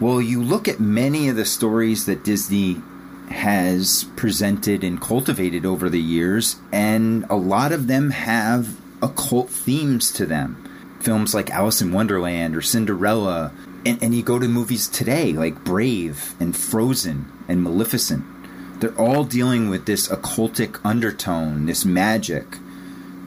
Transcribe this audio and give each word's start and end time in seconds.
Well, 0.00 0.20
you 0.20 0.42
look 0.42 0.68
at 0.68 0.80
many 0.80 1.28
of 1.28 1.36
the 1.36 1.44
stories 1.44 2.06
that 2.06 2.24
Disney 2.24 2.80
has 3.30 4.04
presented 4.16 4.84
and 4.84 5.00
cultivated 5.00 5.64
over 5.64 5.88
the 5.88 6.00
years, 6.00 6.56
and 6.72 7.24
a 7.30 7.36
lot 7.36 7.72
of 7.72 7.86
them 7.86 8.10
have 8.10 8.76
occult 9.02 9.50
themes 9.50 10.12
to 10.12 10.26
them. 10.26 10.58
Films 11.00 11.34
like 11.34 11.50
Alice 11.50 11.80
in 11.80 11.92
Wonderland 11.92 12.56
or 12.56 12.62
Cinderella, 12.62 13.52
and, 13.84 14.02
and 14.02 14.14
you 14.14 14.22
go 14.22 14.38
to 14.38 14.48
movies 14.48 14.88
today 14.88 15.32
like 15.32 15.64
Brave 15.64 16.34
and 16.38 16.56
Frozen 16.56 17.30
and 17.48 17.62
Maleficent. 17.62 18.24
They're 18.80 18.98
all 19.00 19.24
dealing 19.24 19.68
with 19.68 19.86
this 19.86 20.08
occultic 20.08 20.80
undertone, 20.84 21.66
this 21.66 21.84
magic, 21.84 22.44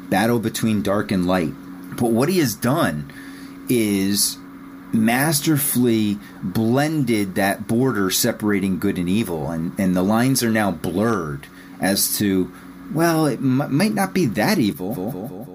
battle 0.10 0.40
between 0.40 0.82
dark 0.82 1.12
and 1.12 1.26
light. 1.26 1.54
But 1.98 2.12
what 2.12 2.30
he 2.30 2.40
has 2.40 2.56
done 2.56 3.12
is 3.70 4.38
masterfully 4.96 6.20
blended 6.42 7.36
that 7.36 7.68
border 7.68 8.10
separating 8.10 8.80
good 8.80 8.98
and 8.98 9.10
evil, 9.10 9.50
and, 9.52 9.78
and 9.80 9.96
the 9.96 10.04
lines 10.04 10.44
are 10.44 10.52
now 10.52 10.72
blurred 10.72 11.48
as 11.80 12.18
to, 12.18 12.52
well, 12.94 13.26
it 13.26 13.40
m- 13.40 13.76
might 13.76 13.94
not 13.94 14.14
be 14.14 14.26
that 14.26 14.58
evil. 14.58 15.55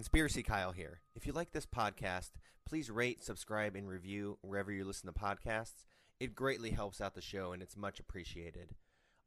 Conspiracy 0.00 0.42
Kyle 0.42 0.72
here. 0.72 1.02
If 1.14 1.26
you 1.26 1.34
like 1.34 1.52
this 1.52 1.66
podcast, 1.66 2.30
please 2.66 2.90
rate, 2.90 3.22
subscribe, 3.22 3.76
and 3.76 3.86
review 3.86 4.38
wherever 4.40 4.72
you 4.72 4.82
listen 4.82 5.12
to 5.12 5.20
podcasts. 5.20 5.84
It 6.18 6.34
greatly 6.34 6.70
helps 6.70 7.02
out 7.02 7.14
the 7.14 7.20
show 7.20 7.52
and 7.52 7.62
it's 7.62 7.76
much 7.76 8.00
appreciated. 8.00 8.76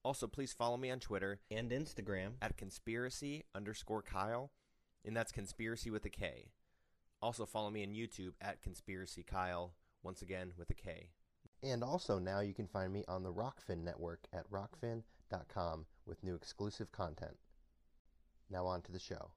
Also, 0.03 0.25
please 0.25 0.52
follow 0.52 0.75
me 0.77 0.89
on 0.89 0.99
Twitter 0.99 1.41
and 1.52 1.69
Instagram 1.69 2.38
at 2.41 2.57
conspiracy 2.57 3.43
underscore 3.53 4.02
Kyle, 4.02 4.49
and 5.05 5.15
that's 5.15 5.31
conspiracy 5.31 5.91
with 5.91 6.05
a 6.05 6.09
K. 6.09 6.49
Also, 7.21 7.45
follow 7.45 7.69
me 7.69 7.83
on 7.83 7.93
YouTube 7.93 8.33
at 8.41 8.63
conspiracy 8.63 9.21
Kyle, 9.21 9.75
once 10.02 10.23
again 10.23 10.53
with 10.58 10.71
a 10.71 10.73
K. 10.73 11.11
And 11.61 11.83
also, 11.83 12.17
now 12.17 12.39
you 12.39 12.55
can 12.55 12.65
find 12.65 12.91
me 12.91 13.03
on 13.08 13.21
the 13.21 13.31
Rokfin 13.31 13.83
Network 13.83 14.21
at 14.33 14.49
rokfin.com 14.49 15.85
with 16.08 16.23
new 16.23 16.33
exclusive 16.33 16.91
content. 16.91 17.37
Now, 18.49 18.65
on 18.65 18.81
to 18.81 18.91
the 18.91 18.97
show. 18.97 19.33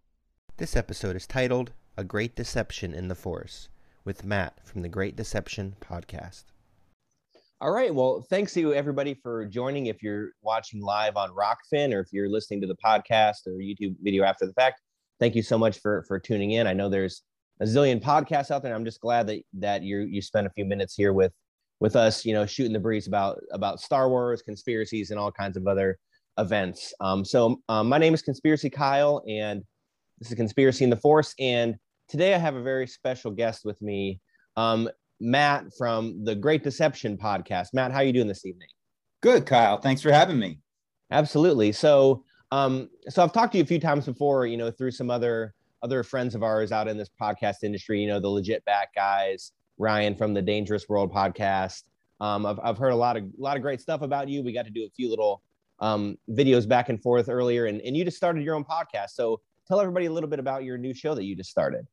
This 0.58 0.74
episode 0.74 1.16
is 1.16 1.26
titled 1.26 1.72
A 1.98 2.04
Great 2.04 2.34
Deception 2.34 2.94
in 2.94 3.08
the 3.08 3.14
Force 3.14 3.68
with 4.06 4.24
Matt 4.24 4.58
from 4.64 4.80
the 4.80 4.88
Great 4.88 5.14
Deception 5.14 5.76
podcast. 5.82 6.44
All 7.60 7.70
right. 7.70 7.94
Well, 7.94 8.24
thanks 8.30 8.54
to 8.54 8.72
everybody 8.72 9.12
for 9.12 9.44
joining. 9.44 9.84
If 9.84 10.02
you're 10.02 10.30
watching 10.40 10.80
live 10.80 11.18
on 11.18 11.28
Rokfin 11.28 11.92
or 11.92 12.00
if 12.00 12.06
you're 12.10 12.30
listening 12.30 12.62
to 12.62 12.66
the 12.66 12.76
podcast 12.82 13.46
or 13.46 13.50
YouTube 13.60 13.96
video 14.00 14.24
after 14.24 14.46
the 14.46 14.54
fact, 14.54 14.80
thank 15.20 15.34
you 15.34 15.42
so 15.42 15.58
much 15.58 15.78
for 15.80 16.04
for 16.08 16.18
tuning 16.18 16.52
in. 16.52 16.66
I 16.66 16.72
know 16.72 16.88
there's 16.88 17.20
a 17.60 17.66
zillion 17.66 18.02
podcasts 18.02 18.50
out 18.50 18.62
there. 18.62 18.74
I'm 18.74 18.86
just 18.86 19.02
glad 19.02 19.26
that 19.26 19.42
that 19.58 19.82
you 19.82 20.08
you 20.10 20.22
spent 20.22 20.46
a 20.46 20.50
few 20.56 20.64
minutes 20.64 20.94
here 20.94 21.12
with 21.12 21.34
with 21.80 21.96
us, 21.96 22.24
you 22.24 22.32
know, 22.32 22.46
shooting 22.46 22.72
the 22.72 22.80
breeze 22.80 23.06
about 23.06 23.38
about 23.52 23.78
Star 23.78 24.08
Wars, 24.08 24.40
conspiracies, 24.40 25.10
and 25.10 25.20
all 25.20 25.30
kinds 25.30 25.58
of 25.58 25.66
other 25.66 25.98
events. 26.38 26.94
Um, 27.00 27.26
so 27.26 27.60
um, 27.68 27.90
my 27.90 27.98
name 27.98 28.14
is 28.14 28.22
Conspiracy 28.22 28.70
Kyle, 28.70 29.22
and 29.28 29.62
this 30.18 30.30
is 30.30 30.34
Conspiracy 30.34 30.84
in 30.84 30.90
the 30.90 30.96
Force, 30.96 31.34
and 31.38 31.76
today 32.08 32.34
I 32.34 32.38
have 32.38 32.54
a 32.54 32.62
very 32.62 32.86
special 32.86 33.30
guest 33.30 33.64
with 33.64 33.80
me, 33.82 34.20
um, 34.56 34.88
Matt 35.20 35.66
from 35.76 36.24
the 36.24 36.34
Great 36.34 36.62
Deception 36.62 37.18
podcast. 37.18 37.68
Matt, 37.74 37.92
how 37.92 37.98
are 37.98 38.04
you 38.04 38.12
doing 38.12 38.26
this 38.26 38.46
evening? 38.46 38.68
Good, 39.20 39.44
Kyle. 39.44 39.78
Thanks 39.78 40.00
for 40.00 40.10
having 40.10 40.38
me. 40.38 40.58
Absolutely. 41.10 41.72
So, 41.72 42.24
um, 42.50 42.88
so 43.08 43.22
I've 43.22 43.32
talked 43.32 43.52
to 43.52 43.58
you 43.58 43.64
a 43.64 43.66
few 43.66 43.78
times 43.78 44.06
before, 44.06 44.46
you 44.46 44.56
know, 44.56 44.70
through 44.70 44.92
some 44.92 45.10
other 45.10 45.54
other 45.82 46.02
friends 46.02 46.34
of 46.34 46.42
ours 46.42 46.72
out 46.72 46.88
in 46.88 46.96
this 46.96 47.10
podcast 47.20 47.56
industry. 47.62 48.00
You 48.00 48.08
know, 48.08 48.18
the 48.18 48.28
legit 48.28 48.64
back 48.64 48.94
guys, 48.94 49.52
Ryan 49.78 50.14
from 50.14 50.32
the 50.32 50.42
Dangerous 50.42 50.88
World 50.88 51.12
podcast. 51.12 51.82
Um, 52.20 52.46
I've 52.46 52.58
I've 52.62 52.78
heard 52.78 52.92
a 52.92 52.96
lot 52.96 53.16
of 53.16 53.24
a 53.24 53.42
lot 53.42 53.56
of 53.56 53.62
great 53.62 53.80
stuff 53.80 54.00
about 54.00 54.28
you. 54.28 54.42
We 54.42 54.52
got 54.52 54.64
to 54.64 54.70
do 54.70 54.84
a 54.84 54.90
few 54.90 55.10
little 55.10 55.42
um, 55.80 56.16
videos 56.30 56.66
back 56.66 56.88
and 56.88 57.02
forth 57.02 57.28
earlier, 57.28 57.66
and 57.66 57.80
and 57.82 57.96
you 57.96 58.04
just 58.04 58.16
started 58.16 58.42
your 58.42 58.54
own 58.54 58.64
podcast. 58.64 59.10
So 59.10 59.40
tell 59.66 59.80
everybody 59.80 60.06
a 60.06 60.12
little 60.12 60.30
bit 60.30 60.38
about 60.38 60.64
your 60.64 60.78
new 60.78 60.94
show 60.94 61.14
that 61.14 61.24
you 61.24 61.36
just 61.36 61.50
started. 61.50 61.86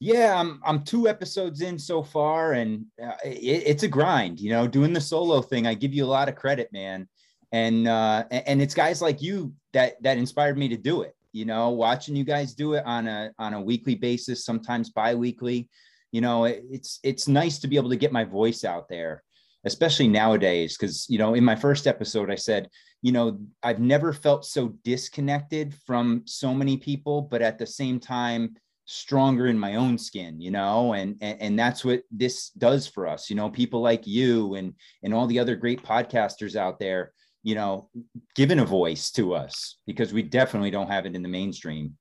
Yeah, 0.00 0.34
I'm 0.38 0.60
I'm 0.64 0.82
two 0.82 1.06
episodes 1.06 1.60
in 1.60 1.78
so 1.78 2.02
far, 2.02 2.54
and 2.54 2.86
uh, 3.00 3.12
it, 3.24 3.62
it's 3.66 3.82
a 3.84 3.88
grind. 3.88 4.40
You 4.40 4.50
know, 4.50 4.66
doing 4.66 4.92
the 4.92 5.00
solo 5.00 5.40
thing, 5.40 5.66
I 5.66 5.74
give 5.74 5.94
you 5.94 6.04
a 6.04 6.06
lot 6.06 6.28
of 6.28 6.34
credit, 6.34 6.72
man. 6.72 7.08
And 7.52 7.86
uh, 7.86 8.24
and 8.30 8.60
it's 8.60 8.74
guys 8.74 9.00
like 9.00 9.22
you 9.22 9.54
that 9.74 10.02
that 10.02 10.18
inspired 10.18 10.58
me 10.58 10.68
to 10.70 10.76
do 10.76 11.02
it. 11.02 11.14
You 11.32 11.44
know, 11.44 11.70
watching 11.70 12.16
you 12.16 12.24
guys 12.24 12.54
do 12.54 12.74
it 12.74 12.84
on 12.84 13.06
a 13.06 13.30
on 13.38 13.54
a 13.54 13.60
weekly 13.60 13.94
basis, 13.94 14.44
sometimes 14.44 14.90
biweekly. 14.90 15.68
You 16.10 16.20
know, 16.20 16.46
it, 16.46 16.64
it's 16.68 16.98
it's 17.04 17.28
nice 17.28 17.60
to 17.60 17.68
be 17.68 17.76
able 17.76 17.90
to 17.90 17.96
get 17.96 18.10
my 18.10 18.24
voice 18.24 18.64
out 18.64 18.88
there, 18.88 19.22
especially 19.64 20.08
nowadays. 20.08 20.76
Because 20.76 21.06
you 21.08 21.18
know, 21.18 21.34
in 21.34 21.44
my 21.44 21.54
first 21.54 21.86
episode, 21.86 22.28
I 22.28 22.34
said, 22.34 22.68
you 23.02 23.12
know, 23.12 23.38
I've 23.62 23.80
never 23.80 24.12
felt 24.12 24.44
so 24.44 24.68
disconnected 24.84 25.74
from 25.86 26.22
so 26.24 26.54
many 26.54 26.76
people, 26.76 27.22
but 27.22 27.42
at 27.42 27.58
the 27.58 27.66
same 27.66 28.00
time 28.00 28.56
stronger 28.84 29.46
in 29.46 29.56
my 29.56 29.76
own 29.76 29.96
skin 29.96 30.40
you 30.40 30.50
know 30.50 30.92
and, 30.92 31.16
and 31.20 31.40
and 31.40 31.58
that's 31.58 31.84
what 31.84 32.02
this 32.10 32.50
does 32.50 32.84
for 32.84 33.06
us 33.06 33.30
you 33.30 33.36
know 33.36 33.48
people 33.48 33.80
like 33.80 34.08
you 34.08 34.54
and 34.56 34.74
and 35.04 35.14
all 35.14 35.28
the 35.28 35.38
other 35.38 35.54
great 35.54 35.80
podcasters 35.84 36.56
out 36.56 36.80
there 36.80 37.12
you 37.42 37.54
know 37.54 37.88
giving 38.34 38.58
a 38.58 38.64
voice 38.64 39.10
to 39.10 39.34
us 39.34 39.78
because 39.86 40.12
we 40.12 40.22
definitely 40.22 40.70
don't 40.70 40.88
have 40.88 41.06
it 41.06 41.14
in 41.14 41.22
the 41.22 41.28
mainstream. 41.28 41.96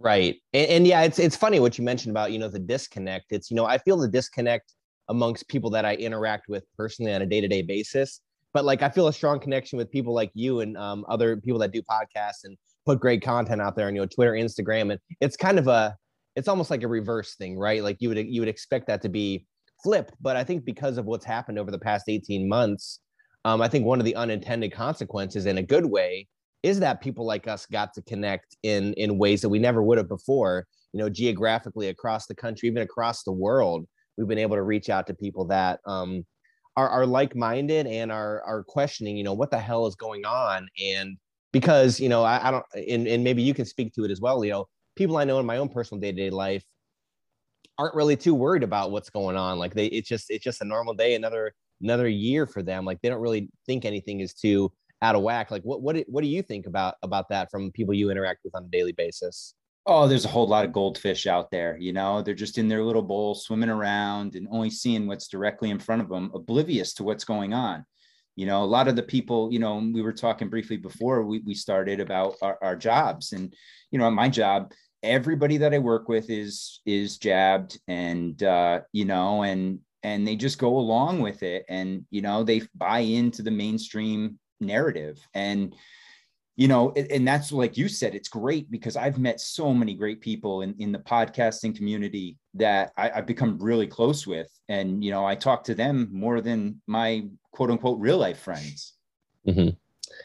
Right. 0.00 0.36
And, 0.52 0.68
and 0.70 0.86
yeah 0.86 1.02
it's 1.02 1.18
it's 1.18 1.36
funny 1.36 1.60
what 1.60 1.78
you 1.78 1.84
mentioned 1.84 2.12
about 2.12 2.32
you 2.32 2.38
know 2.38 2.48
the 2.48 2.58
disconnect. 2.58 3.26
It's 3.30 3.50
you 3.50 3.56
know 3.56 3.66
i 3.66 3.78
feel 3.78 3.96
the 3.96 4.08
disconnect 4.08 4.72
amongst 5.08 5.48
people 5.48 5.70
that 5.70 5.84
i 5.84 5.94
interact 5.94 6.48
with 6.48 6.64
personally 6.76 7.14
on 7.14 7.22
a 7.22 7.26
day-to-day 7.26 7.62
basis 7.62 8.20
but 8.54 8.64
like 8.64 8.82
i 8.82 8.88
feel 8.88 9.08
a 9.08 9.12
strong 9.12 9.38
connection 9.38 9.76
with 9.76 9.90
people 9.90 10.14
like 10.14 10.30
you 10.34 10.60
and 10.60 10.76
um, 10.76 11.04
other 11.08 11.36
people 11.36 11.58
that 11.58 11.72
do 11.72 11.82
podcasts 11.82 12.44
and 12.44 12.56
put 12.88 13.00
great 13.00 13.20
content 13.20 13.60
out 13.60 13.76
there 13.76 13.86
on 13.86 13.94
you 13.94 14.00
know 14.00 14.06
Twitter, 14.06 14.32
Instagram, 14.32 14.90
and 14.90 14.98
it's 15.20 15.36
kind 15.36 15.58
of 15.58 15.68
a 15.68 15.94
it's 16.36 16.48
almost 16.48 16.70
like 16.70 16.82
a 16.82 16.88
reverse 16.88 17.34
thing, 17.34 17.58
right? 17.58 17.82
Like 17.82 17.98
you 18.00 18.08
would 18.08 18.16
you 18.16 18.40
would 18.40 18.48
expect 18.48 18.86
that 18.86 19.02
to 19.02 19.10
be 19.10 19.44
flipped, 19.82 20.14
but 20.22 20.36
I 20.36 20.44
think 20.44 20.64
because 20.64 20.96
of 20.96 21.04
what's 21.04 21.26
happened 21.26 21.58
over 21.58 21.70
the 21.70 21.78
past 21.78 22.08
18 22.08 22.48
months, 22.48 23.00
um, 23.44 23.60
I 23.60 23.68
think 23.68 23.84
one 23.84 23.98
of 23.98 24.06
the 24.06 24.16
unintended 24.16 24.72
consequences 24.72 25.44
in 25.44 25.58
a 25.58 25.62
good 25.62 25.84
way 25.84 26.28
is 26.62 26.80
that 26.80 27.02
people 27.02 27.26
like 27.26 27.46
us 27.46 27.66
got 27.66 27.92
to 27.92 28.02
connect 28.02 28.56
in 28.62 28.94
in 28.94 29.18
ways 29.18 29.42
that 29.42 29.50
we 29.50 29.58
never 29.58 29.82
would 29.82 29.98
have 29.98 30.08
before, 30.08 30.66
you 30.94 30.98
know, 30.98 31.10
geographically 31.10 31.88
across 31.88 32.26
the 32.26 32.34
country, 32.34 32.70
even 32.70 32.82
across 32.82 33.22
the 33.22 33.32
world. 33.32 33.86
We've 34.16 34.26
been 34.26 34.38
able 34.38 34.56
to 34.56 34.62
reach 34.62 34.88
out 34.88 35.06
to 35.08 35.14
people 35.14 35.44
that 35.48 35.80
um, 35.84 36.24
are, 36.78 36.88
are 36.88 37.06
like-minded 37.06 37.86
and 37.86 38.12
are 38.12 38.42
are 38.42 38.62
questioning, 38.64 39.16
you 39.16 39.24
know, 39.24 39.34
what 39.34 39.50
the 39.50 39.58
hell 39.58 39.86
is 39.86 39.94
going 39.94 40.24
on. 40.24 40.68
And 40.82 41.16
because 41.52 41.98
you 41.98 42.08
know 42.08 42.22
I, 42.22 42.48
I 42.48 42.50
don't 42.50 42.64
and, 42.74 43.08
and 43.08 43.24
maybe 43.24 43.42
you 43.42 43.54
can 43.54 43.64
speak 43.64 43.94
to 43.94 44.04
it 44.04 44.10
as 44.10 44.20
well 44.20 44.42
know 44.42 44.66
people 44.96 45.16
i 45.16 45.24
know 45.24 45.40
in 45.40 45.46
my 45.46 45.56
own 45.56 45.70
personal 45.70 45.98
day-to-day 45.98 46.28
life 46.28 46.62
aren't 47.78 47.94
really 47.94 48.16
too 48.16 48.34
worried 48.34 48.64
about 48.64 48.90
what's 48.90 49.08
going 49.08 49.36
on. 49.36 49.58
Like 49.58 49.72
they 49.72 49.86
it's 49.86 50.08
just 50.08 50.30
it's 50.30 50.44
just 50.44 50.60
a 50.60 50.64
normal 50.64 50.94
day 50.94 51.14
another 51.14 51.54
another 51.80 52.08
year 52.08 52.46
for 52.46 52.62
them. 52.62 52.84
Like 52.84 53.00
they 53.00 53.08
don't 53.08 53.20
really 53.20 53.48
think 53.66 53.84
anything 53.84 54.20
is 54.20 54.34
too 54.34 54.72
out 55.00 55.14
of 55.14 55.22
whack. 55.22 55.50
Like 55.50 55.62
what 55.62 55.80
what 55.80 55.96
what 56.08 56.22
do 56.22 56.28
you 56.28 56.42
think 56.42 56.66
about 56.66 56.96
about 57.02 57.28
that 57.30 57.50
from 57.50 57.70
people 57.72 57.94
you 57.94 58.10
interact 58.10 58.40
with 58.44 58.54
on 58.54 58.64
a 58.64 58.68
daily 58.68 58.92
basis 58.92 59.54
oh 59.88 60.06
there's 60.06 60.24
a 60.24 60.28
whole 60.28 60.46
lot 60.46 60.64
of 60.64 60.72
goldfish 60.72 61.26
out 61.26 61.50
there 61.50 61.76
you 61.78 61.92
know? 61.92 62.22
They're 62.22 62.34
just 62.34 62.58
in 62.58 62.68
their 62.68 62.84
little 62.84 63.02
bowl 63.02 63.34
swimming 63.34 63.70
around 63.70 64.34
and 64.36 64.46
only 64.50 64.70
seeing 64.70 65.06
what's 65.06 65.28
directly 65.28 65.70
in 65.70 65.78
front 65.78 66.02
of 66.02 66.08
them 66.08 66.30
oblivious 66.34 66.94
to 66.94 67.04
what's 67.04 67.24
going 67.24 67.52
on. 67.52 67.84
You 68.36 68.46
know 68.46 68.62
a 68.62 68.72
lot 68.76 68.86
of 68.86 68.94
the 68.94 69.02
people 69.02 69.52
you 69.52 69.58
know 69.58 69.76
we 69.78 70.02
were 70.02 70.12
talking 70.12 70.48
briefly 70.48 70.76
before 70.76 71.24
we, 71.24 71.40
we 71.40 71.54
started 71.54 71.98
about 71.98 72.36
our, 72.40 72.56
our 72.62 72.76
jobs 72.76 73.32
and 73.32 73.52
you 73.90 73.98
know 73.98 74.08
my 74.10 74.28
job 74.28 74.72
everybody 75.02 75.56
that 75.58 75.74
I 75.74 75.78
work 75.78 76.08
with 76.08 76.30
is 76.30 76.80
is 76.86 77.18
jabbed 77.18 77.80
and 77.88 78.40
uh, 78.42 78.80
you 78.92 79.06
know 79.06 79.42
and 79.42 79.80
and 80.04 80.26
they 80.26 80.36
just 80.36 80.58
go 80.58 80.76
along 80.76 81.20
with 81.20 81.42
it 81.42 81.64
and 81.68 82.04
you 82.10 82.22
know 82.22 82.44
they 82.44 82.62
buy 82.76 83.00
into 83.00 83.42
the 83.42 83.50
mainstream 83.50 84.38
narrative. 84.60 85.18
And 85.34 85.74
you 86.58 86.66
know 86.66 86.90
and 86.90 87.26
that's 87.26 87.52
like 87.52 87.76
you 87.76 87.88
said 87.88 88.16
it's 88.16 88.28
great 88.28 88.68
because 88.68 88.96
i've 88.96 89.16
met 89.16 89.40
so 89.40 89.72
many 89.72 89.94
great 89.94 90.20
people 90.20 90.62
in, 90.62 90.74
in 90.80 90.90
the 90.90 90.98
podcasting 90.98 91.74
community 91.74 92.36
that 92.52 92.90
I, 92.96 93.10
have 93.10 93.26
become 93.26 93.58
really 93.60 93.86
close 93.86 94.26
with. 94.26 94.50
And 94.68 95.02
you 95.02 95.12
know 95.12 95.24
i 95.24 95.36
talk 95.36 95.62
to 95.64 95.74
them 95.74 96.08
more 96.10 96.40
than 96.40 96.82
my 96.86 97.24
quote 97.52 97.70
unquote 97.70 98.00
real 98.00 98.18
life 98.18 98.40
friends. 98.40 98.94
Mm-hmm. 99.46 99.68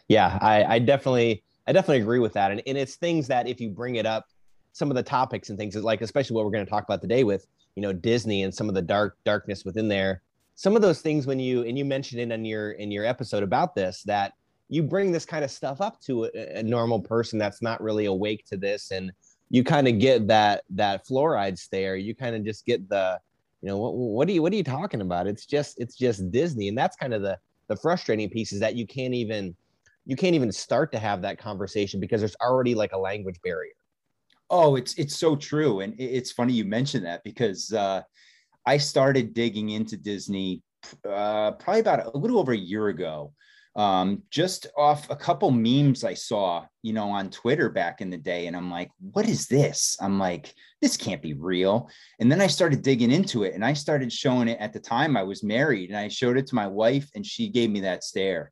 yeah 0.07 0.38
I, 0.41 0.63
I 0.63 0.80
definitely 0.80 1.44
i 1.68 1.71
definitely 1.71 2.01
agree 2.01 2.19
with 2.19 2.33
that. 2.33 2.51
And, 2.51 2.62
and 2.65 2.77
it's 2.77 2.95
things 2.95 3.27
that 3.27 3.47
if 3.47 3.62
you 3.62 3.69
bring 3.69 3.95
it 3.95 4.07
up 4.07 4.25
some 4.71 4.89
of 4.89 4.95
the 4.95 5.03
topics 5.03 5.50
and 5.50 5.57
things 5.57 5.75
like 5.75 6.01
especially 6.01 6.35
what 6.35 6.45
we're 6.45 6.51
going 6.51 6.65
to 6.65 6.69
talk 6.69 6.83
about 6.83 7.01
today 7.01 7.24
with 7.24 7.45
you 7.75 7.83
know 7.83 7.94
disney 7.94 8.41
and 8.41 8.53
some 8.53 8.68
of 8.68 8.74
the 8.74 8.81
dark 8.81 9.18
darkness 9.24 9.63
within 9.63 9.88
there 9.88 10.24
some 10.56 10.75
of 10.75 10.81
those 10.81 11.00
things 11.00 11.27
when 11.27 11.39
you 11.39 11.63
and 11.63 11.77
you 11.77 11.85
mentioned 11.85 12.19
it 12.19 12.31
in 12.31 12.44
your 12.44 12.71
in 12.71 12.89
your 12.89 13.06
episode 13.06 13.44
about 13.44 13.75
this 13.75 14.01
that 14.03 14.33
you 14.69 14.83
bring 14.83 15.12
this 15.12 15.25
kind 15.25 15.44
of 15.44 15.51
stuff 15.51 15.81
up 15.81 16.00
to 16.01 16.25
a, 16.25 16.60
a 16.60 16.63
normal 16.63 17.00
person 17.00 17.38
that's 17.38 17.62
not 17.62 17.81
really 17.81 18.06
awake 18.06 18.45
to 18.48 18.57
this 18.57 18.92
and 18.92 19.12
you 19.54 19.63
kind 19.63 19.88
of 19.88 20.00
get 20.00 20.27
that 20.27 20.63
that 20.71 21.06
fluoride 21.06 21.60
stare. 21.60 21.95
You 21.95 22.15
kind 22.15 22.36
of 22.36 22.44
just 22.44 22.65
get 22.65 22.89
the 22.89 23.19
you 23.62 23.68
know 23.69 23.77
what, 23.77 23.94
what 23.94 24.27
are 24.27 24.31
you 24.31 24.42
what 24.42 24.51
are 24.51 24.56
you 24.56 24.63
talking 24.63 25.00
about? 25.00 25.27
It's 25.27 25.45
just 25.45 25.80
it's 25.80 25.95
just 25.95 26.31
disney. 26.31 26.69
And 26.69 26.77
that's 26.77 26.95
kind 26.95 27.13
of 27.13 27.21
the 27.21 27.38
the 27.68 27.75
frustrating 27.75 28.31
piece 28.31 28.51
is 28.51 28.60
that 28.62 28.75
you 28.75 28.88
can't 28.88 29.13
even 29.13 29.56
you 30.07 30.15
can't 30.15 30.33
even 30.33 30.51
start 30.51 30.92
to 30.94 31.00
have 31.00 31.21
that 31.21 31.38
conversation 31.38 32.00
because 32.00 32.19
there's 32.19 32.36
already 32.42 32.74
like 32.74 32.94
a 32.94 32.98
language 32.98 33.39
barrier. 33.44 33.74
Oh, 34.50 34.75
it's 34.75 34.95
it's 34.95 35.18
so 35.18 35.36
true, 35.36 35.81
and 35.81 35.94
it's 36.00 36.31
funny 36.31 36.54
you 36.54 36.66
mentioned 36.66 37.06
that 37.06 37.24
because 37.24 37.71
uh, 37.74 38.01
I 38.66 38.77
started 38.77 39.36
digging 39.36 39.69
into 39.69 39.98
Disney 39.98 40.63
uh, 41.07 41.51
probably 41.51 41.81
about 41.81 42.13
a 42.13 42.18
little 42.18 42.39
over 42.39 42.54
a 42.54 42.57
year 42.57 42.88
ago, 42.88 43.33
um, 43.75 44.22
just 44.30 44.68
off 44.78 45.10
a 45.10 45.16
couple 45.16 45.50
memes 45.50 46.04
I 46.04 46.14
saw, 46.14 46.66
you 46.84 46.94
know, 46.94 47.10
on 47.10 47.31
Twitter 47.31 47.70
back 47.70 48.02
in 48.02 48.10
the 48.12 48.18
day, 48.18 48.46
and 48.46 48.56
I'm 48.56 48.70
like, 48.70 48.92
what 49.00 49.28
is 49.28 49.48
this? 49.48 49.98
I'm 50.00 50.20
like, 50.20 50.54
this 50.81 50.96
can't 50.96 51.22
be 51.22 51.34
real. 51.34 51.90
And 52.20 52.31
then 52.31 52.40
I 52.40 52.48
started 52.48 52.84
digging 52.84 53.12
into 53.12 53.44
it, 53.44 53.56
and 53.56 53.66
I 53.66 53.74
started 53.74 54.14
showing 54.14 54.48
it. 54.48 54.60
At 54.60 54.74
the 54.74 54.80
time, 54.80 55.18
I 55.18 55.24
was 55.24 55.44
married, 55.44 55.90
and 55.90 55.98
I 55.98 56.08
showed 56.08 56.38
it 56.38 56.48
to 56.48 56.56
my 56.56 56.68
wife, 56.68 57.10
and 57.16 57.25
she 57.25 57.50
gave 57.50 57.72
me 57.72 57.81
that 57.81 58.04
stare. 58.04 58.52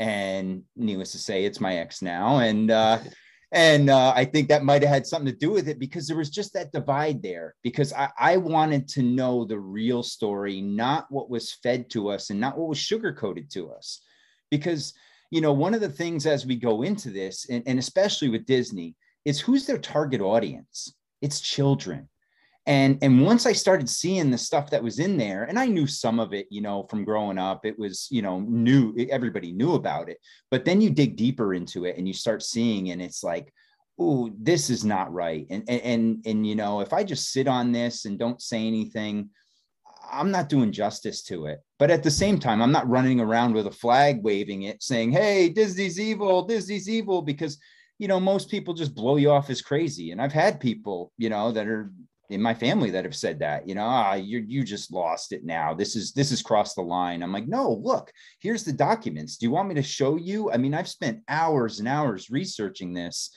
And 0.00 0.64
needless 0.74 1.12
to 1.12 1.18
say, 1.18 1.44
it's 1.44 1.60
my 1.60 1.76
ex 1.76 2.02
now, 2.02 2.38
and. 2.38 2.70
Uh, 2.70 2.98
and 3.50 3.88
uh, 3.88 4.12
I 4.14 4.26
think 4.26 4.48
that 4.48 4.62
might 4.62 4.82
have 4.82 4.90
had 4.90 5.06
something 5.06 5.32
to 5.32 5.38
do 5.38 5.50
with 5.50 5.68
it 5.68 5.78
because 5.78 6.06
there 6.06 6.18
was 6.18 6.28
just 6.28 6.52
that 6.52 6.70
divide 6.70 7.22
there. 7.22 7.54
Because 7.62 7.94
I, 7.94 8.10
I 8.18 8.36
wanted 8.36 8.88
to 8.88 9.02
know 9.02 9.46
the 9.46 9.58
real 9.58 10.02
story, 10.02 10.60
not 10.60 11.06
what 11.08 11.30
was 11.30 11.54
fed 11.62 11.88
to 11.92 12.10
us 12.10 12.28
and 12.28 12.38
not 12.38 12.58
what 12.58 12.68
was 12.68 12.78
sugarcoated 12.78 13.50
to 13.52 13.72
us. 13.72 14.02
Because, 14.50 14.94
you 15.30 15.40
know, 15.40 15.52
one 15.52 15.74
of 15.74 15.80
the 15.80 15.88
things 15.88 16.26
as 16.26 16.46
we 16.46 16.56
go 16.56 16.82
into 16.82 17.10
this, 17.10 17.48
and, 17.50 17.62
and 17.66 17.78
especially 17.78 18.28
with 18.28 18.46
Disney, 18.46 18.94
is 19.24 19.40
who's 19.40 19.66
their 19.66 19.78
target 19.78 20.20
audience? 20.20 20.94
It's 21.20 21.40
children. 21.40 22.08
And 22.66 22.98
and 23.00 23.24
once 23.24 23.46
i 23.46 23.52
started 23.52 23.88
seeing 23.88 24.30
the 24.30 24.36
stuff 24.36 24.68
that 24.70 24.82
was 24.82 24.98
in 24.98 25.16
there 25.16 25.44
and 25.44 25.58
i 25.58 25.64
knew 25.64 25.86
some 25.86 26.20
of 26.20 26.34
it 26.34 26.46
you 26.50 26.60
know 26.60 26.86
from 26.90 27.02
growing 27.02 27.38
up 27.38 27.64
it 27.64 27.78
was 27.78 28.06
you 28.10 28.20
know 28.20 28.40
new 28.40 28.94
everybody 29.10 29.52
knew 29.52 29.72
about 29.74 30.10
it. 30.10 30.18
But 30.50 30.66
then 30.66 30.82
you 30.82 30.90
dig 30.90 31.16
deeper 31.16 31.54
into 31.54 31.86
it 31.86 31.96
and 31.96 32.06
you 32.06 32.12
start 32.12 32.42
seeing 32.42 32.90
and 32.90 33.00
it's 33.00 33.24
like 33.24 33.52
oh 33.98 34.30
this 34.38 34.68
is 34.68 34.84
not 34.84 35.12
right. 35.12 35.46
And, 35.48 35.64
and 35.66 35.80
and 35.80 36.26
and 36.26 36.46
you 36.46 36.56
know 36.56 36.80
if 36.80 36.92
i 36.92 37.02
just 37.02 37.32
sit 37.32 37.48
on 37.48 37.72
this 37.72 38.04
and 38.04 38.18
don't 38.18 38.42
say 38.42 38.66
anything 38.66 39.30
i'm 40.10 40.30
not 40.30 40.48
doing 40.48 40.72
justice 40.72 41.22
to 41.22 41.46
it. 41.46 41.60
But 41.78 41.90
at 41.90 42.02
the 42.02 42.10
same 42.10 42.38
time 42.38 42.60
i'm 42.60 42.72
not 42.72 42.88
running 42.88 43.20
around 43.20 43.54
with 43.54 43.66
a 43.66 43.72
flag 43.72 44.22
waving 44.22 44.62
it 44.62 44.82
saying 44.82 45.12
hey 45.12 45.48
disney's 45.48 46.00
evil 46.00 46.42
disney's 46.42 46.88
evil 46.88 47.22
because 47.22 47.58
you 47.98 48.08
know 48.08 48.20
most 48.20 48.50
people 48.50 48.74
just 48.74 48.94
blow 48.94 49.16
you 49.16 49.30
off 49.30 49.50
as 49.50 49.62
crazy. 49.62 50.10
And 50.10 50.20
i've 50.20 50.32
had 50.32 50.60
people 50.60 51.12
you 51.18 51.28
know 51.28 51.52
that 51.52 51.66
are 51.66 51.90
in 52.30 52.42
my 52.42 52.52
family 52.52 52.90
that 52.90 53.04
have 53.04 53.16
said 53.16 53.38
that 53.38 53.66
you 53.66 53.74
know 53.74 53.86
ah, 53.86 54.14
you 54.14 54.44
you 54.46 54.62
just 54.64 54.92
lost 54.92 55.32
it 55.32 55.44
now. 55.44 55.74
This 55.74 55.96
is 55.96 56.12
this 56.12 56.30
has 56.30 56.42
crossed 56.42 56.76
the 56.76 56.82
line. 56.82 57.22
I'm 57.22 57.32
like 57.32 57.48
no 57.48 57.80
look 57.82 58.12
here's 58.40 58.64
the 58.64 58.72
documents. 58.72 59.36
Do 59.36 59.46
you 59.46 59.50
want 59.50 59.68
me 59.68 59.74
to 59.76 59.82
show 59.82 60.16
you? 60.16 60.50
I 60.50 60.56
mean 60.56 60.74
i've 60.74 60.88
spent 60.88 61.22
hours 61.28 61.78
and 61.78 61.88
hours 61.88 62.30
researching 62.30 62.92
this. 62.92 63.30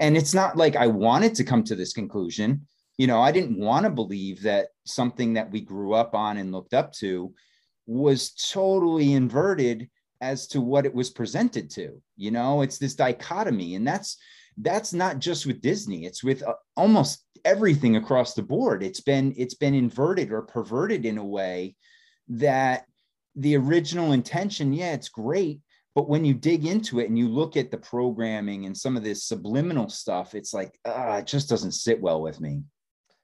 And 0.00 0.16
it's 0.16 0.34
not 0.34 0.56
like 0.56 0.76
i 0.76 0.86
wanted 0.86 1.34
to 1.36 1.44
come 1.44 1.62
to 1.64 1.76
this 1.76 1.92
conclusion 1.92 2.66
you 2.98 3.06
know 3.06 3.20
i 3.20 3.32
didn't 3.32 3.58
want 3.58 3.84
to 3.84 3.90
believe 3.90 4.42
that 4.42 4.68
something 4.84 5.34
that 5.34 5.50
we 5.50 5.60
grew 5.60 5.94
up 5.94 6.14
on 6.14 6.36
and 6.36 6.52
looked 6.52 6.74
up 6.74 6.92
to 6.92 7.32
was 7.86 8.32
totally 8.52 9.12
inverted 9.12 9.88
as 10.20 10.46
to 10.46 10.60
what 10.60 10.86
it 10.86 10.94
was 10.94 11.10
presented 11.10 11.68
to 11.70 12.00
you 12.16 12.30
know 12.30 12.62
it's 12.62 12.78
this 12.78 12.94
dichotomy 12.94 13.74
and 13.74 13.86
that's 13.86 14.16
that's 14.58 14.92
not 14.92 15.18
just 15.18 15.46
with 15.46 15.60
disney 15.60 16.04
it's 16.04 16.22
with 16.22 16.42
uh, 16.42 16.54
almost 16.76 17.24
everything 17.44 17.96
across 17.96 18.34
the 18.34 18.42
board. 18.42 18.82
It's 18.82 19.00
been 19.00 19.34
it's 19.36 19.54
been 19.54 19.74
inverted 19.74 20.32
or 20.32 20.42
perverted 20.42 21.04
in 21.04 21.18
a 21.18 21.24
way 21.24 21.76
that 22.28 22.84
the 23.36 23.56
original 23.56 24.12
intention, 24.12 24.72
yeah, 24.72 24.92
it's 24.92 25.08
great, 25.08 25.60
but 25.94 26.08
when 26.08 26.24
you 26.24 26.34
dig 26.34 26.66
into 26.66 27.00
it 27.00 27.08
and 27.08 27.18
you 27.18 27.28
look 27.28 27.56
at 27.56 27.70
the 27.70 27.78
programming 27.78 28.66
and 28.66 28.76
some 28.76 28.96
of 28.96 29.04
this 29.04 29.24
subliminal 29.24 29.88
stuff, 29.88 30.34
it's 30.34 30.52
like 30.52 30.78
uh, 30.84 31.18
it 31.20 31.26
just 31.26 31.48
doesn't 31.48 31.72
sit 31.72 32.00
well 32.00 32.22
with 32.22 32.40
me. 32.40 32.62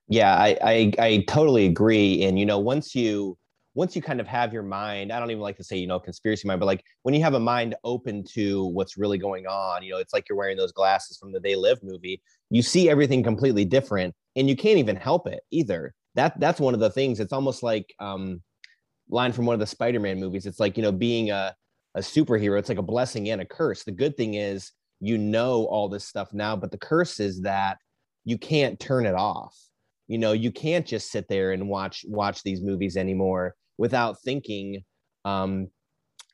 Yeah, 0.09 0.35
I, 0.35 0.57
I 0.63 0.93
I 0.99 1.25
totally 1.29 1.67
agree. 1.67 2.25
And 2.25 2.39
you 2.39 2.47
know, 2.47 2.59
once 2.59 2.95
you 2.95 3.37
once 3.75 3.95
you 3.95 4.03
kind 4.03 4.21
of 4.21 4.27
have 4.27 4.53
your 4.53 4.63
mind, 4.63 5.13
I 5.13 5.21
don't 5.21 5.31
even 5.31 5.43
like 5.43 5.57
to 5.59 5.65
say, 5.65 5.77
you 5.77 5.87
know, 5.87 6.01
conspiracy 6.01 6.49
mind, 6.49 6.61
but 6.61 6.67
like 6.67 6.83
when 7.03 7.15
you 7.15 7.23
have 7.23 7.35
a 7.35 7.41
mind 7.41 7.75
open 7.85 8.25
to 8.35 8.65
what's 8.67 8.97
really 8.97 9.19
going 9.19 9.47
on, 9.47 9.83
you 9.83 9.91
know, 9.93 9.99
it's 9.99 10.13
like 10.13 10.25
you're 10.29 10.39
wearing 10.39 10.57
those 10.57 10.73
glasses 10.73 11.19
from 11.19 11.33
the 11.33 11.41
They 11.41 11.55
Live 11.57 11.79
movie. 11.83 12.21
You 12.51 12.63
see 12.63 12.89
everything 12.89 13.23
completely 13.23 13.65
different 13.65 14.15
and 14.37 14.49
you 14.49 14.57
can't 14.57 14.79
even 14.79 14.97
help 14.97 15.27
it 15.27 15.41
either. 15.51 15.95
That 16.15 16.41
that's 16.41 16.59
one 16.61 16.75
of 16.75 16.81
the 16.81 16.91
things. 16.91 17.21
It's 17.21 17.33
almost 17.33 17.63
like 17.63 17.95
um 18.01 18.43
line 19.11 19.33
from 19.33 19.47
one 19.47 19.55
of 19.55 19.61
the 19.61 19.67
Spider-Man 19.67 20.21
movies. 20.21 20.47
It's 20.47 20.61
like, 20.61 20.77
you 20.77 20.85
know, 20.85 20.93
being 20.93 21.31
a, 21.31 21.55
a 21.97 22.01
superhero, 22.01 22.59
it's 22.59 22.69
like 22.71 22.79
a 22.79 22.83
blessing 22.83 23.31
and 23.31 23.41
a 23.41 23.47
curse. 23.47 23.85
The 23.85 23.93
good 23.93 24.17
thing 24.17 24.35
is 24.35 24.73
you 25.01 25.19
know 25.19 25.67
all 25.67 25.89
this 25.89 26.05
stuff 26.07 26.35
now, 26.35 26.57
but 26.57 26.73
the 26.73 26.79
curse 26.79 27.21
is 27.21 27.43
that 27.43 27.79
you 28.25 28.39
can't 28.39 28.81
turn 28.81 29.07
it 29.07 29.15
off. 29.15 29.57
You 30.09 30.19
know, 30.19 30.33
you 30.33 30.51
can't 30.51 30.87
just 30.87 31.13
sit 31.13 31.29
there 31.29 31.53
and 31.53 31.69
watch 31.69 32.05
watch 32.09 32.43
these 32.43 32.61
movies 32.61 32.97
anymore 32.97 33.55
without 33.77 34.21
thinking 34.23 34.83
um, 35.25 35.69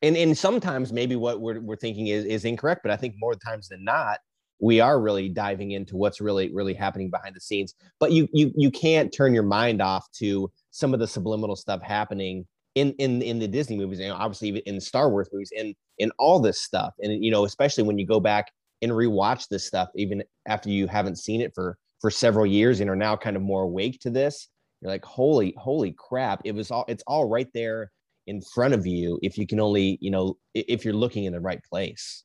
and 0.03 0.17
and 0.17 0.37
sometimes 0.37 0.93
maybe 0.93 1.17
what 1.17 1.41
we're, 1.41 1.61
we're 1.61 1.77
thinking 1.77 2.07
is, 2.07 2.25
is 2.25 2.45
incorrect 2.45 2.83
but 2.83 2.91
i 2.93 2.97
think 2.97 3.15
more 3.19 3.35
times 3.35 3.69
than 3.69 3.83
not 3.85 4.19
we 4.61 4.81
are 4.81 5.01
really 5.01 5.29
diving 5.29 5.73
into 5.73 5.97
what's 5.97 6.21
really 6.21 6.53
really 6.53 6.75
happening 6.75 7.11
behind 7.11 7.35
the 7.35 7.41
scenes. 7.41 7.75
But 8.01 8.13
you 8.13 8.29
you 8.33 8.53
you 8.57 8.71
can't 8.71 9.13
turn 9.13 9.35
your 9.35 9.43
mind 9.43 9.83
off 9.83 10.11
to 10.13 10.51
some 10.71 10.95
of 10.95 11.01
the 11.01 11.07
subliminal 11.07 11.57
stuff 11.57 11.83
happening 11.83 12.47
in 12.75 12.93
in 12.95 13.23
in 13.23 13.39
the 13.39 13.47
disney 13.47 13.77
movies 13.77 14.01
and 14.01 14.13
obviously 14.13 14.57
in 14.67 14.81
star 14.81 15.11
wars 15.11 15.29
movies 15.33 15.53
and 15.57 15.75
in 15.99 16.11
all 16.19 16.41
this 16.41 16.61
stuff. 16.61 16.95
And 17.03 17.25
you 17.25 17.31
know 17.31 17.45
especially 17.45 17.85
when 17.85 17.99
you 17.99 18.07
go 18.07 18.21
back 18.21 18.53
and 18.83 18.93
rewatch 18.93 19.49
this 19.49 19.67
stuff 19.67 19.89
even 19.97 20.23
after 20.47 20.69
you 20.71 20.87
haven't 20.87 21.17
seen 21.17 21.41
it 21.41 21.53
for 21.55 21.77
for 22.01 22.11
several 22.11 22.47
years 22.47 22.81
and 22.81 22.91
are 22.91 22.97
now 22.97 23.17
kind 23.17 23.37
of 23.37 23.43
more 23.43 23.63
awake 23.63 23.99
to 24.01 24.11
this 24.11 24.49
you're 24.81 24.91
like 24.91 25.05
holy 25.05 25.55
holy 25.57 25.93
crap 25.93 26.43
it 26.45 26.55
was 26.55 26.71
all 26.71 26.85
it's 26.89 27.05
all 27.07 27.29
right 27.29 27.49
there 27.55 27.91
in 28.27 28.41
front 28.41 28.75
of 28.75 28.87
you 28.87 29.19
if 29.23 29.37
you 29.39 29.47
can 29.47 29.61
only 29.61 29.99
you 30.01 30.11
know 30.11 30.37
if 30.55 30.85
you're 30.85 30.95
looking 30.95 31.25
in 31.25 31.33
the 31.33 31.41
right 31.41 31.63
place. 31.65 32.25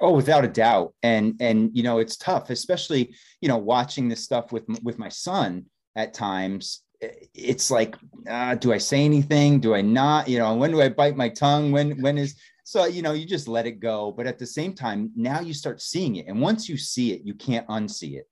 Oh 0.00 0.12
without 0.12 0.44
a 0.44 0.48
doubt. 0.48 0.94
And 1.02 1.34
and 1.40 1.70
you 1.74 1.82
know 1.82 1.98
it's 1.98 2.16
tough 2.16 2.50
especially 2.50 3.14
you 3.40 3.48
know 3.48 3.56
watching 3.56 4.08
this 4.08 4.24
stuff 4.24 4.52
with 4.52 4.64
with 4.82 4.98
my 4.98 5.08
son 5.08 5.66
at 5.96 6.14
times 6.14 6.82
it's 7.00 7.70
like 7.70 7.94
uh, 8.28 8.54
do 8.54 8.72
i 8.72 8.78
say 8.78 9.04
anything? 9.04 9.60
Do 9.60 9.74
i 9.74 9.80
not? 9.80 10.28
You 10.28 10.38
know 10.38 10.54
when 10.54 10.70
do 10.70 10.80
i 10.80 10.88
bite 10.88 11.16
my 11.16 11.28
tongue? 11.28 11.72
When 11.72 12.00
when 12.00 12.18
is 12.18 12.36
so 12.64 12.84
you 12.86 13.02
know 13.02 13.12
you 13.12 13.26
just 13.26 13.48
let 13.48 13.66
it 13.66 13.80
go. 13.80 14.12
But 14.12 14.26
at 14.26 14.38
the 14.38 14.46
same 14.46 14.74
time 14.74 15.12
now 15.14 15.40
you 15.40 15.54
start 15.54 15.80
seeing 15.80 16.16
it. 16.16 16.26
And 16.26 16.40
once 16.40 16.68
you 16.68 16.76
see 16.76 17.12
it 17.12 17.22
you 17.24 17.34
can't 17.34 17.66
unsee 17.68 18.16
it 18.16 18.26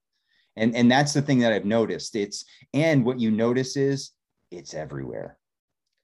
and 0.56 0.75
and 0.75 0.90
that's 0.90 1.12
the 1.12 1.23
thing 1.23 1.38
that 1.40 1.52
i've 1.52 1.64
noticed. 1.64 2.16
It's 2.16 2.44
and 2.73 3.04
what 3.04 3.20
you 3.20 3.30
notice 3.30 3.76
is 3.76 4.12
it's 4.50 4.75
everywhere. 4.75 5.38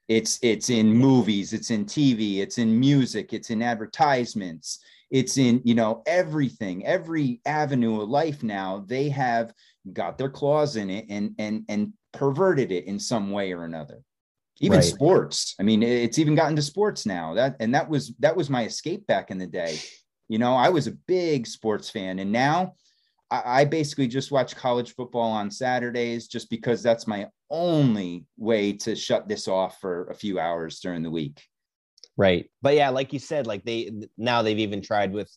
It's 0.09 0.38
it's 0.42 0.71
in 0.71 0.92
movies 0.92 1.52
it's 1.52 1.71
in 1.71 1.85
tv 1.85 2.38
it's 2.38 2.59
in 2.59 2.80
music 2.80 3.33
it's 3.33 3.50
in 3.50 3.62
advertisements 3.62 4.80
it's 5.09 5.38
in 5.38 5.62
you 5.64 5.76
know 5.76 6.02
everything 6.04 6.85
every 6.85 7.40
avenue 7.47 8.00
of 8.00 8.09
life 8.09 8.42
now 8.42 8.85
they 8.88 9.09
have 9.09 9.52
got 9.92 10.19
their 10.19 10.28
claws 10.28 10.76
in 10.76 10.90
it 10.90 11.07
and 11.09 11.35
and 11.38 11.64
and 11.69 11.92
perverted 12.12 12.73
it 12.73 12.85
in 12.85 12.99
some 12.99 13.30
way 13.30 13.52
or 13.52 13.64
another. 13.64 14.02
Even 14.62 14.78
right. 14.78 14.85
sports. 14.85 15.54
I 15.59 15.62
mean 15.62 15.83
it's 15.83 16.19
even 16.19 16.35
gotten 16.35 16.57
to 16.57 16.62
sports 16.62 17.07
now. 17.07 17.35
That 17.35 17.57
and 17.61 17.75
that 17.75 17.88
was 17.88 18.12
that 18.19 18.37
was 18.37 18.50
my 18.50 18.64
escape 18.64 19.07
back 19.07 19.30
in 19.30 19.38
the 19.38 19.47
day. 19.47 19.78
You 20.28 20.38
know 20.38 20.54
i 20.54 20.69
was 20.69 20.87
a 20.87 20.92
big 20.92 21.47
sports 21.47 21.90
fan 21.90 22.21
and 22.21 22.30
now 22.30 22.75
I, 23.30 23.60
I 23.60 23.64
basically 23.64 24.08
just 24.08 24.30
watch 24.30 24.56
college 24.56 24.94
football 24.94 25.30
on 25.30 25.50
Saturdays 25.50 26.26
just 26.28 26.50
because 26.50 26.82
that's 26.82 27.06
my 27.06 27.26
only 27.50 28.26
way 28.37 28.72
to 28.72 28.94
shut 28.94 29.28
this 29.28 29.49
off 29.49 29.80
for 29.80 30.06
a 30.06 30.14
few 30.14 30.38
hours 30.38 30.80
during 30.80 31.02
the 31.02 31.10
week. 31.10 31.42
Right. 32.16 32.50
But 32.62 32.75
yeah, 32.75 32.90
like 32.90 33.12
you 33.12 33.18
said, 33.18 33.46
like 33.46 33.64
they 33.64 33.90
now 34.18 34.42
they've 34.42 34.58
even 34.58 34.82
tried 34.82 35.12
with 35.12 35.30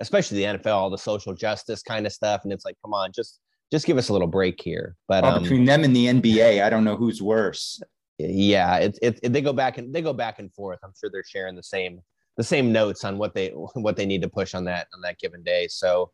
especially 0.00 0.38
the 0.38 0.58
NFL, 0.58 0.74
all 0.74 0.90
the 0.90 0.98
social 0.98 1.34
justice 1.34 1.82
kind 1.82 2.06
of 2.06 2.12
stuff. 2.12 2.40
And 2.44 2.52
it's 2.52 2.64
like, 2.64 2.76
come 2.82 2.94
on, 2.94 3.12
just 3.12 3.40
just 3.70 3.86
give 3.86 3.98
us 3.98 4.08
a 4.08 4.12
little 4.12 4.28
break 4.28 4.60
here. 4.60 4.96
But 5.06 5.24
um, 5.24 5.42
between 5.42 5.64
them 5.64 5.84
and 5.84 5.94
the 5.94 6.06
NBA, 6.06 6.62
I 6.62 6.70
don't 6.70 6.84
know 6.84 6.96
who's 6.96 7.22
worse. 7.22 7.80
Yeah, 8.18 8.78
it's 8.78 8.98
it, 9.00 9.20
it, 9.22 9.32
they 9.32 9.40
go 9.40 9.52
back 9.52 9.78
and 9.78 9.94
they 9.94 10.02
go 10.02 10.12
back 10.12 10.38
and 10.38 10.52
forth. 10.52 10.78
I'm 10.82 10.92
sure 10.98 11.10
they're 11.10 11.24
sharing 11.24 11.54
the 11.54 11.62
same 11.62 12.00
the 12.36 12.44
same 12.44 12.72
notes 12.72 13.04
on 13.04 13.18
what 13.18 13.34
they 13.34 13.48
what 13.50 13.96
they 13.96 14.06
need 14.06 14.22
to 14.22 14.28
push 14.28 14.54
on 14.54 14.64
that 14.64 14.88
on 14.94 15.00
that 15.02 15.18
given 15.18 15.42
day. 15.42 15.68
So 15.68 16.10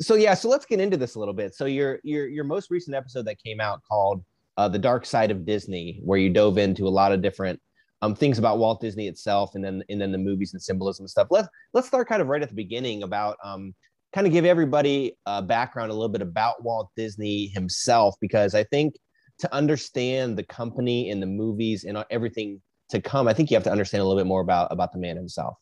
so 0.00 0.14
yeah, 0.14 0.34
so 0.34 0.48
let's 0.48 0.66
get 0.66 0.80
into 0.80 0.96
this 0.96 1.14
a 1.14 1.18
little 1.18 1.34
bit. 1.34 1.54
So 1.54 1.66
your 1.66 2.00
your 2.02 2.28
your 2.28 2.44
most 2.44 2.70
recent 2.70 2.96
episode 2.96 3.26
that 3.26 3.42
came 3.42 3.60
out 3.60 3.82
called 3.88 4.24
uh, 4.56 4.68
"The 4.68 4.78
Dark 4.78 5.04
Side 5.06 5.30
of 5.30 5.44
Disney," 5.44 6.00
where 6.02 6.18
you 6.18 6.30
dove 6.30 6.58
into 6.58 6.86
a 6.86 6.90
lot 6.90 7.12
of 7.12 7.22
different 7.22 7.60
um, 8.02 8.14
things 8.14 8.38
about 8.38 8.58
Walt 8.58 8.80
Disney 8.80 9.08
itself, 9.08 9.54
and 9.54 9.64
then 9.64 9.82
and 9.88 10.00
then 10.00 10.12
the 10.12 10.18
movies 10.18 10.52
and 10.52 10.62
symbolism 10.62 11.04
and 11.04 11.10
stuff. 11.10 11.28
Let's 11.30 11.48
let's 11.74 11.86
start 11.86 12.08
kind 12.08 12.22
of 12.22 12.28
right 12.28 12.42
at 12.42 12.48
the 12.48 12.54
beginning 12.54 13.02
about 13.02 13.36
um, 13.44 13.74
kind 14.12 14.26
of 14.26 14.32
give 14.32 14.44
everybody 14.44 15.16
a 15.26 15.42
background 15.42 15.90
a 15.90 15.94
little 15.94 16.08
bit 16.08 16.22
about 16.22 16.64
Walt 16.64 16.90
Disney 16.96 17.48
himself, 17.48 18.14
because 18.20 18.54
I 18.54 18.64
think 18.64 18.94
to 19.38 19.54
understand 19.54 20.36
the 20.36 20.42
company 20.44 21.10
and 21.10 21.22
the 21.22 21.26
movies 21.26 21.84
and 21.84 22.02
everything 22.10 22.60
to 22.90 23.00
come, 23.00 23.28
I 23.28 23.34
think 23.34 23.50
you 23.50 23.54
have 23.54 23.64
to 23.64 23.70
understand 23.70 24.02
a 24.02 24.04
little 24.04 24.20
bit 24.20 24.26
more 24.26 24.40
about 24.40 24.72
about 24.72 24.92
the 24.92 24.98
man 24.98 25.16
himself. 25.16 25.58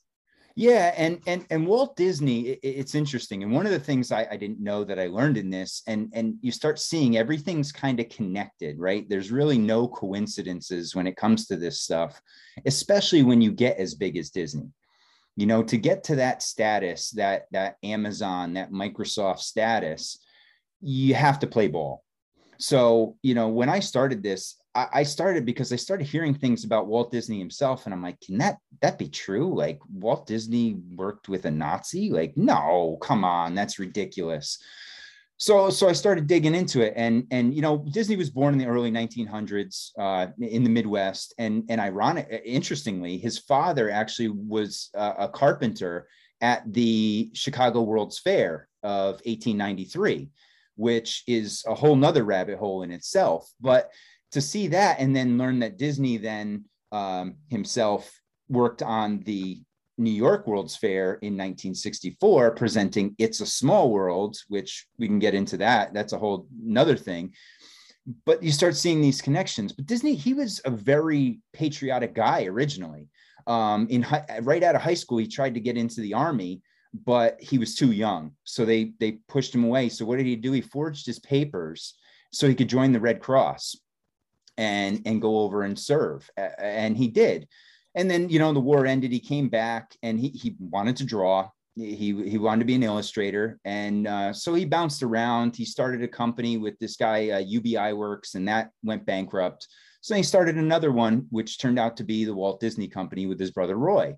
Yeah, 0.58 0.92
and 0.96 1.20
and 1.28 1.46
and 1.50 1.68
Walt 1.68 1.94
Disney, 1.94 2.48
it, 2.48 2.58
it's 2.64 2.96
interesting. 2.96 3.44
And 3.44 3.52
one 3.52 3.64
of 3.64 3.70
the 3.70 3.78
things 3.78 4.10
I, 4.10 4.26
I 4.28 4.36
didn't 4.36 4.58
know 4.58 4.82
that 4.82 4.98
I 4.98 5.06
learned 5.06 5.36
in 5.36 5.50
this, 5.50 5.84
and 5.86 6.10
and 6.12 6.34
you 6.40 6.50
start 6.50 6.80
seeing 6.80 7.16
everything's 7.16 7.70
kind 7.70 8.00
of 8.00 8.08
connected, 8.08 8.76
right? 8.76 9.08
There's 9.08 9.30
really 9.30 9.56
no 9.56 9.86
coincidences 9.86 10.96
when 10.96 11.06
it 11.06 11.16
comes 11.16 11.46
to 11.46 11.56
this 11.56 11.80
stuff, 11.82 12.20
especially 12.66 13.22
when 13.22 13.40
you 13.40 13.52
get 13.52 13.78
as 13.78 13.94
big 13.94 14.16
as 14.16 14.30
Disney. 14.30 14.72
You 15.36 15.46
know, 15.46 15.62
to 15.62 15.76
get 15.76 16.02
to 16.04 16.16
that 16.16 16.42
status, 16.42 17.10
that 17.10 17.46
that 17.52 17.76
Amazon, 17.84 18.54
that 18.54 18.72
Microsoft 18.72 19.38
status, 19.38 20.18
you 20.80 21.14
have 21.14 21.38
to 21.38 21.46
play 21.46 21.68
ball. 21.68 22.02
So, 22.58 23.16
you 23.22 23.34
know, 23.34 23.46
when 23.46 23.68
I 23.68 23.78
started 23.78 24.24
this, 24.24 24.56
I, 24.92 25.02
started 25.02 25.44
because 25.44 25.72
I 25.72 25.76
started 25.76 26.06
hearing 26.06 26.34
things 26.34 26.64
about 26.64 26.86
Walt 26.86 27.10
Disney 27.10 27.38
himself, 27.38 27.84
and 27.84 27.94
I'm 27.94 28.02
like, 28.02 28.20
can 28.20 28.38
that 28.38 28.58
that 28.80 28.98
be 28.98 29.08
true? 29.08 29.54
Like 29.54 29.80
Walt 29.92 30.26
Disney 30.26 30.76
worked 30.94 31.28
with 31.28 31.44
a 31.46 31.50
Nazi? 31.50 32.10
Like, 32.10 32.36
no, 32.36 32.98
come 33.00 33.24
on, 33.24 33.54
that's 33.54 33.78
ridiculous. 33.78 34.58
So, 35.36 35.70
so 35.70 35.88
I 35.88 35.92
started 35.92 36.26
digging 36.26 36.54
into 36.54 36.80
it, 36.80 36.94
and 36.96 37.26
and 37.30 37.54
you 37.54 37.62
know, 37.62 37.84
Disney 37.92 38.16
was 38.16 38.30
born 38.30 38.54
in 38.54 38.58
the 38.58 38.66
early 38.66 38.90
1900s 38.90 39.90
uh, 39.98 40.28
in 40.40 40.64
the 40.64 40.70
Midwest, 40.70 41.34
and 41.38 41.64
and 41.68 41.80
ironic, 41.80 42.42
interestingly, 42.44 43.18
his 43.18 43.38
father 43.38 43.90
actually 43.90 44.28
was 44.28 44.90
uh, 44.94 45.14
a 45.18 45.28
carpenter 45.28 46.08
at 46.40 46.72
the 46.72 47.30
Chicago 47.34 47.82
World's 47.82 48.18
Fair 48.18 48.68
of 48.82 49.14
1893 49.24 50.30
which 50.78 51.24
is 51.26 51.64
a 51.66 51.74
whole 51.74 51.96
nother 51.96 52.22
rabbit 52.22 52.56
hole 52.56 52.84
in 52.84 52.92
itself. 52.92 53.50
But 53.60 53.90
to 54.32 54.40
see 54.40 54.68
that 54.68 55.00
and 55.00 55.14
then 55.14 55.38
learn 55.38 55.60
that 55.60 55.78
Disney 55.78 56.16
then 56.16 56.64
um, 56.92 57.36
himself 57.48 58.10
worked 58.48 58.82
on 58.82 59.20
the 59.20 59.60
New 59.98 60.12
York 60.12 60.46
World's 60.46 60.76
Fair 60.76 61.14
in 61.14 61.34
1964, 61.34 62.52
presenting 62.52 63.14
It's 63.18 63.40
a 63.40 63.46
Small 63.46 63.90
World, 63.90 64.36
which 64.48 64.86
we 64.96 65.08
can 65.08 65.18
get 65.18 65.34
into 65.34 65.56
that. 65.58 65.92
That's 65.92 66.12
a 66.12 66.18
whole 66.18 66.46
another 66.64 66.96
thing. 66.96 67.34
But 68.24 68.42
you 68.42 68.52
start 68.52 68.76
seeing 68.76 69.00
these 69.00 69.20
connections. 69.20 69.72
But 69.72 69.86
Disney, 69.86 70.14
he 70.14 70.34
was 70.34 70.60
a 70.64 70.70
very 70.70 71.40
patriotic 71.52 72.14
guy 72.14 72.44
originally. 72.44 73.08
Um, 73.46 73.86
in 73.90 74.06
right 74.42 74.62
out 74.62 74.76
of 74.76 74.82
high 74.82 74.94
school, 74.94 75.18
he 75.18 75.26
tried 75.26 75.54
to 75.54 75.60
get 75.60 75.76
into 75.76 76.00
the 76.00 76.14
army, 76.14 76.62
but 77.04 77.36
he 77.40 77.58
was 77.58 77.74
too 77.74 77.92
young, 77.92 78.32
so 78.44 78.64
they 78.64 78.92
they 79.00 79.12
pushed 79.26 79.54
him 79.54 79.64
away. 79.64 79.88
So 79.88 80.04
what 80.04 80.18
did 80.18 80.26
he 80.26 80.36
do? 80.36 80.52
He 80.52 80.60
forged 80.60 81.06
his 81.06 81.18
papers 81.18 81.94
so 82.30 82.46
he 82.46 82.54
could 82.54 82.68
join 82.68 82.92
the 82.92 83.00
Red 83.00 83.20
Cross 83.20 83.76
and 84.58 85.00
and 85.06 85.22
go 85.22 85.38
over 85.38 85.62
and 85.62 85.78
serve 85.78 86.28
and 86.36 86.96
he 86.96 87.08
did. 87.08 87.48
And 87.94 88.10
then 88.10 88.28
you 88.28 88.38
know 88.38 88.52
the 88.52 88.60
war 88.60 88.84
ended 88.84 89.12
he 89.12 89.20
came 89.20 89.48
back 89.48 89.96
and 90.02 90.20
he, 90.20 90.28
he 90.28 90.56
wanted 90.58 90.96
to 90.96 91.04
draw. 91.04 91.48
He 91.76 92.12
he 92.28 92.38
wanted 92.38 92.60
to 92.60 92.66
be 92.66 92.74
an 92.74 92.82
illustrator. 92.82 93.58
And 93.64 94.06
uh, 94.06 94.32
so 94.32 94.52
he 94.52 94.64
bounced 94.66 95.02
around. 95.02 95.56
He 95.56 95.64
started 95.64 96.02
a 96.02 96.08
company 96.08 96.58
with 96.58 96.78
this 96.78 96.96
guy 96.96 97.30
uh, 97.30 97.40
Ub 97.40 97.64
Iwerks 97.64 98.34
and 98.34 98.46
that 98.48 98.70
went 98.82 99.06
bankrupt. 99.06 99.66
So 100.00 100.14
he 100.14 100.22
started 100.22 100.56
another 100.56 100.92
one 100.92 101.26
which 101.30 101.58
turned 101.58 101.78
out 101.78 101.96
to 101.96 102.04
be 102.04 102.24
the 102.24 102.34
walt 102.34 102.60
disney 102.60 102.88
company 102.88 103.26
with 103.26 103.38
his 103.38 103.52
brother 103.52 103.76
roy. 103.76 104.16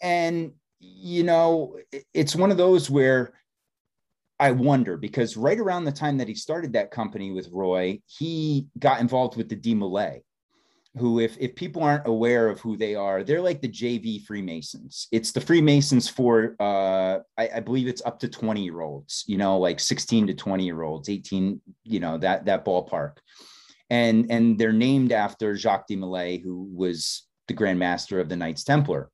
And 0.00 0.52
you 0.78 1.22
know 1.22 1.78
it's 2.12 2.36
one 2.36 2.50
of 2.50 2.56
those 2.56 2.90
where 2.90 3.34
I 4.42 4.50
wonder 4.50 4.96
because 4.96 5.36
right 5.36 5.60
around 5.60 5.84
the 5.84 5.92
time 5.92 6.18
that 6.18 6.26
he 6.26 6.34
started 6.34 6.72
that 6.72 6.90
company 6.90 7.30
with 7.30 7.48
Roy, 7.52 8.00
he 8.06 8.66
got 8.76 9.00
involved 9.00 9.36
with 9.36 9.48
the 9.48 9.54
DeMolay, 9.54 10.22
who, 10.98 11.20
if, 11.20 11.36
if 11.38 11.54
people 11.54 11.84
aren't 11.84 12.08
aware 12.08 12.48
of 12.48 12.58
who 12.58 12.76
they 12.76 12.96
are, 12.96 13.22
they're 13.22 13.40
like 13.40 13.60
the 13.62 13.68
JV 13.68 14.20
Freemasons. 14.24 15.06
It's 15.12 15.30
the 15.30 15.40
Freemasons 15.40 16.08
for, 16.08 16.56
uh, 16.58 17.20
I, 17.38 17.50
I 17.54 17.60
believe 17.60 17.86
it's 17.86 18.02
up 18.04 18.18
to 18.18 18.28
20 18.28 18.64
year 18.64 18.80
olds, 18.80 19.22
you 19.28 19.38
know, 19.38 19.58
like 19.58 19.78
16 19.78 20.26
to 20.26 20.34
20 20.34 20.64
year 20.64 20.82
olds, 20.82 21.08
18, 21.08 21.60
you 21.84 22.00
know, 22.00 22.18
that, 22.18 22.44
that 22.46 22.64
ballpark. 22.64 23.18
And, 23.90 24.28
and 24.28 24.58
they're 24.58 24.72
named 24.72 25.12
after 25.12 25.56
Jacques 25.56 25.86
de 25.86 25.94
Molay, 25.94 26.42
who 26.42 26.68
was 26.74 27.28
the 27.46 27.54
Grand 27.54 27.78
Master 27.78 28.18
of 28.18 28.28
the 28.28 28.36
Knights 28.36 28.64
Templar. 28.64 29.08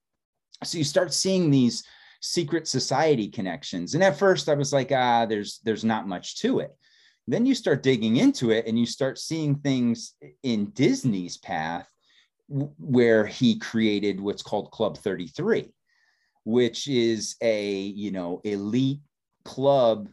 So 0.64 0.78
you 0.78 0.84
start 0.84 1.12
seeing 1.12 1.50
these 1.50 1.84
secret 2.20 2.66
society 2.66 3.28
connections. 3.28 3.94
And 3.94 4.02
at 4.02 4.18
first 4.18 4.48
I 4.48 4.54
was 4.54 4.72
like, 4.72 4.92
ah, 4.92 5.26
there's 5.26 5.60
there's 5.64 5.84
not 5.84 6.08
much 6.08 6.38
to 6.40 6.60
it. 6.60 6.76
Then 7.26 7.44
you 7.44 7.54
start 7.54 7.82
digging 7.82 8.16
into 8.16 8.50
it 8.50 8.66
and 8.66 8.78
you 8.78 8.86
start 8.86 9.18
seeing 9.18 9.56
things 9.56 10.14
in 10.42 10.70
Disney's 10.70 11.36
path 11.36 11.88
where 12.48 13.26
he 13.26 13.58
created 13.58 14.20
what's 14.20 14.42
called 14.42 14.70
Club 14.70 14.96
33, 14.96 15.70
which 16.44 16.88
is 16.88 17.36
a, 17.42 17.72
you 17.72 18.10
know, 18.10 18.40
elite 18.44 19.00
club 19.44 20.08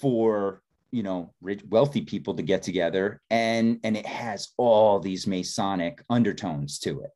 for 0.00 0.62
you 0.90 1.02
know 1.02 1.32
rich 1.40 1.62
wealthy 1.68 2.02
people 2.02 2.34
to 2.34 2.42
get 2.42 2.62
together 2.62 3.20
and 3.30 3.80
and 3.82 3.96
it 3.96 4.06
has 4.06 4.52
all 4.56 5.00
these 5.00 5.26
masonic 5.26 6.02
undertones 6.08 6.78
to 6.78 7.00
it 7.00 7.10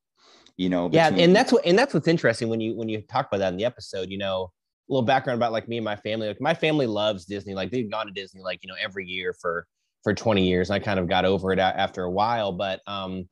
you 0.59 0.69
know 0.69 0.91
yeah 0.93 1.09
and 1.09 1.35
that's 1.35 1.53
what 1.53 1.65
and 1.65 1.79
that's 1.79 1.95
what's 1.95 2.09
interesting 2.09 2.49
when 2.49 2.61
you 2.61 2.77
when 2.77 2.89
you 2.89 3.01
talk 3.03 3.29
about 3.29 3.39
that 3.39 3.53
in 3.53 3.57
the 3.57 3.65
episode 3.65 4.11
you 4.11 4.19
know 4.19 4.51
a 4.89 4.93
little 4.93 5.07
background 5.07 5.39
about 5.39 5.53
like 5.53 5.69
me 5.69 5.79
and 5.79 5.85
my 5.85 5.97
family 5.97 6.27
like 6.27 6.41
my 6.41 6.53
family 6.53 6.87
loves 6.87 7.25
disney 7.25 7.55
like 7.55 7.71
they've 7.71 7.91
gone 7.91 8.07
to 8.07 8.13
disney 8.13 8.43
like 8.43 8.59
you 8.63 8.69
know 8.69 8.75
every 8.83 9.07
year 9.07 9.33
for 9.33 9.67
for 10.03 10.13
20 10.13 10.47
years 10.47 10.71
i 10.71 10.79
kind 10.79 10.99
of 10.99 11.09
got 11.09 11.25
over 11.25 11.53
it 11.53 11.61
after 11.61 12.03
a 12.03 12.11
while 12.11 12.53
but 12.53 12.81
um 12.87 13.27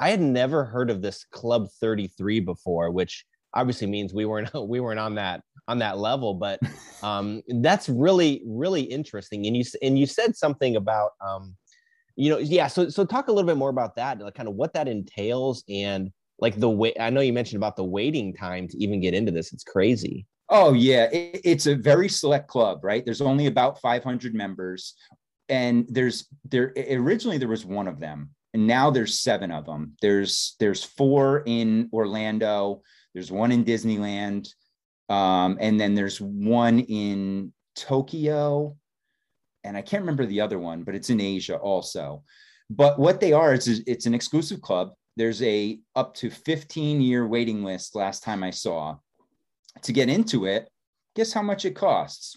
i 0.00 0.10
had 0.10 0.20
never 0.20 0.64
heard 0.64 0.90
of 0.90 1.02
this 1.02 1.24
club 1.30 1.68
33 1.80 2.40
before 2.40 2.90
which 2.90 3.24
obviously 3.52 3.86
means 3.86 4.14
we 4.14 4.24
weren't 4.24 4.50
we 4.68 4.80
weren't 4.80 5.00
on 5.00 5.14
that 5.14 5.42
on 5.68 5.78
that 5.78 5.98
level 5.98 6.32
but 6.34 6.58
um 7.02 7.42
that's 7.60 7.90
really 7.90 8.42
really 8.46 8.82
interesting 8.82 9.46
and 9.46 9.54
you 9.54 9.64
and 9.82 9.98
you 9.98 10.06
said 10.06 10.34
something 10.34 10.76
about 10.76 11.10
um 11.20 11.54
you 12.16 12.30
know 12.30 12.38
yeah 12.38 12.66
so 12.66 12.88
so 12.88 13.04
talk 13.04 13.28
a 13.28 13.32
little 13.32 13.46
bit 13.46 13.58
more 13.58 13.70
about 13.70 13.96
that 13.96 14.18
like 14.18 14.34
kind 14.34 14.48
of 14.48 14.54
what 14.54 14.72
that 14.72 14.88
entails 14.88 15.62
and 15.68 16.10
like 16.40 16.58
the 16.58 16.70
way 16.70 16.92
I 16.98 17.10
know 17.10 17.20
you 17.20 17.32
mentioned 17.32 17.58
about 17.58 17.76
the 17.76 17.84
waiting 17.84 18.34
time 18.34 18.66
to 18.68 18.78
even 18.78 19.00
get 19.00 19.14
into 19.14 19.32
this. 19.32 19.52
It's 19.52 19.64
crazy. 19.64 20.26
Oh 20.48 20.72
yeah, 20.72 21.04
it, 21.04 21.40
it's 21.44 21.66
a 21.66 21.76
very 21.76 22.08
select 22.08 22.48
club, 22.48 22.80
right? 22.82 23.04
There's 23.04 23.20
only 23.20 23.46
about 23.46 23.80
500 23.80 24.34
members, 24.34 24.94
and 25.48 25.86
there's 25.88 26.26
there 26.48 26.72
originally 26.90 27.38
there 27.38 27.48
was 27.48 27.64
one 27.64 27.86
of 27.86 28.00
them, 28.00 28.30
and 28.54 28.66
now 28.66 28.90
there's 28.90 29.20
seven 29.20 29.50
of 29.50 29.66
them. 29.66 29.96
There's 30.00 30.56
there's 30.58 30.82
four 30.82 31.42
in 31.46 31.88
Orlando. 31.92 32.82
There's 33.14 33.30
one 33.30 33.52
in 33.52 33.64
Disneyland, 33.64 34.48
um, 35.08 35.58
and 35.60 35.78
then 35.78 35.94
there's 35.94 36.20
one 36.20 36.80
in 36.80 37.52
Tokyo, 37.76 38.76
and 39.62 39.76
I 39.76 39.82
can't 39.82 40.02
remember 40.02 40.26
the 40.26 40.40
other 40.40 40.58
one, 40.58 40.84
but 40.84 40.94
it's 40.94 41.10
in 41.10 41.20
Asia 41.20 41.56
also. 41.56 42.24
But 42.70 42.98
what 43.00 43.20
they 43.20 43.32
are 43.32 43.52
is 43.52 43.82
it's 43.86 44.06
an 44.06 44.14
exclusive 44.14 44.62
club 44.62 44.92
there's 45.16 45.42
a 45.42 45.78
up 45.94 46.14
to 46.14 46.30
15 46.30 47.00
year 47.00 47.26
waiting 47.26 47.64
list 47.64 47.94
last 47.94 48.22
time 48.22 48.42
I 48.42 48.50
saw. 48.50 48.96
To 49.82 49.92
get 49.92 50.08
into 50.08 50.46
it, 50.46 50.68
guess 51.14 51.32
how 51.32 51.42
much 51.42 51.64
it 51.64 51.76
costs? 51.76 52.36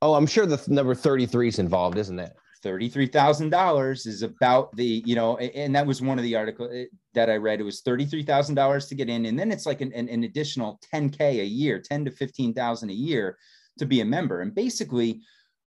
Oh, 0.00 0.14
I'm 0.14 0.26
sure 0.26 0.46
the 0.46 0.62
number 0.68 0.94
33 0.94 1.48
is 1.48 1.58
involved, 1.58 1.98
isn't 1.98 2.18
it? 2.18 2.32
$33,000 2.64 4.06
is 4.06 4.22
about 4.22 4.74
the, 4.76 5.02
you 5.04 5.14
know, 5.14 5.36
and 5.36 5.74
that 5.74 5.86
was 5.86 6.00
one 6.00 6.18
of 6.18 6.22
the 6.22 6.36
articles 6.36 6.70
eh, 6.72 6.84
that 7.14 7.28
I 7.28 7.36
read. 7.36 7.60
It 7.60 7.64
was 7.64 7.82
$33,000 7.82 8.88
to 8.88 8.94
get 8.94 9.08
in. 9.08 9.26
And 9.26 9.38
then 9.38 9.50
it's 9.50 9.66
like 9.66 9.80
an, 9.80 9.92
an, 9.92 10.08
an 10.08 10.24
additional 10.24 10.80
10K 10.92 11.40
a 11.40 11.44
year, 11.44 11.80
10 11.80 12.04
to 12.04 12.10
15,000 12.10 12.90
a 12.90 12.92
year 12.92 13.36
to 13.78 13.86
be 13.86 14.00
a 14.00 14.04
member. 14.04 14.40
And 14.40 14.54
basically 14.54 15.22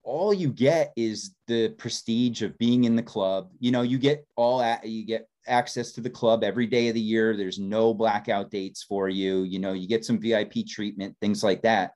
all 0.04 0.34
you 0.34 0.50
get 0.50 0.92
is 0.96 1.36
the 1.48 1.70
prestige 1.70 2.42
of 2.42 2.58
being 2.58 2.84
in 2.84 2.96
the 2.96 3.04
club. 3.04 3.52
You 3.60 3.72
know, 3.72 3.84
you 3.84 3.98
get 3.98 4.26
all 4.36 4.62
at, 4.62 4.86
you 4.86 5.06
get 5.06 5.28
access 5.48 5.92
to 5.94 6.02
the 6.02 6.10
club 6.10 6.44
every 6.44 6.68
day 6.68 6.88
of 6.88 6.96
the 6.96 7.02
year. 7.02 7.36
There's 7.36 7.60
no 7.60 7.94
blackout 7.94 8.52
dates 8.52 8.84
for 8.84 9.10
you. 9.10 9.44
You 9.44 9.60
know, 9.60 9.74
you 9.74 9.88
get 9.88 10.06
some 10.06 10.20
VIP 10.20 10.66
treatment, 10.68 11.16
things 11.20 11.44
like 11.44 11.62
that. 11.64 11.94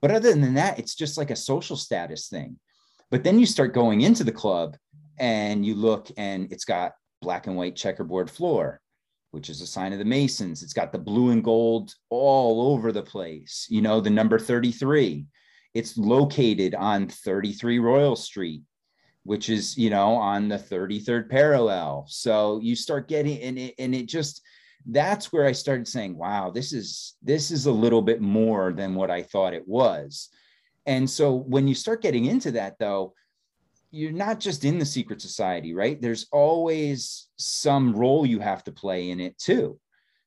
But 0.00 0.10
other 0.10 0.30
than 0.30 0.54
that, 0.54 0.78
it's 0.78 0.94
just 0.94 1.18
like 1.18 1.30
a 1.30 1.36
social 1.36 1.76
status 1.76 2.28
thing. 2.28 2.58
But 3.10 3.24
then 3.24 3.38
you 3.38 3.46
start 3.46 3.74
going 3.74 4.00
into 4.02 4.24
the 4.24 4.32
club 4.32 4.76
and 5.18 5.64
you 5.64 5.74
look 5.74 6.08
and 6.16 6.50
it's 6.52 6.64
got 6.64 6.92
black 7.20 7.46
and 7.46 7.56
white 7.56 7.76
checkerboard 7.76 8.30
floor, 8.30 8.80
which 9.32 9.50
is 9.50 9.60
a 9.60 9.66
sign 9.66 9.92
of 9.92 9.98
the 9.98 10.04
Masons. 10.04 10.62
It's 10.62 10.72
got 10.72 10.92
the 10.92 10.98
blue 10.98 11.30
and 11.30 11.44
gold 11.44 11.94
all 12.08 12.72
over 12.72 12.92
the 12.92 13.02
place. 13.02 13.66
You 13.68 13.82
know, 13.82 14.00
the 14.00 14.10
number 14.10 14.38
33. 14.38 15.26
It's 15.72 15.96
located 15.96 16.74
on 16.74 17.08
33 17.08 17.78
Royal 17.78 18.16
Street, 18.16 18.62
which 19.24 19.50
is, 19.50 19.76
you 19.76 19.90
know, 19.90 20.14
on 20.14 20.48
the 20.48 20.56
33rd 20.58 21.28
parallel. 21.28 22.06
So 22.08 22.60
you 22.62 22.74
start 22.74 23.08
getting 23.08 23.40
and 23.42 23.58
it, 23.58 23.74
and 23.78 23.94
it 23.94 24.06
just 24.06 24.42
that's 24.86 25.32
where 25.32 25.46
I 25.46 25.52
started 25.52 25.86
saying, 25.86 26.16
wow, 26.16 26.50
this 26.50 26.72
is 26.72 27.16
this 27.22 27.50
is 27.50 27.66
a 27.66 27.72
little 27.72 28.02
bit 28.02 28.20
more 28.20 28.72
than 28.72 28.94
what 28.94 29.10
I 29.10 29.22
thought 29.22 29.54
it 29.54 29.66
was. 29.68 30.30
And 30.86 31.08
so 31.08 31.34
when 31.34 31.68
you 31.68 31.74
start 31.74 32.02
getting 32.02 32.26
into 32.26 32.52
that 32.52 32.78
though, 32.78 33.14
you're 33.90 34.12
not 34.12 34.40
just 34.40 34.64
in 34.64 34.78
the 34.78 34.86
secret 34.86 35.20
society, 35.20 35.74
right? 35.74 36.00
There's 36.00 36.26
always 36.32 37.28
some 37.36 37.94
role 37.94 38.24
you 38.24 38.38
have 38.38 38.64
to 38.64 38.72
play 38.72 39.10
in 39.10 39.20
it 39.20 39.36
too. 39.38 39.78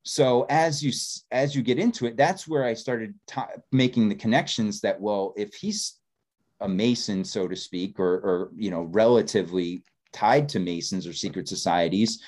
So 0.03 0.45
as 0.49 0.83
you 0.83 0.91
as 1.31 1.55
you 1.55 1.61
get 1.61 1.79
into 1.79 2.05
it, 2.05 2.17
that's 2.17 2.47
where 2.47 2.65
I 2.65 2.73
started 2.73 3.15
t- 3.25 3.41
making 3.71 4.09
the 4.09 4.15
connections 4.15 4.81
that 4.81 4.99
well, 4.99 5.33
if 5.37 5.53
he's 5.55 5.97
a 6.63 6.67
Mason, 6.69 7.23
so 7.23 7.47
to 7.47 7.55
speak, 7.55 7.99
or 7.99 8.13
or 8.15 8.51
you 8.55 8.71
know, 8.71 8.83
relatively 8.83 9.83
tied 10.13 10.47
to 10.49 10.59
Masons 10.59 11.05
or 11.05 11.13
secret 11.13 11.47
societies, 11.47 12.23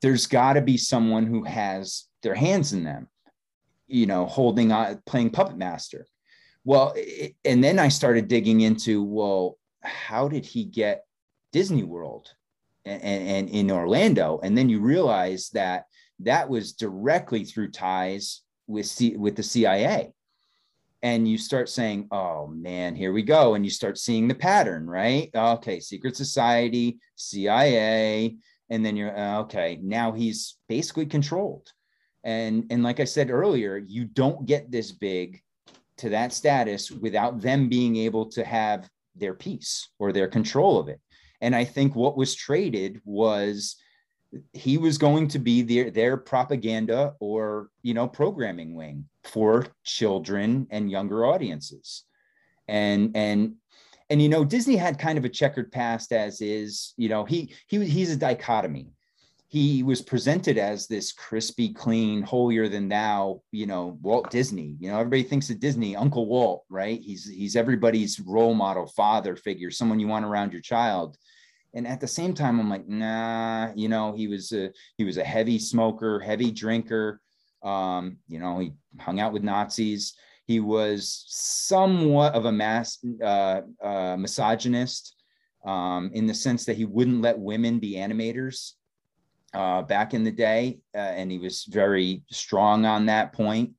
there's 0.00 0.26
got 0.26 0.54
to 0.54 0.62
be 0.62 0.76
someone 0.76 1.26
who 1.26 1.44
has 1.44 2.06
their 2.22 2.34
hands 2.34 2.72
in 2.72 2.84
them, 2.84 3.08
you 3.86 4.06
know, 4.06 4.26
holding 4.26 4.72
on, 4.72 5.00
playing 5.06 5.30
puppet 5.30 5.58
master. 5.58 6.06
Well, 6.64 6.94
it, 6.96 7.34
and 7.44 7.62
then 7.62 7.78
I 7.78 7.88
started 7.88 8.28
digging 8.28 8.62
into 8.62 9.04
well, 9.04 9.58
how 9.82 10.28
did 10.28 10.44
he 10.46 10.64
get 10.64 11.04
Disney 11.52 11.82
World 11.82 12.28
and, 12.84 13.02
and, 13.02 13.28
and 13.28 13.48
in 13.50 13.70
Orlando? 13.70 14.40
And 14.42 14.56
then 14.56 14.68
you 14.68 14.80
realize 14.80 15.50
that 15.50 15.84
that 16.20 16.48
was 16.48 16.72
directly 16.72 17.44
through 17.44 17.72
ties 17.72 18.42
with 18.66 18.86
C, 18.86 19.16
with 19.16 19.36
the 19.36 19.42
CIA. 19.42 20.12
And 21.02 21.28
you 21.28 21.38
start 21.38 21.68
saying, 21.68 22.08
"Oh 22.10 22.48
man, 22.48 22.96
here 22.96 23.12
we 23.12 23.22
go," 23.22 23.54
and 23.54 23.64
you 23.64 23.70
start 23.70 23.98
seeing 23.98 24.26
the 24.26 24.34
pattern, 24.34 24.86
right? 24.88 25.30
Okay, 25.34 25.78
secret 25.78 26.16
society, 26.16 26.98
CIA, 27.14 28.36
and 28.68 28.84
then 28.84 28.96
you're 28.96 29.16
uh, 29.16 29.40
okay. 29.42 29.78
Now 29.80 30.10
he's 30.12 30.56
basically 30.68 31.06
controlled, 31.06 31.70
and 32.24 32.64
and 32.70 32.82
like 32.82 32.98
I 32.98 33.04
said 33.04 33.30
earlier, 33.30 33.76
you 33.76 34.06
don't 34.06 34.44
get 34.44 34.72
this 34.72 34.90
big 34.90 35.40
to 35.98 36.08
that 36.08 36.32
status 36.32 36.90
without 36.90 37.40
them 37.40 37.68
being 37.68 37.96
able 37.96 38.26
to 38.30 38.44
have 38.44 38.88
their 39.14 39.34
piece 39.34 39.90
or 39.98 40.12
their 40.12 40.28
control 40.28 40.78
of 40.78 40.88
it. 40.88 41.00
And 41.40 41.54
I 41.54 41.64
think 41.64 41.94
what 41.94 42.16
was 42.16 42.34
traded 42.34 43.00
was 43.04 43.76
he 44.52 44.78
was 44.78 44.98
going 44.98 45.28
to 45.28 45.38
be 45.38 45.62
their, 45.62 45.90
their 45.90 46.16
propaganda 46.16 47.14
or 47.20 47.68
you 47.82 47.94
know 47.94 48.06
programming 48.06 48.74
wing 48.74 49.08
for 49.28 49.66
children 49.84 50.66
and 50.70 50.90
younger 50.90 51.26
audiences 51.26 52.04
and 52.66 53.16
and 53.16 53.54
and 54.10 54.22
you 54.22 54.28
know 54.28 54.44
disney 54.44 54.76
had 54.76 54.98
kind 54.98 55.18
of 55.18 55.24
a 55.24 55.28
checkered 55.28 55.70
past 55.70 56.12
as 56.12 56.40
is 56.40 56.94
you 56.96 57.08
know 57.08 57.24
he 57.24 57.54
he 57.68 57.84
he's 57.84 58.10
a 58.10 58.16
dichotomy 58.16 58.88
he 59.50 59.82
was 59.82 60.02
presented 60.02 60.58
as 60.58 60.86
this 60.86 61.10
crispy, 61.12 61.72
clean, 61.72 62.20
holier 62.20 62.68
than 62.68 62.86
thou, 62.86 63.40
you 63.50 63.64
know, 63.64 63.98
Walt 64.02 64.30
Disney. 64.30 64.76
You 64.78 64.90
know, 64.90 64.98
everybody 64.98 65.22
thinks 65.22 65.48
of 65.48 65.58
Disney, 65.58 65.96
Uncle 65.96 66.26
Walt, 66.26 66.64
right? 66.68 67.00
He's 67.00 67.26
he's 67.26 67.56
everybody's 67.56 68.20
role 68.20 68.54
model, 68.54 68.86
father 68.88 69.36
figure, 69.36 69.70
someone 69.70 69.98
you 69.98 70.06
want 70.06 70.26
around 70.26 70.52
your 70.52 70.60
child. 70.60 71.16
And 71.72 71.86
at 71.86 71.98
the 71.98 72.06
same 72.06 72.34
time, 72.34 72.60
I'm 72.60 72.68
like, 72.68 72.88
nah, 72.88 73.72
you 73.74 73.88
know, 73.88 74.12
he 74.12 74.28
was 74.28 74.52
a 74.52 74.70
he 74.98 75.04
was 75.04 75.16
a 75.16 75.24
heavy 75.24 75.58
smoker, 75.58 76.20
heavy 76.20 76.50
drinker. 76.50 77.18
Um, 77.62 78.18
you 78.28 78.38
know, 78.38 78.58
he 78.58 78.72
hung 78.98 79.20
out 79.20 79.32
with 79.32 79.42
Nazis. 79.42 80.14
He 80.46 80.60
was 80.60 81.24
somewhat 81.28 82.34
of 82.34 82.46
a 82.46 82.52
mass 82.52 82.98
uh, 83.22 83.62
uh, 83.82 84.16
misogynist 84.16 85.14
um, 85.66 86.10
in 86.14 86.26
the 86.26 86.34
sense 86.34 86.64
that 86.64 86.76
he 86.76 86.84
wouldn't 86.84 87.20
let 87.20 87.38
women 87.38 87.78
be 87.78 87.96
animators 87.96 88.72
uh, 89.54 89.82
back 89.82 90.14
in 90.14 90.24
the 90.24 90.30
day, 90.30 90.78
uh, 90.94 90.98
and 90.98 91.30
he 91.30 91.38
was 91.38 91.64
very 91.64 92.22
strong 92.30 92.86
on 92.86 93.06
that 93.06 93.32
point. 93.32 93.72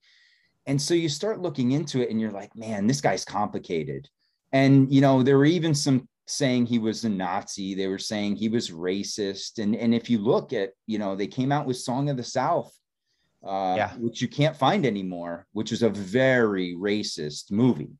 And 0.65 0.81
so 0.81 0.93
you 0.93 1.09
start 1.09 1.41
looking 1.41 1.71
into 1.71 2.01
it, 2.01 2.09
and 2.09 2.19
you're 2.19 2.31
like, 2.31 2.55
man, 2.55 2.85
this 2.85 3.01
guy's 3.01 3.25
complicated. 3.25 4.07
And 4.51 4.93
you 4.93 5.01
know, 5.01 5.23
there 5.23 5.37
were 5.37 5.45
even 5.45 5.73
some 5.73 6.07
saying 6.27 6.65
he 6.65 6.79
was 6.79 7.03
a 7.03 7.09
Nazi. 7.09 7.73
They 7.73 7.87
were 7.87 7.97
saying 7.97 8.35
he 8.35 8.49
was 8.49 8.69
racist. 8.69 9.57
And 9.57 9.75
and 9.75 9.93
if 9.93 10.09
you 10.09 10.19
look 10.19 10.53
at, 10.53 10.71
you 10.85 10.99
know, 10.99 11.15
they 11.15 11.27
came 11.27 11.51
out 11.51 11.65
with 11.65 11.77
Song 11.77 12.09
of 12.09 12.17
the 12.17 12.23
South, 12.23 12.71
uh, 13.43 13.73
yeah. 13.77 13.93
which 13.97 14.21
you 14.21 14.27
can't 14.27 14.55
find 14.55 14.85
anymore, 14.85 15.47
which 15.53 15.71
is 15.71 15.83
a 15.83 15.89
very 15.89 16.75
racist 16.75 17.51
movie. 17.51 17.91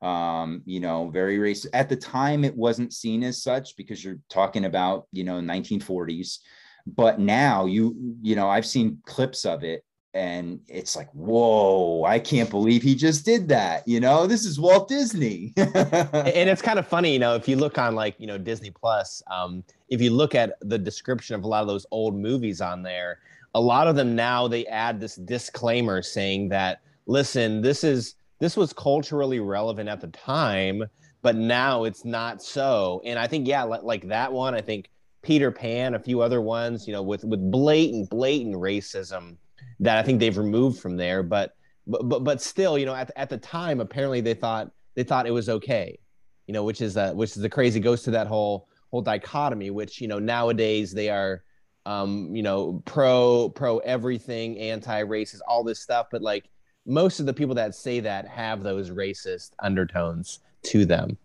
Um 0.00 0.62
you 0.64 0.78
know 0.78 1.10
very 1.10 1.38
racist 1.38 1.70
at 1.72 1.88
the 1.88 1.96
time 1.96 2.44
it 2.44 2.56
wasn't 2.56 2.92
seen 2.92 3.24
as 3.24 3.42
such 3.42 3.76
because 3.76 4.04
you're 4.04 4.20
talking 4.28 4.64
about 4.64 5.08
you 5.10 5.24
know 5.24 5.40
1940s 5.40 6.38
but 6.86 7.18
now 7.18 7.66
you 7.66 7.96
you 8.22 8.36
know 8.36 8.48
i've 8.48 8.64
seen 8.64 8.98
clips 9.04 9.44
of 9.44 9.64
it 9.64 9.82
and 10.14 10.60
it's 10.68 10.96
like 10.96 11.10
whoa 11.12 12.04
i 12.04 12.18
can't 12.18 12.48
believe 12.48 12.82
he 12.82 12.94
just 12.94 13.24
did 13.24 13.48
that. 13.48 13.86
You 13.86 14.00
know 14.00 14.26
this 14.26 14.44
is 14.44 14.58
walt 14.58 14.88
disney. 14.88 15.52
And 15.56 16.48
it's 16.48 16.62
kind 16.62 16.78
of 16.78 16.86
funny 16.86 17.12
you 17.12 17.18
know 17.18 17.34
if 17.34 17.46
you 17.46 17.56
look 17.56 17.76
on 17.76 17.94
like 17.94 18.14
you 18.18 18.26
know 18.26 18.38
disney 18.38 18.70
plus 18.70 19.22
um, 19.30 19.62
if 19.88 20.00
you 20.00 20.10
look 20.10 20.34
at 20.34 20.54
the 20.62 20.78
description 20.78 21.36
of 21.36 21.44
a 21.44 21.48
lot 21.48 21.62
of 21.62 21.68
those 21.68 21.86
old 21.90 22.14
movies 22.16 22.60
on 22.60 22.82
there 22.82 23.18
a 23.58 23.60
lot 23.60 23.88
of 23.88 23.96
them 23.96 24.14
now 24.14 24.46
they 24.46 24.64
add 24.66 25.00
this 25.00 25.16
disclaimer 25.16 26.02
saying 26.02 26.48
that 26.48 26.80
listen 27.06 27.60
this 27.60 27.82
is 27.82 28.14
this 28.38 28.56
was 28.56 28.72
culturally 28.72 29.40
relevant 29.40 29.88
at 29.88 30.00
the 30.00 30.08
time 30.08 30.84
but 31.22 31.34
now 31.36 31.84
it's 31.84 32.04
not 32.04 32.42
so 32.42 33.00
and 33.04 33.18
i 33.18 33.26
think 33.26 33.48
yeah 33.48 33.62
like 33.62 34.06
that 34.06 34.32
one 34.32 34.54
i 34.54 34.60
think 34.60 34.90
Peter 35.22 35.50
Pan, 35.50 35.94
a 35.94 35.98
few 35.98 36.20
other 36.20 36.40
ones, 36.40 36.86
you 36.86 36.92
know, 36.92 37.02
with 37.02 37.24
with 37.24 37.50
blatant, 37.50 38.08
blatant 38.08 38.54
racism 38.54 39.36
that 39.80 39.98
I 39.98 40.02
think 40.02 40.20
they've 40.20 40.36
removed 40.36 40.80
from 40.80 40.96
there. 40.96 41.22
But 41.22 41.54
but 41.86 42.20
but 42.20 42.40
still, 42.40 42.78
you 42.78 42.86
know, 42.86 42.94
at 42.94 43.10
at 43.16 43.28
the 43.28 43.38
time, 43.38 43.80
apparently 43.80 44.20
they 44.20 44.34
thought 44.34 44.70
they 44.94 45.02
thought 45.02 45.26
it 45.26 45.32
was 45.32 45.48
okay, 45.48 45.98
you 46.46 46.54
know, 46.54 46.62
which 46.64 46.80
is 46.80 46.96
uh, 46.96 47.12
which 47.12 47.30
is 47.30 47.42
the 47.42 47.48
crazy 47.48 47.80
goes 47.80 48.02
to 48.04 48.10
that 48.12 48.26
whole 48.26 48.68
whole 48.90 49.02
dichotomy, 49.02 49.70
which 49.70 50.00
you 50.00 50.08
know 50.08 50.18
nowadays 50.18 50.92
they 50.92 51.10
are, 51.10 51.42
um, 51.86 52.34
you 52.34 52.42
know, 52.42 52.82
pro 52.84 53.48
pro 53.50 53.78
everything, 53.78 54.58
anti 54.58 55.02
racist, 55.04 55.40
all 55.46 55.64
this 55.64 55.80
stuff, 55.80 56.08
but 56.10 56.22
like 56.22 56.48
most 56.86 57.20
of 57.20 57.26
the 57.26 57.34
people 57.34 57.54
that 57.54 57.74
say 57.74 58.00
that 58.00 58.26
have 58.26 58.62
those 58.62 58.90
racist 58.90 59.50
undertones 59.58 60.40
to 60.64 60.84
them. 60.84 61.18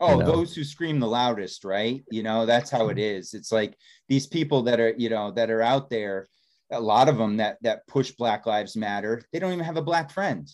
Oh, 0.00 0.12
you 0.12 0.18
know? 0.18 0.32
those 0.32 0.54
who 0.54 0.64
scream 0.64 0.98
the 0.98 1.06
loudest, 1.06 1.64
right? 1.64 2.04
You 2.10 2.22
know, 2.22 2.46
that's 2.46 2.70
how 2.70 2.88
it 2.88 2.98
is. 2.98 3.34
It's 3.34 3.52
like 3.52 3.76
these 4.08 4.26
people 4.26 4.62
that 4.62 4.80
are, 4.80 4.94
you 4.96 5.08
know, 5.08 5.30
that 5.32 5.50
are 5.50 5.62
out 5.62 5.90
there, 5.90 6.28
a 6.72 6.80
lot 6.80 7.08
of 7.08 7.18
them 7.18 7.36
that 7.36 7.58
that 7.62 7.86
push 7.86 8.10
Black 8.12 8.46
Lives 8.46 8.76
Matter, 8.76 9.22
they 9.32 9.38
don't 9.38 9.52
even 9.52 9.64
have 9.64 9.76
a 9.76 9.82
black 9.82 10.10
friend. 10.10 10.50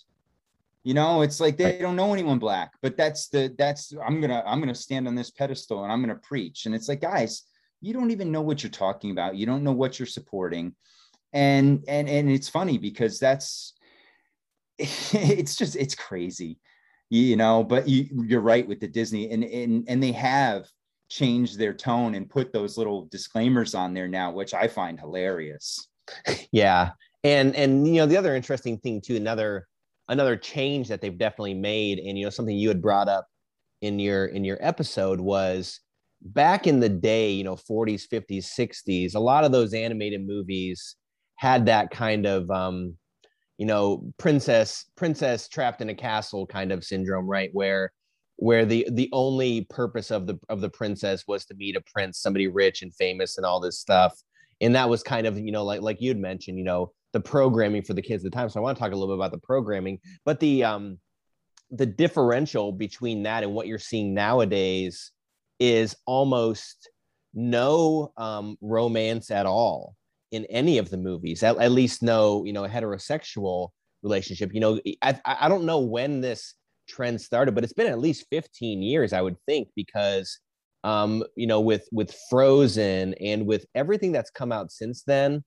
You 0.84 0.94
know, 0.94 1.22
it's 1.22 1.40
like 1.40 1.56
they 1.56 1.78
don't 1.78 1.96
know 1.96 2.12
anyone 2.12 2.38
black, 2.38 2.72
but 2.82 2.96
that's 2.96 3.28
the 3.28 3.54
that's 3.58 3.92
I'm 4.06 4.20
gonna 4.20 4.42
I'm 4.46 4.60
gonna 4.60 4.74
stand 4.74 5.08
on 5.08 5.14
this 5.14 5.30
pedestal 5.30 5.82
and 5.82 5.92
I'm 5.92 6.00
gonna 6.00 6.16
preach. 6.16 6.66
And 6.66 6.74
it's 6.74 6.88
like, 6.88 7.00
guys, 7.00 7.42
you 7.80 7.92
don't 7.92 8.10
even 8.10 8.32
know 8.32 8.42
what 8.42 8.62
you're 8.62 8.70
talking 8.70 9.10
about. 9.10 9.36
You 9.36 9.46
don't 9.46 9.64
know 9.64 9.72
what 9.72 9.98
you're 9.98 10.06
supporting. 10.06 10.74
And 11.32 11.84
and 11.88 12.08
and 12.08 12.30
it's 12.30 12.48
funny 12.48 12.78
because 12.78 13.18
that's 13.18 13.74
it's 14.78 15.56
just 15.56 15.76
it's 15.76 15.94
crazy 15.94 16.58
you 17.10 17.36
know 17.36 17.64
but 17.64 17.88
you, 17.88 18.06
you're 18.26 18.40
right 18.40 18.66
with 18.66 18.80
the 18.80 18.88
disney 18.88 19.30
and, 19.30 19.44
and 19.44 19.84
and 19.88 20.02
they 20.02 20.12
have 20.12 20.66
changed 21.08 21.58
their 21.58 21.72
tone 21.72 22.14
and 22.14 22.28
put 22.28 22.52
those 22.52 22.76
little 22.76 23.06
disclaimers 23.06 23.74
on 23.74 23.94
there 23.94 24.08
now 24.08 24.30
which 24.30 24.52
i 24.52 24.68
find 24.68 25.00
hilarious 25.00 25.88
yeah 26.52 26.90
and 27.24 27.56
and 27.56 27.86
you 27.86 27.94
know 27.94 28.06
the 28.06 28.16
other 28.16 28.36
interesting 28.36 28.78
thing 28.78 29.00
too 29.00 29.16
another 29.16 29.66
another 30.08 30.36
change 30.36 30.88
that 30.88 31.00
they've 31.00 31.18
definitely 31.18 31.54
made 31.54 31.98
and 31.98 32.18
you 32.18 32.24
know 32.24 32.30
something 32.30 32.56
you 32.56 32.68
had 32.68 32.82
brought 32.82 33.08
up 33.08 33.26
in 33.80 33.98
your 33.98 34.26
in 34.26 34.44
your 34.44 34.58
episode 34.60 35.20
was 35.20 35.80
back 36.20 36.66
in 36.66 36.80
the 36.80 36.88
day 36.88 37.30
you 37.30 37.44
know 37.44 37.56
40s 37.56 38.08
50s 38.08 38.44
60s 38.58 39.14
a 39.14 39.20
lot 39.20 39.44
of 39.44 39.52
those 39.52 39.72
animated 39.72 40.26
movies 40.26 40.96
had 41.36 41.66
that 41.66 41.90
kind 41.90 42.26
of 42.26 42.50
um 42.50 42.96
you 43.56 43.66
know 43.66 44.12
princess 44.18 44.84
princess 44.96 45.48
trapped 45.48 45.80
in 45.80 45.90
a 45.90 45.94
castle 45.94 46.46
kind 46.46 46.72
of 46.72 46.84
syndrome 46.84 47.26
right 47.26 47.50
where 47.52 47.92
where 48.38 48.64
the 48.64 48.86
the 48.92 49.08
only 49.12 49.62
purpose 49.62 50.12
of 50.12 50.26
the 50.26 50.38
of 50.48 50.60
the 50.60 50.70
princess 50.70 51.24
was 51.26 51.44
to 51.44 51.54
meet 51.54 51.76
a 51.76 51.80
prince, 51.92 52.18
somebody 52.18 52.46
rich 52.46 52.82
and 52.82 52.94
famous 52.94 53.36
and 53.36 53.44
all 53.44 53.60
this 53.60 53.80
stuff. 53.80 54.16
And 54.60 54.74
that 54.76 54.88
was 54.88 55.02
kind 55.02 55.26
of, 55.26 55.38
you 55.38 55.50
know, 55.50 55.64
like 55.64 55.82
like 55.82 56.00
you'd 56.00 56.18
mentioned, 56.18 56.56
you 56.56 56.64
know, 56.64 56.92
the 57.12 57.20
programming 57.20 57.82
for 57.82 57.94
the 57.94 58.02
kids 58.02 58.24
at 58.24 58.30
the 58.30 58.36
time. 58.36 58.48
So 58.48 58.60
I 58.60 58.62
want 58.62 58.78
to 58.78 58.82
talk 58.82 58.92
a 58.92 58.94
little 58.94 59.14
bit 59.16 59.18
about 59.18 59.32
the 59.32 59.44
programming, 59.44 59.98
but 60.24 60.38
the 60.38 60.64
um 60.64 60.98
the 61.72 61.86
differential 61.86 62.70
between 62.70 63.24
that 63.24 63.42
and 63.42 63.52
what 63.52 63.66
you're 63.66 63.78
seeing 63.78 64.14
nowadays 64.14 65.10
is 65.58 65.96
almost 66.06 66.88
no 67.34 68.12
um, 68.16 68.56
romance 68.60 69.30
at 69.30 69.46
all 69.46 69.94
in 70.30 70.44
any 70.46 70.78
of 70.78 70.90
the 70.90 70.96
movies. 70.96 71.42
At, 71.42 71.58
at 71.58 71.72
least 71.72 72.02
no, 72.02 72.44
you 72.44 72.52
know, 72.52 72.62
heterosexual 72.62 73.68
relationship. 74.02 74.52
You 74.52 74.60
know, 74.60 74.80
I, 75.02 75.18
I 75.24 75.48
don't 75.48 75.64
know 75.64 75.80
when 75.80 76.20
this 76.20 76.54
trend 76.88 77.20
started, 77.20 77.54
but 77.54 77.64
it's 77.64 77.72
been 77.72 77.86
at 77.86 77.98
least 77.98 78.26
15 78.30 78.82
years, 78.82 79.12
I 79.12 79.22
would 79.22 79.36
think, 79.46 79.68
because 79.74 80.38
um, 80.84 81.24
you 81.36 81.46
know, 81.46 81.60
with 81.60 81.88
with 81.90 82.14
Frozen 82.30 83.14
and 83.14 83.46
with 83.46 83.66
everything 83.74 84.12
that's 84.12 84.30
come 84.30 84.52
out 84.52 84.70
since 84.70 85.02
then, 85.02 85.42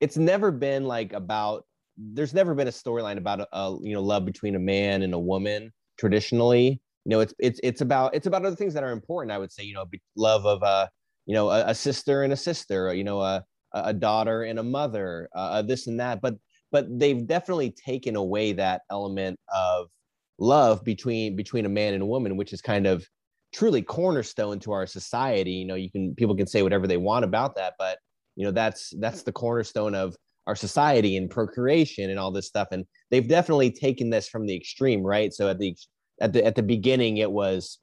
it's 0.00 0.16
never 0.16 0.50
been 0.50 0.84
like 0.84 1.12
about 1.12 1.64
there's 1.96 2.34
never 2.34 2.54
been 2.54 2.68
a 2.68 2.72
storyline 2.72 3.16
about 3.16 3.40
a, 3.40 3.48
a, 3.56 3.78
you 3.82 3.94
know 3.94 4.02
love 4.02 4.26
between 4.26 4.54
a 4.54 4.60
man 4.60 5.02
and 5.02 5.14
a 5.14 5.18
woman 5.18 5.72
traditionally 5.98 6.80
you 7.06 7.10
know 7.10 7.20
it's 7.20 7.32
it's 7.38 7.60
it's 7.62 7.80
about 7.82 8.12
it's 8.14 8.26
about 8.26 8.44
other 8.44 8.56
things 8.56 8.74
that 8.74 8.82
are 8.82 8.90
important 8.90 9.30
i 9.30 9.38
would 9.38 9.52
say 9.52 9.62
you 9.62 9.72
know 9.72 9.84
love 10.16 10.44
of 10.44 10.60
a 10.64 10.90
you 11.24 11.34
know 11.34 11.48
a, 11.50 11.68
a 11.68 11.74
sister 11.74 12.24
and 12.24 12.32
a 12.32 12.36
sister 12.36 12.92
you 12.92 13.04
know 13.04 13.20
a 13.20 13.44
a 13.72 13.92
daughter 13.92 14.42
and 14.42 14.58
a 14.58 14.62
mother 14.62 15.28
uh, 15.36 15.62
this 15.62 15.86
and 15.86 16.00
that 16.00 16.20
but 16.20 16.34
but 16.72 16.86
they've 16.98 17.26
definitely 17.26 17.70
taken 17.70 18.16
away 18.16 18.52
that 18.52 18.80
element 18.90 19.38
of 19.54 19.86
love 20.38 20.82
between 20.82 21.36
between 21.36 21.64
a 21.64 21.68
man 21.68 21.94
and 21.94 22.02
a 22.02 22.06
woman 22.06 22.36
which 22.36 22.52
is 22.52 22.60
kind 22.60 22.86
of 22.86 23.06
truly 23.52 23.82
cornerstone 23.82 24.58
to 24.58 24.72
our 24.72 24.86
society 24.86 25.52
you 25.52 25.66
know 25.66 25.76
you 25.76 25.90
can 25.90 26.14
people 26.16 26.34
can 26.34 26.46
say 26.46 26.62
whatever 26.62 26.88
they 26.88 26.96
want 26.96 27.24
about 27.24 27.54
that 27.54 27.74
but 27.78 27.98
you 28.34 28.44
know 28.44 28.50
that's 28.50 28.92
that's 28.98 29.22
the 29.22 29.32
cornerstone 29.32 29.94
of 29.94 30.16
our 30.46 30.56
society 30.56 31.16
and 31.16 31.30
procreation 31.30 32.10
and 32.10 32.18
all 32.18 32.30
this 32.30 32.46
stuff 32.46 32.68
and 32.72 32.84
they've 33.10 33.28
definitely 33.28 33.70
taken 33.70 34.10
this 34.10 34.28
from 34.28 34.46
the 34.46 34.56
extreme 34.56 35.02
right? 35.02 35.32
So 35.32 35.48
at 35.48 35.58
the 35.58 35.76
at 36.20 36.32
the 36.32 36.44
at 36.44 36.54
the 36.54 36.62
beginning 36.62 37.18
it 37.18 37.30
was 37.30 37.78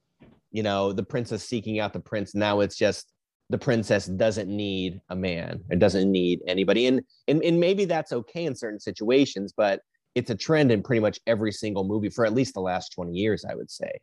you 0.52 0.64
know 0.64 0.94
the 0.94 1.04
princess 1.04 1.44
seeking 1.44 1.80
out 1.80 1.94
the 1.94 2.00
prince. 2.00 2.36
Now 2.36 2.62
it's 2.62 2.76
just 2.78 3.12
the 3.50 3.58
princess 3.58 4.06
doesn't 4.06 4.50
need 4.50 5.02
a 5.10 5.16
man 5.16 5.62
it 5.70 5.80
doesn't 5.80 6.12
need 6.12 6.40
anybody. 6.48 6.88
And, 6.88 7.02
and 7.28 7.44
and 7.44 7.60
maybe 7.60 7.86
that's 7.86 8.12
okay 8.12 8.46
in 8.46 8.56
certain 8.56 8.80
situations 8.80 9.54
but 9.56 9.82
it's 10.16 10.30
a 10.30 10.36
trend 10.36 10.72
in 10.72 10.84
pretty 10.84 11.00
much 11.00 11.20
every 11.26 11.52
single 11.52 11.84
movie 11.84 12.10
for 12.10 12.26
at 12.26 12.34
least 12.34 12.54
the 12.54 12.62
last 12.62 12.90
20 12.94 13.14
years 13.14 13.46
i 13.50 13.56
would 13.56 13.70
say. 13.70 14.00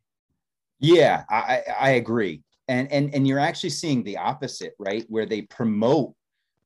Yeah 0.78 1.24
i 1.30 1.62
i 1.78 1.90
agree. 1.90 2.42
And 2.68 2.90
and 2.92 3.14
and 3.14 3.26
you're 3.26 3.40
actually 3.40 3.70
seeing 3.70 4.02
the 4.04 4.18
opposite 4.18 4.74
right? 4.78 5.04
Where 5.08 5.26
they 5.26 5.42
promote 5.42 6.14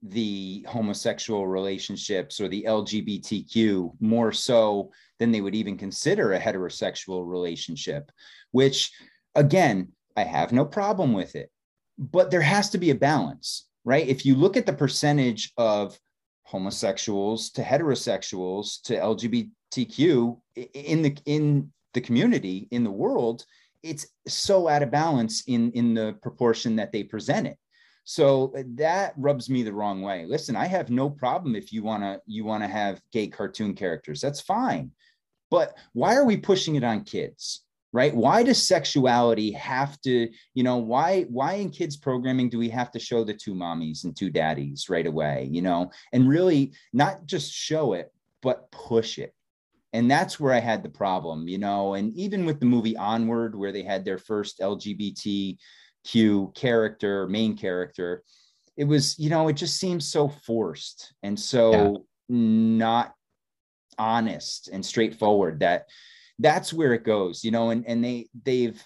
the 0.06 0.64
homosexual 0.68 1.46
relationships 1.46 2.40
or 2.40 2.48
the 2.48 2.64
lgbtq 2.68 3.90
more 4.00 4.32
so 4.32 4.90
than 5.18 5.32
they 5.32 5.40
would 5.40 5.54
even 5.54 5.78
consider 5.78 6.32
a 6.32 6.40
heterosexual 6.40 7.26
relationship 7.26 8.12
which 8.50 8.92
again 9.34 9.88
i 10.16 10.22
have 10.22 10.52
no 10.52 10.64
problem 10.64 11.12
with 11.12 11.34
it 11.34 11.50
but 11.98 12.30
there 12.30 12.40
has 12.40 12.70
to 12.70 12.78
be 12.78 12.90
a 12.90 12.94
balance, 12.94 13.66
right? 13.84 14.06
If 14.06 14.26
you 14.26 14.34
look 14.34 14.56
at 14.56 14.66
the 14.66 14.72
percentage 14.72 15.52
of 15.56 15.98
homosexuals 16.44 17.50
to 17.50 17.62
heterosexuals 17.62 18.82
to 18.82 18.96
LGBTQ 18.96 20.40
in 20.74 21.02
the 21.02 21.16
in 21.24 21.72
the 21.94 22.00
community 22.00 22.68
in 22.70 22.84
the 22.84 22.90
world, 22.90 23.44
it's 23.82 24.06
so 24.26 24.68
out 24.68 24.82
of 24.82 24.90
balance 24.90 25.44
in 25.46 25.70
in 25.72 25.94
the 25.94 26.16
proportion 26.22 26.76
that 26.76 26.92
they 26.92 27.04
present 27.04 27.46
it. 27.46 27.56
So 28.04 28.52
eh, 28.56 28.64
that 28.74 29.14
rubs 29.16 29.50
me 29.50 29.62
the 29.62 29.72
wrong 29.72 30.02
way. 30.02 30.26
Listen, 30.26 30.56
I 30.56 30.66
have 30.66 30.90
no 30.90 31.10
problem 31.10 31.56
if 31.56 31.72
you 31.72 31.82
want 31.82 32.02
to 32.02 32.20
you 32.26 32.44
want 32.44 32.62
to 32.62 32.68
have 32.68 33.00
gay 33.12 33.26
cartoon 33.26 33.74
characters. 33.74 34.20
That's 34.20 34.40
fine. 34.40 34.92
But 35.50 35.76
why 35.92 36.14
are 36.16 36.24
we 36.24 36.36
pushing 36.36 36.76
it 36.76 36.84
on 36.84 37.04
kids? 37.04 37.64
right 37.94 38.14
why 38.14 38.42
does 38.42 38.66
sexuality 38.66 39.52
have 39.52 39.98
to 40.00 40.28
you 40.52 40.62
know 40.64 40.76
why 40.76 41.22
why 41.30 41.54
in 41.54 41.70
kids 41.70 41.96
programming 41.96 42.50
do 42.50 42.58
we 42.58 42.68
have 42.68 42.90
to 42.90 42.98
show 42.98 43.24
the 43.24 43.32
two 43.32 43.54
mommies 43.54 44.04
and 44.04 44.14
two 44.16 44.28
daddies 44.28 44.90
right 44.90 45.06
away 45.06 45.48
you 45.50 45.62
know 45.62 45.90
and 46.12 46.28
really 46.28 46.72
not 46.92 47.24
just 47.24 47.52
show 47.52 47.94
it 47.94 48.12
but 48.42 48.70
push 48.72 49.18
it 49.18 49.32
and 49.92 50.10
that's 50.10 50.40
where 50.40 50.52
i 50.52 50.58
had 50.58 50.82
the 50.82 50.88
problem 50.88 51.46
you 51.48 51.56
know 51.56 51.94
and 51.94 52.14
even 52.16 52.44
with 52.44 52.58
the 52.58 52.66
movie 52.66 52.96
onward 52.96 53.54
where 53.54 53.72
they 53.72 53.84
had 53.84 54.04
their 54.04 54.18
first 54.18 54.60
lgbtq 56.06 56.54
character 56.54 57.26
main 57.28 57.56
character 57.56 58.22
it 58.76 58.84
was 58.84 59.18
you 59.18 59.30
know 59.30 59.48
it 59.48 59.54
just 59.54 59.78
seems 59.78 60.06
so 60.06 60.28
forced 60.28 61.14
and 61.22 61.38
so 61.38 61.72
yeah. 61.72 61.98
not 62.28 63.14
honest 63.98 64.68
and 64.68 64.84
straightforward 64.84 65.60
that 65.60 65.86
that's 66.38 66.72
where 66.72 66.92
it 66.92 67.04
goes, 67.04 67.44
you 67.44 67.50
know, 67.50 67.70
and, 67.70 67.86
and 67.86 68.04
they, 68.04 68.28
they've, 68.44 68.82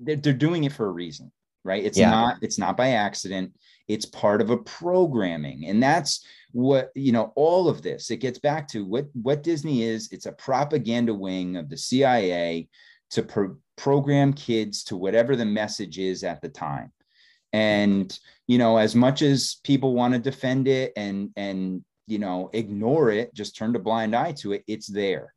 they're, 0.00 0.16
they're 0.16 0.32
doing 0.32 0.64
it 0.64 0.72
for 0.72 0.86
a 0.86 0.92
reason, 0.92 1.32
right? 1.64 1.84
It's 1.84 1.98
yeah. 1.98 2.10
not, 2.10 2.36
it's 2.42 2.58
not 2.58 2.76
by 2.76 2.90
accident. 2.90 3.52
It's 3.88 4.06
part 4.06 4.40
of 4.40 4.50
a 4.50 4.58
programming. 4.58 5.66
And 5.66 5.82
that's 5.82 6.24
what, 6.52 6.90
you 6.94 7.12
know, 7.12 7.32
all 7.34 7.68
of 7.68 7.82
this, 7.82 8.10
it 8.10 8.18
gets 8.18 8.38
back 8.38 8.68
to 8.68 8.84
what, 8.84 9.06
what 9.20 9.42
Disney 9.42 9.82
is. 9.82 10.08
It's 10.12 10.26
a 10.26 10.32
propaganda 10.32 11.14
wing 11.14 11.56
of 11.56 11.68
the 11.68 11.76
CIA 11.76 12.68
to 13.10 13.22
pro- 13.22 13.56
program 13.78 14.32
kids 14.32 14.84
to 14.84 14.96
whatever 14.96 15.36
the 15.36 15.46
message 15.46 15.98
is 15.98 16.24
at 16.24 16.42
the 16.42 16.48
time. 16.48 16.92
And, 17.52 18.16
you 18.46 18.58
know, 18.58 18.76
as 18.76 18.94
much 18.94 19.22
as 19.22 19.56
people 19.64 19.94
want 19.94 20.12
to 20.12 20.20
defend 20.20 20.68
it 20.68 20.92
and, 20.96 21.30
and, 21.36 21.82
you 22.06 22.18
know, 22.18 22.50
ignore 22.52 23.10
it, 23.10 23.32
just 23.34 23.56
turn 23.56 23.74
a 23.74 23.78
blind 23.78 24.14
eye 24.14 24.32
to 24.32 24.52
it, 24.52 24.64
it's 24.66 24.86
there 24.86 25.32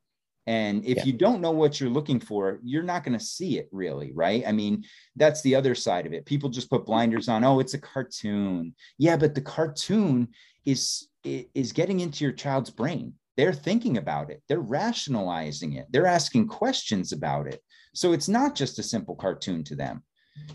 and 0.48 0.84
if 0.86 0.98
yeah. 0.98 1.04
you 1.06 1.14
don't 1.14 1.42
know 1.42 1.52
what 1.52 1.80
you're 1.80 1.90
looking 1.90 2.20
for, 2.20 2.60
you're 2.64 2.84
not 2.84 3.04
going 3.04 3.18
to 3.18 3.24
see 3.24 3.60
it 3.60 3.70
really, 3.72 4.12
right? 4.12 4.44
I 4.46 4.52
mean, 4.52 4.84
that's 5.16 5.42
the 5.44 5.56
other 5.56 5.76
side 5.76 6.06
of 6.06 6.14
it. 6.14 6.26
People 6.26 6.50
just 6.50 6.70
put 6.70 6.86
blinders 6.86 7.30
on. 7.30 7.44
Oh, 7.44 7.60
it's 7.60 7.76
a 7.76 7.80
cartoon. 7.80 8.74
Yeah, 8.98 9.18
but 9.18 9.36
the 9.36 9.42
cartoon 9.42 10.30
is 10.66 11.08
is 11.24 11.72
getting 11.72 12.00
into 12.00 12.24
your 12.24 12.34
child's 12.34 12.72
brain. 12.72 13.14
They're 13.38 13.54
thinking 13.54 13.98
about 13.98 14.32
it. 14.32 14.42
They're 14.48 14.60
rationalizing 14.60 15.74
it. 15.74 15.86
They're 15.92 16.08
asking 16.08 16.48
questions 16.48 17.12
about 17.12 17.48
it. 17.48 17.62
So 17.94 18.14
it's 18.14 18.28
not 18.28 18.56
just 18.56 18.80
a 18.80 18.84
simple 18.84 19.16
cartoon 19.16 19.64
to 19.66 19.76
them. 19.76 20.04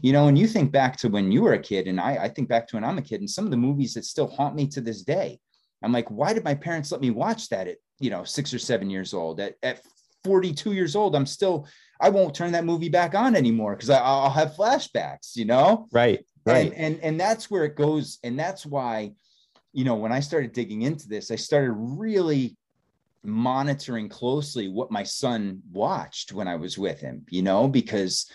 You 0.00 0.12
know, 0.12 0.28
and 0.28 0.38
you 0.38 0.46
think 0.46 0.72
back 0.72 0.96
to 0.98 1.08
when 1.08 1.30
you 1.30 1.42
were 1.42 1.52
a 1.52 1.58
kid, 1.58 1.86
and 1.86 2.00
I, 2.00 2.16
I 2.16 2.28
think 2.28 2.48
back 2.48 2.66
to 2.68 2.76
when 2.76 2.84
I'm 2.84 2.98
a 2.98 3.02
kid, 3.02 3.20
and 3.20 3.28
some 3.28 3.44
of 3.44 3.50
the 3.50 3.58
movies 3.58 3.94
that 3.94 4.04
still 4.06 4.26
haunt 4.26 4.54
me 4.54 4.66
to 4.68 4.80
this 4.80 5.02
day. 5.02 5.38
I'm 5.82 5.92
like, 5.92 6.10
why 6.10 6.32
did 6.32 6.44
my 6.44 6.54
parents 6.54 6.90
let 6.90 7.02
me 7.02 7.10
watch 7.10 7.50
that 7.50 7.68
at 7.68 7.76
you 7.98 8.10
know 8.10 8.24
six 8.24 8.52
or 8.52 8.58
seven 8.58 8.90
years 8.90 9.14
old 9.14 9.40
at, 9.40 9.54
at 9.62 9.80
42 10.24 10.72
years 10.72 10.96
old 10.96 11.14
i'm 11.14 11.26
still 11.26 11.66
i 12.00 12.08
won't 12.08 12.34
turn 12.34 12.52
that 12.52 12.64
movie 12.64 12.88
back 12.88 13.14
on 13.14 13.34
anymore 13.34 13.74
because 13.74 13.90
i'll 13.90 14.30
have 14.30 14.54
flashbacks 14.54 15.36
you 15.36 15.44
know 15.44 15.86
right 15.92 16.24
right 16.44 16.72
and, 16.72 16.74
and 16.74 17.00
and 17.02 17.20
that's 17.20 17.50
where 17.50 17.64
it 17.64 17.76
goes 17.76 18.18
and 18.24 18.38
that's 18.38 18.66
why 18.66 19.12
you 19.72 19.84
know 19.84 19.94
when 19.94 20.12
i 20.12 20.20
started 20.20 20.52
digging 20.52 20.82
into 20.82 21.08
this 21.08 21.30
i 21.30 21.36
started 21.36 21.72
really 21.72 22.56
monitoring 23.26 24.08
closely 24.08 24.68
what 24.68 24.90
my 24.90 25.02
son 25.02 25.60
watched 25.72 26.32
when 26.32 26.48
i 26.48 26.56
was 26.56 26.78
with 26.78 27.00
him 27.00 27.24
you 27.28 27.42
know 27.42 27.68
because 27.68 28.30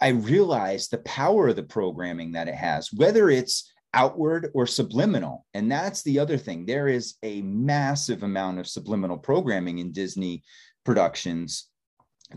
i 0.00 0.08
realized 0.08 0.90
the 0.90 0.98
power 0.98 1.48
of 1.48 1.56
the 1.56 1.62
programming 1.62 2.32
that 2.32 2.48
it 2.48 2.54
has 2.54 2.92
whether 2.92 3.30
it's 3.30 3.72
outward 3.94 4.50
or 4.54 4.66
subliminal. 4.66 5.46
And 5.54 5.70
that's 5.70 6.02
the 6.02 6.18
other 6.18 6.38
thing. 6.38 6.64
There 6.64 6.88
is 6.88 7.16
a 7.22 7.42
massive 7.42 8.22
amount 8.22 8.58
of 8.58 8.66
subliminal 8.66 9.18
programming 9.18 9.78
in 9.78 9.92
Disney 9.92 10.42
productions 10.84 11.68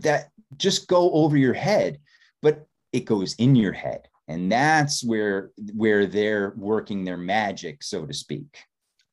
that 0.00 0.30
just 0.56 0.88
go 0.88 1.10
over 1.12 1.36
your 1.36 1.54
head, 1.54 1.98
but 2.42 2.66
it 2.92 3.04
goes 3.04 3.34
in 3.34 3.56
your 3.56 3.72
head. 3.72 4.08
And 4.28 4.50
that's 4.50 5.04
where 5.04 5.52
where 5.72 6.06
they're 6.06 6.52
working 6.56 7.04
their 7.04 7.16
magic, 7.16 7.82
so 7.82 8.04
to 8.04 8.12
speak. 8.12 8.58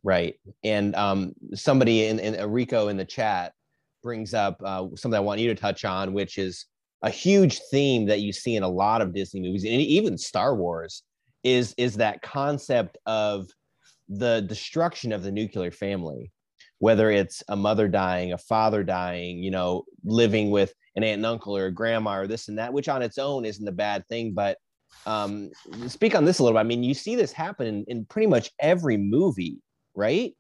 Right. 0.04 0.36
And 0.64 0.96
um, 0.96 1.34
somebody 1.54 2.08
in, 2.08 2.20
in 2.20 2.52
Rico 2.52 2.90
in 2.90 2.98
the 2.98 3.06
chat 3.06 3.54
brings 4.02 4.34
up 4.34 4.62
uh, 4.64 4.88
something 4.96 5.18
I 5.18 5.22
want 5.22 5.40
you 5.40 5.48
to 5.48 5.60
touch 5.60 5.86
on, 5.86 6.14
which 6.14 6.38
is 6.38 6.66
a 7.04 7.10
huge 7.10 7.60
theme 7.72 8.06
that 8.08 8.22
you 8.22 8.34
see 8.34 8.56
in 8.56 8.64
a 8.64 8.68
lot 8.68 9.02
of 9.02 9.14
Disney 9.14 9.42
movies 9.42 9.64
and 9.64 9.74
even 9.74 10.18
Star 10.18 10.56
Wars 10.56 11.04
is 11.44 11.76
is 11.78 11.96
that 11.96 12.22
concept 12.22 12.98
of 13.06 13.48
the 14.10 14.42
destruction 14.42 15.12
of 15.12 15.24
the 15.24 15.32
nuclear 15.32 15.72
family 15.72 16.32
whether 16.80 17.10
it's 17.10 17.44
a 17.50 17.56
mother 17.56 17.88
dying 17.88 18.34
a 18.34 18.38
father 18.38 18.84
dying 18.84 19.44
you 19.44 19.52
know 19.52 19.84
living 20.04 20.50
with 20.50 20.74
an 20.96 21.04
aunt 21.04 21.18
and 21.18 21.26
uncle 21.26 21.56
or 21.56 21.68
a 21.68 21.72
grandma 21.72 22.20
or 22.20 22.28
this 22.28 22.48
and 22.48 22.58
that 22.58 22.74
which 22.74 22.90
on 22.90 23.02
its 23.02 23.18
own 23.18 23.46
isn't 23.46 23.68
a 23.68 23.72
bad 23.72 24.06
thing 24.08 24.34
but 24.34 24.58
um, 25.06 25.50
speak 25.88 26.16
on 26.16 26.24
this 26.24 26.40
a 26.40 26.44
little 26.44 26.56
bit 26.56 26.62
i 26.62 26.64
mean 26.64 26.84
you 26.84 26.94
see 26.94 27.16
this 27.16 27.32
happen 27.32 27.68
in, 27.68 27.84
in 27.88 28.06
pretty 28.06 28.28
much 28.28 28.52
every 28.60 28.98
movie 28.98 29.60
right 29.96 30.36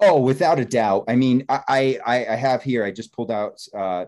oh 0.00 0.20
without 0.20 0.58
a 0.58 0.64
doubt 0.64 1.04
i 1.08 1.16
mean 1.16 1.44
i 1.48 1.98
i, 2.06 2.26
I 2.26 2.36
have 2.36 2.62
here 2.62 2.84
i 2.84 2.90
just 2.90 3.12
pulled 3.12 3.30
out 3.30 3.60
uh, 3.74 4.04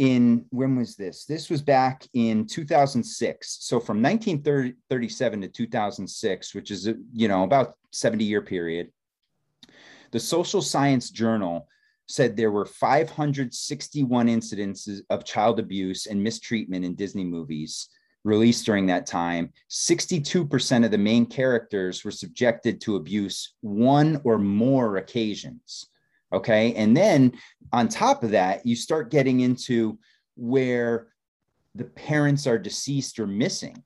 in 0.00 0.46
when 0.48 0.76
was 0.76 0.96
this? 0.96 1.26
This 1.26 1.50
was 1.50 1.60
back 1.60 2.06
in 2.14 2.46
2006. 2.46 3.58
So 3.60 3.78
from 3.78 4.00
1937 4.02 5.42
to 5.42 5.48
2006, 5.48 6.54
which 6.54 6.70
is 6.70 6.88
you 7.12 7.28
know 7.28 7.44
about 7.44 7.74
70 7.92 8.24
year 8.24 8.40
period, 8.40 8.90
the 10.10 10.18
Social 10.18 10.62
Science 10.62 11.10
Journal 11.10 11.68
said 12.06 12.34
there 12.34 12.50
were 12.50 12.64
561 12.64 14.26
incidences 14.28 15.02
of 15.10 15.26
child 15.26 15.60
abuse 15.60 16.06
and 16.06 16.24
mistreatment 16.24 16.82
in 16.82 16.94
Disney 16.94 17.24
movies 17.24 17.90
released 18.24 18.66
during 18.66 18.86
that 18.86 19.06
time. 19.06 19.52
62% 19.70 20.84
of 20.84 20.90
the 20.90 20.98
main 20.98 21.26
characters 21.26 22.04
were 22.04 22.10
subjected 22.10 22.80
to 22.82 22.96
abuse 22.96 23.54
one 23.60 24.20
or 24.24 24.38
more 24.38 24.96
occasions. 24.96 25.86
Okay. 26.32 26.74
And 26.74 26.96
then 26.96 27.32
on 27.72 27.88
top 27.88 28.22
of 28.22 28.30
that, 28.32 28.64
you 28.64 28.76
start 28.76 29.10
getting 29.10 29.40
into 29.40 29.98
where 30.36 31.08
the 31.74 31.84
parents 31.84 32.46
are 32.46 32.58
deceased 32.58 33.18
or 33.18 33.26
missing. 33.26 33.82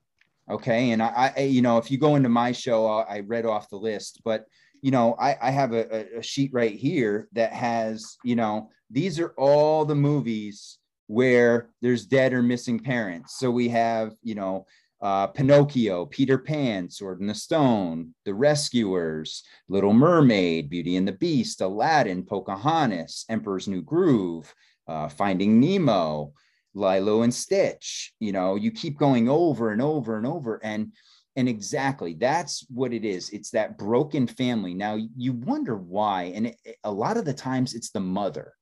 Okay. 0.49 0.91
And 0.91 1.01
I, 1.01 1.33
I 1.35 1.41
you 1.41 1.61
know, 1.61 1.77
if 1.77 1.89
you 1.89 1.97
go 1.97 2.15
into 2.15 2.29
my 2.29 2.51
show, 2.51 2.85
I 2.87 3.21
read 3.21 3.45
off 3.45 3.69
the 3.69 3.77
list, 3.77 4.21
but 4.23 4.45
you 4.81 4.91
know, 4.91 5.15
I, 5.19 5.35
I 5.41 5.51
have 5.51 5.73
a, 5.73 6.17
a 6.19 6.21
sheet 6.21 6.51
right 6.53 6.75
here 6.75 7.27
that 7.33 7.53
has, 7.53 8.17
you 8.23 8.35
know, 8.35 8.69
these 8.91 9.19
are 9.19 9.33
all 9.37 9.83
the 9.85 9.95
movies 9.95 10.77
where 11.07 11.69
there's 11.81 12.05
dead 12.05 12.33
or 12.33 12.41
missing 12.41 12.79
parents. 12.79 13.37
So 13.37 13.51
we 13.51 13.69
have, 13.69 14.13
you 14.23 14.35
know, 14.35 14.65
uh, 15.01 15.27
Pinocchio, 15.27 16.05
Peter 16.05 16.37
Pan, 16.37 16.89
Sword 16.89 17.21
in 17.21 17.27
the 17.27 17.35
Stone, 17.35 18.15
The 18.23 18.33
Rescuers, 18.33 19.43
Little 19.67 19.93
Mermaid, 19.93 20.69
Beauty 20.69 20.95
and 20.95 21.07
the 21.07 21.11
Beast, 21.11 21.61
Aladdin, 21.61 22.23
Pocahontas, 22.23 23.25
Emperor's 23.29 23.67
New 23.67 23.81
Groove, 23.81 24.51
uh, 24.87 25.09
Finding 25.09 25.59
Nemo, 25.59 26.33
Lilo 26.73 27.21
and 27.21 27.33
Stitch. 27.33 28.13
You 28.19 28.31
know, 28.31 28.55
you 28.55 28.71
keep 28.71 28.97
going 28.97 29.29
over 29.29 29.71
and 29.71 29.81
over 29.81 30.17
and 30.17 30.25
over. 30.25 30.59
And 30.63 30.91
and 31.37 31.49
exactly 31.49 32.13
that's 32.13 32.65
what 32.69 32.93
it 32.93 33.03
is. 33.03 33.29
It's 33.31 33.51
that 33.51 33.77
broken 33.77 34.25
family. 34.25 34.73
Now 34.73 34.97
you 35.17 35.33
wonder 35.33 35.75
why. 35.75 36.31
And 36.35 36.47
it, 36.47 36.57
a 36.83 36.91
lot 36.91 37.17
of 37.17 37.25
the 37.25 37.33
times 37.33 37.73
it's 37.73 37.91
the 37.91 37.99
mother, 37.99 38.53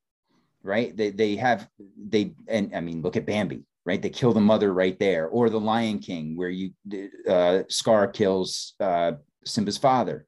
right? 0.64 0.96
They, 0.96 1.12
they 1.12 1.36
have, 1.36 1.68
they, 1.98 2.34
and 2.48 2.74
I 2.76 2.80
mean, 2.80 3.02
look 3.02 3.18
at 3.18 3.26
Bambi, 3.26 3.64
right? 3.86 4.02
They 4.02 4.10
kill 4.10 4.34
the 4.34 4.42
mother 4.42 4.74
right 4.74 4.98
there, 4.98 5.28
or 5.28 5.50
the 5.50 5.60
Lion 5.60 6.00
King, 6.00 6.38
where 6.38 6.50
you 6.50 6.72
uh, 7.30 7.64
Scar 7.70 8.08
kills 8.08 8.74
uh, 8.80 9.14
Simba's 9.46 9.78
father, 9.78 10.26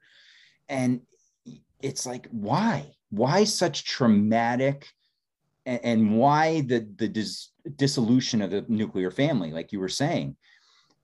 and 0.67 1.02
it's 1.82 2.06
like 2.06 2.28
why? 2.32 2.91
Why 3.10 3.45
such 3.45 3.86
traumatic, 3.86 4.88
and, 5.65 5.80
and 5.84 6.17
why 6.17 6.62
the 6.62 6.88
the 6.98 7.08
dis- 7.08 7.52
dissolution 7.76 8.41
of 8.41 8.52
the 8.52 8.65
nuclear 8.67 9.12
family, 9.12 9.52
like 9.52 9.71
you 9.71 9.80
were 9.80 9.89
saying? 9.89 10.36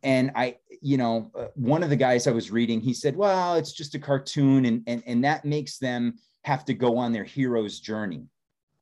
And 0.03 0.31
I, 0.35 0.57
you 0.81 0.97
know, 0.97 1.31
uh, 1.35 1.45
one 1.53 1.83
of 1.83 1.91
the 1.91 1.95
guys 1.95 2.25
I 2.25 2.31
was 2.31 2.51
reading, 2.51 2.81
he 2.81 2.93
said, 2.93 3.15
"Well, 3.15 3.55
it's 3.55 3.71
just 3.71 3.95
a 3.95 3.99
cartoon, 3.99 4.65
and 4.65 4.83
and 4.87 5.03
and 5.07 5.23
that 5.23 5.45
makes 5.45 5.77
them." 5.77 6.15
have 6.43 6.65
to 6.65 6.73
go 6.73 6.97
on 6.97 7.11
their 7.11 7.23
hero's 7.23 7.79
journey 7.79 8.25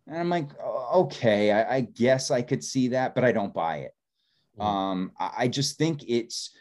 and 0.10 0.18
I'm 0.18 0.30
like, 0.30 0.50
okay, 0.60 1.52
I, 1.52 1.78
I 1.78 1.82
guess 1.82 2.32
I 2.32 2.42
could 2.42 2.64
see 2.64 2.90
that, 2.90 3.14
but 3.14 3.24
I 3.24 3.32
don't 3.32 3.54
buy 3.54 3.78
it. 3.78 3.92
Mm. 4.60 4.66
Um, 4.66 5.12
I, 5.20 5.32
I 5.38 5.48
just 5.48 5.78
think 5.78 6.04
it's, 6.08 6.52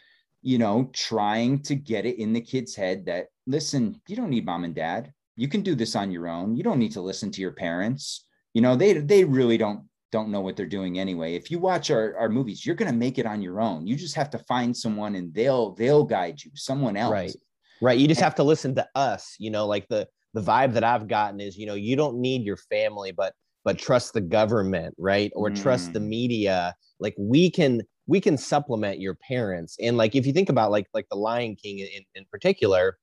you 0.41 0.57
know, 0.57 0.89
trying 0.93 1.61
to 1.63 1.75
get 1.75 2.05
it 2.05 2.19
in 2.19 2.31
the 2.31 2.41
kid's 2.41 2.75
head 2.75 3.05
that 3.07 3.27
listen, 3.47 3.99
you 4.07 4.15
don't 4.15 4.29
need 4.29 4.45
mom 4.45 4.63
and 4.63 4.75
dad. 4.75 5.11
You 5.35 5.47
can 5.47 5.61
do 5.61 5.73
this 5.73 5.95
on 5.95 6.11
your 6.11 6.27
own. 6.27 6.55
You 6.55 6.63
don't 6.63 6.79
need 6.79 6.93
to 6.93 7.01
listen 7.01 7.31
to 7.31 7.41
your 7.41 7.51
parents. 7.53 8.25
You 8.53 8.61
know, 8.61 8.75
they 8.75 8.93
they 8.93 9.23
really 9.23 9.57
don't 9.57 9.81
don't 10.11 10.29
know 10.29 10.41
what 10.41 10.55
they're 10.55 10.65
doing 10.65 10.99
anyway. 10.99 11.35
If 11.35 11.51
you 11.51 11.59
watch 11.59 11.91
our, 11.91 12.15
our 12.17 12.29
movies, 12.29 12.65
you're 12.65 12.75
gonna 12.75 12.93
make 12.93 13.17
it 13.17 13.25
on 13.25 13.41
your 13.41 13.61
own. 13.61 13.87
You 13.87 13.95
just 13.95 14.15
have 14.15 14.29
to 14.31 14.39
find 14.39 14.75
someone 14.75 15.15
and 15.15 15.33
they'll 15.33 15.73
they'll 15.73 16.03
guide 16.03 16.43
you, 16.43 16.51
someone 16.55 16.95
else. 16.95 17.11
Right. 17.11 17.35
Right. 17.81 17.97
You 17.97 18.07
just 18.07 18.21
have 18.21 18.35
to 18.35 18.43
listen 18.43 18.75
to 18.75 18.87
us, 18.95 19.35
you 19.39 19.49
know, 19.49 19.65
like 19.65 19.87
the 19.87 20.07
the 20.33 20.41
vibe 20.41 20.73
that 20.73 20.83
I've 20.83 21.07
gotten 21.07 21.39
is, 21.39 21.57
you 21.57 21.65
know, 21.65 21.73
you 21.73 21.95
don't 21.95 22.19
need 22.19 22.43
your 22.43 22.57
family, 22.57 23.11
but 23.11 23.33
but 23.65 23.77
trust 23.77 24.13
the 24.13 24.21
government, 24.21 24.95
right? 24.97 25.31
Or 25.35 25.49
mm. 25.49 25.61
trust 25.61 25.93
the 25.93 25.99
mm. 25.99 26.07
media. 26.07 26.75
Like 26.99 27.15
we 27.17 27.49
can 27.51 27.81
we 28.07 28.21
can 28.21 28.37
supplement 28.37 28.99
your 28.99 29.15
parents. 29.15 29.77
And 29.79 29.97
like 29.97 30.15
if 30.15 30.25
you 30.25 30.33
think 30.33 30.49
about 30.49 30.71
like 30.71 30.87
like 30.93 31.07
the 31.09 31.17
Lion 31.17 31.55
King 31.55 31.79
in, 31.79 32.03
in 32.15 32.25
particular, 32.31 32.97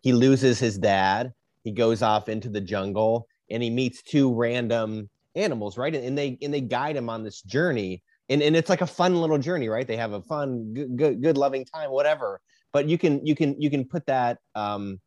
he 0.00 0.12
loses 0.12 0.58
his 0.58 0.78
dad, 0.78 1.32
he 1.64 1.72
goes 1.72 2.02
off 2.02 2.28
into 2.28 2.48
the 2.48 2.60
jungle 2.60 3.26
and 3.50 3.62
he 3.62 3.70
meets 3.70 4.02
two 4.02 4.34
random 4.34 5.08
animals, 5.34 5.78
right? 5.78 5.94
And 5.94 6.16
they 6.16 6.38
and 6.42 6.52
they 6.52 6.60
guide 6.60 6.96
him 6.96 7.08
on 7.08 7.22
this 7.22 7.42
journey. 7.42 8.02
And, 8.28 8.40
and 8.40 8.56
it's 8.56 8.70
like 8.70 8.80
a 8.80 8.86
fun 8.86 9.20
little 9.20 9.36
journey, 9.36 9.68
right? 9.68 9.86
They 9.86 9.96
have 9.96 10.12
a 10.12 10.22
fun, 10.22 10.72
good, 10.72 10.96
good, 10.96 11.22
good 11.22 11.36
loving 11.36 11.64
time, 11.64 11.90
whatever. 11.90 12.40
But 12.72 12.88
you 12.88 12.96
can 12.96 13.24
you 13.26 13.34
can 13.34 13.60
you 13.60 13.68
can 13.68 13.84
put 13.84 14.06
that 14.06 14.38
um, 14.54 15.00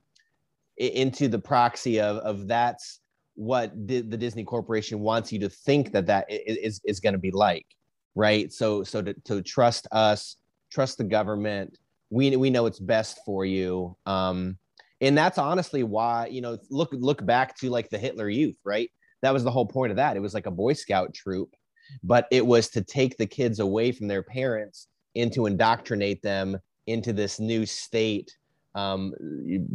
into 0.77 1.27
the 1.27 1.39
proxy 1.39 1.99
of 1.99 2.17
of 2.17 2.47
that's 2.47 2.99
what 3.35 3.71
the 3.87 4.01
Disney 4.01 4.43
Corporation 4.43 4.99
wants 4.99 5.31
you 5.31 5.39
to 5.39 5.49
think 5.49 5.91
that 5.91 6.07
that 6.07 6.25
is 6.29 6.81
is 6.85 6.99
going 6.99 7.13
to 7.13 7.19
be 7.19 7.31
like, 7.31 7.65
right? 8.15 8.51
So 8.51 8.83
so 8.83 9.01
to, 9.01 9.13
to 9.25 9.41
trust 9.41 9.87
us, 9.91 10.37
trust 10.71 10.97
the 10.97 11.03
government. 11.03 11.77
We 12.09 12.35
we 12.35 12.49
know 12.49 12.65
it's 12.65 12.79
best 12.79 13.19
for 13.25 13.45
you. 13.45 13.95
Um, 14.05 14.57
and 15.01 15.17
that's 15.17 15.37
honestly 15.37 15.83
why 15.83 16.27
you 16.27 16.41
know 16.41 16.57
look 16.69 16.89
look 16.93 17.25
back 17.25 17.57
to 17.57 17.69
like 17.69 17.89
the 17.89 17.97
Hitler 17.97 18.29
Youth, 18.29 18.57
right? 18.63 18.89
That 19.21 19.33
was 19.33 19.43
the 19.43 19.51
whole 19.51 19.65
point 19.65 19.91
of 19.91 19.97
that. 19.97 20.15
It 20.15 20.21
was 20.21 20.33
like 20.33 20.45
a 20.45 20.51
Boy 20.51 20.73
Scout 20.73 21.13
troop, 21.13 21.49
but 22.03 22.27
it 22.31 22.45
was 22.45 22.69
to 22.69 22.81
take 22.81 23.17
the 23.17 23.25
kids 23.25 23.59
away 23.59 23.91
from 23.91 24.07
their 24.07 24.23
parents 24.23 24.87
and 25.15 25.31
to 25.33 25.45
indoctrinate 25.45 26.21
them 26.21 26.57
into 26.87 27.11
this 27.11 27.39
new 27.39 27.65
state 27.65 28.35
um, 28.75 29.13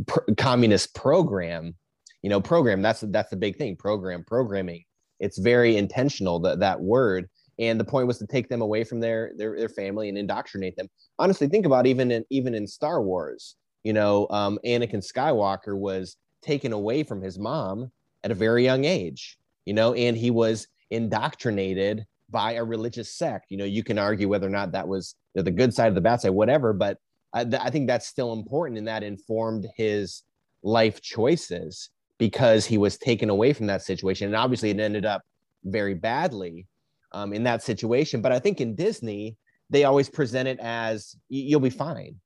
pr- 0.07 0.33
communist 0.37 0.95
program 0.95 1.75
you 2.23 2.31
know 2.31 2.41
program 2.41 2.83
that's 2.83 3.01
that's 3.09 3.31
the 3.31 3.37
big 3.37 3.57
thing 3.57 3.77
program 3.77 4.25
programming. 4.25 4.85
It's 5.19 5.39
very 5.39 5.77
intentional 5.77 6.39
that 6.41 6.61
that 6.61 6.81
word. 6.81 7.29
And 7.59 7.79
the 7.79 7.85
point 7.85 8.07
was 8.07 8.17
to 8.19 8.27
take 8.27 8.49
them 8.49 8.63
away 8.63 8.85
from 8.85 9.01
their 9.01 9.33
their, 9.37 9.57
their 9.57 9.69
family 9.69 10.09
and 10.09 10.17
indoctrinate 10.17 10.77
them. 10.77 10.89
Honestly 11.19 11.49
think 11.49 11.67
about 11.67 11.87
even 11.87 12.11
in 12.11 12.25
even 12.31 12.55
in 12.55 12.67
star 12.67 13.03
wars 13.03 13.57
you 13.83 13.93
know 13.93 14.27
um, 14.31 14.59
anakin 14.65 15.05
skywalker 15.05 15.77
was 15.77 16.17
taken 16.43 16.73
away 16.73 17.03
from 17.03 17.23
his 17.23 17.39
mom 17.39 17.91
at 18.25 18.31
a 18.31 18.35
very 18.35 18.65
young 18.65 18.85
age 18.85 19.39
you 19.65 19.75
know 19.75 19.95
and 19.95 20.17
he 20.17 20.31
was 20.31 20.67
indoctrinated 20.91 22.05
by 22.31 22.53
a 22.53 22.65
religious 22.65 23.13
sect. 23.13 23.47
You 23.51 23.59
know 23.59 23.65
you 23.65 23.83
can 23.83 23.99
argue 23.99 24.29
whether 24.29 24.47
or 24.47 24.51
not 24.51 24.73
that 24.73 24.89
was 24.89 25.15
the 25.35 25.51
good 25.51 25.73
side 25.73 25.89
of 25.89 25.95
the 25.95 26.01
bad 26.01 26.21
side 26.21 26.31
whatever 26.31 26.73
but 26.73 26.99
I, 27.33 27.47
I 27.61 27.71
think 27.71 27.87
that's 27.87 28.07
still 28.07 28.33
important 28.33 28.79
and 28.79 28.89
that 28.89 29.03
informed 29.03 29.67
his 29.77 30.23
life 30.63 31.01
choices 31.01 31.91
because 32.19 32.67
he 32.67 32.79
was 32.79 32.99
taken 32.99 33.31
away 33.31 33.53
from 33.53 33.67
that 33.67 33.83
situation. 33.83 34.27
And 34.27 34.37
obviously, 34.37 34.71
it 34.71 34.81
ended 34.81 35.07
up 35.07 35.23
very 35.65 35.95
badly 35.95 36.67
um, 37.13 37.33
in 37.33 37.45
that 37.45 37.63
situation. 37.63 38.21
But 38.21 38.33
I 38.33 38.39
think 38.39 38.61
in 38.61 38.75
Disney, 38.75 39.37
they 39.71 39.85
always 39.85 40.09
present 40.09 40.49
it 40.49 40.59
as 40.61 41.17
you'll 41.29 41.61
be 41.61 41.71
fine. 41.71 42.17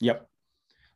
Yep. 0.00 0.26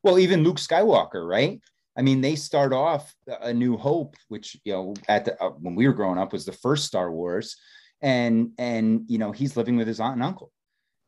Well, 0.03 0.19
even 0.19 0.43
Luke 0.43 0.57
Skywalker, 0.57 1.27
right? 1.27 1.61
I 1.97 2.03
mean, 2.03 2.21
they 2.21 2.35
start 2.35 2.73
off 2.73 3.15
A 3.41 3.53
New 3.53 3.77
Hope, 3.77 4.17
which 4.29 4.57
you 4.65 4.73
know, 4.73 4.95
at 5.09 5.25
the 5.25 5.41
uh, 5.43 5.51
when 5.51 5.75
we 5.75 5.87
were 5.87 5.95
growing 5.95 6.19
up, 6.19 6.33
was 6.33 6.45
the 6.45 6.53
first 6.53 6.87
Star 6.87 7.13
Wars, 7.13 7.57
and 8.03 8.51
and 8.59 9.05
you 9.07 9.19
know, 9.19 9.31
he's 9.31 9.57
living 9.57 9.77
with 9.77 9.87
his 9.87 10.01
aunt 10.01 10.15
and 10.15 10.25
uncle, 10.25 10.51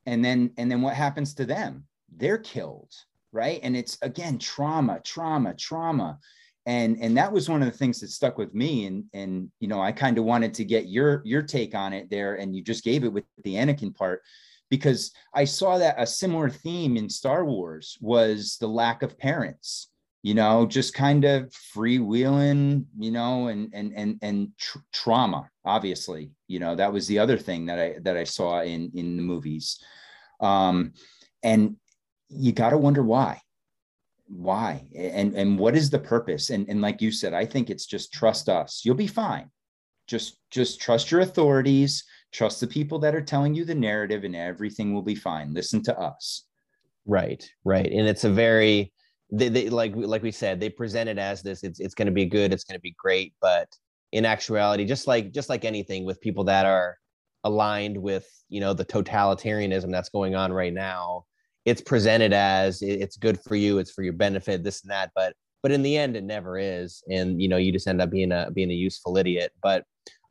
and 0.07 0.25
then 0.25 0.53
and 0.57 0.71
then 0.71 0.81
what 0.83 0.95
happens 0.95 1.35
to 1.35 1.45
them? 1.45 1.85
They're 2.15 2.39
killed, 2.39 2.93
right? 3.33 3.61
And 3.63 3.77
it's 3.77 3.99
again 4.03 4.39
trauma, 4.39 5.01
trauma, 5.05 5.55
trauma, 5.55 6.19
and 6.67 6.99
and 7.01 7.17
that 7.17 7.33
was 7.33 7.49
one 7.49 7.63
of 7.63 7.71
the 7.71 7.77
things 7.77 8.01
that 8.01 8.09
stuck 8.09 8.39
with 8.39 8.55
me. 8.55 8.87
And 8.87 9.05
and 9.13 9.51
you 9.61 9.69
know 9.69 9.81
i 9.81 9.93
kind 9.93 10.19
of 10.19 10.25
wanted 10.25 10.55
to 10.55 10.65
get 10.65 10.87
your 10.87 11.23
your 11.25 11.43
take 11.43 11.75
on 11.75 11.93
it 11.93 12.11
there. 12.11 12.37
And 12.37 12.55
you 12.55 12.63
just 12.63 12.85
gave 12.85 13.05
it 13.05 13.13
with 13.13 13.25
the 13.45 13.55
anakin 13.55 13.95
part 13.95 14.23
because 14.69 15.13
i 15.33 15.45
saw 15.45 15.79
that 15.79 15.95
a 15.97 16.07
similar 16.07 16.51
theme 16.51 16.97
in 16.97 17.09
star 17.09 17.45
wars 17.45 17.97
was 18.01 18.57
the 18.59 18.67
lack 18.67 19.05
of 19.05 19.17
parents 19.17 19.91
you 20.25 20.35
know 20.35 20.67
just 20.67 20.93
kind 20.93 21.25
of 21.25 21.49
freewheeling 21.73 22.85
you 22.99 23.13
know 23.13 23.47
and 23.47 23.71
and 23.73 23.93
and 23.95 24.19
and 24.23 24.49
tr- 24.59 24.79
trauma 24.93 25.49
obviously. 25.67 26.31
You 26.47 26.61
know 26.61 26.77
that 26.77 26.93
was 26.93 27.07
the 27.07 27.19
other 27.19 27.37
thing 27.37 27.67
that 27.67 27.79
i 27.79 27.97
that 28.03 28.17
i 28.17 28.25
saw 28.25 28.63
in 28.63 28.91
in 28.95 29.17
the 29.17 29.23
movies. 29.23 29.83
Um 30.41 30.93
and 31.43 31.77
you 32.29 32.53
got 32.53 32.71
to 32.71 32.79
wonder 32.79 33.03
why 33.03 33.41
why 34.29 34.85
and 34.97 35.35
and 35.35 35.59
what 35.59 35.77
is 35.77 35.91
the 35.91 35.99
purpose? 35.99 36.51
And 36.51 36.69
and 36.69 36.81
like 36.81 37.01
you 37.01 37.13
said 37.13 37.33
i 37.33 37.45
think 37.45 37.71
it's 37.71 37.87
just 37.87 38.13
trust 38.13 38.49
us. 38.49 38.83
You'll 38.85 38.95
be 38.97 39.07
fine. 39.07 39.51
Just 40.07 40.39
just 40.51 40.81
trust 40.81 41.11
your 41.11 41.21
authorities 41.21 42.05
trust 42.33 42.61
the 42.61 42.67
people 42.67 42.99
that 42.99 43.15
are 43.15 43.23
telling 43.23 43.55
you 43.55 43.65
the 43.65 43.75
narrative 43.75 44.25
and 44.25 44.37
everything 44.37 44.93
will 44.93 45.03
be 45.03 45.15
fine. 45.15 45.55
Listen 45.55 45.83
to 45.85 45.99
us. 45.99 46.45
Right 47.07 47.49
right. 47.65 47.87
And 47.91 48.09
it's 48.09 48.25
a 48.25 48.31
very 48.31 48.93
they, 49.31 49.49
they 49.49 49.71
like 49.71 49.93
like 49.95 50.23
we 50.23 50.33
said 50.33 50.61
they 50.61 50.71
present 50.71 51.09
it 51.09 51.19
as 51.19 51.43
this 51.43 51.63
it's, 51.63 51.81
it's 51.81 51.95
going 51.95 52.07
to 52.07 52.13
be 52.13 52.27
good 52.27 52.53
it's 52.53 52.65
going 52.65 52.79
to 52.79 52.83
be 52.83 52.97
great. 52.99 53.35
But 53.41 53.69
in 54.13 54.25
actuality 54.25 54.85
just 54.85 55.07
like 55.07 55.33
just 55.33 55.49
like 55.49 55.65
anything 55.65 56.05
with 56.05 56.21
people 56.21 56.45
that 56.45 56.67
are 56.67 56.97
aligned 57.45 57.97
with 57.97 58.27
you 58.49 58.61
know 58.61 58.73
the 58.73 58.85
totalitarianism 58.85 59.91
that's 59.91 60.09
going 60.09 60.35
on 60.35 60.53
right 60.53 60.75
now 60.75 61.25
it's 61.67 61.83
presented 61.83 62.33
as 62.33 62.81
it's 62.81 63.17
good 63.17 63.39
for 63.43 63.57
you 63.57 63.79
it's 63.79 63.91
for 63.91 64.03
your 64.03 64.13
benefit 64.13 64.63
this 64.63 64.83
and 64.83 64.91
that 64.91 65.11
but 65.15 65.35
but 65.63 65.73
in 65.73 65.83
the 65.83 65.99
end 65.99 66.17
it 66.17 66.25
never 66.25 66.59
is 66.59 67.03
and 67.11 67.43
you 67.43 67.49
know 67.49 67.57
you 67.57 67.73
just 67.73 67.89
end 67.89 68.01
up 68.01 68.09
being 68.09 68.33
a 68.33 68.51
being 68.53 68.71
a 68.71 68.75
useful 68.75 69.19
idiot 69.19 69.53
but 69.63 69.85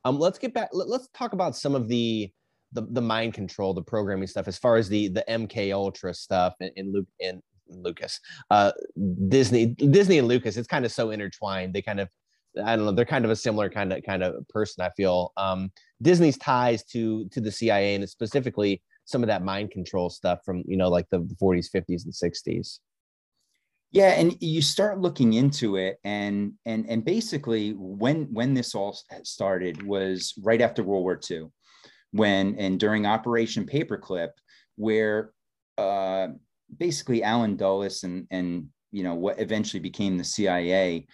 um 0.05 0.17
let's 0.17 0.39
get 0.39 0.53
back 0.53 0.69
let, 0.71 0.87
us 0.89 1.07
talk 1.13 1.33
about 1.33 1.55
some 1.55 1.75
of 1.75 1.87
the 1.87 2.31
the, 2.71 2.87
the 2.91 3.01
mind 3.01 3.33
control 3.33 3.73
the 3.73 3.81
programming 3.81 4.27
stuff 4.27 4.47
as 4.47 4.57
far 4.57 4.77
as 4.77 4.89
the 4.89 5.09
the 5.09 5.23
mk 5.29 5.71
ultra 5.73 6.13
stuff 6.13 6.55
and, 6.61 6.71
and 6.77 6.93
luke 6.93 7.07
and 7.21 7.41
lucas 7.67 8.19
uh 8.51 8.71
disney 9.27 9.65
disney 9.65 10.17
and 10.17 10.27
lucas 10.27 10.55
it's 10.55 10.67
kind 10.67 10.85
of 10.85 10.91
so 10.91 11.11
intertwined 11.11 11.73
they 11.73 11.81
kind 11.81 11.99
of 11.99 12.09
I 12.63 12.77
don't 12.77 12.85
know. 12.85 12.93
They're 12.93 13.03
kind 13.03 13.25
of 13.25 13.31
a 13.31 13.35
similar 13.35 13.69
kind 13.69 13.91
of 13.91 14.03
kind 14.03 14.23
of 14.23 14.47
person. 14.47 14.83
I 14.83 14.89
feel 14.91 15.33
um, 15.35 15.71
Disney's 16.01 16.37
ties 16.37 16.85
to 16.85 17.27
to 17.29 17.41
the 17.41 17.51
CIA 17.51 17.95
and 17.95 18.09
specifically 18.09 18.81
some 19.05 19.23
of 19.23 19.27
that 19.27 19.43
mind 19.43 19.71
control 19.71 20.09
stuff 20.09 20.39
from 20.43 20.63
you 20.67 20.77
know 20.77 20.89
like 20.89 21.07
the, 21.09 21.19
the 21.19 21.35
40s, 21.35 21.67
50s, 21.73 22.05
and 22.05 22.13
60s. 22.13 22.79
Yeah, 23.91 24.09
and 24.09 24.35
you 24.41 24.61
start 24.61 24.99
looking 24.99 25.33
into 25.33 25.77
it, 25.77 25.99
and 26.03 26.53
and 26.65 26.85
and 26.89 27.05
basically, 27.05 27.71
when 27.77 28.25
when 28.33 28.53
this 28.53 28.75
all 28.75 28.97
started 29.23 29.81
was 29.83 30.33
right 30.43 30.59
after 30.59 30.83
World 30.83 31.03
War 31.03 31.19
II, 31.31 31.47
when 32.11 32.55
and 32.57 32.79
during 32.79 33.05
Operation 33.05 33.65
Paperclip, 33.65 34.31
where 34.75 35.31
uh, 35.77 36.27
basically 36.75 37.23
Allen 37.23 37.55
Dulles 37.55 38.03
and 38.03 38.27
and 38.31 38.67
you 38.91 39.03
know 39.03 39.13
what 39.13 39.39
eventually 39.39 39.79
became 39.79 40.17
the 40.17 40.23
CIA 40.23 41.07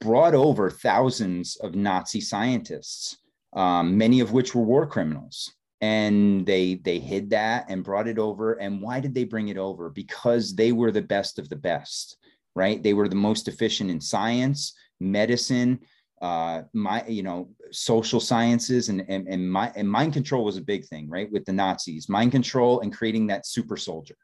brought 0.00 0.34
over 0.34 0.70
thousands 0.70 1.56
of 1.56 1.74
Nazi 1.74 2.20
scientists, 2.20 3.18
um, 3.54 3.98
many 3.98 4.20
of 4.20 4.32
which 4.32 4.54
were 4.54 4.62
war 4.62 4.86
criminals, 4.86 5.52
and 5.84 6.46
they 6.46 6.76
they 6.76 6.98
hid 6.98 7.30
that 7.30 7.66
and 7.68 7.84
brought 7.84 8.08
it 8.08 8.18
over. 8.18 8.54
And 8.54 8.80
why 8.80 9.00
did 9.00 9.14
they 9.14 9.24
bring 9.24 9.48
it 9.48 9.58
over? 9.58 9.90
Because 9.90 10.54
they 10.54 10.72
were 10.72 10.92
the 10.92 11.02
best 11.02 11.38
of 11.38 11.48
the 11.48 11.56
best 11.56 12.16
right? 12.54 12.82
They 12.82 12.94
were 12.94 13.08
the 13.08 13.16
most 13.16 13.48
efficient 13.48 13.90
in 13.90 14.00
science 14.00 14.74
medicine 15.00 15.80
uh 16.22 16.62
my 16.72 17.04
you 17.08 17.24
know 17.24 17.48
social 17.72 18.20
sciences 18.20 18.88
and 18.88 19.04
and, 19.08 19.26
and 19.26 19.50
my 19.50 19.72
and 19.74 19.90
mind 19.90 20.12
control 20.12 20.44
was 20.44 20.56
a 20.56 20.62
big 20.62 20.86
thing 20.86 21.10
right 21.10 21.30
with 21.32 21.44
the 21.44 21.52
nazis 21.52 22.08
mind 22.08 22.30
control 22.30 22.80
and 22.80 22.96
creating 22.96 23.26
that 23.26 23.44
super 23.44 23.76
soldier. 23.76 24.14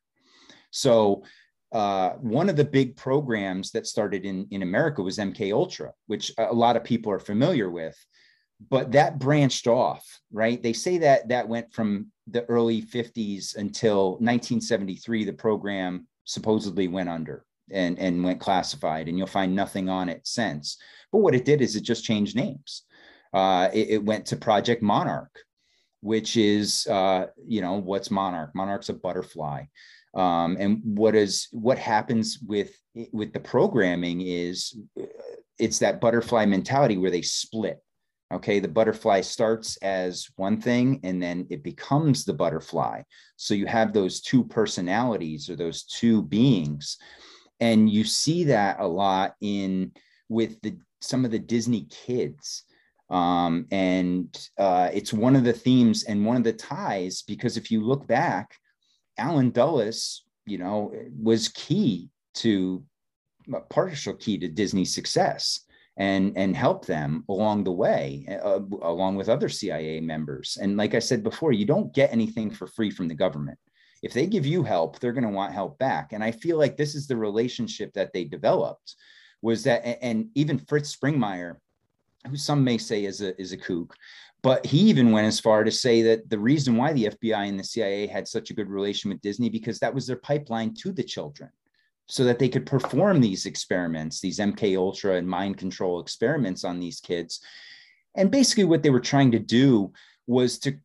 So 0.71 1.25
uh, 1.73 2.11
one 2.21 2.49
of 2.49 2.57
the 2.57 2.65
big 2.65 2.97
programs 2.97 3.73
that 3.73 3.87
started 3.87 4.25
in, 4.25 4.47
in 4.51 4.63
America 4.63 5.03
was 5.03 5.19
MK 5.19 5.53
Ultra, 5.53 5.93
which 6.07 6.33
a 6.39 6.53
lot 6.53 6.77
of 6.77 6.85
people 6.85 7.13
are 7.13 7.21
familiar 7.21 7.71
with 7.71 7.97
but 8.69 8.93
that 8.93 9.19
branched 9.19 9.67
off, 9.67 10.05
right? 10.33 10.63
They 10.63 10.73
say 10.73 10.99
that 10.99 11.29
that 11.29 11.49
went 11.49 11.73
from 11.73 12.09
the 12.27 12.45
early 12.45 12.83
50s 12.83 13.57
until 13.57 14.13
1973. 14.13 15.25
The 15.25 15.33
program 15.33 16.07
supposedly 16.25 16.89
went 16.89 17.09
under 17.09 17.45
and, 17.71 17.99
and 17.99 18.23
went 18.23 18.41
classified, 18.41 19.09
and 19.09 19.17
you'll 19.17 19.27
find 19.27 19.55
nothing 19.55 19.89
on 19.89 20.09
it 20.09 20.27
since. 20.27 20.77
But 21.11 21.19
what 21.19 21.35
it 21.35 21.45
did 21.45 21.63
is 21.63 21.75
it 21.75 21.83
just 21.83 22.05
changed 22.05 22.37
names. 22.37 22.83
Uh, 23.33 23.69
it, 23.73 23.89
it, 23.91 24.05
went 24.05 24.27
to 24.27 24.37
Project 24.37 24.83
Monarch, 24.83 25.39
which 26.01 26.37
is, 26.37 26.87
uh, 26.89 27.27
you 27.47 27.61
know, 27.61 27.75
what's 27.75 28.11
Monarch? 28.11 28.51
Monarch's 28.55 28.89
a 28.89 28.95
butterfly. 28.95 29.63
Um, 30.15 30.57
and 30.59 30.81
what 30.83 31.15
is 31.15 31.47
what 31.53 31.79
happens 31.79 32.41
with 32.45 32.77
with 33.13 33.33
the 33.33 33.39
programming 33.39 34.21
is 34.21 34.77
uh, 35.01 35.07
it's 35.61 35.79
that 35.79 36.01
butterfly 36.01 36.47
mentality 36.47 36.97
where 36.97 37.13
they 37.13 37.23
split 37.23 37.81
Okay, 38.33 38.61
the 38.61 38.69
butterfly 38.69 39.23
starts 39.23 39.77
as 39.79 40.29
one 40.37 40.61
thing 40.61 41.01
and 41.03 41.21
then 41.21 41.47
it 41.51 41.65
becomes 41.65 42.25
the 42.25 42.33
butterfly. 42.33 43.03
So 43.37 43.55
you 43.55 43.67
have 43.67 43.93
those 43.93 44.21
two 44.21 44.45
personalities 44.45 45.51
or 45.51 45.57
those 45.57 45.83
two 45.83 46.23
beings. 46.23 46.97
And 47.59 47.91
you 47.91 48.05
see 48.05 48.45
that 48.45 48.79
a 48.79 48.87
lot 48.87 49.35
in 49.41 49.93
with 50.29 50.61
the 50.63 50.79
some 51.01 51.25
of 51.25 51.31
the 51.31 51.39
Disney 51.39 51.87
kids. 51.91 52.65
Um, 53.09 53.67
and 53.73 54.49
uh, 54.57 54.91
it's 54.93 55.13
one 55.13 55.35
of 55.35 55.43
the 55.43 55.53
themes 55.53 56.05
and 56.05 56.25
one 56.25 56.37
of 56.37 56.45
the 56.45 56.53
ties 56.53 57.23
because 57.23 57.57
if 57.57 57.71
you 57.71 57.83
look 57.83 58.07
back, 58.07 58.55
Allen 59.19 59.51
Dulles, 59.51 60.23
you 60.47 60.59
know, 60.59 60.93
was 61.21 61.49
key 61.49 62.11
to 62.35 62.85
partial 63.69 64.15
key 64.15 64.39
to 64.39 64.47
Disney's 64.47 64.95
success 64.95 65.65
and 65.97 66.37
and 66.37 66.57
help 66.57 66.87
them 66.87 67.25
along 67.29 67.65
the 67.65 67.73
way 67.73 68.25
uh, 68.43 68.61
along 68.83 69.17
with 69.17 69.29
other 69.29 69.49
cia 69.49 70.01
members. 70.01 70.59
And 70.61 70.77
like 70.77 70.95
i 70.95 70.99
said 70.99 71.23
before 71.23 71.53
you 71.53 71.65
don't 71.65 71.95
get 71.95 72.13
anything 72.13 72.51
for 72.51 72.67
free 72.67 72.91
from 72.91 73.09
the 73.09 73.15
government. 73.15 73.59
If 74.03 74.13
they 74.15 74.27
give 74.27 74.47
you 74.47 74.63
help 74.63 74.99
they're 74.99 75.13
going 75.13 75.25
to 75.25 75.31
want 75.31 75.53
help 75.53 75.79
back. 75.79 76.13
And 76.13 76.23
i 76.23 76.31
feel 76.31 76.59
like 76.59 76.77
this 76.77 76.95
is 76.95 77.07
the 77.07 77.17
relationship 77.17 77.93
that 77.95 78.13
they 78.13 78.25
developed 78.25 78.95
was 79.43 79.65
that 79.65 79.85
and 80.03 80.29
even 80.35 80.59
fritz 80.59 80.95
springmeier 80.95 81.57
who 82.29 82.37
some 82.37 82.63
may 82.63 82.79
say 82.79 83.05
is 83.05 83.23
a 83.23 83.39
is 83.41 83.53
a 83.53 83.57
kook 83.57 83.95
but 84.43 84.65
he 84.65 84.79
even 84.79 85.13
went 85.13 85.27
as 85.27 85.41
far 85.41 85.65
to 85.65 85.71
say 85.71 86.03
that 86.03 86.29
the 86.29 86.39
reason 86.39 86.77
why 86.77 86.93
the 86.93 87.07
fbi 87.07 87.49
and 87.49 87.59
the 87.59 87.65
cia 87.65 88.07
had 88.07 88.29
such 88.29 88.51
a 88.51 88.55
good 88.55 88.69
relation 88.69 89.11
with 89.11 89.21
disney 89.21 89.49
because 89.49 89.79
that 89.79 89.95
was 89.95 90.07
their 90.07 90.17
pipeline 90.17 90.75
to 90.75 90.93
the 90.93 91.03
children 91.03 91.51
so 92.11 92.25
that 92.25 92.41
they 92.41 92.49
could 92.49 92.67
perform 92.67 93.21
these 93.21 93.47
experiments, 93.47 94.21
these 94.21 94.41
MK 94.41 94.77
Ultra 94.77 95.15
and 95.15 95.29
mind 95.29 95.59
control 95.59 96.01
experiments 96.01 96.65
on 96.65 96.81
these 96.81 96.99
kids. 96.99 97.41
And 98.17 98.33
basically, 98.33 98.65
what 98.65 98.83
they 98.83 98.91
were 98.91 98.99
trying 98.99 99.31
to 99.31 99.39
do 99.39 99.93
was 100.27 100.59
to 100.61 100.77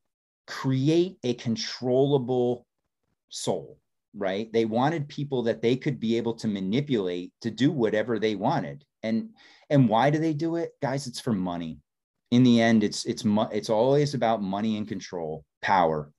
create 0.46 1.18
a 1.24 1.34
controllable 1.34 2.68
soul, 3.30 3.80
right? 4.16 4.54
They 4.54 4.66
wanted 4.66 5.10
people 5.10 5.42
that 5.44 5.64
they 5.64 5.76
could 5.76 6.00
be 6.00 6.16
able 6.16 6.36
to 6.36 6.48
manipulate 6.48 7.34
to 7.42 7.50
do 7.50 7.72
whatever 7.72 8.20
they 8.20 8.36
wanted. 8.36 8.86
And 9.02 9.32
and 9.72 9.90
why 9.90 10.12
do 10.12 10.20
they 10.20 10.34
do 10.34 10.58
it, 10.58 10.74
guys? 10.80 11.08
It's 11.08 11.20
for 11.20 11.34
money. 11.34 11.80
In 12.30 12.44
the 12.44 12.62
end, 12.62 12.84
it's 12.84 13.04
it's 13.06 13.24
it's 13.52 13.72
always 13.72 14.14
about 14.14 14.44
money 14.44 14.78
and 14.78 14.88
control, 14.88 15.44
power, 15.64 16.12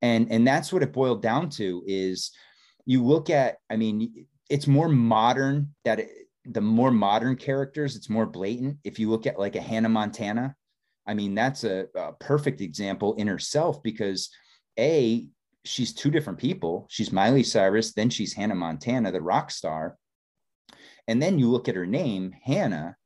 and 0.00 0.32
and 0.32 0.46
that's 0.46 0.72
what 0.72 0.82
it 0.82 0.94
boiled 0.94 1.20
down 1.20 1.50
to. 1.50 1.82
Is 1.86 2.32
you 2.86 3.04
look 3.04 3.30
at, 3.30 3.58
I 3.68 3.76
mean, 3.76 4.26
it's 4.50 4.66
more 4.66 4.88
modern 4.88 5.74
that 5.84 6.00
it, 6.00 6.10
the 6.44 6.60
more 6.60 6.90
modern 6.90 7.36
characters, 7.36 7.96
it's 7.96 8.10
more 8.10 8.26
blatant. 8.26 8.78
If 8.84 8.98
you 8.98 9.08
look 9.08 9.26
at 9.26 9.38
like 9.38 9.56
a 9.56 9.60
Hannah 9.60 9.88
Montana, 9.88 10.56
I 11.06 11.14
mean, 11.14 11.34
that's 11.34 11.64
a, 11.64 11.86
a 11.94 12.12
perfect 12.14 12.60
example 12.60 13.14
in 13.14 13.28
herself 13.28 13.82
because 13.82 14.30
A, 14.78 15.28
she's 15.64 15.94
two 15.94 16.10
different 16.10 16.38
people. 16.38 16.86
She's 16.90 17.12
Miley 17.12 17.44
Cyrus, 17.44 17.92
then 17.92 18.10
she's 18.10 18.34
Hannah 18.34 18.54
Montana, 18.54 19.12
the 19.12 19.22
rock 19.22 19.50
star. 19.50 19.96
And 21.06 21.22
then 21.22 21.38
you 21.38 21.48
look 21.48 21.68
at 21.68 21.76
her 21.76 21.86
name, 21.86 22.32
Hannah, 22.42 22.96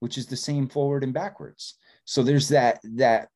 which 0.00 0.18
is 0.18 0.26
the 0.26 0.36
same 0.36 0.68
forward 0.68 1.04
and 1.04 1.14
backwards. 1.14 1.74
So 2.04 2.22
there's 2.22 2.48
that 2.50 2.80
that 2.94 3.28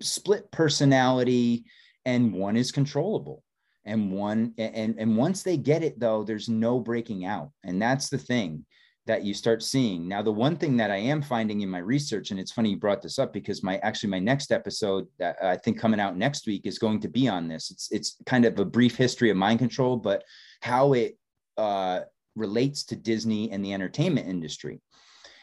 split 0.00 0.50
personality, 0.52 1.64
and 2.04 2.32
one 2.32 2.56
is 2.56 2.72
controllable 2.72 3.42
and 3.84 4.12
one 4.12 4.52
and 4.58 4.98
and 4.98 5.16
once 5.16 5.42
they 5.42 5.56
get 5.56 5.82
it 5.82 5.98
though 5.98 6.22
there's 6.22 6.48
no 6.48 6.78
breaking 6.78 7.24
out. 7.24 7.50
And 7.64 7.80
that's 7.80 8.08
the 8.08 8.18
thing 8.18 8.64
that 9.08 9.24
you 9.24 9.32
start 9.32 9.62
seeing. 9.62 10.06
Now 10.06 10.20
the 10.22 10.30
one 10.30 10.56
thing 10.56 10.76
that 10.76 10.90
i 10.90 10.96
am 10.96 11.22
finding 11.22 11.62
in 11.62 11.70
my 11.70 11.78
research 11.78 12.30
and 12.30 12.38
it's 12.38 12.52
funny 12.52 12.70
you 12.70 12.76
brought 12.76 13.02
this 13.02 13.18
up 13.18 13.32
because 13.32 13.62
my 13.62 13.78
actually 13.78 14.10
my 14.10 14.18
next 14.18 14.52
episode 14.52 15.06
that 15.18 15.42
i 15.42 15.56
think 15.56 15.78
coming 15.78 15.98
out 15.98 16.16
next 16.16 16.46
week 16.46 16.62
is 16.66 16.78
going 16.78 17.00
to 17.00 17.08
be 17.08 17.26
on 17.26 17.48
this. 17.48 17.70
It's 17.70 17.90
it's 17.90 18.16
kind 18.26 18.44
of 18.44 18.58
a 18.58 18.64
brief 18.64 18.96
history 18.96 19.30
of 19.30 19.36
mind 19.36 19.58
control 19.58 19.96
but 19.96 20.22
how 20.60 20.92
it 20.92 21.18
uh, 21.56 22.00
relates 22.36 22.84
to 22.84 22.96
disney 22.96 23.50
and 23.50 23.64
the 23.64 23.72
entertainment 23.72 24.28
industry. 24.28 24.80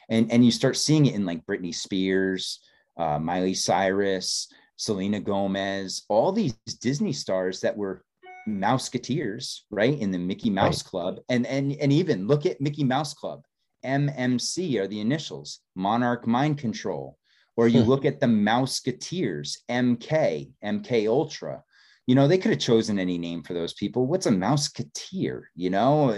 And 0.07 0.31
and 0.31 0.45
you 0.45 0.51
start 0.51 0.77
seeing 0.77 1.07
it 1.07 1.15
in 1.15 1.25
like 1.25 1.45
britney 1.45 1.73
spears 1.73 2.59
uh, 2.97 3.17
miley 3.17 3.55
cyrus 3.55 4.47
selena 4.77 5.19
gomez 5.19 6.03
all 6.09 6.31
these 6.31 6.53
disney 6.81 7.13
stars 7.13 7.61
that 7.61 7.75
were 7.75 8.04
Mouseketeers, 8.47 9.61
right? 9.69 9.97
In 9.97 10.11
the 10.11 10.17
Mickey 10.17 10.49
Mouse 10.49 10.83
right. 10.83 10.89
Club. 10.89 11.19
And, 11.29 11.45
and, 11.47 11.73
and 11.73 11.91
even 11.91 12.27
look 12.27 12.45
at 12.45 12.61
Mickey 12.61 12.83
Mouse 12.83 13.13
Club. 13.13 13.43
MMC 13.85 14.79
are 14.79 14.87
the 14.87 14.99
initials, 14.99 15.59
Monarch 15.75 16.27
Mind 16.27 16.57
Control. 16.57 17.17
Or 17.57 17.67
you 17.67 17.83
hmm. 17.83 17.89
look 17.89 18.05
at 18.05 18.19
the 18.19 18.27
Mouseketeers, 18.27 19.57
MK, 19.69 20.51
MK 20.63 21.07
Ultra. 21.07 21.63
You 22.07 22.13
know, 22.13 22.27
they 22.27 22.37
could 22.37 22.51
have 22.51 22.59
chosen 22.59 22.99
any 22.99 23.17
name 23.17 23.41
for 23.41 23.53
those 23.53 23.73
people. 23.73 24.05
What's 24.05 24.27
a 24.27 24.31
Mouseketeer? 24.31 25.43
You 25.55 25.69
know, 25.71 26.11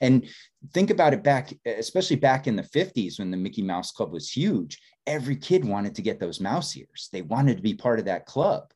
and 0.00 0.26
think 0.72 0.90
about 0.90 1.12
it 1.12 1.22
back, 1.22 1.52
especially 1.66 2.16
back 2.16 2.46
in 2.46 2.56
the 2.56 2.62
50s 2.62 3.18
when 3.18 3.30
the 3.30 3.36
Mickey 3.36 3.60
Mouse 3.60 3.90
Club 3.90 4.12
was 4.12 4.30
huge. 4.30 4.80
Every 5.06 5.36
kid 5.36 5.64
wanted 5.64 5.94
to 5.96 6.02
get 6.02 6.18
those 6.18 6.40
mouse 6.40 6.74
ears, 6.76 7.10
they 7.12 7.20
wanted 7.20 7.58
to 7.58 7.62
be 7.62 7.74
part 7.74 7.98
of 7.98 8.06
that 8.06 8.24
club 8.24 8.72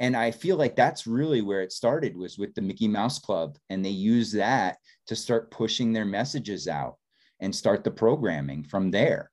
and 0.00 0.16
i 0.16 0.30
feel 0.30 0.56
like 0.56 0.76
that's 0.76 1.06
really 1.06 1.42
where 1.42 1.62
it 1.62 1.72
started 1.72 2.16
was 2.16 2.38
with 2.38 2.54
the 2.54 2.62
mickey 2.62 2.88
mouse 2.88 3.18
club 3.18 3.56
and 3.70 3.84
they 3.84 3.90
use 3.90 4.32
that 4.32 4.76
to 5.06 5.16
start 5.16 5.50
pushing 5.50 5.92
their 5.92 6.04
messages 6.04 6.68
out 6.68 6.96
and 7.42 7.54
start 7.54 7.84
the 7.84 7.90
programming 7.90 8.62
from 8.62 8.90
there. 8.90 9.30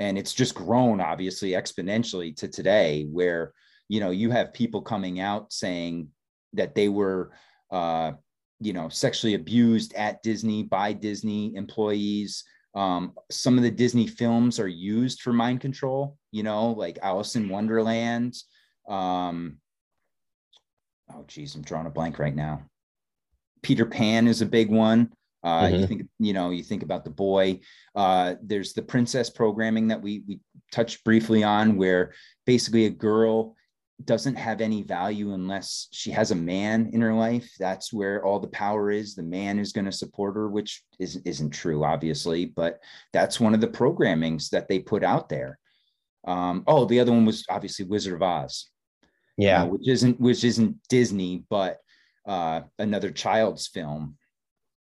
And 0.00 0.18
it's 0.18 0.32
just 0.32 0.56
grown 0.56 1.00
obviously 1.00 1.50
exponentially 1.50 2.34
to 2.38 2.48
today 2.48 3.06
where 3.12 3.52
you 3.88 4.00
know 4.00 4.10
you 4.10 4.30
have 4.30 4.54
people 4.54 4.82
coming 4.82 5.20
out 5.20 5.52
saying 5.52 6.08
that 6.54 6.74
they 6.74 6.88
were 6.88 7.32
uh, 7.70 8.12
you 8.58 8.72
know 8.72 8.88
sexually 8.88 9.34
abused 9.34 9.94
at 9.94 10.22
disney 10.22 10.64
by 10.64 10.92
disney 10.92 11.54
employees. 11.54 12.42
Um, 12.74 13.12
some 13.30 13.56
of 13.56 13.62
the 13.62 13.70
disney 13.70 14.08
films 14.08 14.58
are 14.58 14.66
used 14.66 15.22
for 15.22 15.32
mind 15.32 15.60
control 15.60 16.16
you 16.32 16.42
know 16.42 16.70
like 16.72 16.98
alice 17.02 17.36
in 17.36 17.48
wonderland. 17.48 18.34
Um, 18.88 19.58
oh 21.14 21.24
geez 21.26 21.54
i'm 21.54 21.62
drawing 21.62 21.86
a 21.86 21.90
blank 21.90 22.18
right 22.18 22.34
now 22.34 22.62
peter 23.62 23.86
pan 23.86 24.26
is 24.28 24.42
a 24.42 24.46
big 24.46 24.70
one 24.70 25.10
uh, 25.44 25.64
mm-hmm. 25.64 25.76
You 25.76 25.86
think, 25.86 26.02
you 26.18 26.32
know, 26.32 26.48
you 26.48 26.62
think 26.62 26.82
about 26.82 27.04
the 27.04 27.10
boy. 27.10 27.60
Uh, 27.94 28.36
there's 28.42 28.72
the 28.72 28.80
princess 28.80 29.28
programming 29.28 29.88
that 29.88 30.00
we 30.00 30.22
we 30.26 30.40
touched 30.72 31.04
briefly 31.04 31.44
on, 31.44 31.76
where 31.76 32.14
basically 32.46 32.86
a 32.86 32.90
girl 32.90 33.54
doesn't 34.02 34.36
have 34.36 34.60
any 34.60 34.82
value 34.82 35.34
unless 35.34 35.88
she 35.92 36.10
has 36.10 36.30
a 36.30 36.34
man 36.34 36.90
in 36.92 37.00
her 37.00 37.14
life. 37.14 37.48
That's 37.58 37.92
where 37.92 38.24
all 38.24 38.40
the 38.40 38.48
power 38.48 38.90
is. 38.90 39.14
The 39.14 39.22
man 39.22 39.58
is 39.58 39.72
going 39.72 39.84
to 39.84 39.92
support 39.92 40.34
her, 40.34 40.48
which 40.48 40.82
is, 40.98 41.16
isn't 41.24 41.50
true, 41.50 41.84
obviously, 41.84 42.46
but 42.46 42.80
that's 43.12 43.38
one 43.38 43.54
of 43.54 43.60
the 43.60 43.68
programmings 43.68 44.50
that 44.50 44.66
they 44.66 44.80
put 44.80 45.04
out 45.04 45.28
there. 45.28 45.58
Um, 46.26 46.64
oh, 46.66 46.86
the 46.86 47.00
other 47.00 47.12
one 47.12 47.26
was 47.26 47.44
obviously 47.48 47.84
Wizard 47.84 48.14
of 48.14 48.22
Oz. 48.22 48.70
Yeah, 49.36 49.62
uh, 49.62 49.66
which 49.66 49.88
isn't 49.88 50.20
which 50.20 50.44
isn't 50.44 50.76
Disney, 50.88 51.44
but 51.50 51.78
uh, 52.26 52.62
another 52.78 53.10
child's 53.10 53.66
film. 53.66 54.16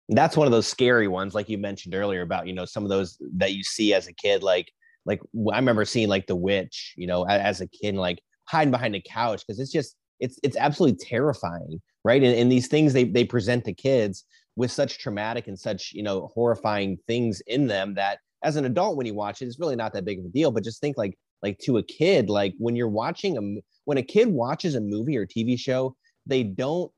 That's 0.09 0.37
one 0.37 0.45
of 0.45 0.51
those 0.51 0.67
scary 0.67 1.07
ones 1.07 1.33
like 1.33 1.49
you 1.49 1.57
mentioned 1.57 1.95
earlier 1.95 2.21
about 2.21 2.47
you 2.47 2.53
know 2.53 2.65
some 2.65 2.83
of 2.83 2.89
those 2.89 3.17
that 3.37 3.53
you 3.53 3.63
see 3.63 3.93
as 3.93 4.07
a 4.07 4.13
kid 4.13 4.43
like 4.43 4.71
like 5.07 5.19
i 5.51 5.55
remember 5.55 5.83
seeing 5.83 6.09
like 6.09 6.27
the 6.27 6.35
witch 6.35 6.93
you 6.95 7.07
know 7.07 7.25
as 7.25 7.59
a 7.59 7.67
kid 7.67 7.95
like 7.95 8.21
hiding 8.47 8.69
behind 8.69 8.95
a 8.95 9.01
couch 9.01 9.41
because 9.41 9.59
it's 9.59 9.71
just 9.71 9.95
it's 10.19 10.39
it's 10.43 10.57
absolutely 10.57 11.03
terrifying 11.03 11.81
right? 12.05 12.23
And, 12.23 12.37
and 12.37 12.49
these 12.49 12.67
things 12.67 12.93
they 12.93 13.03
they 13.03 13.25
present 13.25 13.65
to 13.65 13.73
kids 13.73 14.23
with 14.55 14.71
such 14.71 14.99
traumatic 14.99 15.47
and 15.49 15.59
such 15.59 15.91
you 15.91 16.03
know 16.03 16.31
horrifying 16.33 16.97
things 17.07 17.41
in 17.47 17.67
them 17.67 17.95
that 17.95 18.19
as 18.43 18.55
an 18.55 18.63
adult 18.63 18.95
when 18.95 19.07
you 19.07 19.15
watch 19.15 19.41
it 19.41 19.47
it's 19.47 19.59
really 19.59 19.75
not 19.75 19.91
that 19.91 20.05
big 20.05 20.19
of 20.19 20.25
a 20.25 20.29
deal 20.29 20.51
but 20.51 20.63
just 20.63 20.79
think 20.79 20.97
like 20.97 21.17
like 21.41 21.57
to 21.57 21.77
a 21.77 21.83
kid 21.83 22.29
like 22.29 22.53
when 22.57 22.75
you're 22.75 22.87
watching 22.87 23.37
a 23.37 23.41
when 23.85 23.97
a 23.97 24.03
kid 24.03 24.27
watches 24.27 24.75
a 24.75 24.81
movie 24.81 25.17
or 25.17 25.25
tv 25.25 25.57
show 25.57 25.95
they 26.25 26.43
don't 26.43 26.91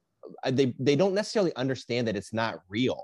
uh, 0.44 0.52
they 0.52 0.74
they 0.80 0.96
don't 0.96 1.14
necessarily 1.14 1.56
understand 1.56 2.08
that 2.08 2.16
it's 2.16 2.34
not 2.34 2.60
real 2.70 3.04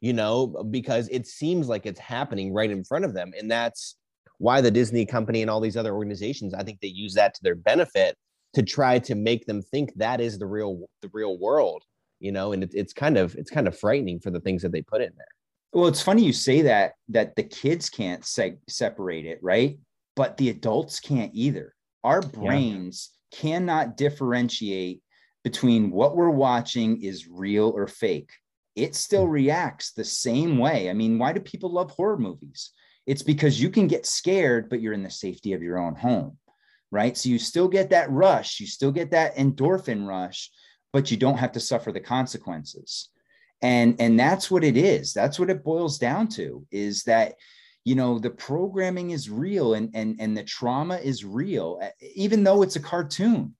you 0.00 0.12
know 0.12 0.64
because 0.70 1.08
it 1.08 1.26
seems 1.26 1.68
like 1.68 1.86
it's 1.86 2.00
happening 2.00 2.52
right 2.52 2.70
in 2.70 2.84
front 2.84 3.04
of 3.04 3.14
them. 3.14 3.32
And 3.38 3.50
that's 3.50 3.96
why 4.38 4.60
the 4.60 4.70
disney 4.70 5.06
company 5.06 5.40
and 5.40 5.50
all 5.50 5.60
these 5.60 5.76
other 5.76 5.94
organizations 5.94 6.52
i 6.52 6.62
think 6.64 6.80
they 6.80 6.88
use 6.88 7.14
that 7.14 7.32
to 7.32 7.40
their 7.44 7.54
benefit 7.54 8.16
to 8.54 8.62
try 8.62 8.98
to 8.98 9.14
make 9.14 9.46
them 9.46 9.62
think 9.62 9.92
that 9.94 10.20
is 10.20 10.36
the 10.36 10.46
real 10.46 10.80
the 11.00 11.10
real 11.12 11.38
world 11.38 11.84
you 12.18 12.32
know 12.32 12.52
and 12.52 12.64
it, 12.64 12.70
it's 12.74 12.92
kind 12.92 13.16
of 13.16 13.34
it's 13.36 13.50
kind 13.50 13.68
of 13.68 13.78
frightening 13.78 14.18
for 14.18 14.30
the 14.30 14.40
things 14.40 14.60
that 14.62 14.72
they 14.72 14.82
put 14.82 15.00
in 15.00 15.12
there. 15.16 15.26
Well 15.72 15.86
it's 15.86 16.02
funny 16.02 16.24
you 16.24 16.32
say 16.32 16.62
that 16.62 16.94
that 17.10 17.36
the 17.36 17.44
kids 17.44 17.88
can't 17.88 18.22
seg- 18.22 18.58
separate 18.68 19.26
it 19.26 19.38
right? 19.42 19.78
But 20.16 20.36
the 20.36 20.50
adults 20.50 20.98
can't 20.98 21.30
either 21.34 21.74
our 22.04 22.20
brains 22.20 23.10
yeah. 23.32 23.38
cannot 23.40 23.96
differentiate 23.96 25.02
between 25.44 25.90
what 25.90 26.16
we're 26.16 26.30
watching 26.30 27.02
is 27.02 27.28
real 27.28 27.72
or 27.74 27.86
fake. 27.86 28.30
It 28.76 28.94
still 28.94 29.26
hmm. 29.26 29.32
reacts 29.32 29.92
the 29.92 30.04
same 30.04 30.58
way. 30.58 30.88
I 30.88 30.92
mean, 30.92 31.18
why 31.18 31.32
do 31.32 31.40
people 31.40 31.72
love 31.72 31.90
horror 31.90 32.18
movies? 32.18 32.70
It's 33.06 33.22
because 33.22 33.60
you 33.60 33.68
can 33.68 33.88
get 33.88 34.06
scared, 34.06 34.68
but 34.68 34.80
you're 34.80 34.92
in 34.92 35.02
the 35.02 35.10
safety 35.10 35.52
of 35.54 35.62
your 35.62 35.78
own 35.78 35.96
home, 35.96 36.38
right? 36.90 37.16
So 37.16 37.28
you 37.28 37.38
still 37.38 37.68
get 37.68 37.90
that 37.90 38.10
rush, 38.10 38.60
you 38.60 38.66
still 38.66 38.92
get 38.92 39.10
that 39.10 39.36
endorphin 39.36 40.06
rush, 40.06 40.50
but 40.92 41.10
you 41.10 41.16
don't 41.16 41.38
have 41.38 41.52
to 41.52 41.60
suffer 41.60 41.90
the 41.90 42.00
consequences. 42.00 43.08
And 43.60 44.00
and 44.00 44.18
that's 44.18 44.50
what 44.50 44.64
it 44.64 44.76
is. 44.76 45.12
That's 45.12 45.38
what 45.38 45.50
it 45.50 45.64
boils 45.64 45.98
down 45.98 46.28
to 46.28 46.66
is 46.70 47.04
that 47.04 47.34
you 47.84 47.94
know 47.94 48.18
the 48.18 48.30
programming 48.30 49.10
is 49.10 49.28
real 49.28 49.74
and 49.74 49.90
and 49.94 50.16
and 50.20 50.36
the 50.36 50.44
trauma 50.44 50.96
is 50.96 51.24
real 51.24 51.80
even 52.00 52.44
though 52.44 52.62
it's 52.62 52.76
a 52.76 52.80
cartoon 52.80 53.54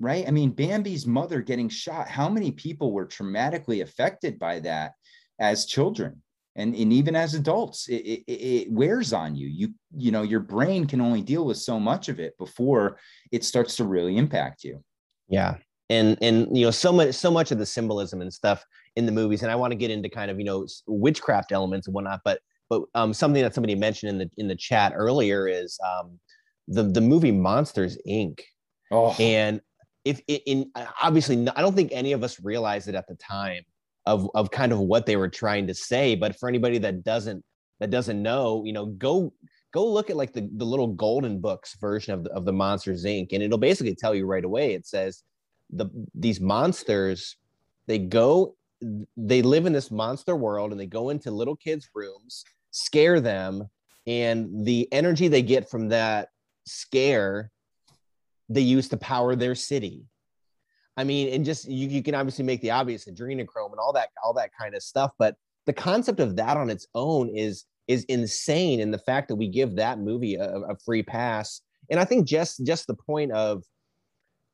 right? 0.00 0.26
I 0.26 0.30
mean, 0.30 0.50
Bambi's 0.50 1.06
mother 1.06 1.40
getting 1.40 1.68
shot, 1.68 2.08
how 2.08 2.28
many 2.28 2.52
people 2.52 2.92
were 2.92 3.06
traumatically 3.06 3.82
affected 3.82 4.38
by 4.38 4.60
that 4.60 4.92
as 5.40 5.66
children? 5.66 6.22
And, 6.54 6.74
and 6.74 6.92
even 6.92 7.14
as 7.14 7.34
adults, 7.34 7.88
it, 7.88 7.96
it, 7.96 8.32
it 8.32 8.72
wears 8.72 9.12
on 9.12 9.36
you. 9.36 9.46
You, 9.46 9.74
you 9.94 10.10
know, 10.10 10.22
your 10.22 10.40
brain 10.40 10.86
can 10.86 11.00
only 11.00 11.20
deal 11.20 11.44
with 11.44 11.58
so 11.58 11.78
much 11.78 12.08
of 12.08 12.18
it 12.18 12.36
before 12.38 12.98
it 13.30 13.44
starts 13.44 13.76
to 13.76 13.84
really 13.84 14.16
impact 14.16 14.64
you. 14.64 14.82
Yeah. 15.28 15.56
And, 15.90 16.16
and, 16.22 16.56
you 16.56 16.64
know, 16.64 16.70
so 16.70 16.92
much, 16.92 17.14
so 17.14 17.30
much 17.30 17.52
of 17.52 17.58
the 17.58 17.66
symbolism 17.66 18.22
and 18.22 18.32
stuff 18.32 18.64
in 18.96 19.06
the 19.06 19.12
movies, 19.12 19.42
and 19.42 19.52
I 19.52 19.56
want 19.56 19.72
to 19.72 19.76
get 19.76 19.90
into 19.90 20.08
kind 20.08 20.30
of, 20.30 20.38
you 20.38 20.44
know, 20.44 20.66
witchcraft 20.86 21.52
elements 21.52 21.86
and 21.86 21.94
whatnot, 21.94 22.22
but, 22.24 22.40
but 22.68 22.82
um, 22.94 23.14
something 23.14 23.42
that 23.42 23.54
somebody 23.54 23.74
mentioned 23.74 24.10
in 24.10 24.18
the, 24.18 24.30
in 24.38 24.48
the 24.48 24.56
chat 24.56 24.92
earlier 24.94 25.46
is 25.46 25.78
um, 25.86 26.18
the, 26.68 26.82
the 26.82 27.00
movie 27.00 27.32
Monsters 27.32 27.98
Inc. 28.08 28.40
Oh. 28.90 29.14
And 29.18 29.60
if 30.04 30.20
in 30.28 30.70
obviously 31.02 31.48
I 31.56 31.60
don't 31.60 31.74
think 31.74 31.90
any 31.92 32.12
of 32.12 32.22
us 32.22 32.40
realized 32.42 32.88
it 32.88 32.94
at 32.94 33.08
the 33.08 33.16
time 33.16 33.62
of 34.06 34.28
of 34.34 34.50
kind 34.52 34.72
of 34.72 34.78
what 34.78 35.04
they 35.04 35.16
were 35.16 35.28
trying 35.28 35.66
to 35.66 35.74
say. 35.74 36.14
But 36.14 36.38
for 36.38 36.48
anybody 36.48 36.78
that 36.78 37.02
doesn't 37.02 37.44
that 37.80 37.90
doesn't 37.90 38.22
know, 38.22 38.62
you 38.64 38.72
know, 38.72 38.86
go 38.86 39.32
go 39.72 39.84
look 39.84 40.08
at 40.08 40.16
like 40.16 40.32
the, 40.32 40.48
the 40.56 40.64
little 40.64 40.86
golden 40.86 41.40
books 41.40 41.76
version 41.80 42.14
of 42.14 42.24
the, 42.24 42.30
of 42.30 42.44
the 42.44 42.52
Monsters 42.52 43.04
Inc. 43.04 43.32
and 43.32 43.42
it'll 43.42 43.58
basically 43.58 43.96
tell 43.96 44.14
you 44.14 44.26
right 44.26 44.44
away. 44.44 44.74
It 44.74 44.86
says 44.86 45.24
the 45.70 45.86
these 46.14 46.40
monsters 46.40 47.36
they 47.88 47.98
go 47.98 48.54
they 49.16 49.42
live 49.42 49.66
in 49.66 49.72
this 49.72 49.90
monster 49.90 50.36
world 50.36 50.70
and 50.70 50.80
they 50.80 50.86
go 50.86 51.10
into 51.10 51.30
little 51.30 51.56
kids' 51.56 51.88
rooms, 51.94 52.44
scare 52.76 53.20
them, 53.20 53.68
and 54.06 54.66
the 54.66 54.86
energy 54.92 55.28
they 55.28 55.42
get 55.42 55.70
from 55.70 55.88
that 55.88 56.28
scare 56.66 57.50
they 58.48 58.60
use 58.60 58.88
to 58.90 58.96
power 58.96 59.34
their 59.34 59.54
city. 59.54 60.04
I 60.96 61.04
mean, 61.04 61.32
and 61.34 61.44
just 61.44 61.68
you, 61.68 61.88
you 61.88 62.02
can 62.02 62.14
obviously 62.14 62.44
make 62.44 62.60
the 62.60 62.70
obvious 62.70 63.06
adrenochrome 63.06 63.72
and 63.72 63.80
all 63.80 63.92
that, 63.94 64.10
all 64.22 64.34
that 64.34 64.50
kind 64.58 64.74
of 64.74 64.82
stuff. 64.82 65.10
But 65.18 65.36
the 65.64 65.72
concept 65.72 66.20
of 66.20 66.36
that 66.36 66.56
on 66.56 66.70
its 66.70 66.86
own 66.94 67.28
is 67.34 67.64
is 67.88 68.04
insane. 68.04 68.80
And 68.80 68.92
the 68.92 68.98
fact 68.98 69.28
that 69.28 69.36
we 69.36 69.48
give 69.48 69.76
that 69.76 69.98
movie 69.98 70.34
a, 70.34 70.58
a 70.58 70.76
free 70.84 71.02
pass. 71.02 71.60
And 71.90 71.98
I 71.98 72.04
think 72.04 72.26
just 72.26 72.64
just 72.64 72.86
the 72.86 72.94
point 72.94 73.32
of 73.32 73.64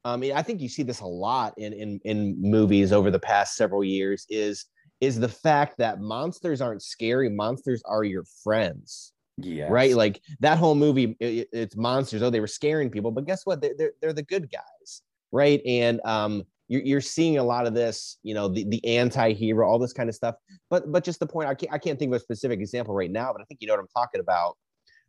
I 0.05 0.17
mean, 0.17 0.33
I 0.33 0.43
think 0.43 0.61
you 0.61 0.69
see 0.69 0.83
this 0.83 1.01
a 1.01 1.07
lot 1.07 1.55
in, 1.59 1.73
in 1.73 2.01
in 2.05 2.37
movies 2.41 2.93
over 2.93 3.11
the 3.11 3.19
past 3.19 3.57
several 3.57 3.85
years 3.85 4.27
is 4.31 4.67
is 5.03 5.21
the 5.21 5.29
fact 5.29 5.77
that 5.77 6.01
monsters 6.01 6.63
aren't 6.63 6.81
scary 6.81 7.29
monsters 7.29 7.83
are 7.85 8.05
your 8.05 8.25
friends 8.43 9.13
yeah. 9.39 9.69
Right. 9.71 9.95
Like 9.95 10.21
that 10.41 10.59
whole 10.59 10.75
movie, 10.75 11.17
it, 11.21 11.49
it's 11.53 11.77
monsters. 11.77 12.23
Oh, 12.23 12.31
they 12.31 12.41
were 12.41 12.47
scaring 12.47 12.91
people, 12.91 13.11
but 13.11 13.27
guess 13.27 13.45
what? 13.45 13.61
They're, 13.61 13.75
they're, 13.77 13.93
they're 14.01 14.13
the 14.13 14.23
good 14.23 14.51
guys. 14.51 15.03
Right. 15.31 15.63
And 15.67 16.01
um, 16.05 16.45
you're, 16.69 16.83
you're 16.83 17.01
seeing 17.01 17.39
a 17.39 17.43
lot 17.43 17.67
of 17.67 17.75
this, 17.75 18.19
you 18.23 18.35
know, 18.35 18.49
the, 18.49 18.65
the 18.65 18.85
anti-hero, 18.85 19.67
all 19.67 19.79
this 19.79 19.93
kind 19.93 20.09
of 20.09 20.15
stuff. 20.15 20.35
But, 20.71 20.93
but 20.93 21.05
just 21.05 21.21
the 21.21 21.27
point, 21.27 21.49
I 21.49 21.55
can't, 21.55 21.73
I 21.73 21.79
can't 21.79 21.99
think 21.99 22.13
of 22.13 22.17
a 22.17 22.21
specific 22.21 22.61
example 22.61 22.95
right 22.95 23.11
now, 23.11 23.33
but 23.33 23.41
I 23.41 23.45
think 23.45 23.61
you 23.61 23.67
know 23.67 23.75
what 23.75 23.81
I'm 23.81 23.89
talking 23.89 24.21
about 24.21 24.57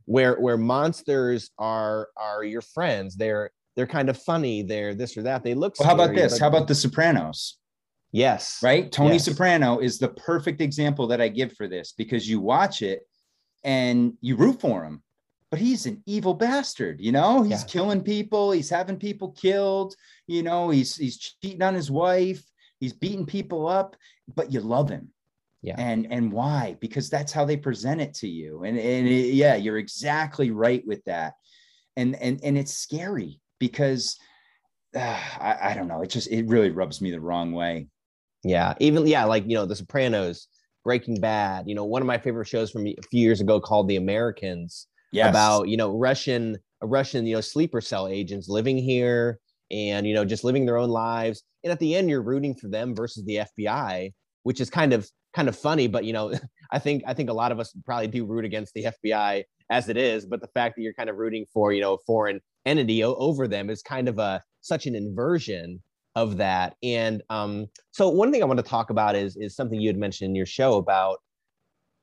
where, 0.05 0.35
where 0.35 0.57
monsters 0.57 1.51
are, 1.57 2.09
are 2.17 2.43
your 2.43 2.61
friends. 2.61 3.15
They're, 3.15 3.51
they're 3.75 3.87
kind 3.87 4.09
of 4.09 4.17
funny. 4.17 4.63
They're 4.63 4.93
this 4.93 5.17
or 5.17 5.23
that. 5.23 5.43
They 5.43 5.55
look. 5.55 5.75
Well, 5.79 5.87
how 5.87 5.95
about 5.95 6.15
this? 6.15 6.39
How 6.39 6.47
about 6.47 6.67
the 6.67 6.75
Sopranos? 6.75 7.57
Yes. 8.13 8.59
Right. 8.61 8.91
Tony 8.91 9.13
yes. 9.13 9.25
Soprano 9.25 9.79
is 9.79 9.97
the 9.97 10.09
perfect 10.09 10.61
example 10.61 11.07
that 11.07 11.19
I 11.19 11.27
give 11.29 11.53
for 11.53 11.67
this 11.67 11.93
because 11.97 12.29
you 12.29 12.39
watch 12.39 12.83
it 12.83 13.01
and 13.63 14.13
you 14.21 14.35
root 14.35 14.61
for 14.61 14.83
him 14.83 15.01
but 15.49 15.59
he's 15.59 15.87
an 15.87 16.01
evil 16.05 16.35
bastard 16.35 17.01
you 17.01 17.11
know? 17.11 17.41
He's 17.41 17.63
yeah. 17.63 17.67
killing 17.67 18.03
people 18.03 18.51
he's 18.51 18.69
having 18.69 18.97
people 18.97 19.31
killed 19.31 19.95
you 20.27 20.43
know? 20.43 20.69
He's 20.69 20.95
he's 20.95 21.17
cheating 21.17 21.63
on 21.63 21.73
his 21.73 21.89
wife 21.89 22.43
he's 22.79 22.93
beating 22.93 23.25
people 23.25 23.67
up 23.67 23.95
but 24.33 24.53
you 24.53 24.61
love 24.61 24.89
him. 24.89 25.09
Yeah. 25.63 25.75
And 25.79 26.11
and 26.11 26.31
why? 26.31 26.77
Because 26.79 27.09
that's 27.09 27.31
how 27.31 27.45
they 27.45 27.57
present 27.57 27.99
it 27.99 28.13
to 28.15 28.27
you. 28.27 28.63
And 28.63 28.77
and 28.77 29.07
it, 29.07 29.33
yeah 29.33 29.55
you're 29.55 29.79
exactly 29.79 30.51
right 30.51 30.85
with 30.85 31.03
that. 31.05 31.33
And 31.97 32.15
and 32.17 32.39
and 32.43 32.59
it's 32.59 32.73
scary 32.73 33.39
because 33.59 34.19
uh, 34.95 34.99
I, 35.39 35.57
I 35.71 35.73
don't 35.73 35.87
know. 35.87 36.03
It 36.03 36.11
just 36.11 36.29
it 36.29 36.47
really 36.47 36.69
rubs 36.69 37.01
me 37.01 37.09
the 37.09 37.19
wrong 37.19 37.53
way 37.53 37.87
yeah 38.43 38.73
even 38.79 39.05
yeah 39.07 39.23
like 39.25 39.43
you 39.47 39.55
know 39.55 39.65
the 39.65 39.75
sopranos 39.75 40.47
Breaking 40.83 41.19
Bad, 41.19 41.67
you 41.67 41.75
know, 41.75 41.85
one 41.85 42.01
of 42.01 42.05
my 42.05 42.17
favorite 42.17 42.47
shows 42.47 42.69
from 42.69 42.85
a 42.85 42.95
few 43.09 43.21
years 43.21 43.39
ago 43.41 43.59
called 43.59 43.87
The 43.87 43.95
Americans. 43.95 44.87
Yes. 45.11 45.29
About, 45.29 45.69
you 45.69 45.77
know, 45.77 45.95
Russian 45.97 46.57
Russian, 46.81 47.25
you 47.25 47.35
know, 47.35 47.41
sleeper 47.41 47.79
cell 47.79 48.07
agents 48.07 48.49
living 48.49 48.77
here 48.77 49.39
and, 49.71 50.07
you 50.07 50.13
know, 50.13 50.25
just 50.25 50.43
living 50.43 50.65
their 50.65 50.77
own 50.77 50.89
lives. 50.89 51.43
And 51.63 51.71
at 51.71 51.79
the 51.79 51.95
end 51.95 52.09
you're 52.09 52.23
rooting 52.23 52.55
for 52.55 52.67
them 52.67 52.95
versus 52.95 53.23
the 53.25 53.41
FBI, 53.57 54.11
which 54.41 54.59
is 54.59 54.69
kind 54.69 54.91
of 54.91 55.07
kind 55.33 55.47
of 55.47 55.55
funny, 55.55 55.87
but 55.87 56.03
you 56.03 56.13
know, 56.13 56.33
I 56.71 56.79
think 56.79 57.03
I 57.05 57.13
think 57.13 57.29
a 57.29 57.33
lot 57.33 57.51
of 57.51 57.59
us 57.59 57.73
probably 57.85 58.07
do 58.07 58.25
root 58.25 58.43
against 58.43 58.73
the 58.73 58.87
FBI 59.05 59.43
as 59.69 59.87
it 59.87 59.97
is, 59.97 60.25
but 60.25 60.41
the 60.41 60.47
fact 60.47 60.75
that 60.75 60.81
you're 60.81 60.93
kind 60.93 61.09
of 61.09 61.15
rooting 61.15 61.45
for, 61.53 61.71
you 61.71 61.81
know, 61.81 61.93
a 61.93 61.99
foreign 62.05 62.41
entity 62.65 63.03
over 63.03 63.47
them 63.47 63.69
is 63.69 63.83
kind 63.83 64.09
of 64.09 64.17
a 64.17 64.41
such 64.61 64.87
an 64.87 64.95
inversion 64.95 65.81
of 66.15 66.37
that. 66.37 66.75
And 66.83 67.21
um, 67.29 67.67
so 67.91 68.09
one 68.09 68.31
thing 68.31 68.41
I 68.41 68.45
want 68.45 68.59
to 68.59 68.63
talk 68.63 68.89
about 68.89 69.15
is 69.15 69.35
is 69.35 69.55
something 69.55 69.79
you 69.79 69.89
had 69.89 69.97
mentioned 69.97 70.29
in 70.29 70.35
your 70.35 70.45
show 70.45 70.75
about, 70.75 71.19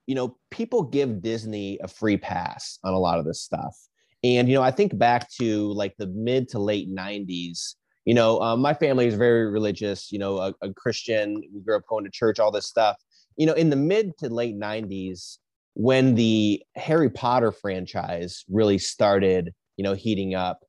you 0.07 0.15
know, 0.15 0.37
people 0.51 0.83
give 0.83 1.23
Disney 1.23 1.79
a 1.83 1.89
free 1.89 2.17
pass 2.17 2.79
on 2.85 2.93
a 2.93 2.99
lot 2.99 3.19
of 3.19 3.25
this 3.25 3.43
stuff. 3.43 3.77
And 4.23 4.49
you 4.49 4.55
know, 4.55 4.63
I 4.63 4.71
think 4.71 4.97
back 4.99 5.31
to 5.41 5.73
like 5.73 5.95
the 5.99 6.09
mid 6.09 6.49
to 6.51 6.59
late 6.59 6.93
'90s. 6.93 7.75
You 8.05 8.15
know, 8.15 8.41
um, 8.41 8.61
my 8.61 8.75
family 8.75 9.07
is 9.07 9.15
very 9.15 9.51
religious. 9.51 10.11
You 10.13 10.19
know, 10.19 10.39
a, 10.39 10.55
a 10.63 10.75
Christian. 10.75 11.43
We 11.55 11.61
grew 11.61 11.77
up 11.77 11.87
going 11.89 12.05
to 12.05 12.11
church, 12.11 12.39
all 12.39 12.51
this 12.51 12.67
stuff. 12.67 12.97
You 13.37 13.47
know, 13.47 13.55
in 13.55 13.71
the 13.71 13.77
mid 13.77 14.19
to 14.19 14.29
late 14.29 14.59
'90s, 14.59 15.39
when 15.75 16.15
the 16.15 16.63
Harry 16.77 17.09
Potter 17.09 17.53
franchise 17.53 18.45
really 18.51 18.79
started, 18.79 19.55
you 19.77 19.85
know, 19.85 19.95
heating 19.95 20.35
up, 20.35 20.61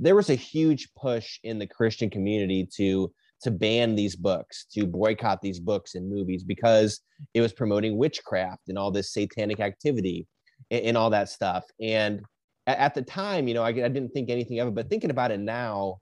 there 0.00 0.16
was 0.16 0.30
a 0.30 0.34
huge 0.34 0.88
push 0.94 1.38
in 1.44 1.58
the 1.58 1.66
Christian 1.66 2.10
community 2.10 2.68
to 2.76 3.12
to 3.42 3.50
ban 3.50 3.94
these 3.94 4.16
books, 4.16 4.66
to 4.72 4.86
boycott 4.86 5.40
these 5.40 5.60
books 5.60 5.94
and 5.94 6.10
movies 6.10 6.44
because 6.44 7.00
it 7.32 7.40
was 7.40 7.54
promoting 7.54 7.96
witchcraft 7.96 8.68
and 8.68 8.76
all 8.76 8.90
this 8.90 9.12
satanic 9.12 9.60
activity 9.60 10.26
and, 10.70 10.84
and 10.84 10.96
all 10.96 11.08
that 11.08 11.30
stuff. 11.30 11.64
And 11.80 12.20
at, 12.66 12.78
at, 12.78 12.94
the 12.94 13.00
time, 13.00 13.48
you 13.48 13.54
know, 13.54 13.62
I, 13.62 13.68
I 13.68 13.88
didn't 13.88 14.10
think 14.10 14.28
anything 14.28 14.60
of 14.60 14.68
it, 14.68 14.74
but 14.74 14.90
thinking 14.90 15.10
about 15.10 15.30
it 15.30 15.40
now, 15.40 16.00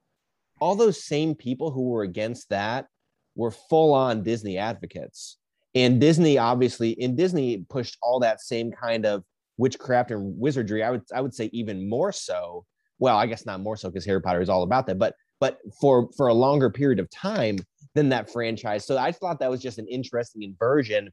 all 0.59 0.75
those 0.75 1.01
same 1.01 1.33
people 1.33 1.71
who 1.71 1.89
were 1.89 2.03
against 2.03 2.49
that 2.49 2.87
were 3.35 3.51
full 3.51 3.93
on 3.93 4.21
Disney 4.21 4.57
advocates. 4.57 5.37
And 5.75 6.01
Disney 6.01 6.37
obviously, 6.37 6.89
in 6.89 7.15
Disney 7.15 7.65
pushed 7.69 7.97
all 8.01 8.19
that 8.19 8.41
same 8.41 8.71
kind 8.71 9.05
of 9.05 9.23
witchcraft 9.57 10.11
and 10.11 10.37
wizardry. 10.37 10.83
I 10.83 10.91
would 10.91 11.03
I 11.13 11.21
would 11.21 11.33
say 11.33 11.49
even 11.53 11.87
more 11.87 12.11
so. 12.11 12.65
Well, 12.99 13.17
I 13.17 13.25
guess 13.25 13.45
not 13.45 13.61
more 13.61 13.77
so 13.77 13.89
because 13.89 14.05
Harry 14.05 14.21
Potter 14.21 14.41
is 14.41 14.49
all 14.49 14.63
about 14.63 14.85
that, 14.87 14.99
but 14.99 15.15
but 15.39 15.59
for 15.79 16.09
for 16.15 16.27
a 16.27 16.33
longer 16.33 16.69
period 16.69 16.99
of 16.99 17.09
time 17.09 17.57
than 17.95 18.09
that 18.09 18.31
franchise. 18.31 18.85
So 18.85 18.97
I 18.97 19.11
thought 19.11 19.39
that 19.39 19.49
was 19.49 19.61
just 19.61 19.79
an 19.79 19.87
interesting 19.87 20.43
inversion 20.43 21.09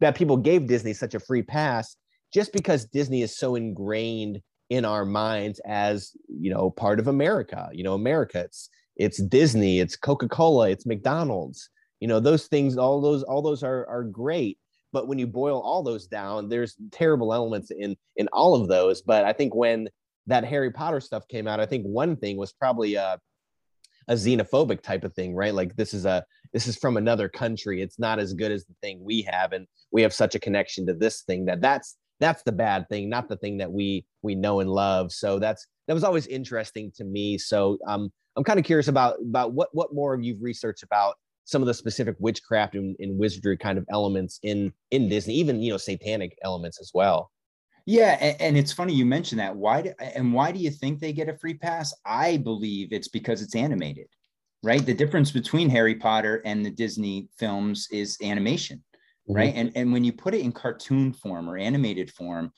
that 0.00 0.16
people 0.16 0.36
gave 0.36 0.66
Disney 0.66 0.92
such 0.92 1.14
a 1.14 1.20
free 1.20 1.42
pass 1.42 1.96
just 2.32 2.52
because 2.52 2.86
Disney 2.86 3.22
is 3.22 3.36
so 3.36 3.54
ingrained 3.54 4.40
in 4.70 4.84
our 4.84 5.04
minds 5.04 5.60
as 5.66 6.12
you 6.28 6.50
know 6.50 6.70
part 6.70 6.98
of 6.98 7.08
America. 7.08 7.68
You 7.72 7.84
know, 7.84 7.94
America. 7.94 8.40
It's 8.40 8.68
it's 8.96 9.22
Disney. 9.22 9.80
It's 9.80 9.96
Coca 9.96 10.28
Cola. 10.28 10.70
It's 10.70 10.86
McDonald's. 10.86 11.70
You 12.00 12.08
know, 12.08 12.20
those 12.20 12.46
things. 12.46 12.76
All 12.76 13.00
those 13.00 13.22
all 13.22 13.42
those 13.42 13.62
are 13.62 13.86
are 13.86 14.04
great. 14.04 14.58
But 14.92 15.06
when 15.06 15.18
you 15.18 15.26
boil 15.26 15.60
all 15.60 15.82
those 15.82 16.06
down, 16.06 16.48
there's 16.48 16.76
terrible 16.90 17.34
elements 17.34 17.70
in 17.70 17.96
in 18.16 18.28
all 18.32 18.54
of 18.54 18.68
those. 18.68 19.02
But 19.02 19.24
I 19.24 19.32
think 19.32 19.54
when 19.54 19.88
that 20.28 20.44
Harry 20.44 20.70
Potter 20.70 21.00
stuff 21.00 21.26
came 21.28 21.48
out, 21.48 21.60
I 21.60 21.66
think 21.66 21.84
one 21.84 22.16
thing 22.16 22.36
was 22.36 22.52
probably 22.52 22.94
a 22.94 23.18
a 24.08 24.14
xenophobic 24.14 24.82
type 24.82 25.04
of 25.04 25.12
thing, 25.12 25.34
right? 25.34 25.52
Like 25.52 25.76
this 25.76 25.92
is 25.92 26.06
a 26.06 26.24
this 26.52 26.66
is 26.66 26.76
from 26.76 26.96
another 26.96 27.28
country. 27.28 27.82
It's 27.82 27.98
not 27.98 28.18
as 28.18 28.32
good 28.32 28.50
as 28.50 28.64
the 28.64 28.74
thing 28.82 29.04
we 29.04 29.22
have, 29.22 29.52
and 29.52 29.66
we 29.90 30.02
have 30.02 30.14
such 30.14 30.34
a 30.34 30.38
connection 30.38 30.86
to 30.86 30.94
this 30.94 31.22
thing 31.22 31.44
that 31.46 31.60
that's 31.60 31.96
that's 32.20 32.42
the 32.42 32.52
bad 32.52 32.88
thing, 32.88 33.08
not 33.08 33.28
the 33.28 33.36
thing 33.36 33.58
that 33.58 33.70
we 33.70 34.06
we 34.22 34.34
know 34.34 34.60
and 34.60 34.70
love. 34.70 35.12
So 35.12 35.38
that's 35.38 35.66
that 35.86 35.94
was 35.94 36.04
always 36.04 36.26
interesting 36.26 36.90
to 36.96 37.04
me. 37.04 37.38
So 37.38 37.78
um, 37.86 38.10
I'm 38.36 38.44
kind 38.44 38.58
of 38.58 38.64
curious 38.64 38.88
about 38.88 39.16
about 39.20 39.52
what 39.52 39.68
what 39.72 39.94
more 39.94 40.14
of 40.14 40.22
you've 40.22 40.42
researched 40.42 40.82
about 40.82 41.16
some 41.44 41.62
of 41.62 41.66
the 41.66 41.74
specific 41.74 42.14
witchcraft 42.18 42.74
and, 42.74 42.94
and 42.98 43.18
wizardry 43.18 43.56
kind 43.56 43.78
of 43.78 43.86
elements 43.90 44.38
in 44.42 44.72
in 44.90 45.08
Disney, 45.08 45.34
even 45.34 45.62
you 45.62 45.70
know 45.70 45.78
satanic 45.78 46.36
elements 46.42 46.80
as 46.80 46.90
well. 46.94 47.30
Yeah, 47.90 48.18
and, 48.20 48.40
and, 48.40 48.58
it's 48.58 48.72
funny 48.72 48.92
you 48.92 49.06
mentioned 49.06 49.40
that. 49.40 49.56
Why 49.56 49.80
do, 49.80 49.92
and 49.98 50.34
why 50.34 50.52
do 50.52 50.58
you 50.58 50.70
think 50.70 51.00
they 51.00 51.12
get 51.12 51.30
a 51.30 51.38
free 51.38 51.54
pass? 51.54 51.94
I 52.04 52.36
believe 52.36 52.92
it's 52.92 53.08
because 53.08 53.40
it's 53.40 53.54
animated, 53.54 54.08
right? 54.62 54.84
The 54.84 54.92
difference 54.92 55.30
between 55.30 55.70
Harry 55.70 55.94
Potter 55.94 56.42
and 56.44 56.64
the 56.64 56.70
Disney 56.70 57.28
films 57.38 57.88
is 57.90 58.18
animation 58.22 58.82
right 59.28 59.50
mm-hmm. 59.50 59.58
and 59.58 59.72
and 59.76 59.92
when 59.92 60.04
you 60.04 60.12
put 60.12 60.34
it 60.34 60.40
in 60.40 60.52
cartoon 60.52 61.12
form 61.12 61.48
or 61.48 61.56
animated 61.56 62.10
form 62.10 62.50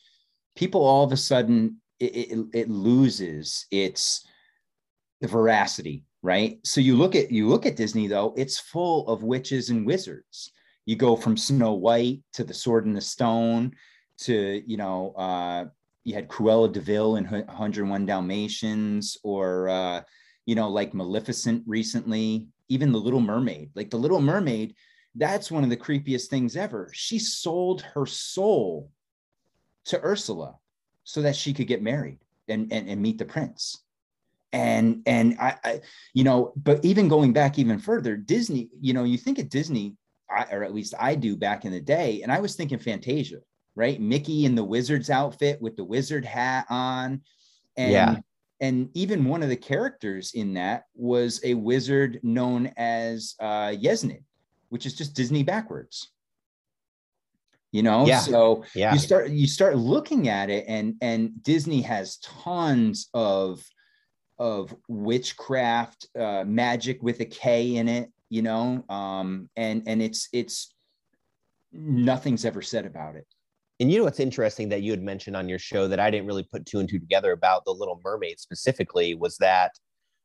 people 0.55 0.83
all 0.85 1.05
of 1.05 1.13
a 1.13 1.17
sudden 1.17 1.77
it, 1.99 2.15
it, 2.15 2.47
it 2.55 2.71
loses 2.71 3.67
its 3.71 4.27
the 5.21 5.29
veracity 5.29 6.05
right 6.23 6.59
so 6.65 6.81
you 6.81 6.97
look 6.97 7.15
at 7.15 7.31
you 7.31 7.49
look 7.49 7.67
at 7.67 7.77
disney 7.77 8.07
though 8.07 8.33
it's 8.37 8.59
full 8.59 9.07
of 9.09 9.23
witches 9.23 9.71
and 9.71 9.85
wizards 9.85 10.53
you 10.87 10.97
go 10.97 11.17
from 11.17 11.37
snow 11.37 11.73
white 11.73 12.21
to 12.33 12.45
the 12.45 12.55
sword 12.55 12.87
and 12.87 12.97
the 12.97 13.01
stone 13.01 13.73
to 14.21 14.63
you 14.67 14.77
know 14.77 15.13
uh 15.17 15.65
you 16.05 16.15
had 16.15 16.29
cruella 16.29 16.73
Deville 16.73 17.15
vil 17.15 17.17
in 17.17 17.25
101 17.25 18.07
dalmatians 18.07 19.19
or 19.23 19.69
uh 19.69 20.01
you 20.47 20.55
know 20.55 20.69
like 20.69 20.95
maleficent 20.95 21.63
recently 21.67 22.47
even 22.69 22.93
the 22.93 22.99
little 22.99 23.21
mermaid 23.21 23.71
like 23.75 23.91
the 23.91 23.99
little 23.99 24.21
mermaid 24.21 24.75
that's 25.15 25.51
one 25.51 25.65
of 25.65 25.71
the 25.71 25.77
creepiest 25.77 26.29
things 26.29 26.57
ever. 26.57 26.91
She 26.93 27.19
sold 27.19 27.83
her 27.83 28.07
soul 28.07 28.91
to 29.87 30.03
Ursula 30.03 30.57
so 31.05 31.23
that 31.23 31.37
she 31.37 31.53
could 31.53 31.67
get 31.67 31.83
married 31.83 32.19
and, 32.49 32.73
and, 32.73 32.89
and 32.89 33.03
meet 33.03 33.19
the 33.19 33.25
prince. 33.25 33.85
And 34.53 35.03
and 35.07 35.37
I, 35.39 35.57
I, 35.63 35.81
you 36.13 36.25
know, 36.25 36.53
but 36.57 36.85
even 36.85 37.07
going 37.07 37.33
back 37.33 37.59
even 37.59 37.79
further, 37.79 38.17
Disney, 38.17 38.69
you 38.81 38.93
know, 38.93 39.05
you 39.05 39.17
think 39.17 39.39
of 39.39 39.49
Disney, 39.49 39.97
I, 40.29 40.47
or 40.51 40.65
at 40.65 40.75
least 40.75 40.95
I 40.99 41.15
do 41.15 41.37
back 41.37 41.65
in 41.65 41.71
the 41.71 41.81
day, 41.81 42.23
and 42.23 42.33
I 42.33 42.41
was 42.41 42.57
thinking 42.57 42.79
Fantasia, 42.79 43.39
right? 43.75 44.01
Mickey 44.01 44.45
in 44.45 44.55
the 44.55 44.65
wizard's 44.65 45.11
outfit 45.11 45.61
with 45.61 45.77
the 45.77 45.85
wizard 45.85 46.25
hat 46.25 46.67
on. 46.69 47.23
And 47.77 47.93
yeah. 47.93 48.17
and 48.61 48.91
even 48.95 49.25
one 49.25 49.43
of 49.43 49.49
the 49.49 49.57
characters 49.57 50.33
in 50.35 50.55
that 50.55 50.85
was 50.95 51.41
a 51.45 51.55
wizard 51.55 52.21
known 52.23 52.73
as 52.77 53.35
uh 53.41 53.75
Yen 53.79 53.97
Sid 53.97 54.25
which 54.71 54.87
is 54.87 54.95
just 54.95 55.15
Disney 55.15 55.43
backwards. 55.43 56.11
You 57.73 57.83
know, 57.85 58.07
yeah. 58.07 58.19
so 58.19 58.65
yeah. 58.75 58.93
you 58.93 58.99
start 58.99 59.31
you 59.31 59.47
start 59.47 59.77
looking 59.77 60.29
at 60.29 60.51
it, 60.51 60.65
and 60.67 60.97
and 61.01 61.41
Disney 61.45 61.83
has 61.83 62.17
tons 62.17 63.09
of 63.15 63.63
of 64.41 64.75
witchcraft, 64.89 66.07
uh, 66.19 66.43
magic 66.45 67.01
with 67.01 67.21
a 67.21 67.27
K 67.27 67.77
in 67.77 67.87
it. 67.87 68.11
You 68.29 68.43
know, 68.43 68.85
um, 68.89 69.51
and 69.57 69.85
and 69.87 70.03
it's 70.03 70.29
it's 70.33 70.75
nothing's 71.73 72.45
ever 72.45 72.63
said 72.63 72.87
about 72.87 73.15
it. 73.15 73.27
And 73.81 73.91
you 73.91 73.99
know 73.99 74.05
what's 74.05 74.21
interesting 74.21 74.69
that 74.69 74.83
you 74.83 74.91
had 74.91 75.03
mentioned 75.03 75.37
on 75.37 75.49
your 75.49 75.59
show 75.59 75.89
that 75.89 75.99
I 75.99 76.11
didn't 76.11 76.27
really 76.27 76.43
put 76.43 76.67
two 76.67 76.81
and 76.81 76.89
two 76.89 76.99
together 76.99 77.33
about 77.33 77.65
the 77.65 77.73
Little 77.73 77.99
Mermaid 78.05 78.39
specifically 78.39 79.15
was 79.15 79.39
that, 79.39 79.73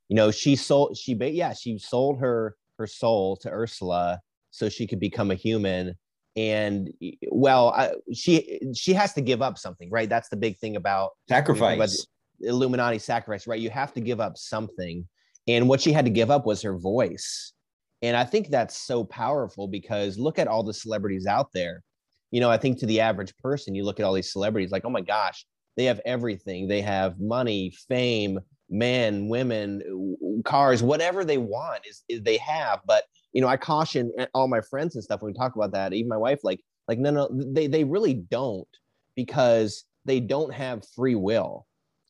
you 0.09 0.15
know, 0.15 0.29
she 0.29 0.57
sold 0.57 0.97
she 0.97 1.13
yeah 1.13 1.53
she 1.53 1.79
sold 1.79 2.19
her 2.19 2.57
her 2.77 2.85
soul 2.85 3.37
to 3.37 3.49
Ursula 3.49 4.19
so 4.51 4.67
she 4.67 4.85
could 4.85 4.99
become 4.99 5.31
a 5.31 5.35
human. 5.35 5.95
And 6.35 6.91
well 7.31 7.69
I, 7.69 7.93
she 8.13 8.59
she 8.75 8.91
has 8.91 9.13
to 9.13 9.21
give 9.21 9.41
up 9.41 9.57
something 9.57 9.89
right? 9.89 10.09
That's 10.09 10.27
the 10.27 10.37
big 10.37 10.57
thing 10.57 10.75
about 10.75 11.11
sacrifice. 11.29 11.77
about 11.77 11.89
illuminati 12.41 12.99
sacrifice 12.99 13.47
right? 13.47 13.59
You 13.59 13.69
have 13.69 13.93
to 13.93 14.01
give 14.01 14.19
up 14.19 14.37
something. 14.37 15.07
And 15.47 15.69
what 15.69 15.79
she 15.79 15.93
had 15.93 16.03
to 16.05 16.11
give 16.11 16.29
up 16.29 16.45
was 16.45 16.61
her 16.61 16.77
voice. 16.77 17.53
And 18.01 18.17
i 18.17 18.25
think 18.25 18.49
that's 18.49 18.75
so 18.77 19.05
powerful 19.05 19.69
because 19.69 20.19
look 20.19 20.39
at 20.39 20.49
all 20.49 20.61
the 20.61 20.73
celebrities 20.73 21.25
out 21.25 21.53
there 21.53 21.81
you 22.31 22.39
know 22.39 22.49
i 22.49 22.57
think 22.57 22.77
to 22.77 22.85
the 22.85 22.99
average 22.99 23.35
person 23.37 23.75
you 23.75 23.83
look 23.83 23.99
at 23.99 24.05
all 24.05 24.13
these 24.13 24.31
celebrities 24.31 24.71
like 24.71 24.85
oh 24.85 24.89
my 24.89 25.01
gosh 25.01 25.45
they 25.77 25.85
have 25.85 26.01
everything 26.05 26.67
they 26.67 26.81
have 26.81 27.19
money 27.19 27.73
fame 27.87 28.39
men 28.69 29.27
women 29.27 29.81
cars 30.43 30.81
whatever 30.81 31.23
they 31.23 31.37
want 31.37 31.85
is, 31.85 32.03
is 32.09 32.21
they 32.23 32.37
have 32.37 32.79
but 32.85 33.03
you 33.35 33.41
know, 33.41 33.47
I 33.47 33.57
caution 33.57 34.11
eh, 34.17 34.25
all 34.33 34.47
my 34.47 34.61
friends 34.61 34.95
and 34.95 35.03
stuff 35.03 35.21
when 35.21 35.33
we 35.33 35.37
talk 35.37 35.55
about 35.55 35.73
that, 35.73 35.93
even 35.93 36.07
my 36.07 36.17
wife, 36.17 36.39
like, 36.43 36.61
like, 36.87 36.97
no, 36.97 37.11
no, 37.11 37.29
they, 37.31 37.67
they 37.67 37.83
really 37.83 38.13
don't 38.13 38.67
because 39.15 39.83
they 40.05 40.21
don't 40.21 40.53
have 40.53 40.87
free 40.95 41.15
will. 41.15 41.67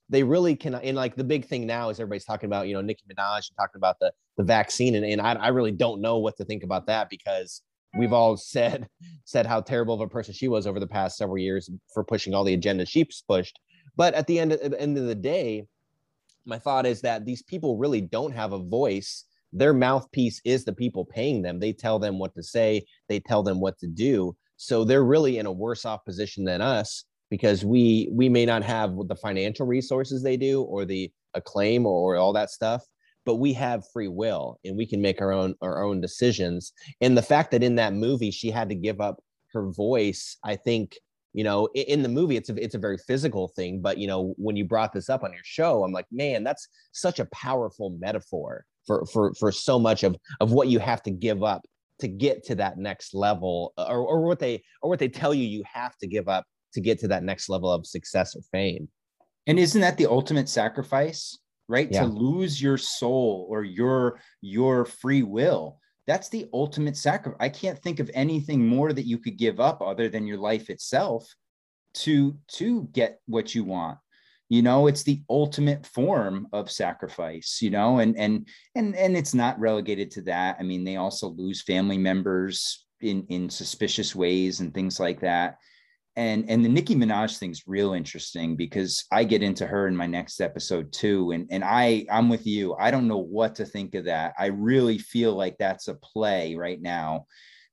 They 0.08 0.22
really 0.22 0.56
can. 0.56 0.76
And 0.76 0.96
like 0.96 1.16
the 1.16 1.24
big 1.24 1.46
thing 1.46 1.66
now 1.66 1.90
is 1.90 2.00
everybody's 2.00 2.26
talking 2.26 2.46
about, 2.46 2.68
you 2.68 2.76
know, 2.76 2.82
Nicki 2.82 3.02
Minaj 3.12 3.50
and 3.50 3.58
talking 3.58 3.78
about 3.78 3.98
the, 4.00 4.14
the 4.38 4.44
vaccine. 4.44 4.94
And, 4.94 5.04
and 5.04 5.20
I, 5.20 5.34
I 5.34 5.48
really 5.48 5.72
don't 5.72 6.00
know 6.00 6.20
what 6.20 6.38
to 6.38 6.46
think 6.46 6.62
about 6.62 6.86
that 6.86 7.10
because 7.10 7.64
we've 7.98 8.14
all 8.14 8.38
said, 8.38 8.88
said 9.26 9.46
how 9.46 9.62
terrible 9.62 9.96
of 9.96 10.02
a 10.02 10.08
person 10.08 10.34
she 10.34 10.48
was 10.48 10.68
over 10.68 10.80
the 10.80 10.88
past 10.88 11.18
several 11.18 11.38
years 11.38 11.70
for 11.94 12.04
pushing 12.04 12.34
all 12.34 12.44
the 12.44 12.54
agenda 12.54 12.86
she's 12.86 13.24
pushed. 13.28 13.60
But 13.96 14.14
at 14.14 14.28
the 14.28 14.40
end, 14.40 14.52
at 14.54 14.72
the 14.72 14.82
end 14.82 14.98
of 14.98 15.06
the 15.06 15.16
day, 15.16 15.66
my 16.46 16.60
thought 16.60 16.86
is 16.86 17.02
that 17.02 17.26
these 17.26 17.42
people 17.42 17.78
really 17.78 18.02
don't 18.02 18.34
have 18.34 18.54
a 18.54 18.60
voice 18.60 19.26
their 19.56 19.74
mouthpiece 19.74 20.42
is 20.44 20.66
the 20.66 20.74
people 20.74 21.06
paying 21.06 21.42
them. 21.42 21.60
They 21.60 21.72
tell 21.72 21.98
them 21.98 22.20
what 22.20 22.36
to 22.36 22.44
say, 22.44 22.86
they 23.08 23.22
tell 23.22 23.42
them 23.42 23.62
what 23.62 23.80
to 23.80 23.88
do. 23.88 24.36
So 24.58 24.84
they're 24.84 25.06
really 25.06 25.38
in 25.38 25.46
a 25.46 25.52
worse 25.52 25.86
off 25.86 26.04
position 26.04 26.44
than 26.44 26.62
us 26.62 27.06
because 27.30 27.66
we 27.66 28.10
we 28.12 28.30
may 28.30 28.46
not 28.46 28.64
have 28.64 28.96
the 29.08 29.16
financial 29.16 29.66
resources 29.66 30.22
they 30.22 30.38
do 30.38 30.62
or 30.64 30.86
the 30.86 31.12
acclaim 31.34 31.86
or 31.86 32.18
all 32.18 32.34
that 32.34 32.52
stuff 32.52 32.84
but 33.26 33.36
we 33.36 33.54
have 33.54 33.90
free 33.92 34.08
will 34.08 34.60
and 34.64 34.78
we 34.78 34.86
can 34.86 35.02
make 35.02 35.22
our 35.22 35.32
own 35.32 35.56
our 35.62 35.84
own 35.84 36.02
decisions. 36.02 36.74
And 37.02 37.18
the 37.18 37.22
fact 37.22 37.52
that 37.52 37.64
in 37.64 37.76
that 37.76 37.94
movie 37.94 38.32
she 38.32 38.52
had 38.52 38.70
to 38.70 38.76
give 38.76 39.02
up 39.02 39.22
her 39.54 39.72
voice 39.72 40.38
i 40.44 40.54
think 40.54 40.98
you 41.32 41.44
know 41.44 41.68
in, 41.76 42.04
the 42.04 42.10
movie 42.10 42.36
it's 42.36 42.50
a 42.50 42.62
it's 42.62 42.76
a 42.76 42.80
very 42.80 42.98
physical 42.98 43.48
thing 43.48 43.82
but 43.82 43.98
you 43.98 44.06
know 44.06 44.34
when 44.38 44.58
you 44.58 44.66
brought 44.66 44.92
this 44.92 45.10
up 45.10 45.24
on 45.24 45.32
your 45.32 45.42
show 45.46 45.84
i'm 45.86 45.94
like 45.94 46.06
man 46.12 46.44
that's 46.44 46.68
such 46.92 47.20
a 47.20 47.26
powerful 47.28 47.92
metaphor 47.98 48.66
for 48.86 49.06
for 49.06 49.34
for 49.36 49.54
so 49.54 49.80
much 49.80 50.04
of 50.04 50.18
of 50.42 50.52
what 50.52 50.68
you 50.68 50.78
have 50.78 51.02
to 51.02 51.10
give 51.10 51.42
up 51.42 51.62
to 52.00 52.08
get 52.10 52.44
to 52.44 52.56
that 52.56 52.78
next 52.78 53.14
level 53.14 53.74
uh, 53.78 53.86
or, 53.86 54.00
or 54.00 54.22
what 54.26 54.40
they 54.40 54.62
or 54.82 54.90
what 54.90 55.00
they 55.00 55.08
tell 55.08 55.34
you 55.34 55.46
you 55.46 55.64
have 55.72 55.96
to 55.98 56.08
give 56.08 56.28
up 56.28 56.46
to 56.74 56.82
get 56.82 57.00
to 57.00 57.08
that 57.08 57.24
next 57.24 57.50
level 57.50 57.72
of 57.72 57.88
success 57.88 58.36
or 58.36 58.42
fame. 58.52 58.88
And 59.48 59.58
isn't 59.58 59.82
that 59.82 59.98
the 59.98 60.08
ultimate 60.08 60.50
sacrifice 60.50 61.40
right? 61.68 61.90
Yeah. 61.92 62.02
to 62.02 62.08
lose 62.08 62.62
your 62.62 62.78
soul 62.78 63.48
or 63.50 63.64
your 63.64 64.20
your 64.42 64.86
free 64.86 65.24
will. 65.24 65.80
That's 66.08 66.30
the 66.30 66.48
ultimate 66.54 66.98
sacrifice 66.98 67.38
i 67.40 67.50
can't 67.50 67.80
think 67.80 68.00
of 68.00 68.12
anything 68.14 68.68
more 68.68 68.94
that 68.94 69.08
you 69.08 69.18
could 69.18 69.38
give 69.38 69.60
up 69.60 69.82
other 69.82 70.08
than 70.08 70.28
your 70.28 70.38
life 70.38 70.70
itself 70.70 71.28
to 71.96 72.38
to 72.54 72.84
get 72.92 73.20
what 73.26 73.56
you 73.56 73.64
want. 73.64 73.98
You 74.50 74.62
know 74.62 74.86
it's 74.86 75.04
the 75.04 75.24
ultimate 75.30 75.86
form 75.88 76.48
of 76.54 76.70
sacrifice 76.70 77.60
you 77.62 77.72
know 77.72 78.00
and 78.00 78.16
and 78.18 78.48
and 78.76 78.96
and 78.96 79.18
it's 79.18 79.34
not 79.34 79.60
relegated 79.60 80.12
to 80.12 80.22
that. 80.24 80.58
I 80.60 80.64
mean 80.64 80.84
they 80.84 80.98
also 80.98 81.30
lose 81.30 81.64
family 81.64 81.98
members 81.98 82.86
in 83.02 83.26
in 83.30 83.50
suspicious 83.50 84.16
ways 84.16 84.60
and 84.60 84.74
things 84.74 85.00
like 85.00 85.20
that 85.22 85.58
and 86.16 86.50
and 86.50 86.64
the 86.64 86.70
Nicki 86.70 86.96
Minaj 86.96 87.38
thing's 87.38 87.64
real 87.68 87.94
interesting 87.94 88.56
because 88.56 89.06
I 89.12 89.24
get 89.24 89.44
into 89.44 89.68
her 89.68 89.88
in 89.88 89.96
my 89.96 90.08
next 90.08 90.42
episode 90.42 90.92
too, 90.94 91.32
and 91.32 91.48
and 91.52 91.64
I 91.64 92.06
I'm 92.12 92.30
with 92.30 92.46
you. 92.46 92.76
I 92.80 92.92
don't 92.92 93.08
know 93.08 93.18
what 93.18 93.56
to 93.56 93.66
think 93.66 93.96
of 93.96 94.06
that. 94.06 94.34
I 94.38 94.48
really 94.48 94.98
feel 94.98 95.34
like 95.34 95.58
that's 95.58 95.88
a 95.88 95.96
play 95.96 96.56
right 96.56 96.82
now 96.82 97.26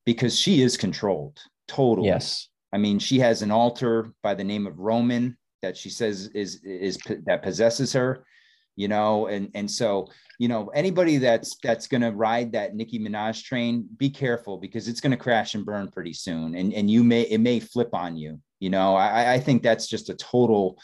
because 0.04 0.38
she 0.38 0.62
is 0.62 0.76
controlled 0.76 1.38
totally. 1.68 2.08
yes 2.08 2.48
I 2.72 2.78
mean, 2.78 2.98
she 2.98 3.18
has 3.18 3.42
an 3.42 3.50
alter 3.50 4.12
by 4.22 4.34
the 4.34 4.44
name 4.44 4.66
of 4.66 4.78
Roman 4.78 5.36
that 5.60 5.76
she 5.76 5.90
says 5.90 6.30
is 6.34 6.62
is 6.64 6.98
that 7.26 7.42
possesses 7.42 7.92
her, 7.92 8.24
you 8.82 8.88
know, 8.88 9.28
and 9.28 9.48
and 9.54 9.70
so 9.70 10.08
you 10.40 10.48
know 10.48 10.66
anybody 10.74 11.18
that's 11.18 11.56
that's 11.62 11.86
going 11.86 12.00
to 12.00 12.10
ride 12.10 12.50
that 12.50 12.74
Nicki 12.74 12.98
Minaj 12.98 13.44
train, 13.44 13.86
be 13.96 14.10
careful 14.10 14.58
because 14.58 14.88
it's 14.88 15.00
going 15.00 15.12
to 15.12 15.16
crash 15.16 15.54
and 15.54 15.64
burn 15.64 15.88
pretty 15.88 16.12
soon, 16.12 16.56
and 16.56 16.74
and 16.74 16.90
you 16.90 17.04
may 17.04 17.22
it 17.22 17.38
may 17.38 17.60
flip 17.60 17.94
on 17.94 18.16
you. 18.16 18.40
You 18.58 18.70
know, 18.70 18.96
I 18.96 19.34
I 19.34 19.38
think 19.38 19.62
that's 19.62 19.86
just 19.86 20.10
a 20.10 20.14
total 20.14 20.80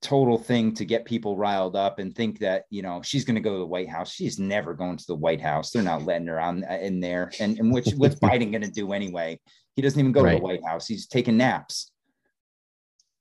total 0.00 0.38
thing 0.38 0.72
to 0.72 0.86
get 0.86 1.04
people 1.04 1.36
riled 1.36 1.76
up 1.76 1.98
and 1.98 2.16
think 2.16 2.38
that 2.38 2.64
you 2.70 2.80
know 2.80 3.02
she's 3.02 3.26
going 3.26 3.34
to 3.34 3.42
go 3.42 3.52
to 3.52 3.58
the 3.58 3.66
White 3.66 3.90
House. 3.90 4.10
She's 4.10 4.38
never 4.38 4.72
going 4.72 4.96
to 4.96 5.06
the 5.06 5.14
White 5.14 5.42
House. 5.42 5.70
They're 5.70 5.82
not 5.82 6.06
letting 6.06 6.28
her 6.28 6.40
on 6.40 6.64
uh, 6.64 6.78
in 6.80 7.00
there. 7.00 7.30
And 7.38 7.58
and 7.58 7.70
which 7.70 7.92
what's 7.98 8.14
Biden 8.28 8.50
going 8.50 8.62
to 8.62 8.70
do 8.70 8.94
anyway? 8.94 9.38
He 9.76 9.82
doesn't 9.82 10.00
even 10.00 10.12
go 10.12 10.24
to 10.24 10.30
the 10.30 10.42
White 10.42 10.64
House. 10.64 10.86
He's 10.86 11.06
taking 11.06 11.36
naps. 11.36 11.89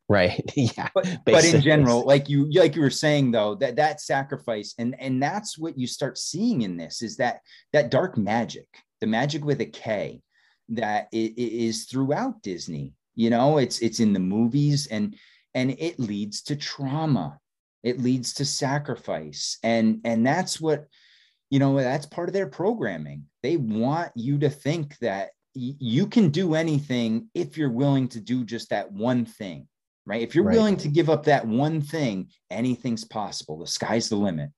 Right 0.10 0.42
yeah 0.56 0.90
But, 0.94 1.20
but 1.26 1.46
in 1.46 1.62
general, 1.62 2.04
like 2.06 2.28
you 2.28 2.50
like 2.52 2.76
you 2.76 2.82
were 2.82 2.90
saying 2.90 3.32
though, 3.32 3.56
that 3.56 3.76
that 3.78 4.02
sacrifice 4.02 4.74
and 4.78 4.96
and 5.00 5.22
that's 5.22 5.58
what 5.58 5.78
you 5.78 5.88
start 5.88 6.18
seeing 6.18 6.64
in 6.64 6.76
this 6.78 7.02
is 7.02 7.18
that 7.18 7.42
that 7.74 7.92
dark 7.92 8.18
magic, 8.18 8.68
the 9.00 9.08
magic 9.08 9.46
with 9.46 9.62
a 9.62 9.66
K, 9.66 10.22
that 10.70 11.08
i- 11.14 11.18
i- 11.18 11.34
is 11.38 11.86
throughout 11.86 12.42
Disney. 12.42 12.94
You 13.16 13.30
know, 13.30 13.58
it's 13.60 13.80
it's 13.80 14.00
in 14.00 14.14
the 14.14 14.20
movies 14.20 14.88
and 14.88 15.16
and 15.54 15.72
it 15.72 16.00
leads 16.00 16.42
to 16.44 16.56
trauma. 16.56 17.40
It 17.84 18.02
leads 18.02 18.34
to 18.36 18.46
sacrifice, 18.46 19.58
and 19.64 20.02
and 20.04 20.26
that's 20.26 20.60
what 20.60 20.88
you 21.50 21.60
know. 21.60 21.78
That's 21.78 22.06
part 22.06 22.30
of 22.30 22.34
their 22.34 22.48
programming. 22.48 23.26
They 23.44 23.58
want 23.58 24.12
you 24.16 24.38
to 24.40 24.50
think 24.50 24.98
that 25.00 25.30
you 25.54 26.08
can 26.08 26.30
do 26.30 26.56
anything 26.56 27.30
if 27.34 27.58
you're 27.58 27.72
willing 27.72 28.08
to 28.10 28.20
do 28.20 28.44
just 28.46 28.70
that 28.70 28.92
one 28.92 29.26
thing 29.26 29.68
right? 30.06 30.22
If 30.22 30.36
you're 30.36 30.44
Right. 30.46 30.56
willing 30.56 30.78
to 30.78 30.88
give 30.88 31.10
up 31.10 31.24
that 31.26 31.48
one 31.48 31.82
thing, 31.82 32.30
anything's 32.50 33.04
possible. 33.06 33.58
The 33.60 33.68
sky's 33.68 34.10
the 34.10 34.16
limit. 34.16 34.50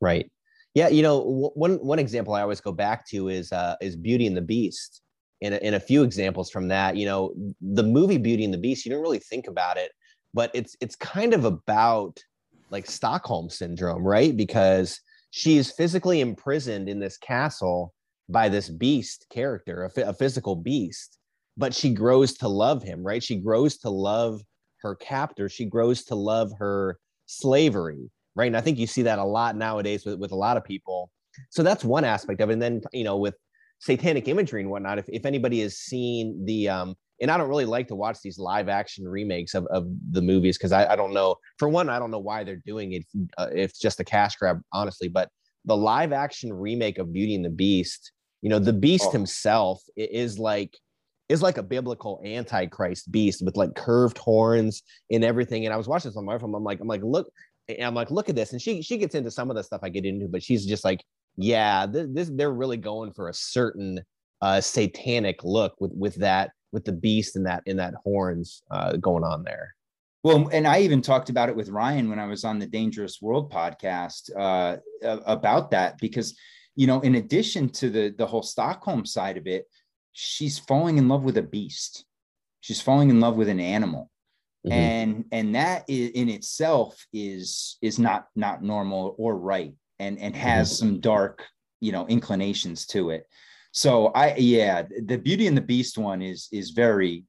Right. 0.00 0.30
Yeah. 0.74 0.88
You 0.88 1.02
know, 1.02 1.18
w- 1.20 1.50
one 1.54 1.74
one 1.84 1.98
example 1.98 2.34
I 2.34 2.42
always 2.42 2.60
go 2.60 2.72
back 2.72 3.06
to 3.08 3.28
is 3.28 3.52
uh, 3.52 3.76
is 3.80 3.96
Beauty 3.96 4.26
and 4.26 4.36
the 4.36 4.42
Beast. 4.42 5.02
In 5.42 5.54
a, 5.54 5.56
in 5.56 5.72
a 5.72 5.80
few 5.80 6.02
examples 6.02 6.50
from 6.50 6.68
that, 6.68 6.96
you 6.96 7.06
know, 7.06 7.32
the 7.62 7.82
movie 7.82 8.18
Beauty 8.18 8.44
and 8.44 8.52
the 8.52 8.58
Beast, 8.58 8.84
you 8.84 8.92
don't 8.92 9.00
really 9.00 9.18
think 9.20 9.46
about 9.46 9.78
it, 9.78 9.90
but 10.34 10.50
it's 10.54 10.76
it's 10.82 10.94
kind 10.96 11.32
of 11.32 11.44
about 11.46 12.18
like 12.70 12.86
Stockholm 12.86 13.48
syndrome, 13.48 14.02
right? 14.04 14.36
Because 14.36 15.00
she's 15.30 15.70
physically 15.70 16.20
imprisoned 16.20 16.88
in 16.90 16.98
this 17.00 17.16
castle 17.16 17.94
by 18.28 18.48
this 18.50 18.68
beast 18.68 19.26
character, 19.30 19.84
a, 19.84 19.90
phy- 19.90 20.02
a 20.02 20.12
physical 20.12 20.54
beast, 20.56 21.18
but 21.56 21.74
she 21.74 21.92
grows 21.94 22.34
to 22.34 22.46
love 22.48 22.82
him, 22.82 23.02
right? 23.02 23.22
She 23.22 23.36
grows 23.36 23.78
to 23.78 23.90
love 23.90 24.42
her 24.82 24.94
captor. 24.94 25.48
She 25.48 25.64
grows 25.64 26.04
to 26.04 26.14
love 26.14 26.52
her 26.58 26.98
slavery, 27.26 28.10
right? 28.34 28.46
And 28.46 28.56
I 28.56 28.60
think 28.60 28.78
you 28.78 28.86
see 28.86 29.02
that 29.02 29.18
a 29.18 29.24
lot 29.24 29.56
nowadays 29.56 30.04
with, 30.04 30.18
with 30.18 30.32
a 30.32 30.36
lot 30.36 30.56
of 30.56 30.64
people. 30.64 31.10
So 31.50 31.62
that's 31.62 31.84
one 31.84 32.04
aspect 32.04 32.40
of 32.40 32.50
it. 32.50 32.54
And 32.54 32.62
then, 32.62 32.82
you 32.92 33.04
know, 33.04 33.16
with 33.16 33.34
satanic 33.78 34.28
imagery 34.28 34.60
and 34.62 34.70
whatnot, 34.70 34.98
if, 34.98 35.06
if 35.08 35.24
anybody 35.24 35.60
has 35.60 35.78
seen 35.78 36.44
the, 36.44 36.68
um, 36.68 36.94
and 37.20 37.30
I 37.30 37.36
don't 37.36 37.48
really 37.48 37.66
like 37.66 37.88
to 37.88 37.94
watch 37.94 38.18
these 38.22 38.38
live 38.38 38.68
action 38.68 39.06
remakes 39.06 39.54
of, 39.54 39.66
of 39.66 39.86
the 40.10 40.22
movies 40.22 40.58
because 40.58 40.72
I, 40.72 40.92
I 40.92 40.96
don't 40.96 41.12
know. 41.12 41.36
For 41.58 41.68
one, 41.68 41.88
I 41.88 41.98
don't 41.98 42.10
know 42.10 42.18
why 42.18 42.44
they're 42.44 42.62
doing 42.64 42.92
it. 42.92 43.04
Uh, 43.38 43.48
it's 43.52 43.78
just 43.78 44.00
a 44.00 44.04
cash 44.04 44.36
grab, 44.36 44.60
honestly. 44.72 45.08
But 45.08 45.28
the 45.66 45.76
live 45.76 46.12
action 46.12 46.52
remake 46.52 46.98
of 46.98 47.12
Beauty 47.12 47.34
and 47.34 47.44
the 47.44 47.50
Beast, 47.50 48.12
you 48.40 48.48
know, 48.48 48.58
the 48.58 48.72
Beast 48.72 49.08
Oh. 49.08 49.12
himself 49.12 49.82
is 49.96 50.38
like 50.38 50.76
is 51.30 51.42
like 51.42 51.58
a 51.58 51.62
biblical 51.62 52.20
antichrist 52.24 53.10
beast 53.12 53.40
with 53.44 53.56
like 53.56 53.74
curved 53.76 54.18
horns 54.18 54.82
and 55.10 55.22
everything. 55.22 55.64
And 55.64 55.72
I 55.72 55.76
was 55.76 55.86
watching 55.86 56.10
this 56.10 56.16
on 56.16 56.24
my 56.24 56.36
phone. 56.38 56.52
I'm 56.54 56.64
like, 56.64 56.80
I'm 56.80 56.88
like, 56.88 57.02
look, 57.04 57.32
I'm 57.80 57.94
like, 57.94 58.10
look 58.10 58.28
at 58.28 58.34
this. 58.34 58.52
And 58.52 58.60
she 58.60 58.82
she 58.82 58.98
gets 58.98 59.14
into 59.14 59.30
some 59.30 59.48
of 59.48 59.56
the 59.56 59.62
stuff 59.62 59.80
I 59.84 59.90
get 59.90 60.04
into, 60.04 60.26
but 60.26 60.42
she's 60.42 60.66
just 60.66 60.84
like, 60.84 61.04
yeah, 61.36 61.86
this, 61.86 62.08
this 62.10 62.30
they're 62.34 62.52
really 62.52 62.76
going 62.76 63.12
for 63.12 63.28
a 63.28 63.34
certain 63.34 64.00
uh 64.42 64.60
satanic 64.60 65.44
look 65.44 65.74
with 65.80 65.92
with 65.94 66.16
that 66.16 66.50
with 66.72 66.84
the 66.84 66.92
beast 66.92 67.36
and 67.36 67.46
that 67.46 67.62
in 67.66 67.76
that 67.76 67.94
horns 68.02 68.62
uh 68.70 68.96
going 68.96 69.22
on 69.22 69.44
there. 69.44 69.74
Well, 70.22 70.48
and 70.52 70.66
I 70.66 70.80
even 70.80 71.00
talked 71.00 71.30
about 71.30 71.48
it 71.48 71.56
with 71.56 71.70
Ryan 71.70 72.10
when 72.10 72.18
I 72.18 72.26
was 72.26 72.44
on 72.44 72.58
the 72.58 72.66
Dangerous 72.66 73.22
World 73.22 73.50
podcast 73.50 74.30
uh, 74.36 74.76
about 75.02 75.70
that 75.70 75.96
because, 75.98 76.36
you 76.76 76.86
know, 76.86 77.00
in 77.00 77.14
addition 77.14 77.70
to 77.70 77.88
the 77.88 78.14
the 78.18 78.26
whole 78.26 78.42
Stockholm 78.42 79.06
side 79.06 79.38
of 79.38 79.46
it, 79.46 79.64
she's 80.12 80.58
falling 80.58 80.98
in 80.98 81.08
love 81.08 81.22
with 81.24 81.36
a 81.38 81.42
beast. 81.42 82.04
She's 82.60 82.80
falling 82.80 83.10
in 83.10 83.20
love 83.20 83.36
with 83.36 83.48
an 83.48 83.60
animal. 83.60 84.10
Mhm. 84.66 84.72
and 84.72 85.24
and 85.32 85.54
that 85.54 85.84
i- 85.88 86.12
in 86.14 86.28
itself 86.28 87.06
is 87.14 87.78
is 87.80 87.98
not 87.98 88.28
not 88.36 88.62
normal 88.62 89.14
or 89.16 89.34
right 89.38 89.74
and 89.98 90.18
and 90.18 90.36
has 90.36 90.76
some 90.78 91.00
dark 91.00 91.46
you 91.80 91.92
know 91.92 92.06
inclinations 92.08 92.84
to 92.84 93.08
it 93.08 93.26
so 93.72 94.08
i 94.08 94.34
yeah 94.36 94.82
the 95.06 95.16
beauty 95.16 95.46
and 95.46 95.56
the 95.56 95.62
beast 95.62 95.96
one 95.96 96.20
is 96.20 96.46
is 96.52 96.72
very 96.72 97.24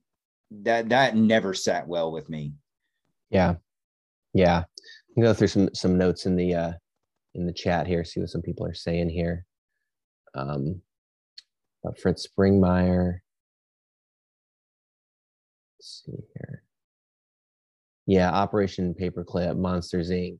that 0.51 0.89
that 0.89 1.15
never 1.15 1.53
sat 1.53 1.87
well 1.87 2.11
with 2.11 2.27
me 2.27 2.51
Yeah. 3.29 3.55
Yeah. 4.33 4.65
I'm 5.15 5.23
go 5.23 5.33
through 5.33 5.47
some 5.47 5.69
some 5.73 5.97
notes 5.97 6.25
in 6.25 6.35
the 6.35 6.53
uh 6.53 6.73
in 7.33 7.45
the 7.45 7.53
chat 7.53 7.87
here, 7.87 8.03
see 8.03 8.19
what 8.19 8.29
some 8.29 8.41
people 8.41 8.65
are 8.65 8.73
saying 8.73 9.07
here. 9.07 9.45
Um 10.33 10.81
about 11.83 11.99
Fritz 11.99 12.27
Springmeier. 12.27 13.19
Let's 15.79 16.03
see 16.05 16.23
here. 16.35 16.63
Yeah, 18.07 18.29
Operation 18.31 18.93
Paperclip, 18.99 19.57
Monsters 19.57 20.09
Inc. 20.11 20.39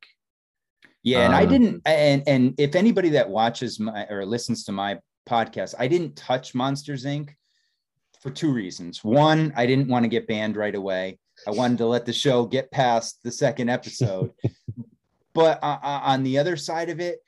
yeah 1.03 1.21
and 1.25 1.33
i 1.33 1.43
Um, 1.43 1.49
didn't 1.49 1.81
and 1.85 2.23
and 2.27 2.53
if 2.59 2.75
anybody 2.75 3.09
that 3.09 3.27
watches 3.29 3.79
my 3.79 4.05
or 4.07 4.25
listens 4.25 4.63
to 4.65 4.71
my 4.71 4.99
podcast 5.27 5.73
i 5.79 5.87
didn't 5.87 6.15
touch 6.15 6.53
monsters 6.53 7.05
inc 7.05 7.29
for 8.21 8.29
two 8.29 8.51
reasons 8.53 9.03
one 9.03 9.51
i 9.55 9.65
didn't 9.65 9.87
want 9.87 10.03
to 10.03 10.09
get 10.09 10.27
banned 10.27 10.55
right 10.55 10.75
away 10.75 11.17
i 11.47 11.51
wanted 11.51 11.77
to 11.79 11.87
let 11.87 12.05
the 12.05 12.13
show 12.13 12.45
get 12.45 12.69
past 12.71 13.17
the 13.23 13.31
second 13.31 13.67
episode 13.69 14.31
but 15.33 15.57
uh, 15.63 15.79
uh, 15.81 16.01
on 16.03 16.21
the 16.23 16.37
other 16.37 16.55
side 16.55 16.89
of 16.89 16.99
it 16.99 17.19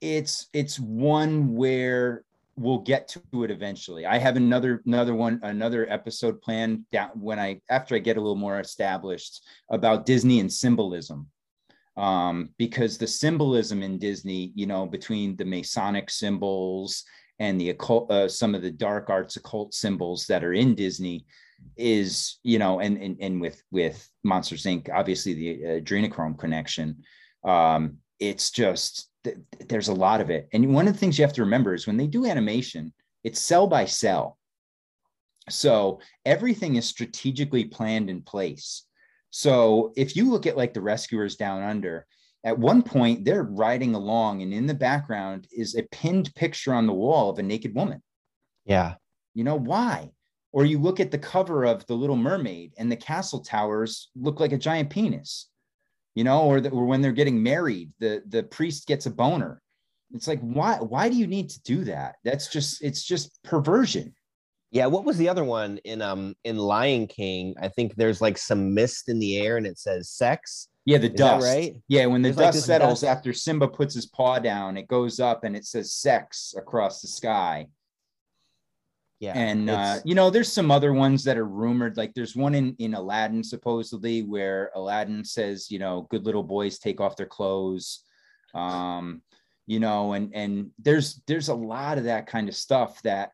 it's 0.00 0.48
it's 0.52 0.80
one 0.80 1.54
where 1.54 2.24
we'll 2.56 2.78
get 2.78 3.08
to 3.08 3.44
it 3.44 3.50
eventually. 3.50 4.06
I 4.06 4.18
have 4.18 4.36
another 4.36 4.82
another 4.86 5.14
one 5.14 5.40
another 5.42 5.90
episode 5.90 6.40
planned 6.42 6.84
down 6.90 7.10
when 7.14 7.38
i 7.38 7.60
after 7.68 7.94
i 7.94 7.98
get 7.98 8.16
a 8.16 8.20
little 8.20 8.36
more 8.36 8.60
established 8.60 9.44
about 9.70 10.06
disney 10.06 10.40
and 10.40 10.52
symbolism. 10.52 11.28
Um, 11.96 12.50
because 12.56 12.96
the 12.96 13.06
symbolism 13.06 13.82
in 13.82 13.98
disney 13.98 14.52
you 14.54 14.66
know 14.66 14.86
between 14.86 15.36
the 15.36 15.44
masonic 15.44 16.08
symbols 16.08 17.04
and 17.40 17.60
the 17.60 17.70
occult 17.70 18.10
uh, 18.10 18.28
some 18.28 18.54
of 18.54 18.62
the 18.62 18.70
dark 18.70 19.10
arts 19.10 19.36
occult 19.36 19.74
symbols 19.74 20.26
that 20.26 20.44
are 20.44 20.54
in 20.54 20.74
disney 20.74 21.26
is 21.76 22.38
you 22.42 22.58
know 22.58 22.78
and 22.78 22.96
and, 22.96 23.16
and 23.20 23.40
with 23.40 23.62
with 23.70 24.08
monsters 24.22 24.64
inc 24.64 24.88
obviously 24.94 25.34
the 25.34 25.62
adrenochrome 25.80 26.38
connection 26.38 27.02
um 27.44 27.98
it's 28.18 28.50
just 28.50 29.09
th- 29.24 29.36
there's 29.68 29.88
a 29.88 29.94
lot 29.94 30.20
of 30.20 30.30
it 30.30 30.48
and 30.52 30.74
one 30.74 30.86
of 30.86 30.94
the 30.94 30.98
things 30.98 31.18
you 31.18 31.24
have 31.24 31.34
to 31.34 31.42
remember 31.42 31.74
is 31.74 31.86
when 31.86 31.96
they 31.96 32.06
do 32.06 32.26
animation 32.26 32.92
it's 33.24 33.40
cell 33.40 33.66
by 33.66 33.84
cell 33.84 34.38
So 35.48 36.00
everything 36.24 36.76
is 36.76 36.86
strategically 36.86 37.64
planned 37.64 38.08
in 38.08 38.22
place. 38.22 38.84
So 39.30 39.92
if 39.96 40.16
you 40.16 40.30
look 40.30 40.46
at 40.46 40.56
like 40.56 40.74
the 40.74 40.80
rescuers 40.80 41.36
down 41.36 41.62
under, 41.62 42.06
at 42.44 42.58
one 42.58 42.82
point 42.82 43.24
they're 43.24 43.42
riding 43.42 43.94
along 43.94 44.42
and 44.42 44.52
in 44.54 44.66
the 44.66 44.74
background 44.74 45.46
is 45.52 45.74
a 45.74 45.82
pinned 45.90 46.34
picture 46.34 46.72
on 46.72 46.86
the 46.86 46.92
wall 46.92 47.30
of 47.30 47.38
a 47.38 47.42
naked 47.42 47.74
woman. 47.74 48.02
Yeah. 48.64 48.94
You 49.34 49.44
know 49.44 49.56
why? 49.56 50.10
Or 50.52 50.64
you 50.64 50.78
look 50.80 51.00
at 51.00 51.10
the 51.10 51.18
cover 51.18 51.64
of 51.64 51.86
The 51.86 51.94
Little 51.94 52.16
Mermaid 52.16 52.72
and 52.78 52.90
the 52.90 52.96
castle 52.96 53.40
towers 53.40 54.10
look 54.16 54.40
like 54.40 54.52
a 54.52 54.58
giant 54.58 54.90
penis. 54.90 55.49
You 56.14 56.24
know, 56.24 56.42
or, 56.42 56.60
the, 56.60 56.70
or 56.70 56.86
when 56.86 57.00
they're 57.02 57.12
getting 57.12 57.42
married, 57.42 57.90
the 58.00 58.22
the 58.28 58.42
priest 58.42 58.86
gets 58.86 59.06
a 59.06 59.10
boner. 59.10 59.62
It's 60.12 60.26
like 60.26 60.40
why 60.40 60.76
why 60.76 61.08
do 61.08 61.16
you 61.16 61.26
need 61.26 61.50
to 61.50 61.62
do 61.62 61.84
that? 61.84 62.16
That's 62.24 62.48
just 62.48 62.82
it's 62.82 63.04
just 63.04 63.42
perversion. 63.44 64.14
Yeah, 64.72 64.86
what 64.86 65.04
was 65.04 65.18
the 65.18 65.28
other 65.28 65.44
one 65.44 65.78
in 65.84 66.02
um 66.02 66.34
in 66.44 66.56
Lion 66.56 67.06
King? 67.06 67.54
I 67.60 67.68
think 67.68 67.94
there's 67.94 68.20
like 68.20 68.38
some 68.38 68.74
mist 68.74 69.08
in 69.08 69.18
the 69.18 69.38
air 69.38 69.56
and 69.56 69.66
it 69.66 69.78
says 69.78 70.10
sex. 70.10 70.68
Yeah, 70.84 70.98
the 70.98 71.08
Is 71.12 71.14
dust. 71.14 71.46
right? 71.46 71.76
Yeah, 71.88 72.06
when 72.06 72.22
the 72.22 72.30
There's 72.30 72.36
dust 72.38 72.56
this 72.56 72.64
settles 72.66 73.02
dust- 73.02 73.16
after 73.16 73.32
Simba 73.32 73.68
puts 73.68 73.94
his 73.94 74.06
paw 74.06 74.38
down, 74.38 74.76
it 74.76 74.88
goes 74.88 75.20
up 75.20 75.44
and 75.44 75.54
it 75.54 75.64
says 75.66 75.92
sex 75.92 76.54
across 76.56 77.02
the 77.02 77.08
sky. 77.08 77.66
Yeah. 79.20 79.34
and 79.36 79.68
uh, 79.68 79.98
you 80.02 80.14
know 80.14 80.30
there's 80.30 80.50
some 80.50 80.70
other 80.70 80.94
ones 80.94 81.24
that 81.24 81.36
are 81.36 81.46
rumored 81.46 81.98
like 81.98 82.14
there's 82.14 82.34
one 82.34 82.54
in 82.54 82.74
in 82.78 82.94
aladdin 82.94 83.44
supposedly 83.44 84.22
where 84.22 84.70
aladdin 84.74 85.26
says 85.26 85.70
you 85.70 85.78
know 85.78 86.06
good 86.10 86.24
little 86.24 86.42
boys 86.42 86.78
take 86.78 87.02
off 87.02 87.16
their 87.16 87.26
clothes 87.26 88.02
um 88.54 89.20
you 89.66 89.78
know 89.78 90.14
and 90.14 90.34
and 90.34 90.70
there's 90.78 91.20
there's 91.26 91.48
a 91.48 91.54
lot 91.54 91.98
of 91.98 92.04
that 92.04 92.26
kind 92.26 92.48
of 92.48 92.56
stuff 92.56 93.02
that 93.02 93.32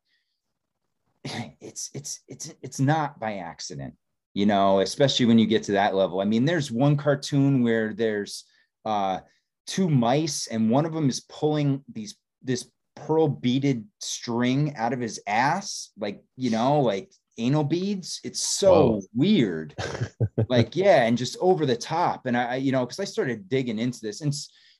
it's 1.61 1.91
it's 1.95 2.21
it's 2.27 2.53
it's 2.63 2.81
not 2.81 3.21
by 3.21 3.37
accident 3.37 3.95
you 4.35 4.45
know 4.45 4.81
especially 4.81 5.25
when 5.27 5.39
you 5.39 5.47
get 5.47 5.63
to 5.63 5.73
that 5.73 5.95
level 5.95 6.21
i 6.21 6.25
mean 6.25 6.45
there's 6.45 6.71
one 6.71 6.97
cartoon 6.97 7.63
where 7.63 7.95
there's 7.95 8.45
uh 8.85 9.21
two 9.67 9.89
mice 9.89 10.47
and 10.49 10.69
one 10.69 10.85
of 10.85 10.93
them 10.93 11.09
is 11.09 11.21
pulling 11.21 11.83
these 11.93 12.17
this 12.43 12.69
pearl 12.97 13.29
beaded 13.29 13.85
string 14.01 14.75
out 14.77 14.93
of 14.93 15.01
his 15.01 15.21
ass 15.27 15.91
like 15.99 16.23
you 16.37 16.51
know 16.51 16.81
like 16.81 17.13
anal 17.39 17.65
beads 17.65 18.21
it's 18.25 18.41
so 18.41 18.73
Whoa. 18.73 19.01
weird 19.15 19.75
like 20.49 20.75
yeah 20.75 21.05
and 21.05 21.19
just 21.19 21.37
over 21.41 21.67
the 21.67 21.77
top 21.77 22.27
and 22.27 22.37
i 22.37 22.57
you 22.57 22.73
know 22.73 22.85
because 22.85 22.99
i 22.99 23.05
started 23.05 23.49
digging 23.49 23.79
into 23.79 24.01
this 24.01 24.23
and 24.23 24.35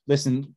listen 0.07 0.55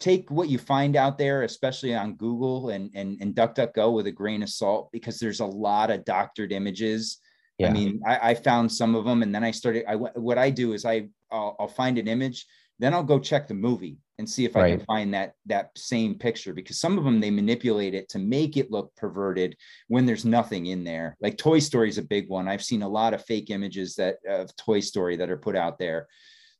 take 0.00 0.30
what 0.30 0.48
you 0.48 0.58
find 0.58 0.96
out 0.96 1.18
there 1.18 1.42
especially 1.42 1.94
on 1.94 2.16
google 2.16 2.70
and 2.70 2.90
and, 2.94 3.18
and 3.20 3.34
duckduckgo 3.34 3.92
with 3.92 4.06
a 4.06 4.12
grain 4.12 4.42
of 4.42 4.48
salt 4.48 4.90
because 4.90 5.18
there's 5.18 5.40
a 5.40 5.46
lot 5.46 5.90
of 5.90 6.04
doctored 6.04 6.50
images 6.50 7.18
yeah. 7.58 7.68
I 7.68 7.72
mean, 7.72 8.00
I, 8.04 8.30
I 8.30 8.34
found 8.34 8.72
some 8.72 8.96
of 8.96 9.04
them, 9.04 9.22
and 9.22 9.32
then 9.32 9.44
I 9.44 9.52
started. 9.52 9.84
I 9.88 9.94
what 9.94 10.38
I 10.38 10.50
do 10.50 10.72
is 10.72 10.84
I 10.84 11.08
I'll, 11.30 11.54
I'll 11.60 11.68
find 11.68 11.98
an 11.98 12.08
image, 12.08 12.46
then 12.78 12.92
I'll 12.94 13.04
go 13.04 13.18
check 13.18 13.46
the 13.46 13.54
movie 13.54 13.98
and 14.18 14.28
see 14.28 14.44
if 14.44 14.56
I 14.56 14.70
can 14.70 14.80
find 14.80 15.12
that 15.14 15.34
that 15.46 15.70
same 15.76 16.14
picture 16.14 16.54
because 16.54 16.78
some 16.78 16.98
of 16.98 17.04
them 17.04 17.20
they 17.20 17.30
manipulate 17.30 17.94
it 17.94 18.08
to 18.10 18.18
make 18.18 18.56
it 18.56 18.70
look 18.70 18.94
perverted 18.96 19.56
when 19.88 20.06
there's 20.06 20.24
nothing 20.24 20.66
in 20.66 20.84
there. 20.84 21.16
Like 21.20 21.36
Toy 21.36 21.58
Story 21.58 21.88
is 21.88 21.98
a 21.98 22.02
big 22.02 22.28
one. 22.28 22.46
I've 22.46 22.62
seen 22.62 22.82
a 22.82 22.88
lot 22.88 23.12
of 23.12 23.24
fake 23.24 23.50
images 23.50 23.96
that 23.96 24.18
of 24.28 24.54
Toy 24.56 24.80
Story 24.80 25.16
that 25.16 25.30
are 25.30 25.36
put 25.36 25.56
out 25.56 25.78
there. 25.78 26.06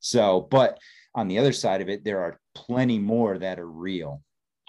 So, 0.00 0.48
but 0.50 0.78
on 1.14 1.28
the 1.28 1.38
other 1.38 1.52
side 1.52 1.80
of 1.80 1.88
it, 1.88 2.04
there 2.04 2.20
are 2.20 2.40
plenty 2.54 2.98
more 2.98 3.38
that 3.38 3.60
are 3.60 3.70
real. 3.70 4.22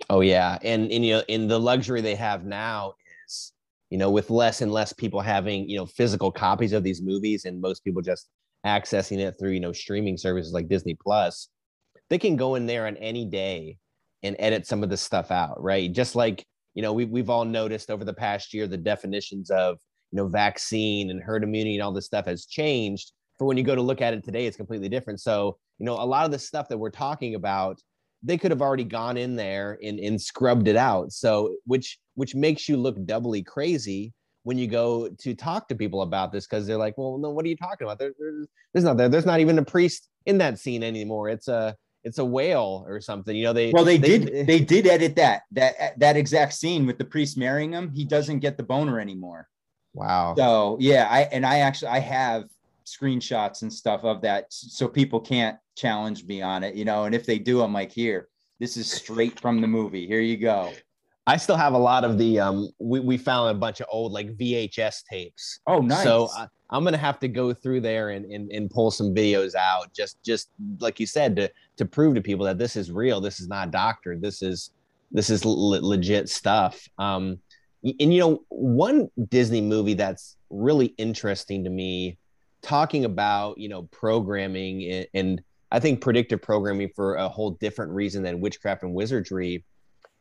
Oh 0.09 0.21
yeah, 0.21 0.57
and 0.61 0.91
and 0.91 1.05
you 1.05 1.15
know, 1.15 1.23
in 1.27 1.47
the 1.47 1.59
luxury 1.59 2.01
they 2.01 2.15
have 2.15 2.45
now 2.45 2.93
is, 3.27 3.53
you 3.89 3.97
know, 3.97 4.11
with 4.11 4.29
less 4.29 4.61
and 4.61 4.71
less 4.71 4.93
people 4.93 5.21
having 5.21 5.67
you 5.67 5.77
know 5.77 5.85
physical 5.85 6.31
copies 6.31 6.73
of 6.73 6.83
these 6.83 7.01
movies, 7.01 7.45
and 7.45 7.59
most 7.59 7.83
people 7.83 8.01
just 8.01 8.29
accessing 8.65 9.19
it 9.19 9.35
through 9.39 9.51
you 9.51 9.59
know 9.59 9.73
streaming 9.73 10.17
services 10.17 10.53
like 10.53 10.69
Disney 10.69 10.95
Plus, 11.01 11.49
they 12.09 12.17
can 12.17 12.35
go 12.35 12.55
in 12.55 12.65
there 12.65 12.87
on 12.87 12.97
any 12.97 13.25
day 13.25 13.77
and 14.23 14.35
edit 14.39 14.65
some 14.65 14.83
of 14.83 14.89
this 14.89 15.01
stuff 15.01 15.31
out, 15.31 15.61
right? 15.61 15.91
Just 15.91 16.15
like 16.15 16.45
you 16.73 16.81
know, 16.81 16.93
we 16.93 17.05
we've 17.05 17.29
all 17.29 17.45
noticed 17.45 17.89
over 17.89 18.03
the 18.03 18.13
past 18.13 18.53
year 18.53 18.67
the 18.67 18.77
definitions 18.77 19.49
of 19.49 19.77
you 20.11 20.17
know 20.17 20.27
vaccine 20.27 21.09
and 21.09 21.21
herd 21.21 21.43
immunity 21.43 21.75
and 21.75 21.83
all 21.83 21.93
this 21.93 22.05
stuff 22.05 22.25
has 22.25 22.45
changed. 22.45 23.11
For 23.37 23.45
when 23.45 23.57
you 23.57 23.63
go 23.63 23.75
to 23.75 23.81
look 23.81 24.01
at 24.01 24.13
it 24.13 24.23
today, 24.23 24.45
it's 24.45 24.57
completely 24.57 24.89
different. 24.89 25.21
So 25.21 25.57
you 25.79 25.85
know, 25.85 25.93
a 25.93 26.05
lot 26.05 26.25
of 26.25 26.31
the 26.31 26.39
stuff 26.39 26.67
that 26.69 26.77
we're 26.77 26.89
talking 26.89 27.35
about 27.35 27.79
they 28.23 28.37
could 28.37 28.49
have 28.49 28.61
already 28.61 28.83
gone 28.83 29.17
in 29.17 29.35
there 29.35 29.77
and, 29.83 29.99
and 29.99 30.19
scrubbed 30.19 30.67
it 30.67 30.75
out. 30.75 31.11
So 31.11 31.55
which 31.65 31.99
which 32.15 32.33
makes 32.33 32.67
you 32.67 32.75
look 32.77 33.03
doubly 33.05 33.43
crazy 33.43 34.13
when 34.43 34.57
you 34.57 34.67
go 34.67 35.09
to 35.09 35.35
talk 35.35 35.67
to 35.67 35.75
people 35.75 36.01
about 36.01 36.31
this 36.31 36.47
because 36.47 36.65
they're 36.65 36.77
like, 36.77 36.97
well, 36.97 37.17
no, 37.17 37.29
what 37.29 37.45
are 37.45 37.47
you 37.47 37.57
talking 37.57 37.85
about? 37.85 37.99
There, 37.99 38.13
there's, 38.19 38.47
there's 38.73 38.83
not 38.83 38.97
there. 38.97 39.09
There's 39.09 39.25
not 39.25 39.39
even 39.39 39.57
a 39.57 39.65
priest 39.65 40.07
in 40.25 40.37
that 40.39 40.59
scene 40.59 40.83
anymore. 40.83 41.29
It's 41.29 41.47
a 41.47 41.75
it's 42.05 42.19
a 42.19 42.25
whale 42.25 42.85
or 42.87 43.01
something. 43.01 43.35
You 43.35 43.43
know 43.45 43.53
they 43.53 43.71
Well, 43.71 43.83
they, 43.83 43.97
did 43.97 44.47
they 44.47 44.59
did 44.59 44.87
edit 44.87 45.15
that 45.17 45.41
that 45.51 45.99
that 45.99 46.15
exact 46.15 46.53
scene 46.53 46.85
with 46.85 46.97
the 46.97 47.03
priest 47.03 47.37
marrying 47.37 47.73
him. 47.73 47.91
He 47.91 48.05
doesn't 48.05 48.39
get 48.39 48.55
the 48.55 48.63
boner 48.63 48.99
anymore. 48.99 49.49
wow. 49.93 50.35
So 50.37 50.77
yeah, 50.79 51.07
I 51.09 51.21
and 51.23 51.45
I 51.45 51.59
actually 51.59 51.89
I 51.89 51.99
have 51.99 52.45
screenshots 52.85 53.63
and 53.63 53.73
stuff 53.73 54.03
of 54.03 54.21
that 54.21 54.45
so 54.49 54.87
people 54.87 55.19
can't 55.19 55.57
challenge 55.75 56.23
me 56.25 56.41
on 56.41 56.63
it, 56.63 56.75
you 56.75 56.85
know. 56.85 57.05
And 57.05 57.15
if 57.15 57.25
they 57.25 57.39
do, 57.39 57.61
I'm 57.61 57.73
like, 57.73 57.91
here, 57.91 58.29
this 58.59 58.77
is 58.77 58.89
straight 58.89 59.39
from 59.39 59.59
the 59.59 59.67
movie. 59.67 60.07
Here 60.07 60.21
you 60.21 60.37
go. 60.37 60.71
I 61.27 61.37
still 61.37 61.57
have 61.57 61.73
a 61.73 61.77
lot 61.77 62.03
of 62.03 62.19
the 62.19 62.39
um. 62.39 62.69
We 62.79 62.99
we 62.99 63.17
found 63.17 63.49
a 63.49 63.59
bunch 63.59 63.81
of 63.81 63.87
old 63.91 64.11
like 64.11 64.37
VHS 64.37 65.03
tapes. 65.11 65.59
Oh, 65.65 65.79
nice. 65.79 66.03
So 66.03 66.29
I, 66.37 66.47
I'm 66.69 66.83
gonna 66.83 66.97
have 66.97 67.19
to 67.19 67.27
go 67.27 67.53
through 67.53 67.81
there 67.81 68.09
and, 68.09 68.25
and 68.25 68.51
and 68.51 68.69
pull 68.69 68.91
some 68.91 69.13
videos 69.13 69.55
out, 69.55 69.93
just 69.93 70.21
just 70.23 70.49
like 70.79 70.99
you 70.99 71.05
said, 71.05 71.35
to 71.35 71.51
to 71.77 71.85
prove 71.85 72.15
to 72.15 72.21
people 72.21 72.45
that 72.45 72.57
this 72.57 72.75
is 72.75 72.91
real. 72.91 73.21
This 73.21 73.39
is 73.39 73.47
not 73.47 73.71
doctored. 73.71 74.21
This 74.21 74.41
is 74.41 74.71
this 75.11 75.29
is 75.29 75.45
le- 75.45 75.79
legit 75.81 76.29
stuff. 76.29 76.87
Um, 76.97 77.39
and 77.83 78.13
you 78.13 78.19
know, 78.19 78.43
one 78.49 79.09
Disney 79.29 79.61
movie 79.61 79.93
that's 79.93 80.37
really 80.49 80.87
interesting 80.97 81.63
to 81.63 81.69
me, 81.69 82.17
talking 82.61 83.05
about 83.05 83.59
you 83.59 83.69
know 83.69 83.83
programming 83.83 84.83
and, 84.89 85.07
and 85.13 85.43
I 85.71 85.79
think 85.79 86.01
predictive 86.01 86.41
programming 86.41 86.89
for 86.95 87.15
a 87.15 87.29
whole 87.29 87.51
different 87.51 87.91
reason 87.91 88.23
than 88.23 88.39
witchcraft 88.39 88.83
and 88.83 88.93
wizardry, 88.93 89.63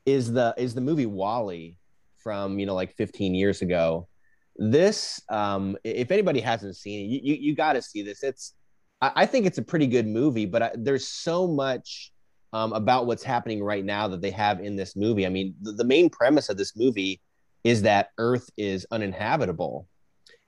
is 0.04 0.32
the 0.32 0.54
is 0.58 0.74
the 0.74 0.80
movie 0.82 1.06
WALL-E 1.06 1.76
from 2.18 2.58
you 2.58 2.66
know 2.66 2.74
like 2.74 2.94
15 2.96 3.34
years 3.34 3.62
ago 3.62 4.08
this 4.56 5.20
um 5.30 5.76
if 5.82 6.12
anybody 6.12 6.40
hasn't 6.40 6.76
seen 6.76 7.00
it 7.00 7.08
you 7.08 7.20
you, 7.22 7.34
you 7.40 7.54
got 7.56 7.72
to 7.72 7.82
see 7.82 8.02
this. 8.02 8.22
It's 8.22 8.54
I, 9.00 9.12
I 9.16 9.26
think 9.26 9.46
it's 9.46 9.58
a 9.58 9.62
pretty 9.62 9.86
good 9.86 10.06
movie 10.06 10.46
but 10.46 10.62
I, 10.62 10.70
there's 10.74 11.06
so 11.06 11.46
much 11.46 12.12
um, 12.52 12.72
about 12.72 13.06
what's 13.06 13.24
happening 13.24 13.64
right 13.64 13.84
now 13.84 14.06
that 14.06 14.22
they 14.22 14.30
have 14.30 14.60
in 14.60 14.76
this 14.76 14.94
movie. 14.94 15.26
I 15.26 15.28
mean 15.28 15.54
the, 15.60 15.72
the 15.72 15.84
main 15.84 16.08
premise 16.08 16.48
of 16.48 16.56
this 16.56 16.76
movie 16.76 17.20
is 17.64 17.82
that 17.82 18.10
earth 18.18 18.48
is 18.56 18.86
uninhabitable. 18.92 19.88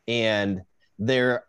And 0.07 0.61
they're 0.99 1.45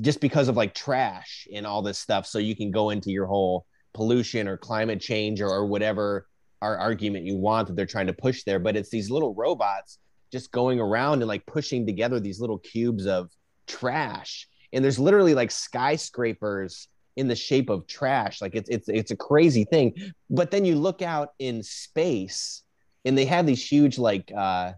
just 0.00 0.20
because 0.20 0.48
of 0.48 0.56
like 0.56 0.74
trash 0.74 1.46
and 1.54 1.66
all 1.66 1.82
this 1.82 1.98
stuff 1.98 2.26
so 2.26 2.38
you 2.38 2.56
can 2.56 2.70
go 2.70 2.90
into 2.90 3.10
your 3.10 3.26
whole 3.26 3.66
pollution 3.94 4.48
or 4.48 4.56
climate 4.56 5.00
change 5.00 5.40
or, 5.40 5.48
or 5.48 5.66
whatever 5.66 6.26
our 6.62 6.76
argument 6.78 7.24
you 7.24 7.36
want 7.36 7.68
that 7.68 7.76
they're 7.76 7.86
trying 7.86 8.06
to 8.06 8.12
push 8.12 8.42
there 8.44 8.58
but 8.58 8.76
it's 8.76 8.90
these 8.90 9.10
little 9.10 9.34
robots 9.34 9.98
just 10.32 10.50
going 10.50 10.80
around 10.80 11.20
and 11.20 11.28
like 11.28 11.44
pushing 11.46 11.86
together 11.86 12.18
these 12.18 12.40
little 12.40 12.58
cubes 12.58 13.06
of 13.06 13.30
trash 13.66 14.48
and 14.72 14.82
there's 14.84 14.98
literally 14.98 15.34
like 15.34 15.50
skyscrapers 15.50 16.88
in 17.16 17.28
the 17.28 17.36
shape 17.36 17.68
of 17.68 17.86
trash 17.86 18.40
like 18.40 18.54
it's 18.54 18.68
it's 18.70 18.88
it's 18.88 19.10
a 19.10 19.16
crazy 19.16 19.64
thing 19.64 19.92
but 20.30 20.50
then 20.50 20.64
you 20.64 20.74
look 20.74 21.02
out 21.02 21.30
in 21.38 21.62
space 21.62 22.62
and 23.04 23.16
they 23.16 23.24
have 23.26 23.46
these 23.46 23.64
huge 23.66 23.98
like 23.98 24.32
uh 24.36 24.72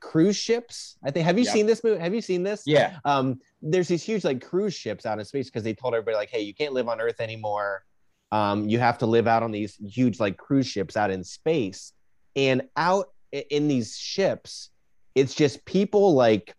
cruise 0.00 0.36
ships 0.36 0.98
i 1.04 1.10
think 1.12 1.24
have 1.24 1.38
you 1.38 1.44
Yeah. 1.44 1.52
seen 1.52 1.66
this 1.66 1.84
movie 1.84 2.00
have 2.00 2.12
you 2.12 2.20
seen 2.20 2.42
this 2.42 2.64
yeah. 2.66 2.98
um, 3.04 3.38
there's 3.62 3.86
these 3.86 4.02
huge 4.02 4.24
like 4.24 4.44
cruise 4.44 4.74
ships 4.74 5.06
out 5.06 5.20
in 5.20 5.24
space 5.24 5.46
because 5.46 5.62
they 5.62 5.72
told 5.74 5.94
everybody 5.94 6.16
like, 6.16 6.30
hey, 6.30 6.40
you 6.40 6.52
can't 6.52 6.72
live 6.72 6.88
on 6.88 7.00
Earth 7.00 7.20
anymore. 7.20 7.84
Um, 8.32 8.68
you 8.68 8.80
have 8.80 8.98
to 8.98 9.06
live 9.06 9.28
out 9.28 9.44
on 9.44 9.52
these 9.52 9.76
huge 9.76 10.18
like 10.18 10.36
cruise 10.36 10.66
ships 10.66 10.96
out 10.96 11.12
in 11.12 11.22
space, 11.22 11.92
and 12.34 12.62
out 12.76 13.10
in 13.30 13.68
these 13.68 13.96
ships, 13.96 14.70
it's 15.14 15.34
just 15.34 15.64
people 15.64 16.14
like 16.14 16.54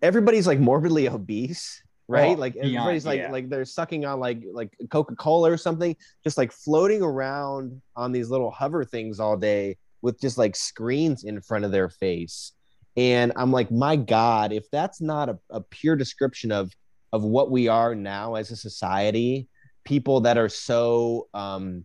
everybody's 0.00 0.46
like 0.46 0.58
morbidly 0.58 1.08
obese, 1.08 1.82
right? 2.08 2.36
Oh, 2.36 2.40
like 2.40 2.56
everybody's 2.56 3.06
like 3.06 3.20
yeah. 3.20 3.30
like 3.30 3.48
they're 3.48 3.64
sucking 3.64 4.04
on 4.04 4.20
like 4.20 4.42
like 4.52 4.76
Coca 4.90 5.14
Cola 5.16 5.50
or 5.50 5.56
something, 5.56 5.96
just 6.24 6.38
like 6.38 6.52
floating 6.52 7.02
around 7.02 7.80
on 7.96 8.12
these 8.12 8.30
little 8.30 8.50
hover 8.50 8.84
things 8.84 9.20
all 9.20 9.36
day 9.36 9.76
with 10.02 10.20
just 10.20 10.36
like 10.36 10.56
screens 10.56 11.24
in 11.24 11.40
front 11.40 11.64
of 11.64 11.70
their 11.70 11.88
face 11.88 12.52
and 12.96 13.32
i'm 13.36 13.50
like 13.50 13.70
my 13.70 13.96
god 13.96 14.52
if 14.52 14.70
that's 14.70 15.00
not 15.00 15.28
a, 15.28 15.38
a 15.50 15.60
pure 15.60 15.96
description 15.96 16.52
of 16.52 16.70
of 17.12 17.22
what 17.22 17.50
we 17.50 17.68
are 17.68 17.94
now 17.94 18.34
as 18.34 18.50
a 18.50 18.56
society 18.56 19.48
people 19.84 20.20
that 20.20 20.36
are 20.36 20.48
so 20.48 21.28
um 21.32 21.84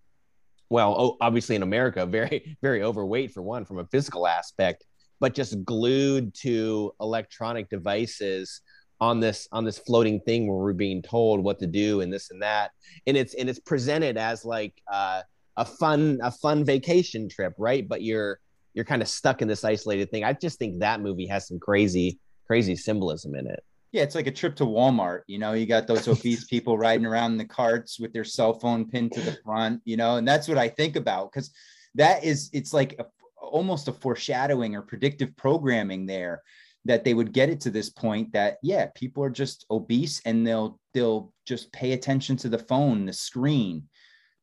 well 0.69 1.17
obviously 1.21 1.55
in 1.55 1.63
america 1.63 2.05
very 2.05 2.57
very 2.61 2.83
overweight 2.83 3.31
for 3.31 3.41
one 3.41 3.63
from 3.63 3.79
a 3.79 3.85
physical 3.85 4.27
aspect 4.27 4.85
but 5.19 5.33
just 5.33 5.63
glued 5.65 6.33
to 6.35 6.93
electronic 6.99 7.69
devices 7.69 8.61
on 8.99 9.19
this 9.19 9.47
on 9.51 9.63
this 9.63 9.77
floating 9.77 10.19
thing 10.21 10.47
where 10.47 10.57
we're 10.57 10.73
being 10.73 11.01
told 11.01 11.43
what 11.43 11.59
to 11.59 11.67
do 11.67 12.01
and 12.01 12.11
this 12.11 12.31
and 12.31 12.41
that. 12.41 12.71
And 13.05 13.15
it's 13.15 13.33
and 13.35 13.49
it's 13.49 13.59
presented 13.59 14.17
as 14.17 14.43
like 14.43 14.73
uh, 14.91 15.21
a 15.55 15.65
fun 15.65 16.19
a 16.21 16.31
fun 16.31 16.65
vacation 16.65 17.29
trip 17.29 17.53
right? 17.57 17.87
But 17.87 18.01
you're 18.01 18.39
you're 18.73 18.85
kind 18.85 19.01
of 19.01 19.07
stuck 19.07 19.41
in 19.41 19.47
this 19.47 19.63
isolated 19.63 20.11
thing. 20.11 20.23
I 20.23 20.33
just 20.33 20.59
think 20.59 20.79
that 20.79 21.01
movie 21.01 21.27
has 21.27 21.47
some 21.47 21.59
crazy 21.59 22.19
crazy 22.45 22.75
symbolism 22.75 23.35
in 23.35 23.47
it. 23.47 23.63
Yeah 23.91 24.03
it's 24.03 24.15
like 24.15 24.27
a 24.27 24.31
trip 24.31 24.55
to 24.57 24.65
walmart 24.65 25.21
you 25.27 25.37
know? 25.37 25.53
You 25.53 25.65
got 25.65 25.87
those 25.87 26.07
obese 26.07 26.45
people 26.45 26.77
riding 26.77 27.05
around 27.05 27.33
in 27.33 27.37
the 27.37 27.45
carts 27.45 27.99
with 27.99 28.13
their 28.13 28.23
cell 28.23 28.59
phone 28.59 28.89
pinned 28.89 29.13
to 29.13 29.21
the 29.21 29.37
front 29.43 29.81
you 29.85 29.97
know? 29.97 30.17
And 30.17 30.27
that's 30.27 30.47
what 30.47 30.57
i 30.57 30.67
think 30.67 30.95
about 30.95 31.31
because 31.31 31.51
that 31.95 32.23
is 32.23 32.49
it's 32.53 32.73
like 32.73 32.95
a, 32.99 33.05
almost 33.41 33.87
a 33.87 33.93
foreshadowing 33.93 34.75
or 34.75 34.81
predictive 34.81 35.35
programming 35.35 36.05
there 36.05 36.41
that 36.87 37.03
they 37.03 37.13
would 37.13 37.33
get 37.33 37.49
it 37.49 37.59
to 37.61 37.69
this 37.69 37.89
point 37.89 38.31
that 38.31 38.57
yeah 38.63 38.87
people 38.95 39.23
are 39.23 39.29
just 39.29 39.65
obese 39.69 40.21
and 40.25 40.47
they'll 40.47 40.79
they'll 40.93 41.33
just 41.45 41.71
pay 41.71 41.91
attention 41.91 42.35
to 42.37 42.49
the 42.49 42.57
phone 42.57 43.05
the 43.05 43.13
screen. 43.13 43.83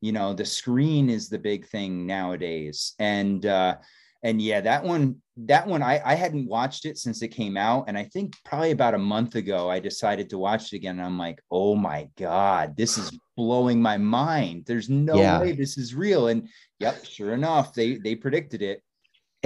You 0.01 0.11
know 0.11 0.33
the 0.33 0.45
screen 0.45 1.09
is 1.09 1.27
the 1.27 1.39
big 1.39 1.67
thing 1.67 2.05
nowadays. 2.05 2.93
And 2.99 3.45
uh 3.45 3.77
and 4.23 4.41
yeah 4.41 4.61
that 4.61 4.83
one 4.83 5.21
that 5.37 5.67
one 5.67 5.83
I, 5.83 6.01
I 6.05 6.15
hadn't 6.15 6.47
watched 6.47 6.85
it 6.85 6.97
since 6.97 7.21
it 7.21 7.29
came 7.29 7.57
out. 7.57 7.85
And 7.87 7.97
i 7.97 8.03
think 8.03 8.33
probably 8.45 8.71
about 8.71 8.93
a 8.93 8.99
month 8.99 9.35
ago 9.35 9.69
i 9.69 9.79
decided 9.79 10.29
to 10.29 10.37
watch 10.37 10.71
it 10.71 10.77
again. 10.77 10.97
And 10.97 11.05
i'm 11.05 11.17
like 11.17 11.41
oh 11.49 11.75
my 11.75 12.07
god 12.17 12.77
this 12.77 12.97
is 12.97 13.11
blowing 13.35 13.81
my 13.81 13.97
mind. 13.97 14.63
There's 14.65 14.89
no 14.89 15.15
yeah. 15.15 15.41
way 15.41 15.51
this 15.51 15.77
is 15.77 15.95
real. 15.95 16.27
And 16.27 16.47
yep 16.79 17.03
sure 17.05 17.33
enough 17.33 17.73
they 17.73 17.95
they 17.95 18.15
predicted 18.15 18.61
it 18.61 18.83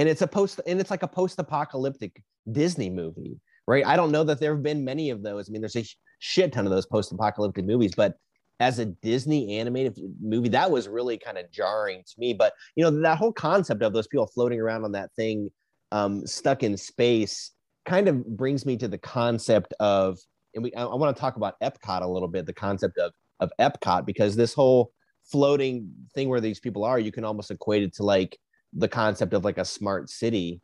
and 0.00 0.08
it's 0.08 0.22
a 0.22 0.26
post 0.26 0.60
and 0.66 0.80
it's 0.80 0.90
like 0.90 1.02
a 1.02 1.08
post-apocalyptic 1.08 2.22
disney 2.50 2.90
movie 2.90 3.38
right? 3.66 3.86
I 3.86 3.94
don't 3.94 4.10
know 4.10 4.24
that 4.24 4.40
there 4.40 4.52
have 4.52 4.64
been 4.64 4.84
many 4.84 5.10
of 5.10 5.22
those. 5.22 5.48
I 5.48 5.52
mean 5.52 5.62
there's 5.62 5.76
a 5.76 5.84
shit 6.18 6.52
ton 6.52 6.66
of 6.66 6.72
those 6.72 6.86
post-apocalyptic 6.86 7.64
movies 7.64 7.92
but 7.94 8.16
as 8.58 8.78
a 8.78 8.84
disney 8.84 9.58
animated 9.58 9.98
movie 10.20 10.48
that 10.50 10.70
was 10.70 10.86
really 10.88 11.16
kind 11.16 11.38
of 11.38 11.50
jarring 11.52 12.02
to 12.02 12.14
me. 12.18 12.34
But 12.34 12.52
you 12.74 12.82
know 12.82 12.90
that 13.02 13.18
whole 13.18 13.32
concept 13.32 13.82
of 13.82 13.92
those 13.92 14.08
people 14.08 14.26
floating 14.26 14.60
around 14.60 14.84
on 14.84 14.92
that 14.92 15.10
thing 15.14 15.50
um, 15.92 16.26
stuck 16.26 16.62
in 16.62 16.76
space 16.76 17.52
kind 17.84 18.08
of 18.08 18.26
brings 18.36 18.66
me 18.66 18.76
to 18.76 18.88
the 18.88 18.98
concept 18.98 19.72
of 19.80 20.18
and 20.54 20.64
we 20.64 20.74
i, 20.74 20.84
I 20.84 20.94
want 20.94 21.16
to 21.16 21.20
talk 21.20 21.36
about 21.36 21.58
epcot 21.60 22.02
a 22.02 22.06
little 22.06 22.28
bit 22.28 22.46
the 22.46 22.52
concept 22.52 22.98
of 22.98 23.12
of 23.40 23.50
epcot 23.58 24.04
because 24.04 24.36
this 24.36 24.52
whole 24.52 24.92
floating 25.24 25.90
thing 26.14 26.28
where 26.28 26.40
these 26.40 26.60
people 26.60 26.84
are 26.84 26.98
you 26.98 27.10
can 27.10 27.24
almost 27.24 27.50
equate 27.50 27.82
it 27.82 27.94
to 27.94 28.02
like 28.02 28.36
the 28.74 28.88
concept 28.88 29.32
of 29.34 29.44
like 29.44 29.58
a 29.58 29.64
smart 29.64 30.08
city 30.08 30.60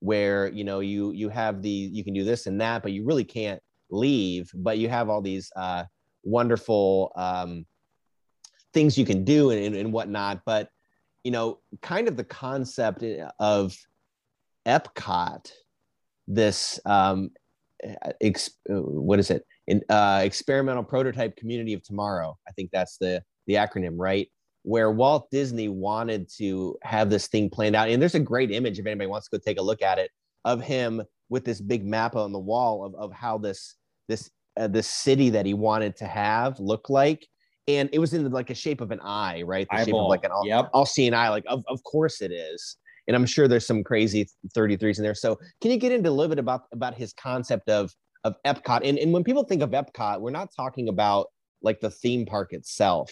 where 0.00 0.48
you 0.48 0.64
know 0.64 0.80
you 0.80 1.12
you 1.12 1.28
have 1.28 1.62
the 1.62 1.68
you 1.68 2.02
can 2.02 2.14
do 2.14 2.24
this 2.24 2.46
and 2.46 2.60
that 2.60 2.82
but 2.82 2.92
you 2.92 3.04
really 3.04 3.24
can't 3.24 3.60
leave 3.90 4.50
but 4.54 4.78
you 4.78 4.88
have 4.88 5.10
all 5.10 5.20
these 5.20 5.52
uh, 5.56 5.84
wonderful 6.22 7.12
um, 7.16 7.66
things 8.72 8.96
you 8.96 9.04
can 9.04 9.24
do 9.24 9.50
and, 9.50 9.74
and 9.74 9.92
whatnot. 9.92 10.42
But 10.44 10.70
you 11.24 11.30
know 11.30 11.58
kind 11.82 12.08
of 12.08 12.16
the 12.16 12.24
concept 12.24 13.04
of 13.38 13.76
epcot 14.66 15.50
this 16.26 16.78
um, 16.86 17.30
ex- 18.20 18.50
what 18.68 19.18
is 19.18 19.30
it? 19.30 19.44
In 19.66 19.82
uh, 19.88 20.22
experimental 20.24 20.84
prototype 20.84 21.36
community 21.36 21.74
of 21.74 21.82
tomorrow. 21.82 22.36
I 22.48 22.52
think 22.52 22.70
that's 22.72 22.96
the 22.98 23.22
the 23.46 23.54
acronym 23.54 23.94
right 23.96 24.28
where 24.62 24.90
Walt 24.90 25.30
Disney 25.30 25.68
wanted 25.68 26.28
to 26.36 26.76
have 26.82 27.10
this 27.10 27.28
thing 27.28 27.48
planned 27.48 27.76
out. 27.76 27.88
And 27.88 28.00
there's 28.00 28.14
a 28.14 28.20
great 28.20 28.50
image 28.50 28.78
if 28.78 28.86
anybody 28.86 29.06
wants 29.06 29.28
to 29.28 29.38
go 29.38 29.42
take 29.44 29.58
a 29.58 29.62
look 29.62 29.82
at 29.82 29.98
it 29.98 30.10
of 30.44 30.60
him 30.60 31.02
with 31.28 31.44
this 31.44 31.60
big 31.60 31.84
map 31.84 32.16
on 32.16 32.32
the 32.32 32.38
wall 32.38 32.84
of, 32.84 32.94
of 32.94 33.12
how 33.12 33.38
this 33.38 33.76
this 34.08 34.30
uh, 34.58 34.66
this 34.66 34.86
city 34.86 35.30
that 35.30 35.46
he 35.46 35.54
wanted 35.54 35.96
to 35.96 36.06
have 36.06 36.58
look 36.58 36.90
like. 36.90 37.26
And 37.68 37.88
it 37.92 37.98
was 37.98 38.12
in 38.14 38.24
the, 38.24 38.30
like 38.30 38.50
a 38.50 38.54
shape 38.54 38.80
of 38.80 38.90
an 38.90 39.00
eye, 39.00 39.42
right? 39.42 39.66
The 39.70 39.76
Eyeball. 39.76 39.84
shape 39.84 39.94
of 39.94 40.08
like 40.08 40.24
an 40.24 40.32
all, 40.32 40.46
yep. 40.46 40.70
all 40.72 40.86
seeing 40.86 41.14
eye. 41.14 41.28
Like, 41.28 41.44
of, 41.46 41.62
of 41.68 41.82
course 41.84 42.20
it 42.20 42.32
is. 42.32 42.76
And 43.06 43.14
I'm 43.14 43.26
sure 43.26 43.46
there's 43.46 43.66
some 43.66 43.84
crazy 43.84 44.28
33s 44.56 44.98
in 44.98 45.04
there. 45.04 45.14
So 45.14 45.38
can 45.60 45.70
you 45.70 45.76
get 45.76 45.92
into 45.92 46.10
a 46.10 46.12
little 46.12 46.28
bit 46.28 46.38
about 46.38 46.62
about 46.72 46.94
his 46.94 47.12
concept 47.14 47.68
of 47.68 47.92
of 48.24 48.34
Epcot? 48.44 48.80
And, 48.84 48.98
and 48.98 49.12
when 49.12 49.24
people 49.24 49.44
think 49.44 49.62
of 49.62 49.70
Epcot, 49.70 50.20
we're 50.20 50.30
not 50.30 50.50
talking 50.54 50.88
about 50.88 51.28
like 51.62 51.80
the 51.80 51.90
theme 51.90 52.26
park 52.26 52.52
itself 52.52 53.10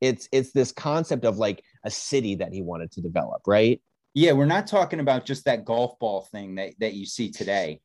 it's 0.00 0.28
it's 0.32 0.52
this 0.52 0.72
concept 0.72 1.24
of 1.24 1.38
like 1.38 1.62
a 1.84 1.90
city 1.90 2.34
that 2.36 2.52
he 2.52 2.62
wanted 2.62 2.90
to 2.92 3.00
develop 3.00 3.42
right? 3.46 3.80
Yeah 4.14 4.32
we're 4.32 4.46
not 4.46 4.66
talking 4.66 5.00
about 5.00 5.26
just 5.26 5.44
that 5.44 5.64
golf 5.64 5.98
ball 5.98 6.28
thing 6.32 6.54
that, 6.56 6.74
that 6.80 6.94
you 6.94 7.06
see 7.06 7.30
today. 7.30 7.80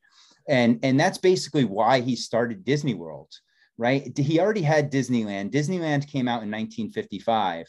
And 0.47 0.79
and 0.83 0.99
that's 0.99 1.17
basically 1.17 1.65
why 1.65 2.01
he 2.01 2.15
started 2.15 2.65
disney 2.65 2.93
world 2.93 3.31
right? 3.77 4.15
He 4.15 4.39
already 4.39 4.61
had 4.61 4.91
disneyland. 4.91 5.51
Disneyland 5.51 6.07
came 6.07 6.27
out 6.27 6.43
in 6.43 6.51
1955 6.51 7.65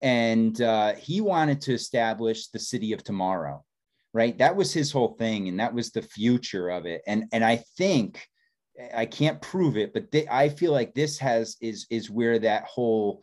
and 0.00 0.60
uh, 0.62 0.94
he 0.94 1.20
wanted 1.20 1.60
to 1.62 1.74
establish 1.74 2.48
the 2.48 2.58
city 2.58 2.92
of 2.92 3.02
tomorrow 3.02 3.64
right? 4.12 4.36
That 4.38 4.56
was 4.56 4.72
his 4.72 4.90
whole 4.90 5.14
thing 5.18 5.48
and 5.48 5.60
that 5.60 5.72
was 5.72 5.90
the 5.90 6.02
future 6.02 6.68
of 6.68 6.86
it. 6.86 7.02
And 7.06 7.24
and 7.32 7.44
i 7.44 7.62
think 7.76 8.26
i 8.94 9.04
can't 9.04 9.42
prove 9.42 9.76
it 9.76 9.92
but 9.92 10.10
they, 10.10 10.26
i 10.28 10.48
feel 10.48 10.72
like 10.72 10.94
this 10.94 11.18
has 11.18 11.56
is 11.60 11.86
is 11.90 12.10
where 12.10 12.38
that 12.38 12.64
whole 12.64 13.22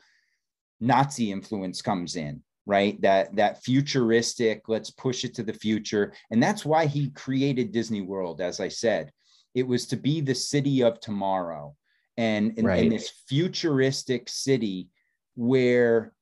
Nazi 0.80 1.32
influence 1.32 1.82
comes 1.82 2.16
in, 2.16 2.42
right? 2.66 3.00
That 3.02 3.36
that 3.36 3.64
futuristic, 3.64 4.64
let's 4.68 4.90
push 4.90 5.24
it 5.24 5.34
to 5.36 5.44
the 5.44 5.54
future. 5.54 6.14
And 6.32 6.42
that's 6.42 6.66
why 6.66 6.86
he 6.86 7.10
created 7.12 7.72
Disney 7.72 8.02
World, 8.02 8.42
as 8.42 8.60
I 8.60 8.68
said. 8.68 9.12
It 9.56 9.68
was 9.68 9.88
to 9.88 9.98
be 9.98 10.22
the 10.22 10.36
city 10.36 10.84
of 10.84 11.00
tomorrow 11.00 11.76
and 12.18 12.58
in, 12.58 12.66
right. 12.66 12.84
in 12.84 12.90
this 12.90 13.10
futuristic 13.28 14.30
city 14.30 14.90
where 15.36 16.14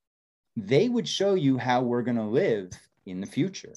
they 0.55 0.87
would 0.89 1.07
show 1.07 1.35
you 1.35 1.57
how 1.57 1.81
we're 1.81 2.01
going 2.01 2.17
to 2.17 2.23
live 2.23 2.71
in 3.05 3.19
the 3.19 3.27
future 3.27 3.73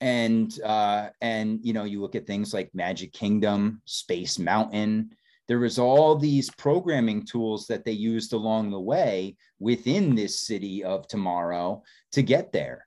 and 0.00 0.60
uh 0.62 1.08
and 1.22 1.60
you 1.62 1.72
know 1.72 1.84
you 1.84 2.02
look 2.02 2.14
at 2.14 2.26
things 2.26 2.52
like 2.52 2.68
magic 2.74 3.12
kingdom 3.12 3.80
space 3.86 4.38
mountain 4.38 5.10
there 5.48 5.58
was 5.58 5.78
all 5.78 6.16
these 6.16 6.50
programming 6.50 7.24
tools 7.24 7.66
that 7.66 7.84
they 7.84 7.92
used 7.92 8.32
along 8.32 8.70
the 8.70 8.80
way 8.80 9.36
within 9.58 10.14
this 10.14 10.40
city 10.40 10.84
of 10.84 11.06
tomorrow 11.08 11.82
to 12.12 12.22
get 12.22 12.52
there 12.52 12.86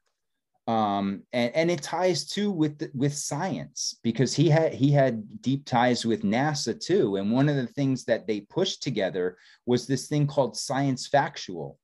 um, 0.70 1.24
and, 1.34 1.52
and 1.56 1.72
it 1.72 1.82
ties 1.82 2.28
too 2.28 2.52
with 2.52 2.78
the, 2.78 2.92
with 2.94 3.16
science 3.16 3.98
because 4.04 4.36
he 4.36 4.50
had 4.50 4.72
he 4.72 4.92
had 4.92 5.42
deep 5.42 5.66
ties 5.66 6.06
with 6.06 6.22
NASA 6.22 6.80
too. 6.80 7.16
And 7.16 7.32
one 7.32 7.50
of 7.50 7.56
the 7.56 7.66
things 7.66 8.06
that 8.06 8.28
they 8.28 8.42
pushed 8.42 8.84
together 8.84 9.38
was 9.66 9.88
this 9.88 10.08
thing 10.08 10.28
called 10.28 10.56
science 10.56 11.08
factual. 11.08 11.80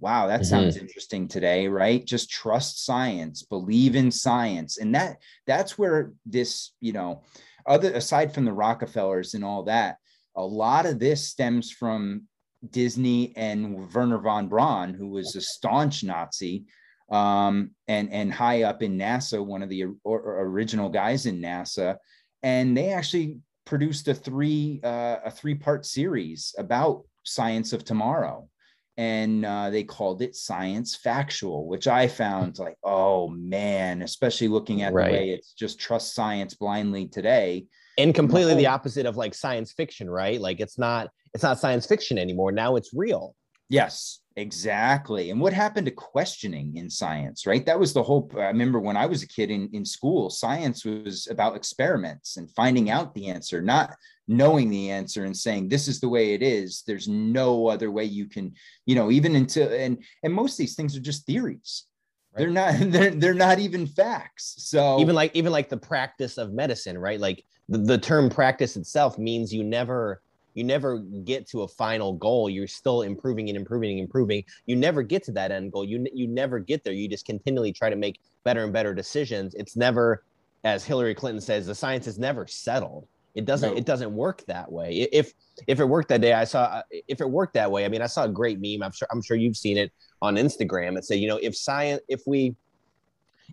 Wow, 0.00 0.26
that 0.26 0.40
mm-hmm. 0.40 0.48
sounds 0.48 0.76
interesting 0.76 1.28
today, 1.28 1.68
right? 1.68 2.04
Just 2.04 2.30
trust 2.30 2.84
science, 2.84 3.44
believe 3.44 3.94
in 3.94 4.10
science, 4.10 4.78
and 4.78 4.92
that 4.96 5.18
that's 5.46 5.78
where 5.78 6.10
this 6.26 6.72
you 6.80 6.92
know 6.92 7.22
other 7.66 7.92
aside 7.92 8.34
from 8.34 8.44
the 8.44 8.52
Rockefellers 8.52 9.34
and 9.34 9.44
all 9.44 9.64
that, 9.64 9.96
a 10.36 10.44
lot 10.44 10.86
of 10.86 10.98
this 10.98 11.28
stems 11.28 11.70
from 11.70 12.22
Disney 12.68 13.34
and 13.36 13.92
Wernher 13.94 14.18
von 14.18 14.48
Braun, 14.48 14.94
who 14.94 15.08
was 15.08 15.34
a 15.34 15.40
staunch 15.40 16.04
Nazi 16.04 16.64
um, 17.10 17.70
and 17.88 18.12
and 18.12 18.32
high 18.32 18.62
up 18.62 18.82
in 18.82 18.98
NASA, 18.98 19.44
one 19.44 19.62
of 19.62 19.68
the 19.68 19.86
or, 20.04 20.42
original 20.42 20.88
guys 20.88 21.26
in 21.26 21.40
NASA, 21.40 21.96
and 22.42 22.76
they 22.76 22.90
actually 22.90 23.38
produced 23.64 24.08
a 24.08 24.14
three 24.14 24.80
uh, 24.84 25.16
a 25.24 25.30
three 25.30 25.54
part 25.54 25.84
series 25.84 26.54
about 26.58 27.04
science 27.24 27.72
of 27.72 27.84
tomorrow 27.84 28.48
and 28.96 29.44
uh, 29.44 29.70
they 29.70 29.84
called 29.84 30.20
it 30.20 30.34
science 30.36 30.94
factual 30.96 31.66
which 31.66 31.86
i 31.86 32.06
found 32.06 32.58
like 32.58 32.76
oh 32.84 33.28
man 33.28 34.02
especially 34.02 34.48
looking 34.48 34.82
at 34.82 34.92
right. 34.92 35.06
the 35.06 35.12
way 35.12 35.30
it's 35.30 35.52
just 35.52 35.78
trust 35.78 36.14
science 36.14 36.54
blindly 36.54 37.06
today. 37.06 37.66
And 37.98 38.14
completely 38.14 38.54
the 38.54 38.66
opposite 38.66 39.06
of 39.06 39.16
like 39.16 39.34
science 39.34 39.72
fiction 39.72 40.08
right? 40.08 40.40
Like 40.40 40.60
it's 40.60 40.78
not 40.78 41.10
it's 41.34 41.42
not 41.42 41.58
science 41.58 41.86
fiction 41.86 42.18
anymore. 42.18 42.52
Now 42.52 42.76
it's 42.76 42.90
real 42.94 43.34
yes 43.70 44.18
exactly. 44.36 45.30
And 45.30 45.40
what 45.40 45.52
happened 45.52 45.86
to 45.86 45.92
questioning 45.92 46.76
in 46.76 46.88
science 46.88 47.46
right? 47.46 47.66
That 47.66 47.78
was 47.78 47.92
the 47.92 48.02
whole 48.02 48.30
i 48.36 48.44
remember 48.44 48.78
when 48.80 48.96
i 48.96 49.06
was 49.06 49.22
a 49.22 49.28
kid 49.28 49.50
in, 49.50 49.68
in 49.72 49.84
school 49.84 50.30
science 50.30 50.84
was 50.84 51.26
about 51.30 51.56
experiments 51.56 52.36
and 52.36 52.50
finding 52.50 52.90
out 52.90 53.14
the 53.14 53.28
answer 53.28 53.60
not 53.60 53.94
knowing 54.30 54.70
the 54.70 54.90
answer 54.90 55.24
and 55.24 55.36
saying 55.36 55.68
this 55.68 55.88
is 55.88 55.98
the 56.00 56.08
way 56.08 56.34
it 56.34 56.42
is. 56.42 56.84
There's 56.86 57.08
no 57.08 57.66
other 57.66 57.90
way 57.90 58.04
you 58.04 58.26
can 58.26 58.54
you 58.86 58.94
know 58.94 59.10
even 59.10 59.34
until 59.34 59.70
and 59.72 60.02
and 60.22 60.32
most 60.32 60.52
of 60.52 60.58
these 60.58 60.76
things 60.76 60.96
are 60.96 61.00
just 61.00 61.26
theories. 61.26 61.86
Right. 62.32 62.42
they're 62.42 62.50
not 62.50 62.74
they're, 62.92 63.10
they're 63.10 63.34
not 63.34 63.58
even 63.58 63.86
facts. 63.88 64.54
So 64.58 65.00
even 65.00 65.16
like 65.16 65.34
even 65.34 65.52
like 65.52 65.68
the 65.68 65.76
practice 65.76 66.38
of 66.38 66.52
medicine 66.52 66.96
right? 66.96 67.18
Like 67.18 67.44
the, 67.68 67.78
the 67.78 67.98
term 67.98 68.30
practice 68.30 68.76
itself 68.76 69.18
means 69.18 69.52
you 69.52 69.64
never 69.64 70.22
you 70.54 70.64
never 70.64 70.98
get 71.24 71.48
to 71.48 71.62
a 71.62 71.68
final 71.68 72.12
goal 72.12 72.50
you're 72.50 72.66
still 72.66 73.02
improving 73.02 73.48
and 73.48 73.56
improving 73.56 73.90
and 73.92 74.00
improving 74.00 74.42
you 74.66 74.76
never 74.76 75.02
get 75.02 75.22
to 75.22 75.32
that 75.32 75.50
end 75.50 75.72
goal 75.72 75.84
you 75.84 76.04
you 76.12 76.26
never 76.26 76.58
get 76.58 76.82
there 76.84 76.92
you 76.92 77.08
just 77.08 77.24
continually 77.24 77.72
try 77.72 77.88
to 77.88 77.96
make 77.96 78.20
better 78.44 78.64
and 78.64 78.72
better 78.72 78.94
decisions 78.94 79.54
it's 79.54 79.76
never 79.76 80.24
as 80.64 80.84
Hillary 80.84 81.14
Clinton 81.14 81.40
says, 81.40 81.66
the 81.66 81.74
science 81.74 82.06
is 82.06 82.18
never 82.18 82.46
settled. 82.46 83.06
It 83.34 83.44
doesn't. 83.44 83.72
No. 83.72 83.76
It 83.76 83.86
doesn't 83.86 84.12
work 84.12 84.44
that 84.46 84.70
way. 84.70 85.08
If 85.12 85.32
if 85.68 85.78
it 85.78 85.84
worked 85.84 86.08
that 86.08 86.20
day, 86.20 86.32
I 86.32 86.44
saw. 86.44 86.82
If 86.90 87.20
it 87.20 87.30
worked 87.30 87.54
that 87.54 87.70
way, 87.70 87.84
I 87.84 87.88
mean, 87.88 88.02
I 88.02 88.06
saw 88.06 88.24
a 88.24 88.28
great 88.28 88.58
meme. 88.60 88.82
I'm 88.82 88.92
sure. 88.92 89.06
I'm 89.12 89.22
sure 89.22 89.36
you've 89.36 89.56
seen 89.56 89.78
it 89.78 89.92
on 90.20 90.34
Instagram. 90.34 90.98
It 90.98 91.04
said, 91.04 91.20
you 91.20 91.28
know, 91.28 91.38
if 91.40 91.56
science, 91.56 92.02
if 92.08 92.22
we, 92.26 92.56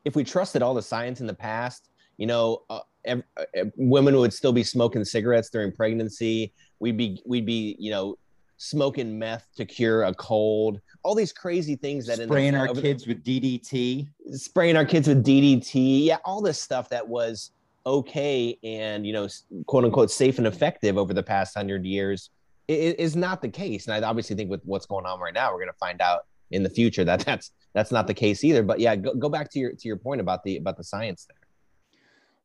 if 0.03 0.15
we 0.15 0.23
trusted 0.23 0.63
all 0.63 0.73
the 0.73 0.81
science 0.81 1.21
in 1.21 1.27
the 1.27 1.33
past, 1.33 1.89
you 2.17 2.25
know, 2.25 2.63
uh, 2.71 2.79
ev- 3.05 3.23
uh, 3.37 3.65
women 3.75 4.17
would 4.17 4.33
still 4.33 4.51
be 4.51 4.63
smoking 4.63 5.05
cigarettes 5.05 5.49
during 5.51 5.71
pregnancy. 5.71 6.53
We'd 6.79 6.97
be, 6.97 7.21
we'd 7.25 7.45
be, 7.45 7.75
you 7.79 7.91
know, 7.91 8.17
smoking 8.57 9.17
meth 9.17 9.47
to 9.55 9.65
cure 9.65 10.03
a 10.03 10.13
cold. 10.13 10.79
All 11.03 11.15
these 11.15 11.31
crazy 11.33 11.75
things 11.75 12.05
that 12.07 12.19
in 12.19 12.27
the- 12.27 12.33
Spraying 12.33 12.55
our 12.55 12.73
the- 12.73 12.81
kids 12.81 13.05
with 13.07 13.23
DDT. 13.23 14.07
spraying 14.31 14.75
our 14.75 14.85
kids 14.85 15.07
with 15.07 15.23
DDT, 15.23 16.05
yeah, 16.05 16.17
all 16.25 16.41
this 16.41 16.59
stuff 16.61 16.89
that 16.89 17.07
was 17.07 17.51
okay 17.85 18.57
and 18.63 19.05
you 19.07 19.13
know, 19.13 19.27
quote 19.65 19.85
unquote, 19.85 20.11
safe 20.11 20.37
and 20.39 20.47
effective 20.47 20.97
over 20.97 21.13
the 21.13 21.23
past 21.23 21.55
hundred 21.55 21.85
years 21.85 22.29
is 22.67 23.15
not 23.15 23.41
the 23.41 23.47
case. 23.47 23.87
And 23.87 23.93
I 24.03 24.05
obviously 24.07 24.35
think 24.35 24.49
with 24.49 24.61
what's 24.65 24.85
going 24.85 25.05
on 25.05 25.19
right 25.21 25.33
now, 25.33 25.51
we're 25.53 25.59
going 25.59 25.69
to 25.69 25.77
find 25.79 26.01
out 26.01 26.25
in 26.51 26.63
the 26.63 26.69
future 26.69 27.05
that 27.05 27.21
that's 27.21 27.51
that's 27.73 27.91
not 27.91 28.07
the 28.07 28.13
case 28.13 28.43
either. 28.43 28.63
But 28.63 28.79
yeah, 28.79 28.95
go, 28.95 29.13
go 29.13 29.29
back 29.29 29.49
to 29.51 29.59
your 29.59 29.71
to 29.71 29.87
your 29.87 29.95
point 29.97 30.19
about 30.19 30.43
the 30.43 30.57
about 30.57 30.75
the 30.77 30.83
science 30.83 31.25
there. 31.29 31.36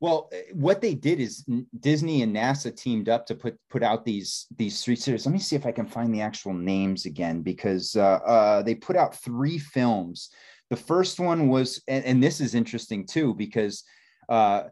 Well, 0.03 0.29
eh, 0.33 0.43
what 0.53 0.81
they 0.81 0.95
did 0.95 1.21
is 1.21 1.49
Disney 1.79 2.23
and 2.23 2.35
NASA 2.35 2.77
teamed 2.77 3.09
up 3.09 3.25
to 3.27 3.37
put 3.37 3.57
put 3.71 3.85
out 3.85 4.05
these 4.05 4.47
these 4.57 4.83
three 4.83 4.97
series. 4.97 5.25
Let 5.25 5.33
me 5.33 5.39
see 5.39 5.55
if 5.55 5.65
I 5.65 5.71
can 5.71 5.87
find 5.87 6.13
the 6.13 6.21
actual 6.21 6.55
names 6.55 7.07
again 7.07 7.41
because 7.43 7.95
uh, 7.95 8.19
uh, 8.27 8.63
they 8.63 8.75
put 8.75 8.97
out 8.97 9.15
three 9.15 9.59
films. 9.61 10.31
The 10.71 10.77
first 10.77 11.21
one 11.21 11.49
was, 11.49 11.81
and, 11.87 12.05
and 12.05 12.21
this 12.21 12.41
is 12.41 12.57
interesting 12.57 13.07
too 13.07 13.35
because 13.35 13.85
uh, 14.29 14.65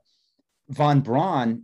von 0.70 1.01
Braun 1.01 1.62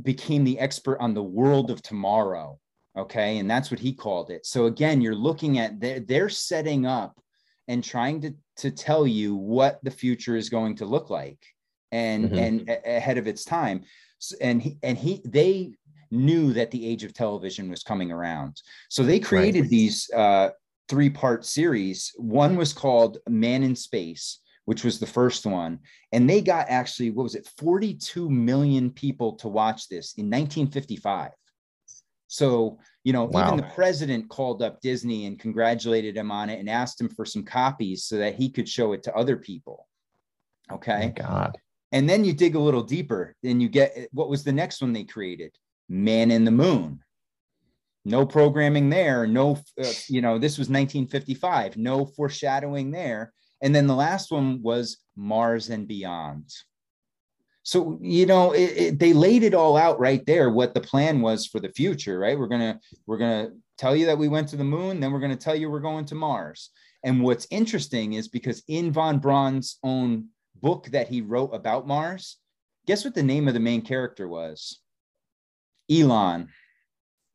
became 0.00 0.42
the 0.42 0.58
expert 0.58 0.98
on 0.98 1.12
the 1.12 1.22
world 1.22 1.70
of 1.70 1.82
tomorrow. 1.82 2.58
Okay, 2.96 3.36
and 3.36 3.50
that's 3.50 3.70
what 3.70 3.80
he 3.80 3.92
called 3.92 4.30
it. 4.30 4.46
So 4.46 4.64
again, 4.64 5.02
you're 5.02 5.14
looking 5.14 5.58
at 5.58 5.78
they're, 5.78 6.00
they're 6.00 6.30
setting 6.30 6.86
up 6.86 7.20
and 7.68 7.84
trying 7.84 8.22
to 8.22 8.34
to 8.56 8.70
tell 8.70 9.06
you 9.06 9.36
what 9.36 9.78
the 9.82 9.90
future 9.90 10.36
is 10.36 10.48
going 10.48 10.76
to 10.76 10.86
look 10.86 11.10
like 11.10 11.38
and 11.92 12.30
Mhm. 12.30 12.38
and 12.38 12.68
a- 12.68 12.96
ahead 12.96 13.18
of 13.18 13.26
its 13.28 13.44
time. 13.44 13.84
And 14.40 14.60
he 14.62 14.78
and 14.82 14.98
he 14.98 15.22
they 15.24 15.74
knew 16.10 16.52
that 16.54 16.70
the 16.70 16.86
age 16.86 17.04
of 17.04 17.14
television 17.14 17.70
was 17.70 17.82
coming 17.82 18.10
around. 18.10 18.60
So 18.90 19.02
they 19.02 19.20
created 19.20 19.68
these 19.68 20.10
uh 20.10 20.50
three 20.88 21.10
part 21.10 21.44
series. 21.44 22.12
One 22.16 22.56
was 22.56 22.72
called 22.72 23.18
man 23.28 23.62
in 23.62 23.76
space 23.76 24.40
which 24.64 24.84
was 24.84 25.00
the 25.00 25.06
first 25.08 25.44
one. 25.44 25.80
And 26.12 26.30
they 26.30 26.40
got 26.40 26.68
actually 26.68 27.10
what 27.10 27.24
was 27.24 27.34
it 27.34 27.48
42 27.58 28.30
million 28.30 28.92
people 28.92 29.32
to 29.38 29.48
watch 29.48 29.88
this 29.88 30.14
in 30.14 30.26
1955 30.30 31.32
so 32.28 32.78
you 33.04 33.12
know 33.12 33.24
Wow. 33.24 33.44
even 33.44 33.56
the 33.56 33.70
president 33.74 34.28
called 34.28 34.62
up 34.62 34.80
disney 34.80 35.26
and 35.26 35.36
congratulated 35.38 36.16
him 36.16 36.30
on 36.30 36.48
it 36.48 36.60
and 36.60 36.70
asked 36.70 37.00
him 37.00 37.08
for 37.08 37.24
some 37.26 37.42
copies 37.44 38.04
so 38.04 38.16
that 38.18 38.36
he 38.36 38.48
could 38.50 38.68
show 38.68 38.92
it 38.92 39.02
to 39.02 39.14
other 39.16 39.36
people. 39.36 39.88
Okay? 40.70 41.12
God. 41.16 41.58
And 41.92 42.08
then 42.08 42.24
you 42.24 42.32
dig 42.32 42.54
a 42.54 42.60
little 42.60 42.82
deeper, 42.82 43.36
and 43.44 43.62
you 43.62 43.68
get 43.68 44.08
what 44.12 44.28
was 44.28 44.42
the 44.42 44.52
next 44.52 44.80
one 44.80 44.92
they 44.92 45.04
created? 45.04 45.54
Man 45.88 46.30
in 46.30 46.44
the 46.44 46.50
Moon. 46.50 47.00
No 48.04 48.26
programming 48.26 48.90
there. 48.90 49.26
No, 49.26 49.60
uh, 49.80 49.92
you 50.08 50.22
know, 50.22 50.38
this 50.38 50.58
was 50.58 50.68
1955. 50.68 51.76
No 51.76 52.04
foreshadowing 52.04 52.90
there. 52.90 53.32
And 53.62 53.72
then 53.72 53.86
the 53.86 53.94
last 53.94 54.32
one 54.32 54.60
was 54.60 54.98
Mars 55.14 55.70
and 55.70 55.86
Beyond. 55.86 56.50
So 57.62 57.98
you 58.02 58.26
know, 58.26 58.52
it, 58.52 58.76
it, 58.76 58.98
they 58.98 59.12
laid 59.12 59.44
it 59.44 59.54
all 59.54 59.76
out 59.76 60.00
right 60.00 60.24
there. 60.26 60.50
What 60.50 60.74
the 60.74 60.80
plan 60.80 61.20
was 61.20 61.46
for 61.46 61.60
the 61.60 61.68
future, 61.68 62.18
right? 62.18 62.36
We're 62.36 62.48
gonna 62.48 62.80
we're 63.06 63.18
gonna 63.18 63.50
tell 63.78 63.94
you 63.94 64.06
that 64.06 64.18
we 64.18 64.28
went 64.28 64.48
to 64.48 64.56
the 64.56 64.64
moon, 64.64 64.98
then 64.98 65.12
we're 65.12 65.20
gonna 65.20 65.36
tell 65.36 65.54
you 65.54 65.70
we're 65.70 65.80
going 65.80 66.06
to 66.06 66.16
Mars. 66.16 66.70
And 67.04 67.22
what's 67.22 67.46
interesting 67.50 68.14
is 68.14 68.28
because 68.28 68.62
in 68.66 68.92
von 68.92 69.18
Braun's 69.18 69.78
own 69.84 70.28
book 70.60 70.86
that 70.92 71.08
he 71.08 71.20
wrote 71.20 71.50
about 71.54 71.86
Mars, 71.86 72.36
guess 72.86 73.04
what 73.04 73.14
the 73.14 73.22
name 73.22 73.48
of 73.48 73.54
the 73.54 73.60
main 73.60 73.82
character 73.82 74.28
was? 74.28 74.80
Elon. 75.90 76.48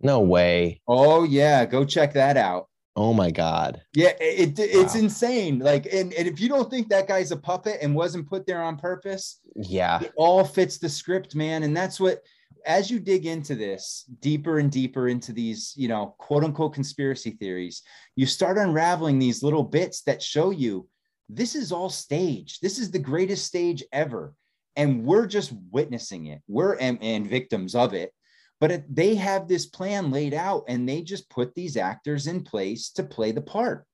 No 0.01 0.21
way. 0.21 0.81
Oh 0.87 1.23
yeah, 1.23 1.65
go 1.65 1.83
check 1.83 2.13
that 2.13 2.37
out. 2.37 2.67
Oh 2.95 3.13
my 3.13 3.29
God. 3.29 3.81
Yeah, 3.93 4.13
it, 4.19 4.57
it- 4.57 4.71
it's 4.71 4.95
Wow. 4.95 5.01
insane. 5.01 5.59
Like, 5.59 5.85
and, 5.91 6.13
and 6.13 6.27
if 6.27 6.39
you 6.39 6.49
don't 6.49 6.69
think 6.69 6.89
that 6.89 7.07
guy's 7.07 7.31
a 7.31 7.37
puppet 7.37 7.77
and 7.81 7.93
wasn't 7.95 8.27
put 8.27 8.45
there 8.47 8.63
on 8.63 8.77
purpose, 8.77 9.39
Yeah. 9.55 10.01
it 10.01 10.13
all 10.17 10.43
fits 10.43 10.77
the 10.79 10.89
script, 10.89 11.35
man. 11.35 11.61
And 11.63 11.77
that's 11.77 11.99
what, 11.99 12.21
as 12.65 12.89
you 12.89 12.99
dig 12.99 13.25
into 13.27 13.53
this 13.55 14.05
deeper 14.19 14.57
and 14.59 14.71
deeper 14.71 15.07
into 15.09 15.31
these, 15.31 15.73
you 15.77 15.87
know, 15.87 16.15
quote 16.17 16.43
unquote 16.43 16.73
conspiracy 16.73 17.31
theories, 17.31 17.83
you 18.15 18.25
start 18.25 18.57
unraveling 18.57 19.19
these 19.19 19.43
little 19.43 19.63
bits 19.63 20.01
that 20.03 20.21
show 20.21 20.49
you 20.49 20.87
this 21.29 21.55
is 21.55 21.71
all 21.71 21.89
staged. 21.89 22.61
This 22.61 22.79
is 22.79 22.91
the 22.91 22.99
greatest 22.99 23.45
stage 23.45 23.83
ever. 23.91 24.33
And 24.75 25.05
we're 25.05 25.27
just 25.27 25.53
witnessing 25.71 26.27
it. 26.27 26.41
We're 26.47 26.75
and, 26.75 26.99
and 27.01 27.27
victims 27.27 27.75
of 27.75 27.93
it. 27.93 28.13
But 28.59 28.83
they 28.89 29.15
have 29.15 29.47
this 29.47 29.65
plan 29.65 30.11
laid 30.11 30.33
out 30.33 30.63
and 30.67 30.87
they 30.87 31.01
just 31.01 31.29
put 31.29 31.53
these 31.53 31.77
actors 31.77 32.27
in 32.27 32.43
place 32.43 32.89
to 32.91 33.03
play 33.03 33.31
the 33.31 33.41
part. 33.41 33.85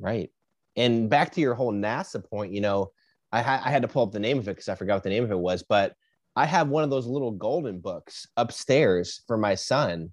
Right. 0.00 0.30
And 0.76 1.08
back 1.08 1.32
to 1.32 1.40
your 1.40 1.54
whole 1.54 1.72
NASA 1.72 2.24
point, 2.24 2.52
you 2.52 2.60
know, 2.60 2.90
I, 3.30 3.42
ha- 3.42 3.62
I 3.64 3.70
had 3.70 3.82
to 3.82 3.88
pull 3.88 4.04
up 4.04 4.12
the 4.12 4.20
name 4.20 4.38
of 4.38 4.48
it 4.48 4.52
because 4.52 4.68
I 4.68 4.74
forgot 4.74 4.94
what 4.94 5.02
the 5.04 5.10
name 5.10 5.24
of 5.24 5.30
it 5.30 5.38
was, 5.38 5.62
but 5.62 5.94
I 6.34 6.46
have 6.46 6.68
one 6.68 6.82
of 6.82 6.90
those 6.90 7.06
little 7.06 7.30
golden 7.30 7.78
books 7.78 8.26
upstairs 8.36 9.22
for 9.26 9.36
my 9.36 9.54
son, 9.54 10.12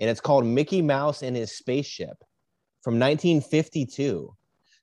and 0.00 0.10
it's 0.10 0.20
called 0.20 0.44
Mickey 0.44 0.82
Mouse 0.82 1.22
and 1.22 1.36
His 1.36 1.56
Spaceship 1.56 2.16
from 2.82 2.98
1952. 2.98 4.34